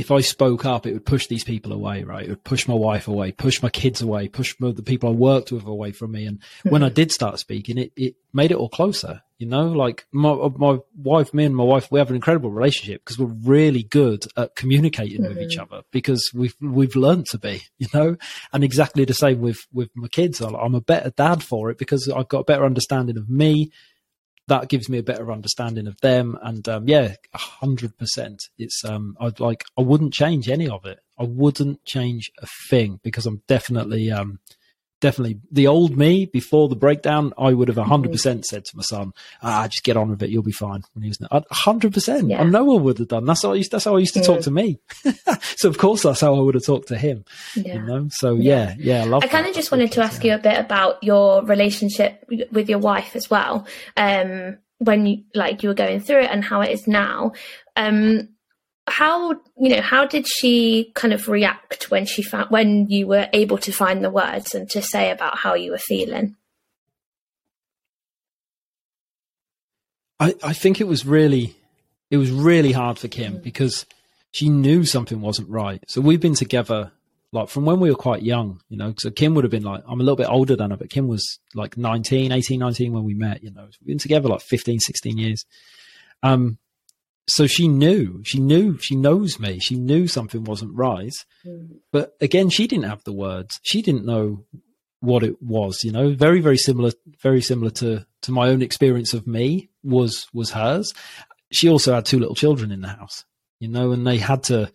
if 0.00 0.10
I 0.10 0.22
spoke 0.22 0.64
up, 0.64 0.86
it 0.86 0.94
would 0.94 1.04
push 1.04 1.26
these 1.26 1.44
people 1.44 1.74
away, 1.74 2.04
right? 2.04 2.24
It 2.24 2.30
would 2.30 2.42
push 2.42 2.66
my 2.66 2.74
wife 2.74 3.06
away, 3.06 3.32
push 3.32 3.62
my 3.62 3.68
kids 3.68 4.00
away, 4.00 4.28
push 4.28 4.56
the 4.58 4.82
people 4.82 5.10
I 5.10 5.12
worked 5.12 5.52
with 5.52 5.66
away 5.66 5.92
from 5.92 6.12
me. 6.12 6.24
And 6.24 6.40
when 6.62 6.82
I 6.82 6.88
did 7.00 7.12
start 7.12 7.38
speaking, 7.38 7.76
it, 7.76 7.92
it 7.96 8.14
made 8.32 8.50
it 8.50 8.56
all 8.56 8.70
closer, 8.70 9.20
you 9.36 9.46
know, 9.46 9.68
like 9.68 10.06
my, 10.10 10.34
my 10.56 10.78
wife, 10.96 11.34
me 11.34 11.44
and 11.44 11.54
my 11.54 11.64
wife, 11.64 11.92
we 11.92 11.98
have 11.98 12.08
an 12.08 12.16
incredible 12.16 12.50
relationship 12.50 13.02
because 13.04 13.18
we're 13.18 13.26
really 13.26 13.82
good 13.82 14.24
at 14.38 14.56
communicating 14.56 15.20
mm-hmm. 15.20 15.34
with 15.34 15.42
each 15.42 15.58
mm-hmm. 15.58 15.70
other 15.74 15.82
because 15.90 16.30
we've, 16.34 16.56
we've 16.62 16.96
learned 16.96 17.26
to 17.26 17.38
be, 17.38 17.60
you 17.78 17.88
know, 17.92 18.16
and 18.54 18.64
exactly 18.64 19.04
the 19.04 19.12
same 19.12 19.42
with, 19.42 19.66
with 19.70 19.90
my 19.94 20.08
kids. 20.08 20.40
I'm 20.40 20.74
a 20.74 20.80
better 20.80 21.10
dad 21.10 21.42
for 21.42 21.70
it 21.70 21.76
because 21.76 22.08
I've 22.08 22.28
got 22.28 22.40
a 22.40 22.44
better 22.44 22.64
understanding 22.64 23.18
of 23.18 23.28
me 23.28 23.70
that 24.50 24.68
gives 24.68 24.88
me 24.88 24.98
a 24.98 25.02
better 25.02 25.30
understanding 25.30 25.86
of 25.86 25.96
them. 26.00 26.36
And 26.42 26.68
um, 26.68 26.88
yeah, 26.88 27.14
hundred 27.32 27.96
percent. 27.96 28.42
It's 28.58 28.84
um, 28.84 29.16
I'd 29.20 29.40
like 29.40 29.64
I 29.78 29.82
wouldn't 29.82 30.12
change 30.12 30.48
any 30.48 30.68
of 30.68 30.84
it. 30.84 30.98
I 31.18 31.22
wouldn't 31.24 31.84
change 31.84 32.30
a 32.42 32.46
thing 32.68 32.98
because 33.04 33.26
I'm 33.26 33.42
definitely 33.46 34.10
um, 34.10 34.40
definitely 35.00 35.40
the 35.50 35.66
old 35.66 35.96
me 35.96 36.26
before 36.26 36.68
the 36.68 36.76
breakdown, 36.76 37.32
I 37.38 37.52
would 37.52 37.68
have 37.68 37.76
hundred 37.76 38.12
percent 38.12 38.46
said 38.46 38.64
to 38.66 38.76
my 38.76 38.82
son, 38.82 39.12
"Ah, 39.42 39.66
just 39.68 39.82
get 39.82 39.96
on 39.96 40.10
with 40.10 40.22
it. 40.22 40.30
You'll 40.30 40.42
be 40.42 40.52
fine." 40.52 40.82
When 40.92 41.02
he 41.02 41.08
was 41.08 41.18
hundred 41.50 41.92
percent, 41.92 42.32
I 42.32 42.44
know 42.44 42.76
I 42.76 42.80
would 42.80 42.98
have 42.98 43.08
done. 43.08 43.24
That's 43.24 43.42
how 43.42 43.52
I 43.52 43.56
used. 43.56 43.72
That's 43.72 43.84
how 43.84 43.96
I 43.96 44.00
used 44.00 44.14
to 44.14 44.20
yeah. 44.20 44.26
talk 44.26 44.40
to 44.42 44.50
me. 44.50 44.78
so 45.56 45.68
of 45.68 45.78
course, 45.78 46.02
that's 46.02 46.20
how 46.20 46.34
I 46.34 46.40
would 46.40 46.54
have 46.54 46.64
talked 46.64 46.88
to 46.88 46.98
him. 46.98 47.24
Yeah. 47.56 47.74
You 47.74 47.82
know. 47.82 48.08
So 48.10 48.34
yeah, 48.34 48.74
yeah, 48.78 48.96
yeah 48.96 49.02
I 49.02 49.06
love. 49.06 49.24
I 49.24 49.28
kind 49.28 49.46
of 49.46 49.54
just 49.54 49.72
wanted 49.72 49.92
to 49.92 50.02
ask 50.02 50.22
you 50.24 50.34
a 50.34 50.38
bit 50.38 50.58
about 50.58 51.02
your 51.02 51.44
relationship 51.44 52.24
with 52.52 52.68
your 52.68 52.78
wife 52.78 53.16
as 53.16 53.30
well. 53.30 53.66
Um, 53.96 54.58
when 54.78 55.06
you 55.06 55.24
like 55.34 55.62
you 55.62 55.68
were 55.68 55.74
going 55.74 56.00
through 56.00 56.20
it 56.20 56.30
and 56.30 56.44
how 56.44 56.60
it 56.62 56.70
is 56.70 56.86
now. 56.86 57.32
Um, 57.76 58.30
how 58.90 59.32
you 59.56 59.68
know 59.68 59.80
how 59.80 60.06
did 60.06 60.26
she 60.28 60.92
kind 60.94 61.12
of 61.12 61.28
react 61.28 61.90
when 61.90 62.06
she 62.06 62.22
found 62.22 62.50
when 62.50 62.86
you 62.88 63.06
were 63.06 63.28
able 63.32 63.58
to 63.58 63.72
find 63.72 64.04
the 64.04 64.10
words 64.10 64.54
and 64.54 64.68
to 64.70 64.82
say 64.82 65.10
about 65.10 65.38
how 65.38 65.54
you 65.54 65.70
were 65.70 65.78
feeling? 65.78 66.36
I, 70.18 70.34
I 70.42 70.52
think 70.52 70.80
it 70.80 70.88
was 70.88 71.06
really 71.06 71.54
it 72.10 72.16
was 72.16 72.30
really 72.30 72.72
hard 72.72 72.98
for 72.98 73.08
Kim 73.08 73.34
mm. 73.34 73.42
because 73.42 73.86
she 74.32 74.48
knew 74.48 74.84
something 74.84 75.20
wasn't 75.20 75.48
right. 75.48 75.82
So 75.88 76.00
we've 76.00 76.20
been 76.20 76.34
together 76.34 76.92
like 77.32 77.48
from 77.48 77.64
when 77.64 77.80
we 77.80 77.90
were 77.90 77.96
quite 77.96 78.22
young, 78.22 78.60
you 78.68 78.76
know, 78.76 78.92
so 78.98 79.10
Kim 79.10 79.34
would 79.34 79.44
have 79.44 79.50
been 79.50 79.62
like, 79.62 79.84
I'm 79.86 80.00
a 80.00 80.02
little 80.02 80.16
bit 80.16 80.28
older 80.28 80.56
than 80.56 80.72
her, 80.72 80.76
but 80.76 80.90
Kim 80.90 81.06
was 81.06 81.38
like 81.54 81.76
19, 81.76 82.32
18, 82.32 82.58
19 82.58 82.92
when 82.92 83.04
we 83.04 83.14
met, 83.14 83.42
you 83.42 83.52
know, 83.52 83.62
we've 83.62 83.86
been 83.86 83.98
together 83.98 84.28
like 84.28 84.40
15, 84.40 84.80
16 84.80 85.16
years. 85.16 85.44
Um, 86.22 86.58
so 87.30 87.46
she 87.46 87.68
knew, 87.68 88.22
she 88.24 88.40
knew, 88.40 88.78
she 88.78 88.96
knows 88.96 89.38
me. 89.38 89.58
She 89.60 89.76
knew 89.76 90.08
something 90.08 90.44
wasn't 90.44 90.74
right. 90.74 91.14
Mm. 91.46 91.78
But 91.92 92.16
again, 92.20 92.50
she 92.50 92.66
didn't 92.66 92.86
have 92.86 93.04
the 93.04 93.12
words. 93.12 93.60
She 93.62 93.82
didn't 93.82 94.04
know 94.04 94.44
what 95.00 95.22
it 95.22 95.40
was, 95.40 95.82
you 95.82 95.92
know, 95.92 96.12
very, 96.12 96.40
very 96.40 96.58
similar, 96.58 96.92
very 97.22 97.40
similar 97.40 97.70
to, 97.70 98.04
to 98.22 98.32
my 98.32 98.48
own 98.48 98.60
experience 98.60 99.14
of 99.14 99.26
me 99.26 99.70
was, 99.82 100.26
was 100.34 100.50
hers. 100.50 100.92
She 101.50 101.68
also 101.68 101.94
had 101.94 102.04
two 102.04 102.18
little 102.18 102.34
children 102.34 102.70
in 102.70 102.82
the 102.82 102.88
house, 102.88 103.24
you 103.60 103.68
know, 103.68 103.92
and 103.92 104.06
they 104.06 104.18
had 104.18 104.42
to, 104.44 104.70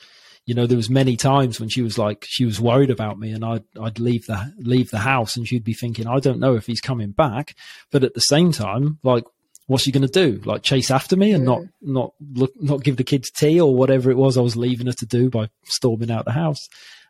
you 0.45 0.55
know, 0.55 0.65
there 0.65 0.77
was 0.77 0.89
many 0.89 1.15
times 1.15 1.59
when 1.59 1.69
she 1.69 1.81
was 1.81 1.97
like, 1.97 2.25
she 2.27 2.45
was 2.45 2.59
worried 2.59 2.89
about 2.89 3.19
me 3.19 3.31
and 3.31 3.45
I'd, 3.45 3.63
I'd 3.79 3.99
leave 3.99 4.25
the, 4.25 4.53
leave 4.57 4.89
the 4.89 4.99
house 4.99 5.35
and 5.35 5.47
she'd 5.47 5.63
be 5.63 5.73
thinking, 5.73 6.07
I 6.07 6.19
don't 6.19 6.39
know 6.39 6.55
if 6.55 6.65
he's 6.65 6.81
coming 6.81 7.11
back. 7.11 7.55
But 7.91 8.03
at 8.03 8.13
the 8.15 8.21
same 8.21 8.51
time, 8.51 8.99
like, 9.03 9.25
what's 9.67 9.83
she 9.83 9.91
going 9.91 10.07
to 10.07 10.07
do? 10.07 10.41
Like 10.45 10.63
chase 10.63 10.91
after 10.91 11.15
me 11.15 11.31
and 11.31 11.45
not, 11.45 11.61
not 11.81 12.13
look, 12.33 12.53
not 12.59 12.83
give 12.83 12.97
the 12.97 13.03
kids 13.03 13.31
tea 13.31 13.59
or 13.59 13.75
whatever 13.75 14.11
it 14.11 14.17
was 14.17 14.37
I 14.37 14.41
was 14.41 14.55
leaving 14.55 14.87
her 14.87 14.93
to 14.93 15.05
do 15.05 15.29
by 15.29 15.49
storming 15.63 16.11
out 16.11 16.25
the 16.25 16.31
house. 16.31 16.67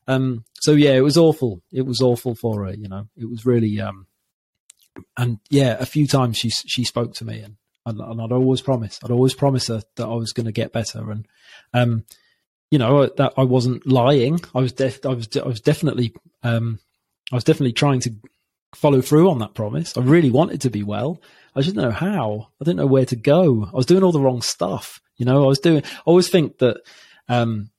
Um, 0.07 0.45
so 0.61 0.71
yeah, 0.73 0.91
it 0.91 1.01
was 1.01 1.17
awful. 1.17 1.61
It 1.71 1.85
was 1.85 2.01
awful 2.01 2.35
for 2.35 2.65
her, 2.65 2.73
you 2.73 2.87
know, 2.87 3.07
it 3.17 3.29
was 3.29 3.45
really, 3.45 3.79
um, 3.81 4.07
and 5.17 5.39
yeah, 5.49 5.75
a 5.79 5.85
few 5.85 6.07
times 6.07 6.37
she, 6.37 6.49
she 6.49 6.83
spoke 6.83 7.13
to 7.15 7.25
me 7.25 7.41
and, 7.41 7.55
and, 7.85 7.99
and 7.99 8.21
I'd 8.21 8.31
always 8.31 8.61
promise, 8.61 8.99
I'd 9.03 9.11
always 9.11 9.33
promise 9.33 9.67
her 9.67 9.81
that 9.95 10.07
I 10.07 10.13
was 10.13 10.31
going 10.31 10.45
to 10.45 10.51
get 10.51 10.71
better. 10.71 11.11
And, 11.11 11.27
um, 11.73 12.05
you 12.71 12.79
know 12.79 13.05
that 13.05 13.33
I 13.37 13.43
wasn't 13.43 13.85
lying. 13.85 14.41
I 14.53 14.59
was 14.59 14.73
def- 14.73 15.05
I 15.05 15.13
was 15.13 15.29
I 15.37 15.47
was 15.47 15.61
definitely 15.61 16.13
um, 16.43 16.79
I 17.31 17.35
was 17.35 17.43
definitely 17.43 17.73
trying 17.73 17.99
to 18.01 18.13
follow 18.75 19.01
through 19.01 19.29
on 19.29 19.39
that 19.39 19.53
promise. 19.53 19.97
I 19.97 20.01
really 20.01 20.31
wanted 20.31 20.61
to 20.61 20.69
be 20.69 20.83
well. 20.83 21.21
I 21.55 21.61
just 21.61 21.75
didn't 21.75 21.89
know 21.89 21.95
how. 21.95 22.49
I 22.61 22.65
didn't 22.65 22.77
know 22.77 22.85
where 22.85 23.05
to 23.05 23.15
go. 23.15 23.65
I 23.65 23.75
was 23.75 23.85
doing 23.85 24.03
all 24.03 24.11
the 24.11 24.19
wrong 24.19 24.41
stuff. 24.41 24.99
You 25.17 25.25
know, 25.25 25.43
I 25.43 25.47
was 25.47 25.59
doing. 25.59 25.83
I 25.83 26.01
always 26.05 26.29
think 26.29 26.57
that 26.59 26.77
um, 27.29 27.69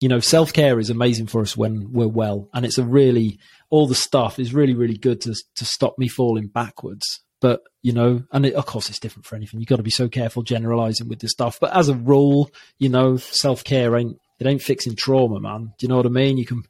you 0.00 0.08
know 0.08 0.20
self 0.20 0.52
care 0.52 0.78
is 0.78 0.90
amazing 0.90 1.26
for 1.26 1.42
us 1.42 1.56
when 1.56 1.92
we're 1.92 2.08
well, 2.08 2.48
and 2.54 2.64
it's 2.64 2.78
a 2.78 2.84
really 2.84 3.38
all 3.68 3.86
the 3.86 3.94
stuff 3.94 4.38
is 4.38 4.54
really 4.54 4.74
really 4.74 4.96
good 4.96 5.20
to 5.22 5.34
to 5.56 5.64
stop 5.64 5.98
me 5.98 6.08
falling 6.08 6.48
backwards. 6.48 7.20
But 7.40 7.60
you 7.82 7.92
know, 7.92 8.24
and 8.32 8.46
it, 8.46 8.54
of 8.54 8.64
course 8.64 8.88
it's 8.88 8.98
different 8.98 9.26
for 9.26 9.36
anything. 9.36 9.60
You've 9.60 9.68
got 9.68 9.76
to 9.76 9.82
be 9.82 9.90
so 9.90 10.08
careful 10.08 10.42
generalizing 10.42 11.08
with 11.08 11.20
this 11.20 11.32
stuff. 11.32 11.60
But 11.60 11.76
as 11.76 11.88
a 11.88 11.94
rule, 11.94 12.50
you 12.78 12.88
know, 12.88 13.18
self 13.18 13.62
care 13.62 13.96
ain't 13.96 14.18
it 14.38 14.46
ain't 14.46 14.62
fixing 14.62 14.96
trauma, 14.96 15.40
man. 15.40 15.72
Do 15.78 15.84
you 15.84 15.88
know 15.88 15.96
what 15.96 16.06
I 16.06 16.10
mean? 16.10 16.38
You 16.38 16.46
can 16.46 16.62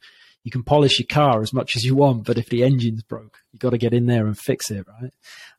you 0.47 0.51
can 0.51 0.63
polish 0.63 0.97
your 0.97 1.07
car 1.07 1.41
as 1.41 1.51
much 1.51 1.75
as 1.75 1.83
you 1.83 1.93
want, 1.93 2.23
but 2.23 2.37
if 2.37 2.47
the 2.47 2.63
engine's 2.63 3.03
broke, 3.03 3.39
you 3.51 3.59
got 3.59 3.71
to 3.71 3.77
get 3.77 3.93
in 3.93 4.05
there 4.05 4.25
and 4.25 4.39
fix 4.39 4.71
it, 4.71 4.87
right? 4.87 5.11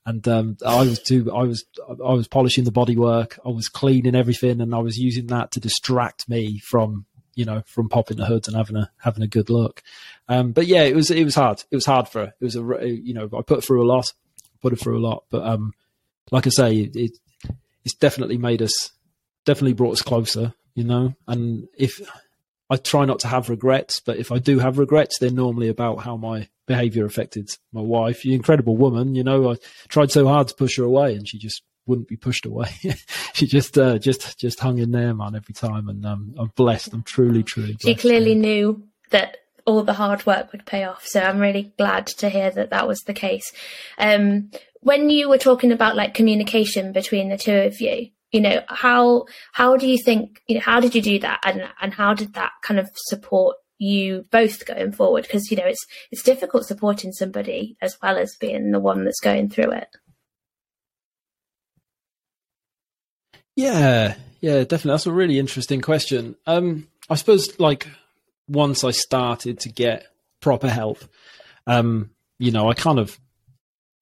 And 0.06 0.26
um, 0.26 0.56
I 0.64 0.78
was 0.80 0.98
too. 0.98 1.30
I 1.30 1.42
was 1.42 1.66
I 1.86 2.14
was 2.14 2.26
polishing 2.26 2.64
the 2.64 2.72
bodywork. 2.72 3.38
I 3.44 3.50
was 3.50 3.68
cleaning 3.68 4.14
everything, 4.14 4.62
and 4.62 4.74
I 4.74 4.78
was 4.78 4.96
using 4.96 5.26
that 5.26 5.50
to 5.50 5.60
distract 5.60 6.26
me 6.26 6.58
from 6.60 7.04
you 7.34 7.44
know 7.44 7.62
from 7.66 7.90
popping 7.90 8.16
the 8.16 8.24
hoods 8.24 8.48
and 8.48 8.56
having 8.56 8.76
a 8.76 8.90
having 8.96 9.22
a 9.22 9.26
good 9.26 9.50
look. 9.50 9.82
Um, 10.26 10.52
but 10.52 10.66
yeah, 10.66 10.84
it 10.84 10.96
was 10.96 11.10
it 11.10 11.24
was 11.24 11.34
hard. 11.34 11.62
It 11.70 11.76
was 11.76 11.84
hard 11.84 12.08
for. 12.08 12.22
It 12.22 12.34
was 12.40 12.56
a 12.56 12.88
you 12.88 13.12
know 13.12 13.28
I 13.36 13.42
put 13.42 13.62
through 13.62 13.84
a 13.84 13.90
lot, 13.92 14.10
put 14.62 14.80
through 14.80 14.98
a 14.98 15.04
lot. 15.06 15.24
But 15.28 15.46
um, 15.46 15.74
like 16.30 16.46
I 16.46 16.50
say, 16.50 16.76
it, 16.94 17.18
it's 17.84 17.94
definitely 17.94 18.38
made 18.38 18.62
us 18.62 18.92
definitely 19.44 19.74
brought 19.74 19.92
us 19.92 20.02
closer 20.02 20.54
you 20.78 20.84
know. 20.84 21.12
And 21.26 21.66
if 21.76 22.00
I 22.70 22.76
try 22.76 23.04
not 23.04 23.20
to 23.20 23.28
have 23.28 23.48
regrets, 23.48 24.00
but 24.00 24.18
if 24.18 24.30
I 24.30 24.38
do 24.38 24.58
have 24.58 24.78
regrets, 24.78 25.18
they're 25.18 25.30
normally 25.30 25.68
about 25.68 26.00
how 26.00 26.16
my 26.16 26.48
behavior 26.66 27.06
affected 27.06 27.50
my 27.72 27.80
wife. 27.80 28.22
The 28.22 28.34
incredible 28.34 28.76
woman, 28.76 29.14
you 29.14 29.24
know. 29.24 29.52
I 29.52 29.56
tried 29.88 30.10
so 30.10 30.28
hard 30.28 30.48
to 30.48 30.54
push 30.54 30.76
her 30.76 30.84
away, 30.84 31.14
and 31.14 31.26
she 31.26 31.38
just 31.38 31.62
wouldn't 31.86 32.08
be 32.08 32.16
pushed 32.16 32.46
away. 32.46 32.68
she 33.32 33.46
just 33.46 33.78
uh, 33.78 33.98
just 33.98 34.38
just 34.38 34.60
hung 34.60 34.78
in 34.78 34.90
there, 34.90 35.14
man, 35.14 35.34
every 35.34 35.54
time. 35.54 35.88
And 35.88 36.04
um, 36.04 36.34
I'm 36.38 36.52
blessed. 36.54 36.92
I'm 36.92 37.02
truly, 37.02 37.42
truly. 37.42 37.72
Blessed, 37.72 37.86
she 37.86 37.94
clearly 37.94 38.34
yeah. 38.34 38.40
knew 38.40 38.88
that 39.10 39.38
all 39.64 39.82
the 39.82 39.94
hard 39.94 40.24
work 40.26 40.52
would 40.52 40.66
pay 40.66 40.84
off. 40.84 41.06
So 41.06 41.20
I'm 41.20 41.38
really 41.38 41.72
glad 41.78 42.06
to 42.06 42.28
hear 42.28 42.50
that 42.50 42.70
that 42.70 42.86
was 42.88 43.00
the 43.00 43.14
case. 43.14 43.52
Um, 43.98 44.50
when 44.80 45.10
you 45.10 45.28
were 45.28 45.38
talking 45.38 45.72
about 45.72 45.96
like 45.96 46.14
communication 46.14 46.92
between 46.92 47.28
the 47.28 47.36
two 47.36 47.56
of 47.56 47.80
you, 47.80 48.10
you 48.32 48.40
know 48.40 48.62
how 48.68 49.26
how 49.52 49.76
do 49.76 49.86
you 49.86 49.98
think 50.02 50.42
you 50.46 50.56
know 50.56 50.60
how 50.60 50.80
did 50.80 50.94
you 50.94 51.02
do 51.02 51.18
that? 51.20 51.40
And 51.44 51.62
and 51.80 51.94
how 51.94 52.14
did 52.14 52.34
that 52.34 52.52
kind 52.62 52.78
of 52.80 52.90
support 52.94 53.56
you 53.78 54.26
both 54.30 54.66
going 54.66 54.92
forward? 54.92 55.24
Because 55.24 55.50
you 55.50 55.56
know 55.56 55.66
it's 55.66 55.84
it's 56.10 56.22
difficult 56.22 56.64
supporting 56.66 57.12
somebody 57.12 57.76
as 57.80 57.96
well 58.02 58.16
as 58.18 58.36
being 58.40 58.70
the 58.70 58.80
one 58.80 59.04
that's 59.04 59.20
going 59.20 59.48
through 59.48 59.72
it. 59.72 59.88
Yeah 63.56 64.14
yeah 64.40 64.64
definitely. 64.64 64.92
That's 64.92 65.06
a 65.06 65.12
really 65.12 65.38
interesting 65.38 65.80
question. 65.80 66.36
Um 66.46 66.88
i 67.10 67.14
suppose 67.14 67.58
like 67.58 67.88
once 68.48 68.84
i 68.84 68.90
started 68.90 69.60
to 69.60 69.68
get 69.68 70.06
proper 70.40 70.68
help 70.68 70.98
um 71.66 72.10
you 72.38 72.50
know 72.50 72.68
i 72.68 72.74
kind 72.74 72.98
of 72.98 73.18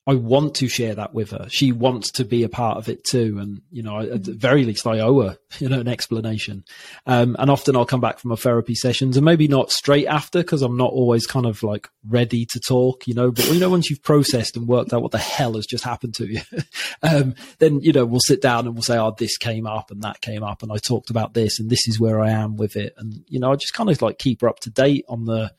I 0.08 0.14
want 0.14 0.54
to 0.56 0.68
share 0.68 0.94
that 0.94 1.14
with 1.14 1.32
her. 1.32 1.48
She 1.50 1.72
wants 1.72 2.12
to 2.12 2.24
be 2.24 2.44
a 2.44 2.48
part 2.48 2.78
of 2.78 2.88
it 2.88 3.02
too. 3.02 3.38
And, 3.40 3.60
you 3.72 3.82
know, 3.82 3.98
at 3.98 4.22
the 4.22 4.34
very 4.34 4.64
least, 4.64 4.86
I 4.86 5.00
owe 5.00 5.20
her, 5.22 5.38
you 5.58 5.68
know, 5.68 5.80
an 5.80 5.88
explanation. 5.88 6.64
Um, 7.06 7.34
and 7.40 7.50
often 7.50 7.74
I'll 7.74 7.84
come 7.84 8.00
back 8.00 8.20
from 8.20 8.28
my 8.30 8.36
therapy 8.36 8.76
sessions 8.76 9.16
and 9.16 9.24
maybe 9.24 9.48
not 9.48 9.72
straight 9.72 10.06
after 10.06 10.40
because 10.40 10.62
I'm 10.62 10.76
not 10.76 10.92
always 10.92 11.26
kind 11.26 11.44
of 11.44 11.64
like 11.64 11.88
ready 12.06 12.46
to 12.46 12.60
talk, 12.60 13.08
you 13.08 13.14
know, 13.14 13.32
but, 13.32 13.50
you 13.52 13.58
know, 13.58 13.70
once 13.70 13.90
you've 13.90 14.02
processed 14.02 14.56
and 14.56 14.68
worked 14.68 14.92
out 14.92 15.02
what 15.02 15.10
the 15.10 15.18
hell 15.18 15.54
has 15.54 15.66
just 15.66 15.82
happened 15.82 16.14
to 16.16 16.26
you, 16.26 16.40
um, 17.02 17.34
then, 17.58 17.80
you 17.80 17.92
know, 17.92 18.06
we'll 18.06 18.20
sit 18.20 18.40
down 18.40 18.66
and 18.66 18.76
we'll 18.76 18.82
say, 18.82 18.98
oh, 18.98 19.12
this 19.18 19.36
came 19.36 19.66
up 19.66 19.90
and 19.90 20.02
that 20.02 20.20
came 20.20 20.44
up 20.44 20.62
and 20.62 20.70
I 20.70 20.76
talked 20.76 21.10
about 21.10 21.34
this 21.34 21.58
and 21.58 21.68
this 21.68 21.88
is 21.88 21.98
where 21.98 22.20
I 22.20 22.30
am 22.30 22.56
with 22.56 22.76
it. 22.76 22.94
And, 22.96 23.24
you 23.26 23.40
know, 23.40 23.50
I 23.50 23.56
just 23.56 23.74
kind 23.74 23.90
of 23.90 24.00
like 24.00 24.18
keep 24.18 24.42
her 24.42 24.48
up 24.48 24.60
to 24.60 24.70
date 24.70 25.04
on 25.08 25.24
the, 25.24 25.52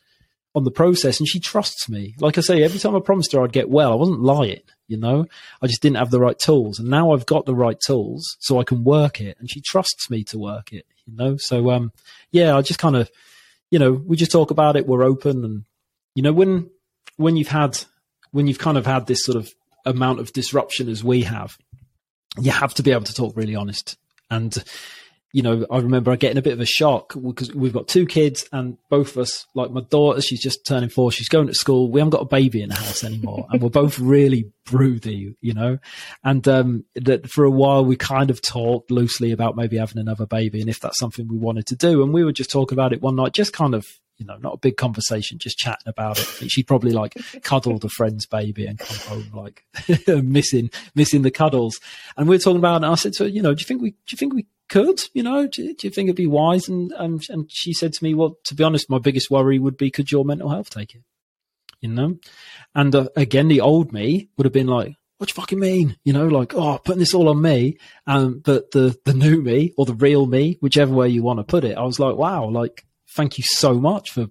on 0.57 0.63
the 0.63 0.71
process 0.71 1.19
and 1.19 1.29
she 1.29 1.39
trusts 1.39 1.87
me. 1.87 2.15
Like 2.19 2.39
I 2.39 2.41
say, 2.41 2.63
every 2.63 2.79
time 2.79 2.95
I 2.95 2.99
promised 2.99 3.31
her 3.33 3.43
I'd 3.43 3.53
get 3.53 3.69
well, 3.69 3.91
I 3.91 3.95
wasn't 3.95 4.21
lying, 4.21 4.61
you 4.87 4.97
know, 4.97 5.27
I 5.61 5.67
just 5.67 5.83
didn't 5.83 5.97
have 5.97 6.09
the 6.09 6.19
right 6.19 6.37
tools. 6.37 6.79
And 6.79 6.89
now 6.89 7.11
I've 7.11 7.27
got 7.27 7.45
the 7.45 7.53
right 7.53 7.79
tools 7.79 8.35
so 8.39 8.59
I 8.59 8.63
can 8.63 8.83
work 8.83 9.21
it 9.21 9.37
and 9.39 9.49
she 9.49 9.61
trusts 9.61 10.09
me 10.09 10.23
to 10.25 10.39
work 10.39 10.73
it, 10.73 10.87
you 11.05 11.15
know? 11.15 11.37
So, 11.37 11.69
um, 11.69 11.91
yeah, 12.31 12.57
I 12.57 12.63
just 12.63 12.79
kind 12.79 12.95
of, 12.95 13.11
you 13.69 13.77
know, 13.77 13.91
we 13.91 14.17
just 14.17 14.31
talk 14.31 14.49
about 14.49 14.75
it. 14.75 14.87
We're 14.87 15.03
open 15.03 15.45
and, 15.45 15.63
you 16.15 16.23
know, 16.23 16.33
when, 16.33 16.71
when 17.17 17.37
you've 17.37 17.47
had, 17.49 17.77
when 18.31 18.47
you've 18.47 18.57
kind 18.57 18.79
of 18.79 18.85
had 18.87 19.05
this 19.05 19.23
sort 19.23 19.37
of 19.37 19.53
amount 19.85 20.19
of 20.19 20.33
disruption 20.33 20.89
as 20.89 21.03
we 21.03 21.21
have, 21.21 21.55
you 22.39 22.49
have 22.49 22.73
to 22.73 22.83
be 22.83 22.91
able 22.91 23.03
to 23.03 23.13
talk 23.13 23.37
really 23.37 23.55
honest. 23.55 23.95
And, 24.31 24.57
you 25.33 25.41
know, 25.41 25.65
I 25.69 25.79
remember 25.79 26.11
I 26.11 26.15
getting 26.15 26.37
a 26.37 26.41
bit 26.41 26.53
of 26.53 26.61
a 26.61 26.65
shock 26.65 27.13
because 27.13 27.53
we've 27.53 27.73
got 27.73 27.87
two 27.87 28.05
kids 28.05 28.47
and 28.53 28.77
both 28.89 29.11
of 29.11 29.17
us, 29.19 29.45
like 29.53 29.71
my 29.71 29.81
daughter, 29.81 30.21
she's 30.21 30.41
just 30.41 30.65
turning 30.65 30.89
four. 30.89 31.11
She's 31.11 31.27
going 31.27 31.47
to 31.47 31.53
school. 31.53 31.91
We 31.91 31.99
haven't 31.99 32.11
got 32.11 32.21
a 32.21 32.25
baby 32.25 32.61
in 32.61 32.69
the 32.69 32.75
house 32.75 33.03
anymore 33.03 33.45
and 33.51 33.61
we're 33.61 33.69
both 33.69 33.99
really 33.99 34.51
broody, 34.65 35.35
you 35.41 35.53
know, 35.53 35.79
and, 36.23 36.47
um, 36.47 36.85
that 36.95 37.29
for 37.29 37.43
a 37.43 37.51
while 37.51 37.83
we 37.83 37.97
kind 37.97 38.29
of 38.29 38.41
talked 38.41 38.89
loosely 38.89 39.31
about 39.31 39.57
maybe 39.57 39.77
having 39.77 39.97
another 39.97 40.25
baby 40.25 40.61
and 40.61 40.69
if 40.69 40.79
that's 40.79 40.99
something 40.99 41.27
we 41.27 41.37
wanted 41.37 41.65
to 41.67 41.75
do. 41.75 42.03
And 42.03 42.13
we 42.13 42.23
were 42.23 42.31
just 42.31 42.49
talking 42.49 42.75
about 42.75 42.93
it 42.93 43.01
one 43.01 43.15
night, 43.17 43.33
just 43.33 43.51
kind 43.51 43.75
of, 43.75 43.85
you 44.17 44.25
know, 44.25 44.37
not 44.37 44.55
a 44.55 44.57
big 44.57 44.77
conversation, 44.77 45.37
just 45.39 45.57
chatting 45.57 45.87
about 45.87 46.19
it. 46.19 46.49
She 46.49 46.63
probably 46.63 46.91
like 46.91 47.15
cuddled 47.43 47.83
a 47.85 47.89
friend's 47.89 48.25
baby 48.25 48.65
and 48.65 48.79
come 48.79 48.97
home 48.97 49.31
like 49.33 49.63
missing, 50.07 50.71
missing 50.95 51.21
the 51.21 51.31
cuddles. 51.31 51.79
And 52.15 52.27
we 52.27 52.37
are 52.37 52.39
talking 52.39 52.57
about 52.57 52.73
it. 52.73 52.77
And 52.77 52.85
I 52.85 52.95
said 52.95 53.13
to 53.13 53.25
her, 53.25 53.29
you 53.29 53.41
know, 53.41 53.53
do 53.53 53.59
you 53.59 53.65
think 53.65 53.81
we, 53.81 53.91
do 53.91 53.97
you 54.11 54.17
think 54.17 54.33
we 54.33 54.47
could, 54.69 54.99
you 55.13 55.23
know, 55.23 55.47
do, 55.47 55.73
do, 55.73 55.87
you 55.87 55.91
think 55.91 56.07
it'd 56.07 56.15
be 56.15 56.27
wise? 56.27 56.67
And, 56.67 56.93
um, 56.97 57.19
and 57.29 57.49
she 57.51 57.73
said 57.73 57.93
to 57.93 58.03
me, 58.03 58.13
well, 58.13 58.37
to 58.45 58.55
be 58.55 58.63
honest, 58.63 58.89
my 58.89 58.99
biggest 58.99 59.31
worry 59.31 59.59
would 59.59 59.77
be, 59.77 59.91
could 59.91 60.11
your 60.11 60.25
mental 60.25 60.49
health 60.49 60.69
take 60.69 60.93
it? 60.93 61.01
You 61.81 61.89
know? 61.89 62.17
And 62.75 62.93
uh, 62.93 63.07
again, 63.15 63.47
the 63.47 63.61
old 63.61 63.93
me 63.93 64.29
would 64.37 64.45
have 64.45 64.53
been 64.53 64.67
like, 64.67 64.93
what 65.17 65.29
do 65.29 65.31
you 65.31 65.41
fucking 65.41 65.59
mean? 65.59 65.97
You 66.03 66.13
know, 66.13 66.27
like, 66.27 66.53
oh, 66.53 66.79
putting 66.83 66.99
this 66.99 67.13
all 67.13 67.29
on 67.29 67.41
me. 67.41 67.77
Um, 68.05 68.41
but 68.43 68.71
the, 68.71 68.95
the 69.03 69.13
new 69.13 69.41
me 69.41 69.73
or 69.77 69.85
the 69.85 69.95
real 69.95 70.25
me, 70.27 70.57
whichever 70.59 70.93
way 70.93 71.09
you 71.09 71.23
want 71.23 71.39
to 71.39 71.43
put 71.43 71.63
it, 71.63 71.77
I 71.77 71.83
was 71.83 71.99
like, 71.99 72.15
wow, 72.15 72.45
like, 72.49 72.85
thank 73.15 73.37
you 73.37 73.43
so 73.43 73.75
much 73.75 74.11
for, 74.11 74.27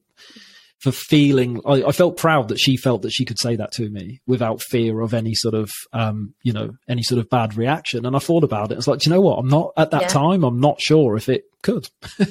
for 0.80 0.92
feeling. 0.92 1.60
I, 1.66 1.84
I, 1.84 1.92
felt 1.92 2.16
proud 2.16 2.48
that 2.48 2.58
she 2.58 2.76
felt 2.76 3.02
that 3.02 3.10
she 3.10 3.24
could 3.24 3.38
say 3.38 3.56
that 3.56 3.72
to 3.72 3.88
me 3.88 4.20
without 4.26 4.62
fear 4.62 5.00
of 5.00 5.14
any 5.14 5.34
sort 5.34 5.54
of, 5.54 5.70
um, 5.92 6.34
you 6.42 6.52
know, 6.52 6.76
any 6.88 7.02
sort 7.02 7.18
of 7.18 7.30
bad 7.30 7.56
reaction. 7.56 8.04
And 8.04 8.14
I 8.14 8.18
thought 8.18 8.44
about 8.44 8.70
it. 8.70 8.78
It's 8.78 8.86
like, 8.86 9.04
you 9.06 9.10
know 9.10 9.20
what? 9.20 9.38
I'm 9.38 9.48
not 9.48 9.72
at 9.76 9.90
that 9.92 10.02
yeah. 10.02 10.08
time. 10.08 10.44
I'm 10.44 10.60
not 10.60 10.80
sure 10.80 11.16
if 11.16 11.28
it 11.28 11.44
could, 11.62 11.88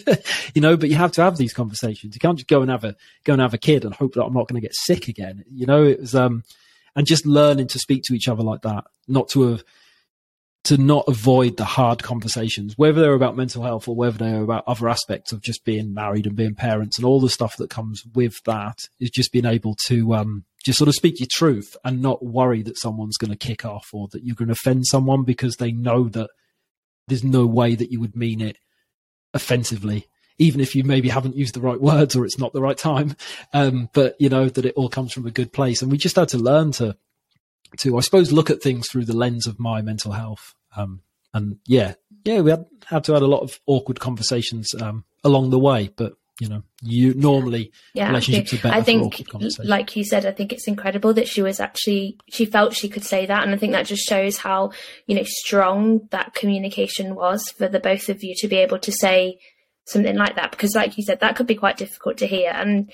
you 0.53 0.61
know. 0.61 0.77
But 0.77 0.89
you 0.89 0.95
have 0.95 1.11
to 1.13 1.23
have 1.23 1.37
these 1.37 1.53
conversations. 1.53 2.15
You 2.15 2.19
can't 2.19 2.37
just 2.37 2.47
go 2.47 2.61
and 2.61 2.69
have 2.69 2.83
a 2.83 2.95
go 3.23 3.33
and 3.33 3.41
have 3.41 3.53
a 3.53 3.59
kid 3.59 3.83
and 3.83 3.93
hope 3.93 4.13
that 4.13 4.23
I'm 4.23 4.33
not 4.33 4.47
going 4.47 4.61
to 4.61 4.65
get 4.65 4.75
sick 4.75 5.07
again. 5.07 5.43
You 5.51 5.65
know, 5.65 5.83
it 5.83 5.99
was 5.99 6.15
um, 6.15 6.43
and 6.95 7.07
just 7.07 7.25
learning 7.25 7.67
to 7.67 7.79
speak 7.79 8.03
to 8.05 8.13
each 8.13 8.27
other 8.27 8.43
like 8.43 8.61
that, 8.61 8.85
not 9.07 9.29
to 9.29 9.49
have 9.49 9.63
to 10.65 10.77
not 10.77 11.05
avoid 11.07 11.57
the 11.57 11.65
hard 11.65 12.01
conversations, 12.01 12.73
whether 12.75 12.99
they're 12.99 13.13
about 13.13 13.37
mental 13.37 13.63
health 13.63 13.87
or 13.87 13.95
whether 13.95 14.17
they're 14.17 14.41
about 14.41 14.63
other 14.67 14.89
aspects 14.89 15.31
of 15.31 15.41
just 15.41 15.63
being 15.63 15.93
married 15.93 16.25
and 16.25 16.35
being 16.35 16.55
parents 16.55 16.97
and 16.97 17.05
all 17.05 17.21
the 17.21 17.29
stuff 17.29 17.55
that 17.57 17.69
comes 17.69 18.03
with 18.13 18.35
that 18.45 18.79
is 18.99 19.11
just 19.11 19.31
being 19.31 19.45
able 19.45 19.75
to 19.85 20.15
um, 20.15 20.43
just 20.65 20.79
sort 20.79 20.87
of 20.87 20.95
speak 20.95 21.19
your 21.19 21.27
truth 21.31 21.77
and 21.85 22.01
not 22.01 22.25
worry 22.25 22.63
that 22.63 22.79
someone's 22.79 23.17
going 23.17 23.31
to 23.31 23.37
kick 23.37 23.63
off 23.63 23.89
or 23.93 24.07
that 24.11 24.23
you're 24.23 24.35
going 24.35 24.47
to 24.47 24.53
offend 24.53 24.85
someone 24.87 25.23
because 25.23 25.57
they 25.57 25.71
know 25.71 26.09
that 26.09 26.29
there's 27.07 27.23
no 27.23 27.45
way 27.45 27.75
that 27.75 27.91
you 27.91 27.99
would 27.99 28.15
mean 28.15 28.41
it 28.41 28.57
offensively 29.33 30.07
even 30.37 30.59
if 30.59 30.75
you 30.75 30.83
maybe 30.83 31.09
haven't 31.09 31.37
used 31.37 31.53
the 31.53 31.61
right 31.61 31.79
words 31.79 32.15
or 32.15 32.25
it's 32.25 32.37
not 32.37 32.51
the 32.51 32.61
right 32.61 32.77
time. 32.77 33.15
Um, 33.53 33.89
but 33.93 34.15
you 34.19 34.27
know 34.27 34.49
that 34.49 34.65
it 34.65 34.73
all 34.75 34.89
comes 34.89 35.13
from 35.13 35.25
a 35.25 35.31
good 35.31 35.53
place. 35.53 35.81
And 35.81 35.89
we 35.89 35.97
just 35.97 36.17
had 36.17 36.27
to 36.29 36.37
learn 36.37 36.73
to 36.73 36.97
to, 37.77 37.97
I 37.97 38.01
suppose, 38.01 38.31
look 38.31 38.49
at 38.49 38.61
things 38.61 38.89
through 38.89 39.05
the 39.05 39.15
lens 39.15 39.47
of 39.47 39.59
my 39.59 39.81
mental 39.81 40.11
health. 40.11 40.53
Um, 40.75 41.01
and 41.33 41.57
yeah, 41.65 41.95
yeah, 42.23 42.41
we 42.41 42.51
had, 42.51 42.65
had 42.85 43.03
to 43.05 43.13
have 43.13 43.21
a 43.21 43.27
lot 43.27 43.41
of 43.41 43.59
awkward 43.65 43.99
conversations 43.99 44.73
um, 44.81 45.05
along 45.23 45.49
the 45.49 45.59
way, 45.59 45.91
but 45.95 46.13
you 46.39 46.49
know, 46.49 46.63
you 46.81 47.13
normally 47.13 47.71
yeah, 47.93 48.07
relationships 48.07 48.53
are 48.53 48.57
better. 48.57 48.75
I 48.75 48.81
think, 48.81 49.23
like 49.63 49.95
you 49.95 50.03
said, 50.03 50.25
I 50.25 50.31
think 50.31 50.51
it's 50.51 50.67
incredible 50.67 51.13
that 51.13 51.29
she 51.29 51.41
was 51.41 51.61
actually 51.61 52.17
she 52.29 52.45
felt 52.45 52.75
she 52.75 52.89
could 52.89 53.05
say 53.05 53.25
that, 53.25 53.43
and 53.43 53.53
I 53.53 53.57
think 53.57 53.71
that 53.71 53.85
just 53.85 54.03
shows 54.03 54.37
how 54.37 54.71
you 55.07 55.15
know 55.15 55.23
strong 55.23 56.07
that 56.11 56.33
communication 56.33 57.15
was 57.15 57.49
for 57.49 57.69
the 57.69 57.79
both 57.79 58.09
of 58.09 58.21
you 58.21 58.35
to 58.39 58.49
be 58.49 58.57
able 58.57 58.79
to 58.79 58.91
say 58.91 59.39
something 59.85 60.17
like 60.17 60.35
that. 60.35 60.51
Because, 60.51 60.75
like 60.75 60.97
you 60.97 61.05
said, 61.05 61.21
that 61.21 61.37
could 61.37 61.47
be 61.47 61.55
quite 61.55 61.77
difficult 61.77 62.17
to 62.17 62.27
hear, 62.27 62.51
and 62.53 62.91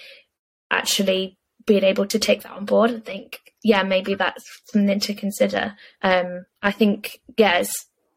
actually 0.69 1.39
being 1.65 1.83
able 1.83 2.05
to 2.07 2.19
take 2.19 2.43
that 2.43 2.51
on 2.51 2.65
board 2.65 2.91
and 2.91 3.05
think, 3.05 3.39
yeah, 3.63 3.83
maybe 3.83 4.15
that's 4.15 4.43
something 4.65 4.99
to 4.99 5.13
consider. 5.13 5.75
Um, 6.01 6.45
I 6.61 6.71
think, 6.71 7.19
yeah, 7.37 7.63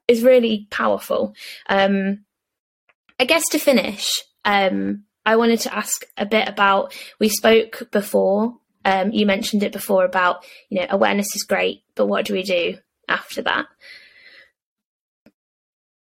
is 0.09 0.23
really 0.23 0.67
powerful. 0.71 1.35
Um, 1.69 2.25
I 3.19 3.25
guess 3.25 3.45
to 3.51 3.59
finish, 3.59 4.09
um, 4.45 5.05
I 5.27 5.37
wanted 5.37 5.61
to 5.61 5.75
ask 5.75 6.07
a 6.17 6.27
bit 6.27 6.49
about. 6.49 6.95
We 7.19 7.29
spoke 7.29 7.89
before. 7.91 8.57
Um, 8.85 9.13
you 9.13 9.25
mentioned 9.25 9.63
it 9.63 9.73
before 9.73 10.05
about 10.05 10.45
you 10.69 10.81
know 10.81 10.87
awareness 10.91 11.35
is 11.35 11.45
great, 11.45 11.83
but 11.95 12.07
what 12.07 12.27
do 12.27 12.35
we 12.35 12.43
do 12.43 12.77
after 13.09 13.43
that? 13.43 13.67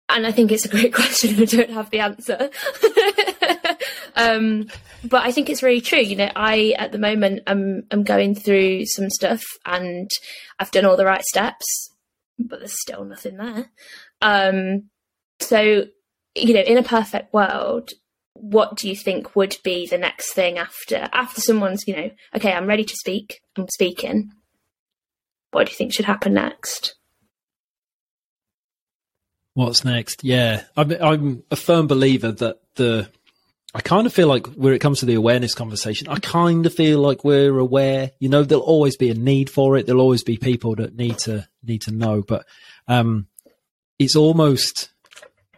And 0.10 0.28
I 0.28 0.32
think 0.32 0.52
it's 0.52 0.66
a 0.66 0.70
great 0.70 0.94
question. 0.94 1.42
I 1.42 1.46
don't 1.46 1.70
have 1.70 1.90
the 1.90 2.00
answer. 2.00 2.50
um, 4.16 4.68
but 5.04 5.24
I 5.24 5.32
think 5.32 5.50
it's 5.50 5.64
really 5.64 5.82
true. 5.82 6.00
You 6.00 6.16
know, 6.16 6.32
I 6.36 6.76
at 6.78 6.92
the 6.92 6.98
moment 6.98 7.42
am 7.48 7.84
am 7.92 8.04
going 8.04 8.36
through 8.36 8.86
some 8.86 9.10
stuff, 9.10 9.44
and 9.66 10.10
I've 10.60 10.72
done 10.72 10.86
all 10.86 10.98
the 10.98 11.06
right 11.06 11.24
steps, 11.24 11.92
but 12.40 12.60
there's 12.60 12.80
still 12.82 13.06
nothing 13.06 13.38
there. 13.38 13.72
Um, 14.22 14.90
so, 15.40 15.86
you 16.36 16.54
know, 16.54 16.62
in 16.62 16.78
a 16.78 16.84
perfect 16.84 17.34
world, 17.34 17.92
what 18.34 18.78
do 18.78 18.90
you 18.90 18.96
think 18.96 19.36
would 19.36 19.58
be 19.64 19.88
the 19.88 19.98
next 19.98 20.34
thing 20.34 20.58
after 20.58 21.10
after 21.12 21.42
someone's, 21.42 21.88
you 21.88 21.96
know, 21.96 22.12
okay, 22.36 22.52
I'm 22.54 22.68
ready 22.68 22.84
to 22.84 22.96
speak, 22.96 23.42
I'm 23.58 23.68
speaking. 23.74 24.32
What 25.52 25.68
do 25.68 25.72
you 25.72 25.78
think 25.78 25.94
should 25.94 26.06
happen 26.06 26.34
next? 26.34 26.96
What's 29.54 29.86
next? 29.86 30.24
Yeah, 30.24 30.64
I'm, 30.76 30.92
I'm 30.92 31.44
a 31.52 31.56
firm 31.56 31.86
believer 31.86 32.32
that 32.32 32.60
the 32.76 33.08
I 33.76 33.82
kind 33.82 34.06
of 34.06 34.14
feel 34.14 34.28
like 34.28 34.46
when 34.48 34.74
it 34.74 34.80
comes 34.80 35.00
to 35.00 35.08
the 35.08 35.16
awareness 35.16 35.56
conversation, 35.56 36.08
I 36.08 36.20
kind 36.20 36.66
of 36.66 36.74
feel 36.74 37.00
like 37.00 37.24
we're 37.24 37.58
aware. 37.58 38.12
You 38.20 38.30
know, 38.30 38.44
there'll 38.44 38.64
always 38.64 38.96
be 38.96 39.10
a 39.10 39.16
need 39.16 39.50
for 39.50 39.78
it. 39.78 39.88
There'll 39.88 40.02
always 40.02 40.24
be 40.24 40.38
people 40.38 40.76
that 40.76 40.96
need 40.96 41.18
to 41.20 41.48
need 41.64 41.82
to 41.84 41.92
know, 41.92 42.22
but 42.22 42.46
um, 42.88 43.28
it's 43.98 44.16
almost 44.16 44.90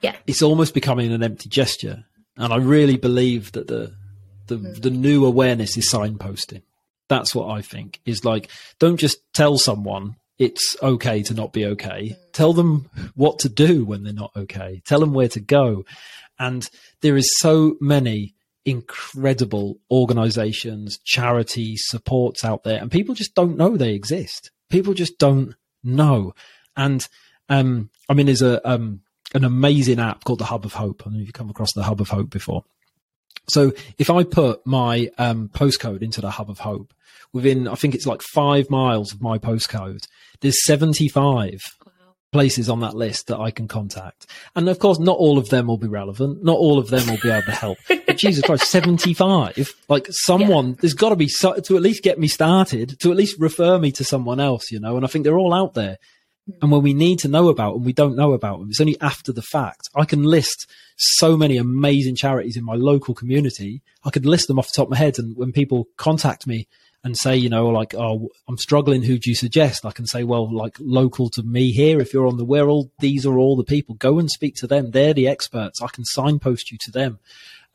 yeah, 0.02 0.16
it's 0.28 0.42
almost 0.42 0.74
becoming 0.74 1.12
an 1.12 1.24
empty 1.24 1.50
gesture. 1.50 2.06
And 2.38 2.54
I 2.54 2.58
really 2.58 2.98
believe 2.98 3.52
that 3.54 3.68
the 3.68 3.94
the 4.48 4.58
mm. 4.58 4.82
the 4.82 4.92
new 4.92 5.26
awareness 5.26 5.76
is 5.76 5.92
signposting. 5.92 6.62
That's 7.10 7.36
what 7.36 7.50
I 7.50 7.62
think 7.62 8.00
is 8.06 8.24
like. 8.24 8.50
Don't 8.80 8.98
just 8.98 9.20
tell 9.34 9.58
someone 9.58 10.16
it's 10.38 10.76
okay 10.82 11.24
to 11.24 11.34
not 11.34 11.54
be 11.54 11.66
okay. 11.66 12.18
Tell 12.34 12.54
them 12.54 12.90
what 13.16 13.40
to 13.40 13.50
do 13.50 13.86
when 13.86 14.04
they're 14.04 14.14
not 14.14 14.32
okay. 14.36 14.82
Tell 14.86 15.00
them 15.00 15.14
where 15.14 15.30
to 15.30 15.40
go. 15.40 15.86
And 16.40 16.70
there 17.02 17.18
is 17.18 17.38
so 17.40 17.76
many 17.80 18.36
incredible 18.66 19.80
organizations, 19.92 21.00
charities, 21.06 21.84
supports 21.86 22.44
out 22.44 22.64
there, 22.64 22.82
and 22.82 22.92
people 22.92 23.16
just 23.16 23.36
don't 23.36 23.58
know 23.58 23.78
they 23.78 23.94
exist. 23.94 24.52
People 24.70 24.94
just 24.94 25.18
don't 25.20 25.56
know. 25.84 26.34
And 26.76 27.08
um, 27.50 27.90
I 28.10 28.14
mean, 28.14 28.26
there's 28.26 28.42
a 28.42 28.68
um, 28.70 29.02
an 29.34 29.44
amazing 29.44 30.00
app 30.00 30.24
called 30.24 30.40
the 30.40 30.46
Hub 30.46 30.66
of 30.66 30.74
Hope. 30.74 31.02
I 31.02 31.06
don't 31.06 31.14
know 31.14 31.20
if 31.20 31.28
you've 31.28 31.34
come 31.34 31.50
across 31.50 31.74
the 31.74 31.84
Hub 31.84 32.02
of 32.02 32.10
Hope 32.10 32.30
before. 32.30 32.64
So 33.48 33.74
if 33.98 34.10
I 34.10 34.24
put 34.24 34.66
my 34.66 35.12
um, 35.18 35.50
postcode 35.50 36.02
into 36.02 36.22
the 36.22 36.32
Hub 36.32 36.50
of 36.50 36.60
Hope, 36.60 36.94
within 37.32 37.68
I 37.68 37.76
think 37.76 37.94
it's 37.94 38.08
like 38.08 38.22
five 38.22 38.70
miles 38.70 39.14
of 39.14 39.22
my 39.22 39.38
postcode, 39.38 40.08
there's 40.42 40.66
75 40.66 41.62
places 42.36 42.70
on 42.70 42.82
that 42.82 42.96
list 42.96 43.28
that 43.28 43.40
I 43.40 43.50
can 43.50 43.68
contact. 43.70 44.28
And 44.58 44.68
of 44.68 44.78
course, 44.78 45.00
not 45.00 45.18
all 45.18 45.38
of 45.38 45.48
them 45.48 45.68
will 45.68 45.78
be 45.78 45.88
relevant. 45.88 46.44
Not 46.44 46.58
all 46.58 46.78
of 46.78 46.90
them 46.90 47.08
will 47.08 47.20
be 47.22 47.30
able 47.30 47.46
to 47.46 47.52
help. 47.52 47.78
But 47.88 48.18
Jesus 48.18 48.44
Christ, 48.44 48.66
75, 48.70 49.74
like 49.88 50.08
someone, 50.10 50.70
yeah. 50.70 50.76
there's 50.82 50.94
got 50.94 51.10
to 51.10 51.16
be 51.16 51.30
so, 51.30 51.58
to 51.58 51.78
at 51.78 51.82
least 51.82 52.04
get 52.04 52.20
me 52.20 52.28
started, 52.28 53.00
to 53.00 53.10
at 53.10 53.16
least 53.16 53.40
refer 53.40 53.80
me 53.80 53.94
to 53.94 54.04
someone 54.04 54.42
else, 54.42 54.70
you 54.70 54.82
know, 54.82 54.98
and 54.98 55.06
I 55.06 55.08
think 55.08 55.24
they're 55.24 55.38
all 55.38 55.54
out 55.54 55.76
there. 55.76 55.98
And 56.62 56.72
when 56.72 56.84
we 56.84 56.94
need 56.94 57.20
to 57.20 57.30
know 57.30 57.48
about 57.48 57.74
them, 57.74 57.84
we 57.86 57.94
don't 57.94 58.18
know 58.18 58.34
about 58.34 58.60
them. 58.60 58.70
It's 58.70 58.82
only 58.82 59.00
after 59.00 59.32
the 59.32 59.42
fact. 59.42 59.90
I 59.96 60.04
can 60.04 60.24
list 60.24 60.70
so 60.98 61.38
many 61.38 61.58
amazing 61.58 62.18
charities 62.18 62.58
in 62.58 62.66
my 62.66 62.76
local 62.76 63.16
community. 63.16 63.82
I 64.04 64.10
could 64.10 64.26
list 64.26 64.48
them 64.48 64.60
off 64.60 64.68
the 64.68 64.74
top 64.76 64.88
of 64.88 64.92
my 64.92 64.98
head. 64.98 65.18
And 65.18 65.36
when 65.38 65.52
people 65.54 65.88
contact 65.98 66.46
me 66.46 66.68
and 67.06 67.16
say, 67.16 67.38
you 67.38 67.50
know, 67.50 67.68
like, 67.68 67.94
oh, 67.94 68.30
I'm 68.48 68.58
struggling. 68.58 69.04
Who 69.04 69.20
do 69.20 69.30
you 69.30 69.36
suggest? 69.36 69.86
I 69.86 69.92
can 69.92 70.08
say, 70.08 70.24
well, 70.24 70.52
like 70.52 70.76
local 70.80 71.30
to 71.30 71.44
me 71.44 71.72
here, 71.72 72.02
if 72.02 72.14
you're 72.14 72.26
on 72.26 72.38
the 72.38 72.46
Wirral, 72.46 72.90
these 72.98 73.28
are 73.28 73.38
all 73.38 73.56
the 73.56 73.64
people. 73.64 73.94
Go 73.94 74.18
and 74.18 74.28
speak 74.28 74.56
to 74.56 74.68
them. 74.68 74.90
They're 74.90 75.14
the 75.14 75.28
experts. 75.28 75.84
I 75.84 75.88
can 75.88 76.04
signpost 76.04 76.72
you 76.72 76.80
to 76.82 76.92
them. 76.92 77.20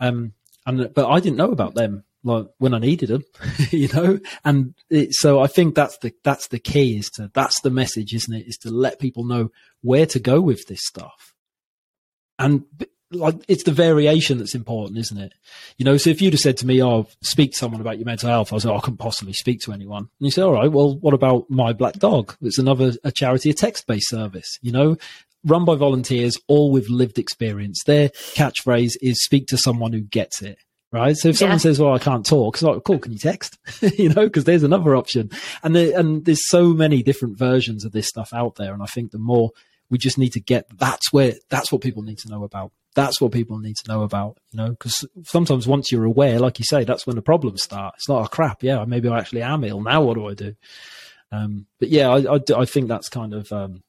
Um, 0.01 0.33
and, 0.67 0.93
but 0.93 1.09
I 1.09 1.21
didn't 1.21 1.37
know 1.37 1.53
about 1.53 1.77
them 1.77 2.03
like 2.25 2.47
when 2.59 2.75
I 2.75 2.81
needed 2.81 3.09
them, 3.09 3.25
you 3.71 3.87
know, 3.95 4.19
and 4.45 4.75
it, 4.91 5.15
so 5.15 5.41
I 5.41 5.47
think 5.47 5.77
that's 5.77 5.97
the, 5.99 6.13
that's 6.25 6.49
the 6.49 6.59
key 6.59 6.99
is 6.99 7.09
to, 7.11 7.31
that's 7.33 7.61
the 7.61 7.71
message, 7.71 8.13
isn't 8.13 8.35
it? 8.35 8.49
Is 8.49 8.59
to 8.59 8.71
let 8.71 8.99
people 8.99 9.25
know 9.25 9.53
where 9.81 10.07
to 10.07 10.19
go 10.19 10.41
with 10.41 10.67
this 10.67 10.85
stuff. 10.85 11.35
And 12.37 12.65
like 13.13 13.37
it's 13.49 13.65
the 13.65 13.73
variation 13.73 14.39
that's 14.39 14.55
important, 14.55 14.99
isn't 14.99 15.19
it? 15.19 15.33
You 15.79 15.85
know, 15.85 15.97
so 15.97 16.11
if 16.11 16.23
you'd 16.23 16.33
have 16.33 16.41
said 16.41 16.57
to 16.59 16.67
me, 16.67 16.83
"Oh, 16.83 17.07
speak 17.23 17.53
to 17.53 17.59
someone 17.59 17.81
about 17.81 17.99
your 17.99 18.07
mental 18.07 18.29
health," 18.29 18.53
I 18.53 18.57
was 18.57 18.65
like, 18.65 18.75
oh, 18.75 18.79
"I 18.79 18.81
couldn't 18.81 18.99
possibly 18.99 19.33
speak 19.33 19.61
to 19.63 19.73
anyone." 19.73 20.03
And 20.03 20.27
you 20.27 20.31
say, 20.31 20.43
"All 20.43 20.53
right, 20.53 20.71
well, 20.71 20.97
what 20.99 21.15
about 21.15 21.51
my 21.51 21.73
black 21.73 21.95
dog? 21.95 22.37
It's 22.41 22.59
another 22.59 22.93
a 23.05 23.11
charity, 23.11 23.51
a 23.51 23.55
text-based 23.55 24.09
service. 24.09 24.59
You 24.63 24.73
know, 24.73 24.97
run 25.45 25.65
by 25.65 25.75
volunteers, 25.75 26.39
all 26.47 26.71
with 26.71 26.89
lived 26.89 27.19
experience. 27.19 27.83
Their 27.85 28.11
catchphrase 28.11 28.93
is 29.01 29.25
"Speak 29.25 29.47
to 29.49 29.59
someone 29.59 29.93
who 29.93 30.01
gets 30.01 30.43
it." 30.43 30.59
Right. 30.93 31.17
So 31.17 31.29
if 31.29 31.37
someone 31.39 31.61
says, 31.61 31.79
well, 31.79 31.95
I 31.95 32.01
can't 32.01 32.27
talk, 32.27 32.57
it's 32.57 32.65
like, 32.65 32.83
cool. 32.83 32.99
Can 32.99 33.13
you 33.13 33.19
text? 33.19 33.59
you 33.97 34.09
know, 34.09 34.29
cause 34.29 34.43
there's 34.43 34.65
another 34.65 34.97
option. 34.97 35.31
And 35.63 35.77
there, 35.77 35.97
and 35.97 36.25
there's 36.25 36.49
so 36.49 36.73
many 36.73 37.05
different 37.05 37.39
versions 37.39 37.85
of 37.85 37.93
this 37.93 38.09
stuff 38.09 38.33
out 38.33 38.57
there. 38.57 38.75
And 38.75 38.83
I 38.83 38.87
think 38.87 39.13
the 39.13 39.19
more 39.19 39.51
we 39.89 39.99
just 39.99 40.19
need 40.19 40.33
to 40.33 40.41
get, 40.41 40.67
that's 40.77 41.13
where, 41.13 41.35
that's 41.49 41.71
what 41.71 41.81
people 41.81 42.03
need 42.03 42.19
to 42.19 42.29
know 42.29 42.43
about 42.43 42.73
that's 42.95 43.21
what 43.21 43.33
people 43.33 43.59
need 43.59 43.77
to 43.77 43.89
know 43.89 44.03
about, 44.03 44.39
you 44.51 44.57
know, 44.57 44.71
because 44.71 45.05
sometimes 45.25 45.67
once 45.67 45.93
you're 45.93 46.05
aware, 46.05 46.39
like 46.39 46.59
you 46.59 46.65
say, 46.65 46.85
that's 46.85 47.07
when 47.07 47.17
the 47.17 47.23
problems 47.23 47.63
start. 47.63 47.95
It's 47.97 48.09
like, 48.09 48.25
oh 48.25 48.29
crap, 48.29 48.63
yeah, 48.63 48.85
maybe 48.85 49.09
I 49.09 49.19
actually 49.19 49.43
am 49.43 49.65
ill. 49.65 49.81
Now 49.81 50.03
what 50.03 50.15
do 50.15 50.29
I 50.29 50.35
do? 50.35 50.57
Um, 51.33 51.67
but 51.79 51.89
yeah, 51.89 52.09
I, 52.11 52.37
I, 52.37 52.41
I, 52.57 52.65
think 52.65 52.89
that's 52.89 53.09
kind 53.09 53.35
of, 53.35 53.53
um, 53.53 53.85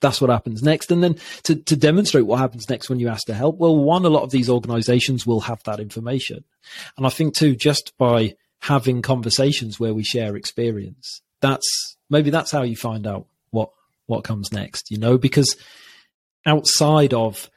that's 0.00 0.22
what 0.22 0.30
happens 0.30 0.62
next. 0.62 0.90
And 0.90 1.02
then 1.02 1.16
to, 1.42 1.56
to 1.56 1.76
demonstrate 1.76 2.24
what 2.24 2.38
happens 2.38 2.70
next 2.70 2.88
when 2.88 2.98
you 2.98 3.08
ask 3.08 3.26
to 3.26 3.34
help, 3.34 3.58
well, 3.58 3.76
one, 3.76 4.06
a 4.06 4.10
lot 4.10 4.22
of 4.22 4.30
these 4.30 4.48
organizations 4.48 5.26
will 5.26 5.40
have 5.40 5.62
that 5.64 5.80
information. 5.80 6.44
And 6.96 7.06
I 7.06 7.10
think 7.10 7.34
too, 7.34 7.54
just 7.54 7.92
by 7.98 8.36
having 8.60 9.02
conversations 9.02 9.78
where 9.78 9.92
we 9.92 10.02
share 10.02 10.34
experience, 10.34 11.20
that's 11.42 11.98
maybe 12.08 12.30
that's 12.30 12.52
how 12.52 12.62
you 12.62 12.76
find 12.76 13.06
out 13.06 13.26
what, 13.50 13.70
what 14.06 14.24
comes 14.24 14.50
next, 14.50 14.90
you 14.90 14.96
know, 14.96 15.18
because 15.18 15.56
outside 16.46 17.12
of 17.12 17.50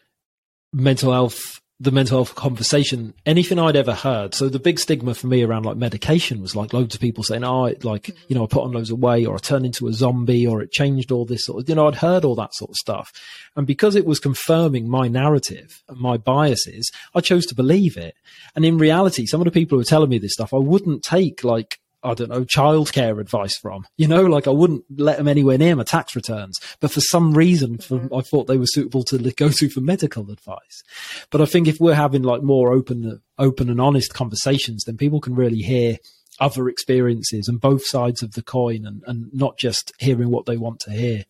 mental 0.74 1.12
health 1.12 1.60
the 1.82 1.92
mental 1.92 2.18
health 2.18 2.36
conversation, 2.36 3.14
anything 3.26 3.58
I'd 3.58 3.78
ever 3.78 3.94
heard. 3.94 4.36
So 4.36 4.50
the 4.50 4.60
big 4.60 4.80
stigma 4.80 5.14
for 5.14 5.28
me 5.28 5.44
around 5.44 5.66
like 5.66 5.78
medication 5.78 6.42
was 6.42 6.54
like 6.54 6.74
loads 6.74 6.94
of 6.94 7.00
people 7.00 7.24
saying, 7.24 7.46
"Oh, 7.46 7.66
it, 7.66 7.86
like 7.86 8.04
mm-hmm. 8.04 8.26
you 8.28 8.36
know, 8.36 8.44
I 8.44 8.48
put 8.48 8.64
on 8.64 8.74
loads 8.74 8.92
of 8.92 9.00
weight, 9.00 9.26
or 9.26 9.36
I 9.36 9.38
turned 9.38 9.66
into 9.66 9.88
a 9.88 9.94
zombie, 9.94 10.46
or 10.46 10.62
it 10.62 10.72
changed 10.72 11.12
all 11.12 11.26
this 11.26 11.46
sort 11.46 11.64
of." 11.64 11.70
You 11.70 11.76
know, 11.76 11.88
I'd 11.88 11.96
heard 11.96 12.26
all 12.26 12.36
that 12.36 12.54
sort 12.54 12.72
of 12.72 12.76
stuff, 12.76 13.14
and 13.56 13.66
because 13.66 13.96
it 13.96 14.06
was 14.06 14.20
confirming 14.20 14.90
my 14.90 15.08
narrative 15.08 15.82
and 15.88 15.98
my 15.98 16.18
biases, 16.18 16.92
I 17.16 17.22
chose 17.22 17.46
to 17.48 17.56
believe 17.56 17.96
it. 17.96 18.16
And 18.56 18.66
in 18.66 18.78
reality, 18.78 19.26
some 19.26 19.40
of 19.40 19.46
the 19.46 19.52
people 19.52 19.78
who 19.78 19.80
were 19.80 19.86
telling 19.86 20.10
me 20.10 20.18
this 20.18 20.34
stuff, 20.34 20.54
I 20.54 20.58
wouldn't 20.58 21.04
take 21.04 21.46
like 21.46 21.80
I 22.02 22.14
don't 22.14 22.30
know, 22.30 22.46
childcare 22.46 23.20
advice 23.20 23.58
from. 23.58 23.86
You 23.98 24.08
know, 24.08 24.24
like 24.24 24.48
I 24.48 24.52
wouldn't 24.52 24.86
let 24.98 25.18
them 25.18 25.28
anywhere 25.28 25.58
near 25.58 25.76
my 25.76 25.84
tax 25.84 26.16
returns, 26.16 26.58
but 26.80 26.92
for 26.92 27.02
some 27.02 27.34
reason, 27.34 27.78
for, 27.78 28.00
mm-hmm. 28.00 28.16
I 28.16 28.22
thought 28.22 28.48
they 28.48 28.58
were 28.58 28.68
suitable 28.68 29.04
to 29.04 29.18
go 29.34 29.50
to 29.50 29.70
for 29.70 29.82
medical 29.82 30.32
advice. 30.32 30.84
But 31.30 31.42
I 31.42 31.46
think 31.46 31.68
if 31.68 31.80
we're 31.80 31.96
having 31.96 32.24
like 32.24 32.42
more 32.42 32.72
open, 32.72 33.22
open 33.38 33.70
and 33.70 33.82
honest 33.82 34.14
conversations, 34.14 34.86
then 34.86 34.98
people 34.98 35.20
can 35.20 35.36
really 35.36 35.60
hear 35.60 35.98
other 36.40 36.70
experiences 36.70 37.50
and 37.50 37.60
both 37.60 37.86
sides 37.86 38.24
of 38.24 38.32
the 38.32 38.44
coin, 38.44 38.86
and, 38.86 39.04
and 39.06 39.30
not 39.34 39.58
just 39.58 39.92
hearing 40.00 40.30
what 40.30 40.46
they 40.46 40.58
want 40.58 40.80
to 40.82 40.92
hear. 40.92 41.26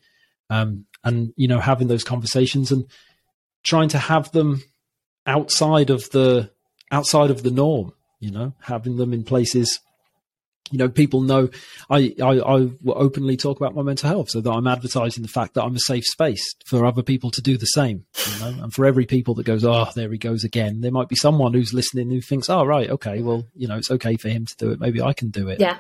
Um, 0.52 0.86
and 1.04 1.34
you 1.36 1.48
know, 1.48 1.60
having 1.60 1.88
those 1.88 2.04
conversations 2.04 2.72
and 2.72 2.86
trying 3.64 3.90
to 3.90 3.98
have 3.98 4.32
them 4.32 4.62
outside 5.26 5.90
of 5.90 6.10
the 6.12 6.52
outside 6.92 7.32
of 7.32 7.42
the 7.42 7.52
norm. 7.52 7.94
You 8.20 8.32
know, 8.32 8.54
having 8.60 8.98
them 8.98 9.14
in 9.14 9.24
places 9.24 9.80
you 10.72 10.78
know, 10.78 10.90
people 10.90 11.22
know 11.22 11.50
I, 11.90 12.14
I, 12.22 12.40
I 12.40 12.56
will 12.82 12.96
openly 12.96 13.38
talk 13.38 13.58
about 13.58 13.76
my 13.76 13.82
mental 13.82 14.10
health 14.10 14.30
so 14.30 14.42
that 14.42 14.52
I'm 14.52 14.68
advertising 14.68 15.24
the 15.24 15.30
fact 15.30 15.54
that 15.54 15.64
I'm 15.64 15.76
a 15.76 15.80
safe 15.80 16.06
space 16.06 16.56
for 16.66 16.86
other 16.86 17.04
people 17.04 17.32
to 17.32 17.42
do 17.42 17.58
the 17.58 17.66
same, 17.66 18.06
you 18.28 18.40
know, 18.40 18.64
and 18.64 18.74
for 18.74 18.86
every 18.86 19.06
people 19.06 19.36
that 19.36 19.46
goes, 19.46 19.66
oh, 19.66 19.88
there 19.96 20.12
he 20.12 20.18
goes 20.18 20.44
again, 20.44 20.82
there 20.82 20.92
might 20.92 21.10
be 21.10 21.16
someone 21.16 21.54
who's 21.54 21.74
listening 21.74 22.10
who 22.10 22.22
thinks, 22.22 22.50
oh, 22.50 22.64
right, 22.64 22.90
okay, 22.90 23.22
well, 23.22 23.46
you 23.56 23.68
know, 23.68 23.78
it's 23.78 23.92
okay 23.92 24.16
for 24.18 24.30
him 24.30 24.46
to 24.46 24.56
do 24.58 24.72
it. 24.72 24.80
Maybe 24.80 25.02
I 25.02 25.14
can 25.14 25.30
do 25.30 25.50
it. 25.50 25.60
Yeah. 25.60 25.78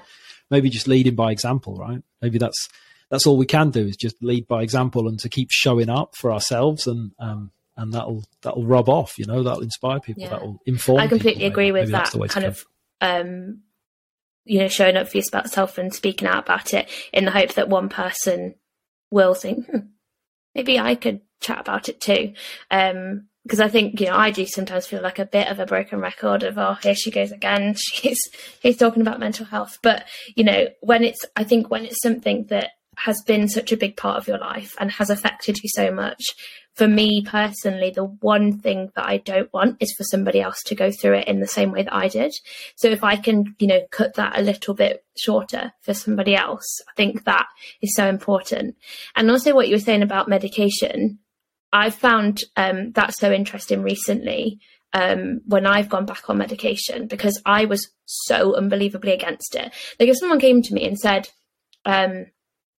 Maybe 0.49 0.69
just 0.69 0.87
leading 0.87 1.15
by 1.15 1.31
example, 1.31 1.75
right? 1.75 2.01
Maybe 2.21 2.37
that's, 2.37 2.69
that's 3.09 3.27
all 3.27 3.37
we 3.37 3.45
can 3.45 3.69
do 3.69 3.85
is 3.85 3.95
just 3.95 4.21
lead 4.21 4.47
by 4.47 4.63
example 4.63 5.07
and 5.07 5.19
to 5.19 5.29
keep 5.29 5.49
showing 5.51 5.89
up 5.89 6.15
for 6.15 6.31
ourselves 6.31 6.87
and, 6.87 7.11
um, 7.19 7.51
and 7.77 7.93
that'll 7.93 8.25
that'll 8.41 8.65
rub 8.65 8.89
off, 8.89 9.17
you 9.17 9.25
know, 9.25 9.41
that'll 9.41 9.61
inspire 9.61 10.01
people, 10.01 10.23
yeah. 10.23 10.29
that'll 10.29 10.59
inform. 10.65 10.99
I 10.99 11.07
completely 11.07 11.45
agree 11.45 11.71
with 11.71 11.91
that 11.91 12.11
kind 12.29 12.45
of 12.45 12.65
um, 12.99 13.61
you 14.45 14.59
know, 14.59 14.67
showing 14.67 14.97
up 14.97 15.09
for 15.09 15.17
yourself 15.17 15.77
and 15.77 15.93
speaking 15.93 16.27
out 16.27 16.43
about 16.43 16.73
it 16.73 16.89
in 17.13 17.25
the 17.25 17.31
hope 17.31 17.53
that 17.53 17.69
one 17.69 17.89
person 17.89 18.55
will 19.11 19.33
think, 19.33 19.65
hmm, 19.67 19.77
maybe 20.55 20.79
I 20.79 20.95
could 20.95 21.21
chat 21.41 21.59
about 21.59 21.89
it 21.89 22.01
too. 22.01 22.33
Um, 22.71 23.27
because 23.43 23.61
I 23.61 23.69
think 23.69 23.99
you 23.99 24.07
know 24.07 24.15
I 24.15 24.31
do 24.31 24.45
sometimes 24.45 24.85
feel 24.85 25.01
like 25.01 25.17
a 25.17 25.25
bit 25.25 25.47
of 25.47 25.59
a 25.59 25.65
broken 25.65 25.99
record 25.99 26.43
of 26.43 26.57
oh 26.57 26.73
here 26.83 26.93
she 26.93 27.09
goes 27.09 27.31
again 27.31 27.73
she's 27.93 28.19
he's 28.61 28.77
talking 28.77 29.01
about 29.01 29.19
mental 29.19 29.45
health 29.45 29.79
but 29.81 30.05
you 30.35 30.43
know 30.43 30.67
when 30.81 31.03
it's 31.03 31.25
I 31.35 31.45
think 31.45 31.71
when 31.71 31.85
it's 31.85 32.01
something 32.01 32.45
that 32.49 32.71
has 33.05 33.21
been 33.21 33.47
such 33.47 33.71
a 33.71 33.77
big 33.77 33.97
part 33.97 34.17
of 34.17 34.27
your 34.27 34.37
life 34.37 34.75
and 34.79 34.91
has 34.91 35.09
affected 35.09 35.57
you 35.63 35.69
so 35.69 35.91
much 35.91 36.35
for 36.79 36.87
me 36.87 37.21
personally, 37.25 37.91
the 37.93 38.05
one 38.05 38.57
thing 38.57 38.89
that 38.95 39.05
I 39.05 39.17
don't 39.17 39.51
want 39.51 39.75
is 39.81 39.93
for 39.97 40.05
somebody 40.05 40.39
else 40.39 40.63
to 40.63 40.75
go 40.75 40.91
through 40.91 41.15
it 41.15 41.27
in 41.27 41.41
the 41.41 41.47
same 41.47 41.73
way 41.73 41.83
that 41.83 41.93
I 41.93 42.07
did. 42.07 42.33
So 42.77 42.87
if 42.87 43.03
I 43.03 43.17
can, 43.17 43.53
you 43.59 43.67
know, 43.67 43.81
cut 43.91 44.15
that 44.15 44.39
a 44.39 44.41
little 44.41 44.73
bit 44.73 45.03
shorter 45.17 45.73
for 45.81 45.93
somebody 45.93 46.35
else, 46.35 46.79
I 46.89 46.93
think 46.95 47.25
that 47.25 47.47
is 47.81 47.93
so 47.95 48.07
important. 48.07 48.77
And 49.13 49.29
also 49.29 49.53
what 49.53 49.67
you 49.67 49.75
were 49.75 49.81
saying 49.81 50.03
about 50.03 50.29
medication, 50.29 51.19
I've 51.73 51.95
found 51.95 52.45
um, 52.55 52.93
that 52.93 53.13
so 53.13 53.29
interesting 53.29 53.83
recently 53.83 54.59
um, 54.93 55.41
when 55.45 55.65
I've 55.65 55.89
gone 55.89 56.05
back 56.05 56.29
on 56.29 56.37
medication 56.37 57.07
because 57.07 57.41
I 57.45 57.65
was 57.65 57.89
so 58.05 58.55
unbelievably 58.55 59.11
against 59.11 59.53
it. 59.55 59.73
Like 59.99 60.07
if 60.07 60.17
someone 60.17 60.39
came 60.39 60.61
to 60.61 60.73
me 60.73 60.87
and 60.87 60.97
said, 60.97 61.27
um, 61.83 62.27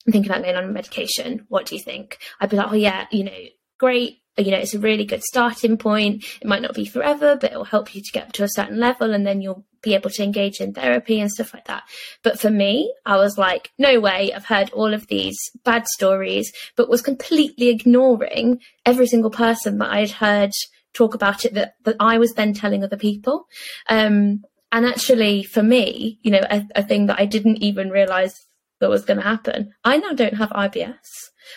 I'm 0.10 0.14
thinking 0.14 0.32
about 0.32 0.44
going 0.44 0.56
on 0.56 0.74
medication. 0.74 1.46
What 1.50 1.68
do 1.68 1.76
you 1.76 1.82
think? 1.82 2.18
I'd 2.40 2.50
be 2.50 2.58
like, 2.58 2.72
oh 2.72 2.76
yeah, 2.76 3.06
you 3.12 3.26
know, 3.26 3.38
great. 3.78 4.24
You 4.40 4.50
know, 4.50 4.58
it's 4.58 4.74
a 4.74 4.80
really 4.80 5.06
good 5.06 5.22
starting 5.22 5.78
point. 5.78 6.26
It 6.42 6.48
might 6.48 6.64
not 6.64 6.74
be 6.74 6.86
forever, 6.86 7.38
but 7.40 7.52
it 7.52 7.56
will 7.56 7.64
help 7.64 7.94
you 7.94 8.02
to 8.02 8.12
get 8.12 8.34
to 8.34 8.44
a 8.44 8.50
certain 8.50 8.80
level 8.80 9.14
and 9.14 9.24
then 9.24 9.40
you'll 9.40 9.66
be 9.84 9.94
able 9.94 10.10
to 10.10 10.24
engage 10.24 10.62
in 10.62 10.74
therapy 10.74 11.20
and 11.20 11.30
stuff 11.30 11.54
like 11.54 11.66
that. 11.66 11.84
But 12.24 12.40
for 12.40 12.50
me, 12.50 12.92
I 13.06 13.18
was 13.18 13.38
like, 13.38 13.70
no 13.78 14.00
way. 14.00 14.34
I've 14.34 14.46
heard 14.46 14.72
all 14.72 14.96
of 14.96 15.06
these 15.08 15.38
bad 15.64 15.88
stories, 15.88 16.52
but 16.76 16.90
was 16.90 17.04
completely 17.04 17.68
ignoring 17.68 18.62
every 18.88 19.06
single 19.06 19.30
person 19.30 19.78
that 19.78 19.92
I'd 19.92 20.10
heard 20.10 20.54
talk 20.94 21.14
about 21.14 21.46
it 21.46 21.54
that, 21.54 21.76
that 21.84 21.98
I 22.00 22.18
was 22.18 22.34
then 22.34 22.56
telling 22.56 22.84
other 22.84 22.98
people. 22.98 23.46
Um, 23.88 24.42
and 24.72 24.88
actually, 24.88 25.44
for 25.44 25.62
me, 25.62 26.20
you 26.24 26.32
know, 26.32 26.42
a, 26.50 26.66
a 26.76 26.84
thing 26.84 27.06
that 27.08 27.20
I 27.20 27.26
didn't 27.26 27.62
even 27.62 27.92
realize 27.92 28.49
that 28.80 28.90
was 28.90 29.06
going 29.06 29.18
to 29.18 29.24
happen. 29.24 29.74
I 29.84 29.98
now 29.98 30.14
don't 30.14 30.36
have 30.36 30.50
IBS. 30.50 30.96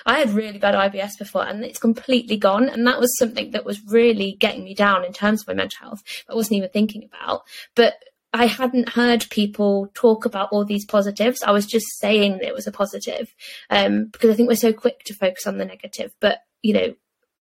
I 0.06 0.18
had 0.18 0.30
really 0.30 0.58
bad 0.58 0.74
IBS 0.74 1.18
before 1.18 1.46
and 1.46 1.64
it's 1.64 1.78
completely 1.78 2.36
gone. 2.36 2.68
And 2.68 2.86
that 2.86 3.00
was 3.00 3.16
something 3.18 3.50
that 3.52 3.64
was 3.64 3.84
really 3.86 4.36
getting 4.40 4.64
me 4.64 4.74
down 4.74 5.04
in 5.04 5.12
terms 5.12 5.42
of 5.42 5.48
my 5.48 5.54
mental 5.54 5.86
health. 5.86 6.02
I 6.28 6.34
wasn't 6.34 6.58
even 6.58 6.70
thinking 6.70 7.04
about. 7.04 7.42
But 7.74 7.94
I 8.32 8.46
hadn't 8.46 8.90
heard 8.90 9.28
people 9.30 9.90
talk 9.94 10.24
about 10.24 10.48
all 10.52 10.64
these 10.64 10.86
positives. 10.86 11.42
I 11.42 11.50
was 11.50 11.66
just 11.66 11.86
saying 11.98 12.38
that 12.38 12.48
it 12.48 12.54
was 12.54 12.66
a 12.66 12.72
positive 12.72 13.34
um, 13.68 14.06
because 14.06 14.30
I 14.30 14.34
think 14.34 14.48
we're 14.48 14.56
so 14.56 14.72
quick 14.72 15.04
to 15.04 15.14
focus 15.14 15.46
on 15.46 15.58
the 15.58 15.66
negative. 15.66 16.14
But, 16.18 16.38
you 16.62 16.72
know, 16.72 16.94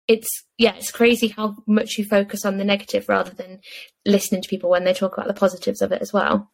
it's, 0.08 0.28
yeah, 0.58 0.74
it's 0.76 0.92
crazy 0.92 1.28
how 1.28 1.58
much 1.68 1.98
you 1.98 2.06
focus 2.06 2.46
on 2.46 2.58
the 2.58 2.66
negative 2.66 3.08
rather 3.08 3.32
than 3.32 3.62
listening 4.06 4.42
to 4.42 4.50
people 4.50 4.72
when 4.72 4.84
they 4.84 4.94
talk 4.94 5.14
about 5.14 5.28
the 5.28 5.34
positives 5.36 5.82
of 5.82 5.92
it 5.92 6.02
as 6.02 6.12
well. 6.12 6.52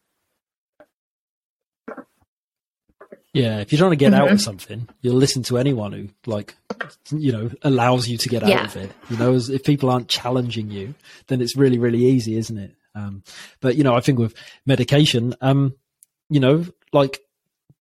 Yeah, 3.34 3.58
if 3.58 3.72
you're 3.72 3.78
trying 3.78 3.90
to 3.90 3.96
get 3.96 4.12
mm-hmm. 4.12 4.22
out 4.22 4.32
of 4.32 4.40
something, 4.40 4.88
you'll 5.02 5.16
listen 5.16 5.42
to 5.44 5.58
anyone 5.58 5.92
who, 5.92 6.08
like, 6.26 6.56
you 7.10 7.30
know, 7.30 7.50
allows 7.62 8.08
you 8.08 8.16
to 8.16 8.28
get 8.28 8.42
out 8.42 8.48
yeah. 8.48 8.64
of 8.64 8.76
it. 8.76 8.90
You 9.10 9.18
know, 9.18 9.34
if 9.34 9.64
people 9.64 9.90
aren't 9.90 10.08
challenging 10.08 10.70
you, 10.70 10.94
then 11.26 11.40
it's 11.40 11.56
really, 11.56 11.78
really 11.78 12.04
easy, 12.06 12.36
isn't 12.36 12.56
it? 12.56 12.74
Um, 12.94 13.22
but 13.60 13.76
you 13.76 13.84
know, 13.84 13.94
I 13.94 14.00
think 14.00 14.18
with 14.18 14.34
medication, 14.66 15.34
um, 15.40 15.74
you 16.30 16.40
know, 16.40 16.66
like, 16.92 17.20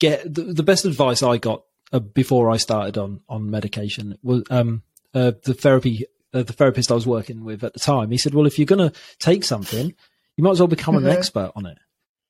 get 0.00 0.22
the, 0.32 0.42
the 0.42 0.62
best 0.62 0.84
advice 0.86 1.22
I 1.22 1.36
got 1.36 1.62
uh, 1.92 2.00
before 2.00 2.50
I 2.50 2.56
started 2.56 2.98
on 2.98 3.20
on 3.28 3.50
medication 3.50 4.18
was 4.22 4.42
um, 4.50 4.82
uh, 5.12 5.32
the 5.44 5.54
therapy 5.54 6.06
uh, 6.32 6.42
the 6.42 6.52
therapist 6.52 6.90
I 6.90 6.94
was 6.94 7.06
working 7.06 7.44
with 7.44 7.62
at 7.62 7.74
the 7.74 7.80
time. 7.80 8.10
He 8.10 8.18
said, 8.18 8.34
"Well, 8.34 8.46
if 8.46 8.58
you're 8.58 8.66
going 8.66 8.90
to 8.90 8.98
take 9.18 9.44
something, 9.44 9.94
you 10.36 10.44
might 10.44 10.52
as 10.52 10.60
well 10.60 10.68
become 10.68 10.96
mm-hmm. 10.96 11.06
an 11.06 11.16
expert 11.16 11.52
on 11.54 11.66
it. 11.66 11.78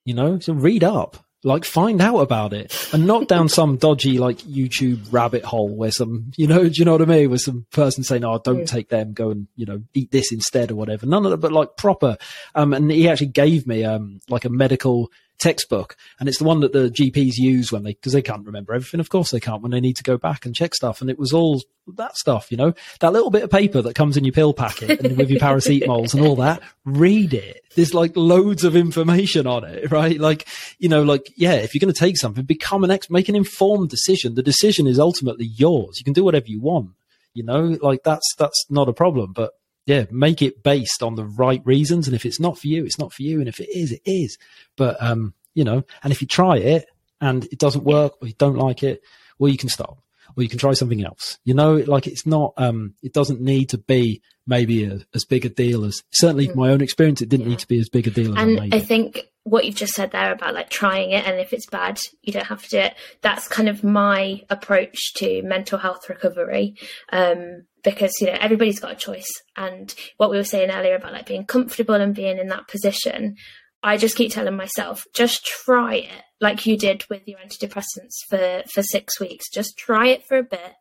You 0.04 0.14
know, 0.14 0.38
so 0.40 0.52
read 0.52 0.84
up." 0.84 1.24
Like 1.44 1.64
find 1.64 2.00
out 2.00 2.18
about 2.18 2.52
it 2.52 2.74
and 2.92 3.06
not 3.06 3.28
down 3.28 3.48
some 3.48 3.76
dodgy 3.76 4.18
like 4.18 4.38
YouTube 4.38 5.12
rabbit 5.12 5.44
hole 5.44 5.68
where 5.68 5.90
some, 5.90 6.32
you 6.36 6.46
know, 6.46 6.64
do 6.68 6.72
you 6.74 6.84
know 6.84 6.92
what 6.92 7.02
I 7.02 7.04
mean? 7.04 7.28
Where 7.28 7.38
some 7.38 7.66
person 7.70 8.02
saying, 8.02 8.24
"Oh, 8.24 8.40
don't 8.42 8.60
yeah. 8.60 8.64
take 8.64 8.88
them, 8.88 9.12
go 9.12 9.30
and 9.30 9.46
you 9.54 9.66
know 9.66 9.82
eat 9.92 10.10
this 10.10 10.32
instead" 10.32 10.70
or 10.70 10.74
whatever. 10.74 11.06
None 11.06 11.24
of 11.24 11.30
that, 11.30 11.36
but 11.38 11.52
like 11.52 11.76
proper. 11.76 12.16
Um, 12.54 12.72
and 12.72 12.90
he 12.90 13.08
actually 13.08 13.28
gave 13.28 13.66
me 13.66 13.84
um 13.84 14.20
like 14.28 14.44
a 14.44 14.50
medical 14.50 15.10
textbook, 15.38 15.96
and 16.18 16.28
it's 16.28 16.38
the 16.38 16.44
one 16.44 16.60
that 16.60 16.72
the 16.72 16.90
GPs 16.90 17.34
use 17.36 17.72
when 17.72 17.82
they 17.82 17.92
because 17.92 18.12
they 18.12 18.22
can't 18.22 18.46
remember 18.46 18.74
everything. 18.74 19.00
Of 19.00 19.08
course, 19.08 19.30
they 19.30 19.40
can't 19.40 19.62
when 19.62 19.72
they 19.72 19.80
need 19.80 19.96
to 19.96 20.02
go 20.02 20.16
back 20.16 20.46
and 20.46 20.54
check 20.54 20.74
stuff. 20.74 21.00
And 21.00 21.10
it 21.10 21.18
was 21.18 21.32
all 21.32 21.62
that 21.96 22.16
stuff, 22.16 22.50
you 22.50 22.56
know, 22.56 22.72
that 23.00 23.12
little 23.12 23.30
bit 23.30 23.42
of 23.42 23.50
paper 23.50 23.82
that 23.82 23.94
comes 23.94 24.16
in 24.16 24.24
your 24.24 24.32
pill 24.32 24.54
packet 24.54 25.00
and 25.00 25.16
with 25.16 25.30
your 25.30 25.40
paracetamols 25.40 26.14
and 26.14 26.26
all 26.26 26.36
that. 26.36 26.62
Read 26.84 27.34
it. 27.34 27.62
There's 27.74 27.94
like 27.94 28.16
loads 28.16 28.64
of 28.64 28.76
information 28.76 29.46
on 29.46 29.64
it, 29.64 29.90
right? 29.90 30.18
Like, 30.18 30.46
you 30.78 30.88
know, 30.88 31.02
like 31.02 31.32
yeah, 31.36 31.54
if 31.54 31.74
you're 31.74 31.80
going 31.80 31.92
to 31.92 31.98
take 31.98 32.16
something, 32.16 32.44
become 32.44 32.84
an 32.84 32.90
ex, 32.90 33.10
make 33.10 33.28
an 33.28 33.36
informed 33.36 33.90
decision. 33.90 34.34
The 34.34 34.42
decision 34.42 34.86
is 34.86 34.98
ultimately 34.98 35.46
yours. 35.46 35.98
You 35.98 36.04
can 36.04 36.14
do 36.14 36.24
whatever 36.24 36.46
you 36.46 36.60
want. 36.60 36.90
You 37.34 37.42
know, 37.42 37.76
like 37.82 38.04
that's 38.04 38.34
that's 38.38 38.64
not 38.70 38.88
a 38.88 38.92
problem, 38.92 39.32
but 39.32 39.52
yeah, 39.86 40.04
make 40.10 40.42
it 40.42 40.62
based 40.62 41.02
on 41.02 41.14
the 41.14 41.24
right 41.24 41.62
reasons. 41.64 42.06
And 42.06 42.14
if 42.14 42.24
it's 42.24 42.40
not 42.40 42.58
for 42.58 42.68
you, 42.68 42.84
it's 42.84 42.98
not 42.98 43.12
for 43.12 43.22
you. 43.22 43.40
And 43.40 43.48
if 43.48 43.60
it 43.60 43.68
is, 43.74 43.92
it 43.92 44.02
is. 44.04 44.38
But, 44.76 45.02
um, 45.02 45.34
you 45.54 45.64
know, 45.64 45.84
and 46.02 46.12
if 46.12 46.22
you 46.22 46.26
try 46.26 46.56
it 46.56 46.86
and 47.20 47.44
it 47.44 47.58
doesn't 47.58 47.84
work 47.84 48.14
or 48.20 48.28
you 48.28 48.34
don't 48.38 48.56
like 48.56 48.82
it, 48.82 49.02
well, 49.38 49.50
you 49.50 49.58
can 49.58 49.68
stop 49.68 49.98
or 50.36 50.42
you 50.42 50.48
can 50.48 50.58
try 50.58 50.72
something 50.72 51.04
else. 51.04 51.38
You 51.44 51.54
know, 51.54 51.74
like 51.74 52.06
it's 52.06 52.26
not, 52.26 52.54
um, 52.56 52.94
it 53.02 53.12
doesn't 53.12 53.40
need 53.40 53.70
to 53.70 53.78
be 53.78 54.22
maybe 54.46 54.84
a, 54.84 55.00
as 55.14 55.24
big 55.24 55.44
a 55.44 55.48
deal 55.50 55.84
as 55.84 56.02
certainly 56.12 56.48
mm. 56.48 56.54
my 56.54 56.70
own 56.70 56.80
experience. 56.80 57.20
It 57.20 57.28
didn't 57.28 57.46
yeah. 57.46 57.50
need 57.50 57.58
to 57.60 57.68
be 57.68 57.78
as 57.78 57.88
big 57.90 58.06
a 58.06 58.10
deal. 58.10 58.36
and 58.38 58.74
I 58.74 58.80
think 58.80 59.28
what 59.44 59.66
you've 59.66 59.74
just 59.74 59.92
said 59.92 60.10
there 60.10 60.32
about 60.32 60.54
like 60.54 60.70
trying 60.70 61.10
it 61.10 61.26
and 61.26 61.38
if 61.38 61.52
it's 61.52 61.66
bad 61.66 61.98
you 62.22 62.32
don't 62.32 62.46
have 62.46 62.62
to 62.62 62.70
do 62.70 62.78
it 62.78 62.94
that's 63.20 63.46
kind 63.46 63.68
of 63.68 63.84
my 63.84 64.42
approach 64.48 65.12
to 65.12 65.42
mental 65.42 65.78
health 65.78 66.08
recovery 66.08 66.74
um, 67.12 67.66
because 67.84 68.12
you 68.20 68.26
know 68.26 68.36
everybody's 68.40 68.80
got 68.80 68.92
a 68.92 68.96
choice. 68.96 69.30
And 69.56 69.94
what 70.16 70.30
we 70.30 70.36
were 70.36 70.44
saying 70.44 70.70
earlier 70.70 70.96
about 70.96 71.12
like 71.12 71.26
being 71.26 71.44
comfortable 71.44 71.94
and 71.94 72.14
being 72.14 72.38
in 72.38 72.48
that 72.48 72.68
position 72.68 73.36
i 73.82 73.98
just 73.98 74.16
keep 74.16 74.32
telling 74.32 74.56
myself 74.56 75.04
just 75.12 75.44
try 75.44 75.96
it 75.96 76.22
like 76.44 76.66
you 76.66 76.76
did 76.76 77.04
with 77.10 77.26
your 77.26 77.38
antidepressants 77.38 78.24
for 78.28 78.62
for 78.70 78.82
six 78.82 79.18
weeks. 79.18 79.50
Just 79.50 79.76
try 79.76 80.08
it 80.08 80.24
for 80.26 80.36
a 80.36 80.44
bit. 80.44 80.72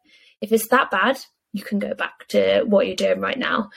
If 0.41 0.51
it's 0.51 0.67
that 0.67 0.91
bad 0.91 1.17
you 1.53 1.63
can 1.63 1.79
go 1.79 1.93
back 1.93 2.27
to 2.29 2.63
what 2.63 2.87
you're 2.87 2.95
doing 2.95 3.21
right 3.21 3.37
now. 3.37 3.69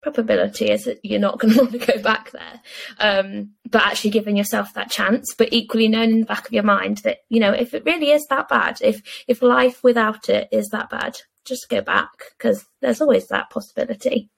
Probability 0.00 0.70
is 0.70 0.84
that 0.84 1.00
you're 1.02 1.18
not 1.18 1.40
going 1.40 1.52
to 1.52 1.60
want 1.60 1.72
to 1.72 1.78
go 1.78 2.00
back 2.00 2.30
there. 2.30 2.60
Um, 3.00 3.54
but 3.68 3.82
actually 3.82 4.10
giving 4.10 4.36
yourself 4.36 4.72
that 4.74 4.90
chance, 4.90 5.34
but 5.36 5.52
equally 5.52 5.88
knowing 5.88 6.12
in 6.12 6.20
the 6.20 6.26
back 6.26 6.46
of 6.46 6.52
your 6.52 6.62
mind 6.62 6.98
that, 6.98 7.18
you 7.28 7.40
know, 7.40 7.50
if 7.50 7.74
it 7.74 7.84
really 7.84 8.12
is 8.12 8.24
that 8.30 8.48
bad, 8.48 8.78
if, 8.80 9.02
if 9.26 9.42
life 9.42 9.82
without 9.82 10.28
it 10.28 10.48
is 10.52 10.68
that 10.68 10.88
bad, 10.88 11.18
just 11.48 11.68
go 11.68 11.80
back 11.80 12.10
because 12.36 12.66
there's 12.80 13.00
always 13.00 13.28
that 13.28 13.50
possibility. 13.50 14.30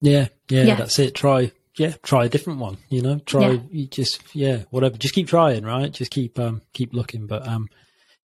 Yeah, 0.00 0.28
yeah, 0.48 0.64
yeah, 0.64 0.74
that's 0.74 0.98
it. 0.98 1.14
Try, 1.14 1.52
yeah, 1.76 1.94
try 2.02 2.26
a 2.26 2.28
different 2.28 2.58
one. 2.58 2.76
You 2.88 3.02
know, 3.02 3.18
try 3.20 3.52
yeah. 3.52 3.60
you 3.70 3.86
just 3.86 4.20
yeah, 4.34 4.64
whatever. 4.70 4.96
Just 4.96 5.14
keep 5.14 5.28
trying, 5.28 5.64
right? 5.64 5.90
Just 5.90 6.10
keep 6.10 6.38
um 6.38 6.62
keep 6.72 6.92
looking. 6.92 7.26
But 7.26 7.46
um, 7.48 7.68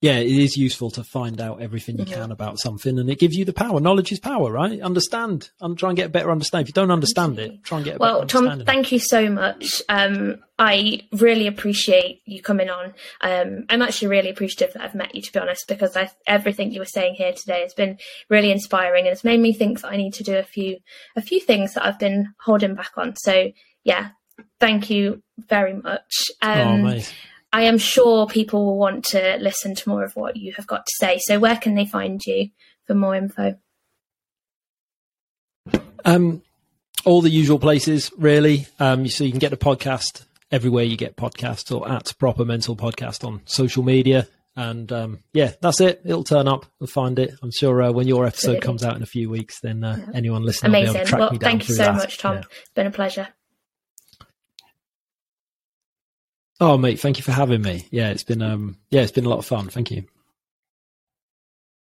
yeah, 0.00 0.16
it 0.16 0.30
is 0.30 0.56
useful 0.56 0.90
to 0.92 1.04
find 1.04 1.42
out 1.42 1.60
everything 1.60 1.98
you 1.98 2.06
can 2.06 2.32
about 2.32 2.58
something, 2.58 2.98
and 2.98 3.10
it 3.10 3.18
gives 3.18 3.36
you 3.36 3.44
the 3.44 3.52
power. 3.52 3.80
Knowledge 3.80 4.12
is 4.12 4.18
power, 4.18 4.50
right? 4.50 4.80
Understand 4.80 5.50
and 5.60 5.78
try 5.78 5.90
and 5.90 5.96
get 5.96 6.06
a 6.06 6.10
better 6.10 6.30
understanding. 6.30 6.64
If 6.64 6.68
you 6.68 6.72
don't 6.72 6.90
understand 6.90 7.38
it, 7.38 7.62
try 7.64 7.78
and 7.78 7.84
get. 7.84 8.00
well, 8.00 8.26
Tom, 8.26 8.64
thank 8.64 8.92
you 8.92 8.98
so 8.98 9.28
much. 9.28 9.82
Um, 9.90 10.38
I 10.58 11.02
really 11.12 11.46
appreciate 11.46 12.22
you 12.24 12.40
coming 12.40 12.70
on. 12.70 12.94
Um, 13.20 13.66
I'm 13.68 13.82
actually 13.82 14.08
really 14.08 14.30
appreciative 14.30 14.72
that 14.72 14.82
I've 14.82 14.94
met 14.94 15.14
you, 15.14 15.20
to 15.20 15.32
be 15.32 15.38
honest, 15.38 15.68
because 15.68 15.94
I, 15.94 16.10
everything 16.26 16.72
you 16.72 16.80
were 16.80 16.86
saying 16.86 17.16
here 17.16 17.34
today 17.34 17.60
has 17.60 17.74
been 17.74 17.98
really 18.30 18.50
inspiring, 18.50 19.04
and 19.04 19.12
it's 19.12 19.24
made 19.24 19.40
me 19.40 19.52
think 19.52 19.82
that 19.82 19.92
I 19.92 19.96
need 19.98 20.14
to 20.14 20.24
do 20.24 20.36
a 20.36 20.42
few 20.42 20.78
a 21.14 21.20
few 21.20 21.40
things 21.40 21.74
that 21.74 21.84
I've 21.84 21.98
been 21.98 22.32
holding 22.40 22.74
back 22.74 22.92
on. 22.96 23.16
So, 23.16 23.52
yeah, 23.84 24.12
thank 24.60 24.88
you 24.88 25.22
very 25.36 25.74
much. 25.74 26.30
Oh, 26.42 26.50
um, 26.50 26.86
oh, 26.86 27.00
I 27.52 27.62
am 27.62 27.78
sure 27.78 28.26
people 28.26 28.64
will 28.64 28.78
want 28.78 29.04
to 29.06 29.36
listen 29.40 29.74
to 29.74 29.88
more 29.88 30.04
of 30.04 30.14
what 30.14 30.36
you 30.36 30.52
have 30.52 30.66
got 30.66 30.86
to 30.86 30.92
say. 30.98 31.18
So, 31.18 31.38
where 31.38 31.56
can 31.56 31.74
they 31.74 31.86
find 31.86 32.24
you 32.24 32.50
for 32.86 32.94
more 32.94 33.14
info? 33.14 33.56
Um, 36.04 36.42
all 37.04 37.22
the 37.22 37.30
usual 37.30 37.58
places, 37.58 38.10
really. 38.16 38.66
Um, 38.78 39.06
so 39.08 39.24
you 39.24 39.30
can 39.30 39.40
get 39.40 39.50
the 39.50 39.56
podcast 39.56 40.24
everywhere 40.50 40.84
you 40.84 40.96
get 40.96 41.16
podcasts, 41.16 41.74
or 41.74 41.90
at 41.90 42.12
Proper 42.18 42.44
Mental 42.44 42.76
Podcast 42.76 43.24
on 43.24 43.42
social 43.44 43.82
media. 43.82 44.28
And 44.56 44.90
um, 44.92 45.20
yeah, 45.32 45.52
that's 45.60 45.80
it. 45.80 46.02
It'll 46.04 46.24
turn 46.24 46.48
up. 46.48 46.66
We'll 46.78 46.88
find 46.88 47.18
it. 47.18 47.32
I'm 47.42 47.52
sure 47.52 47.82
uh, 47.82 47.92
when 47.92 48.08
your 48.08 48.26
episode 48.26 48.56
Absolutely. 48.56 48.66
comes 48.66 48.84
out 48.84 48.96
in 48.96 49.02
a 49.02 49.06
few 49.06 49.30
weeks, 49.30 49.60
then 49.60 49.82
uh, 49.84 49.96
yeah. 49.98 50.06
anyone 50.14 50.42
listening 50.42 50.70
Amazing. 50.70 50.86
will 50.88 50.92
be 50.92 50.98
able 50.98 51.04
to 51.04 51.08
track 51.08 51.20
well, 51.20 51.30
me 51.30 51.38
down 51.38 51.50
Thank 51.50 51.68
you 51.68 51.74
so 51.74 51.84
that. 51.84 51.94
much, 51.94 52.18
Tom. 52.18 52.36
Yeah. 52.36 52.42
It's 52.60 52.70
been 52.74 52.86
a 52.86 52.90
pleasure. 52.90 53.28
Oh, 56.60 56.76
mate, 56.76 57.00
thank 57.00 57.16
you 57.16 57.24
for 57.24 57.32
having 57.32 57.62
me. 57.62 57.86
Yeah, 57.90 58.10
it's 58.10 58.22
been 58.22 58.42
um, 58.42 58.76
yeah, 58.90 59.00
it's 59.00 59.12
been 59.12 59.24
a 59.24 59.28
lot 59.28 59.38
of 59.38 59.46
fun. 59.46 59.68
Thank 59.68 59.90
you. 59.90 60.04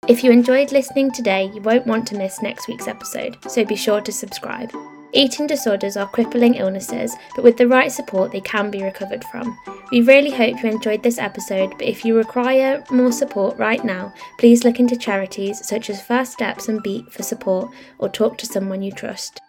If 0.07 0.23
you 0.23 0.31
enjoyed 0.31 0.71
listening 0.71 1.11
today, 1.11 1.51
you 1.53 1.61
won't 1.61 1.85
want 1.85 2.07
to 2.07 2.17
miss 2.17 2.41
next 2.41 2.67
week's 2.67 2.87
episode, 2.87 3.37
so 3.47 3.63
be 3.65 3.75
sure 3.75 4.01
to 4.01 4.11
subscribe. 4.11 4.71
Eating 5.13 5.45
disorders 5.45 5.97
are 5.97 6.07
crippling 6.07 6.55
illnesses, 6.55 7.13
but 7.35 7.43
with 7.43 7.57
the 7.57 7.67
right 7.67 7.91
support, 7.91 8.31
they 8.31 8.39
can 8.39 8.71
be 8.71 8.81
recovered 8.81 9.25
from. 9.25 9.57
We 9.91 10.01
really 10.01 10.31
hope 10.31 10.63
you 10.63 10.69
enjoyed 10.69 11.03
this 11.03 11.19
episode, 11.19 11.71
but 11.71 11.83
if 11.83 12.05
you 12.05 12.15
require 12.15 12.83
more 12.89 13.11
support 13.11 13.57
right 13.57 13.83
now, 13.83 14.13
please 14.39 14.63
look 14.63 14.79
into 14.79 14.95
charities 14.95 15.67
such 15.67 15.89
as 15.89 16.01
First 16.01 16.31
Steps 16.31 16.69
and 16.69 16.81
Beat 16.81 17.11
for 17.11 17.23
support 17.23 17.71
or 17.99 18.07
talk 18.07 18.37
to 18.37 18.45
someone 18.45 18.81
you 18.81 18.93
trust. 18.93 19.41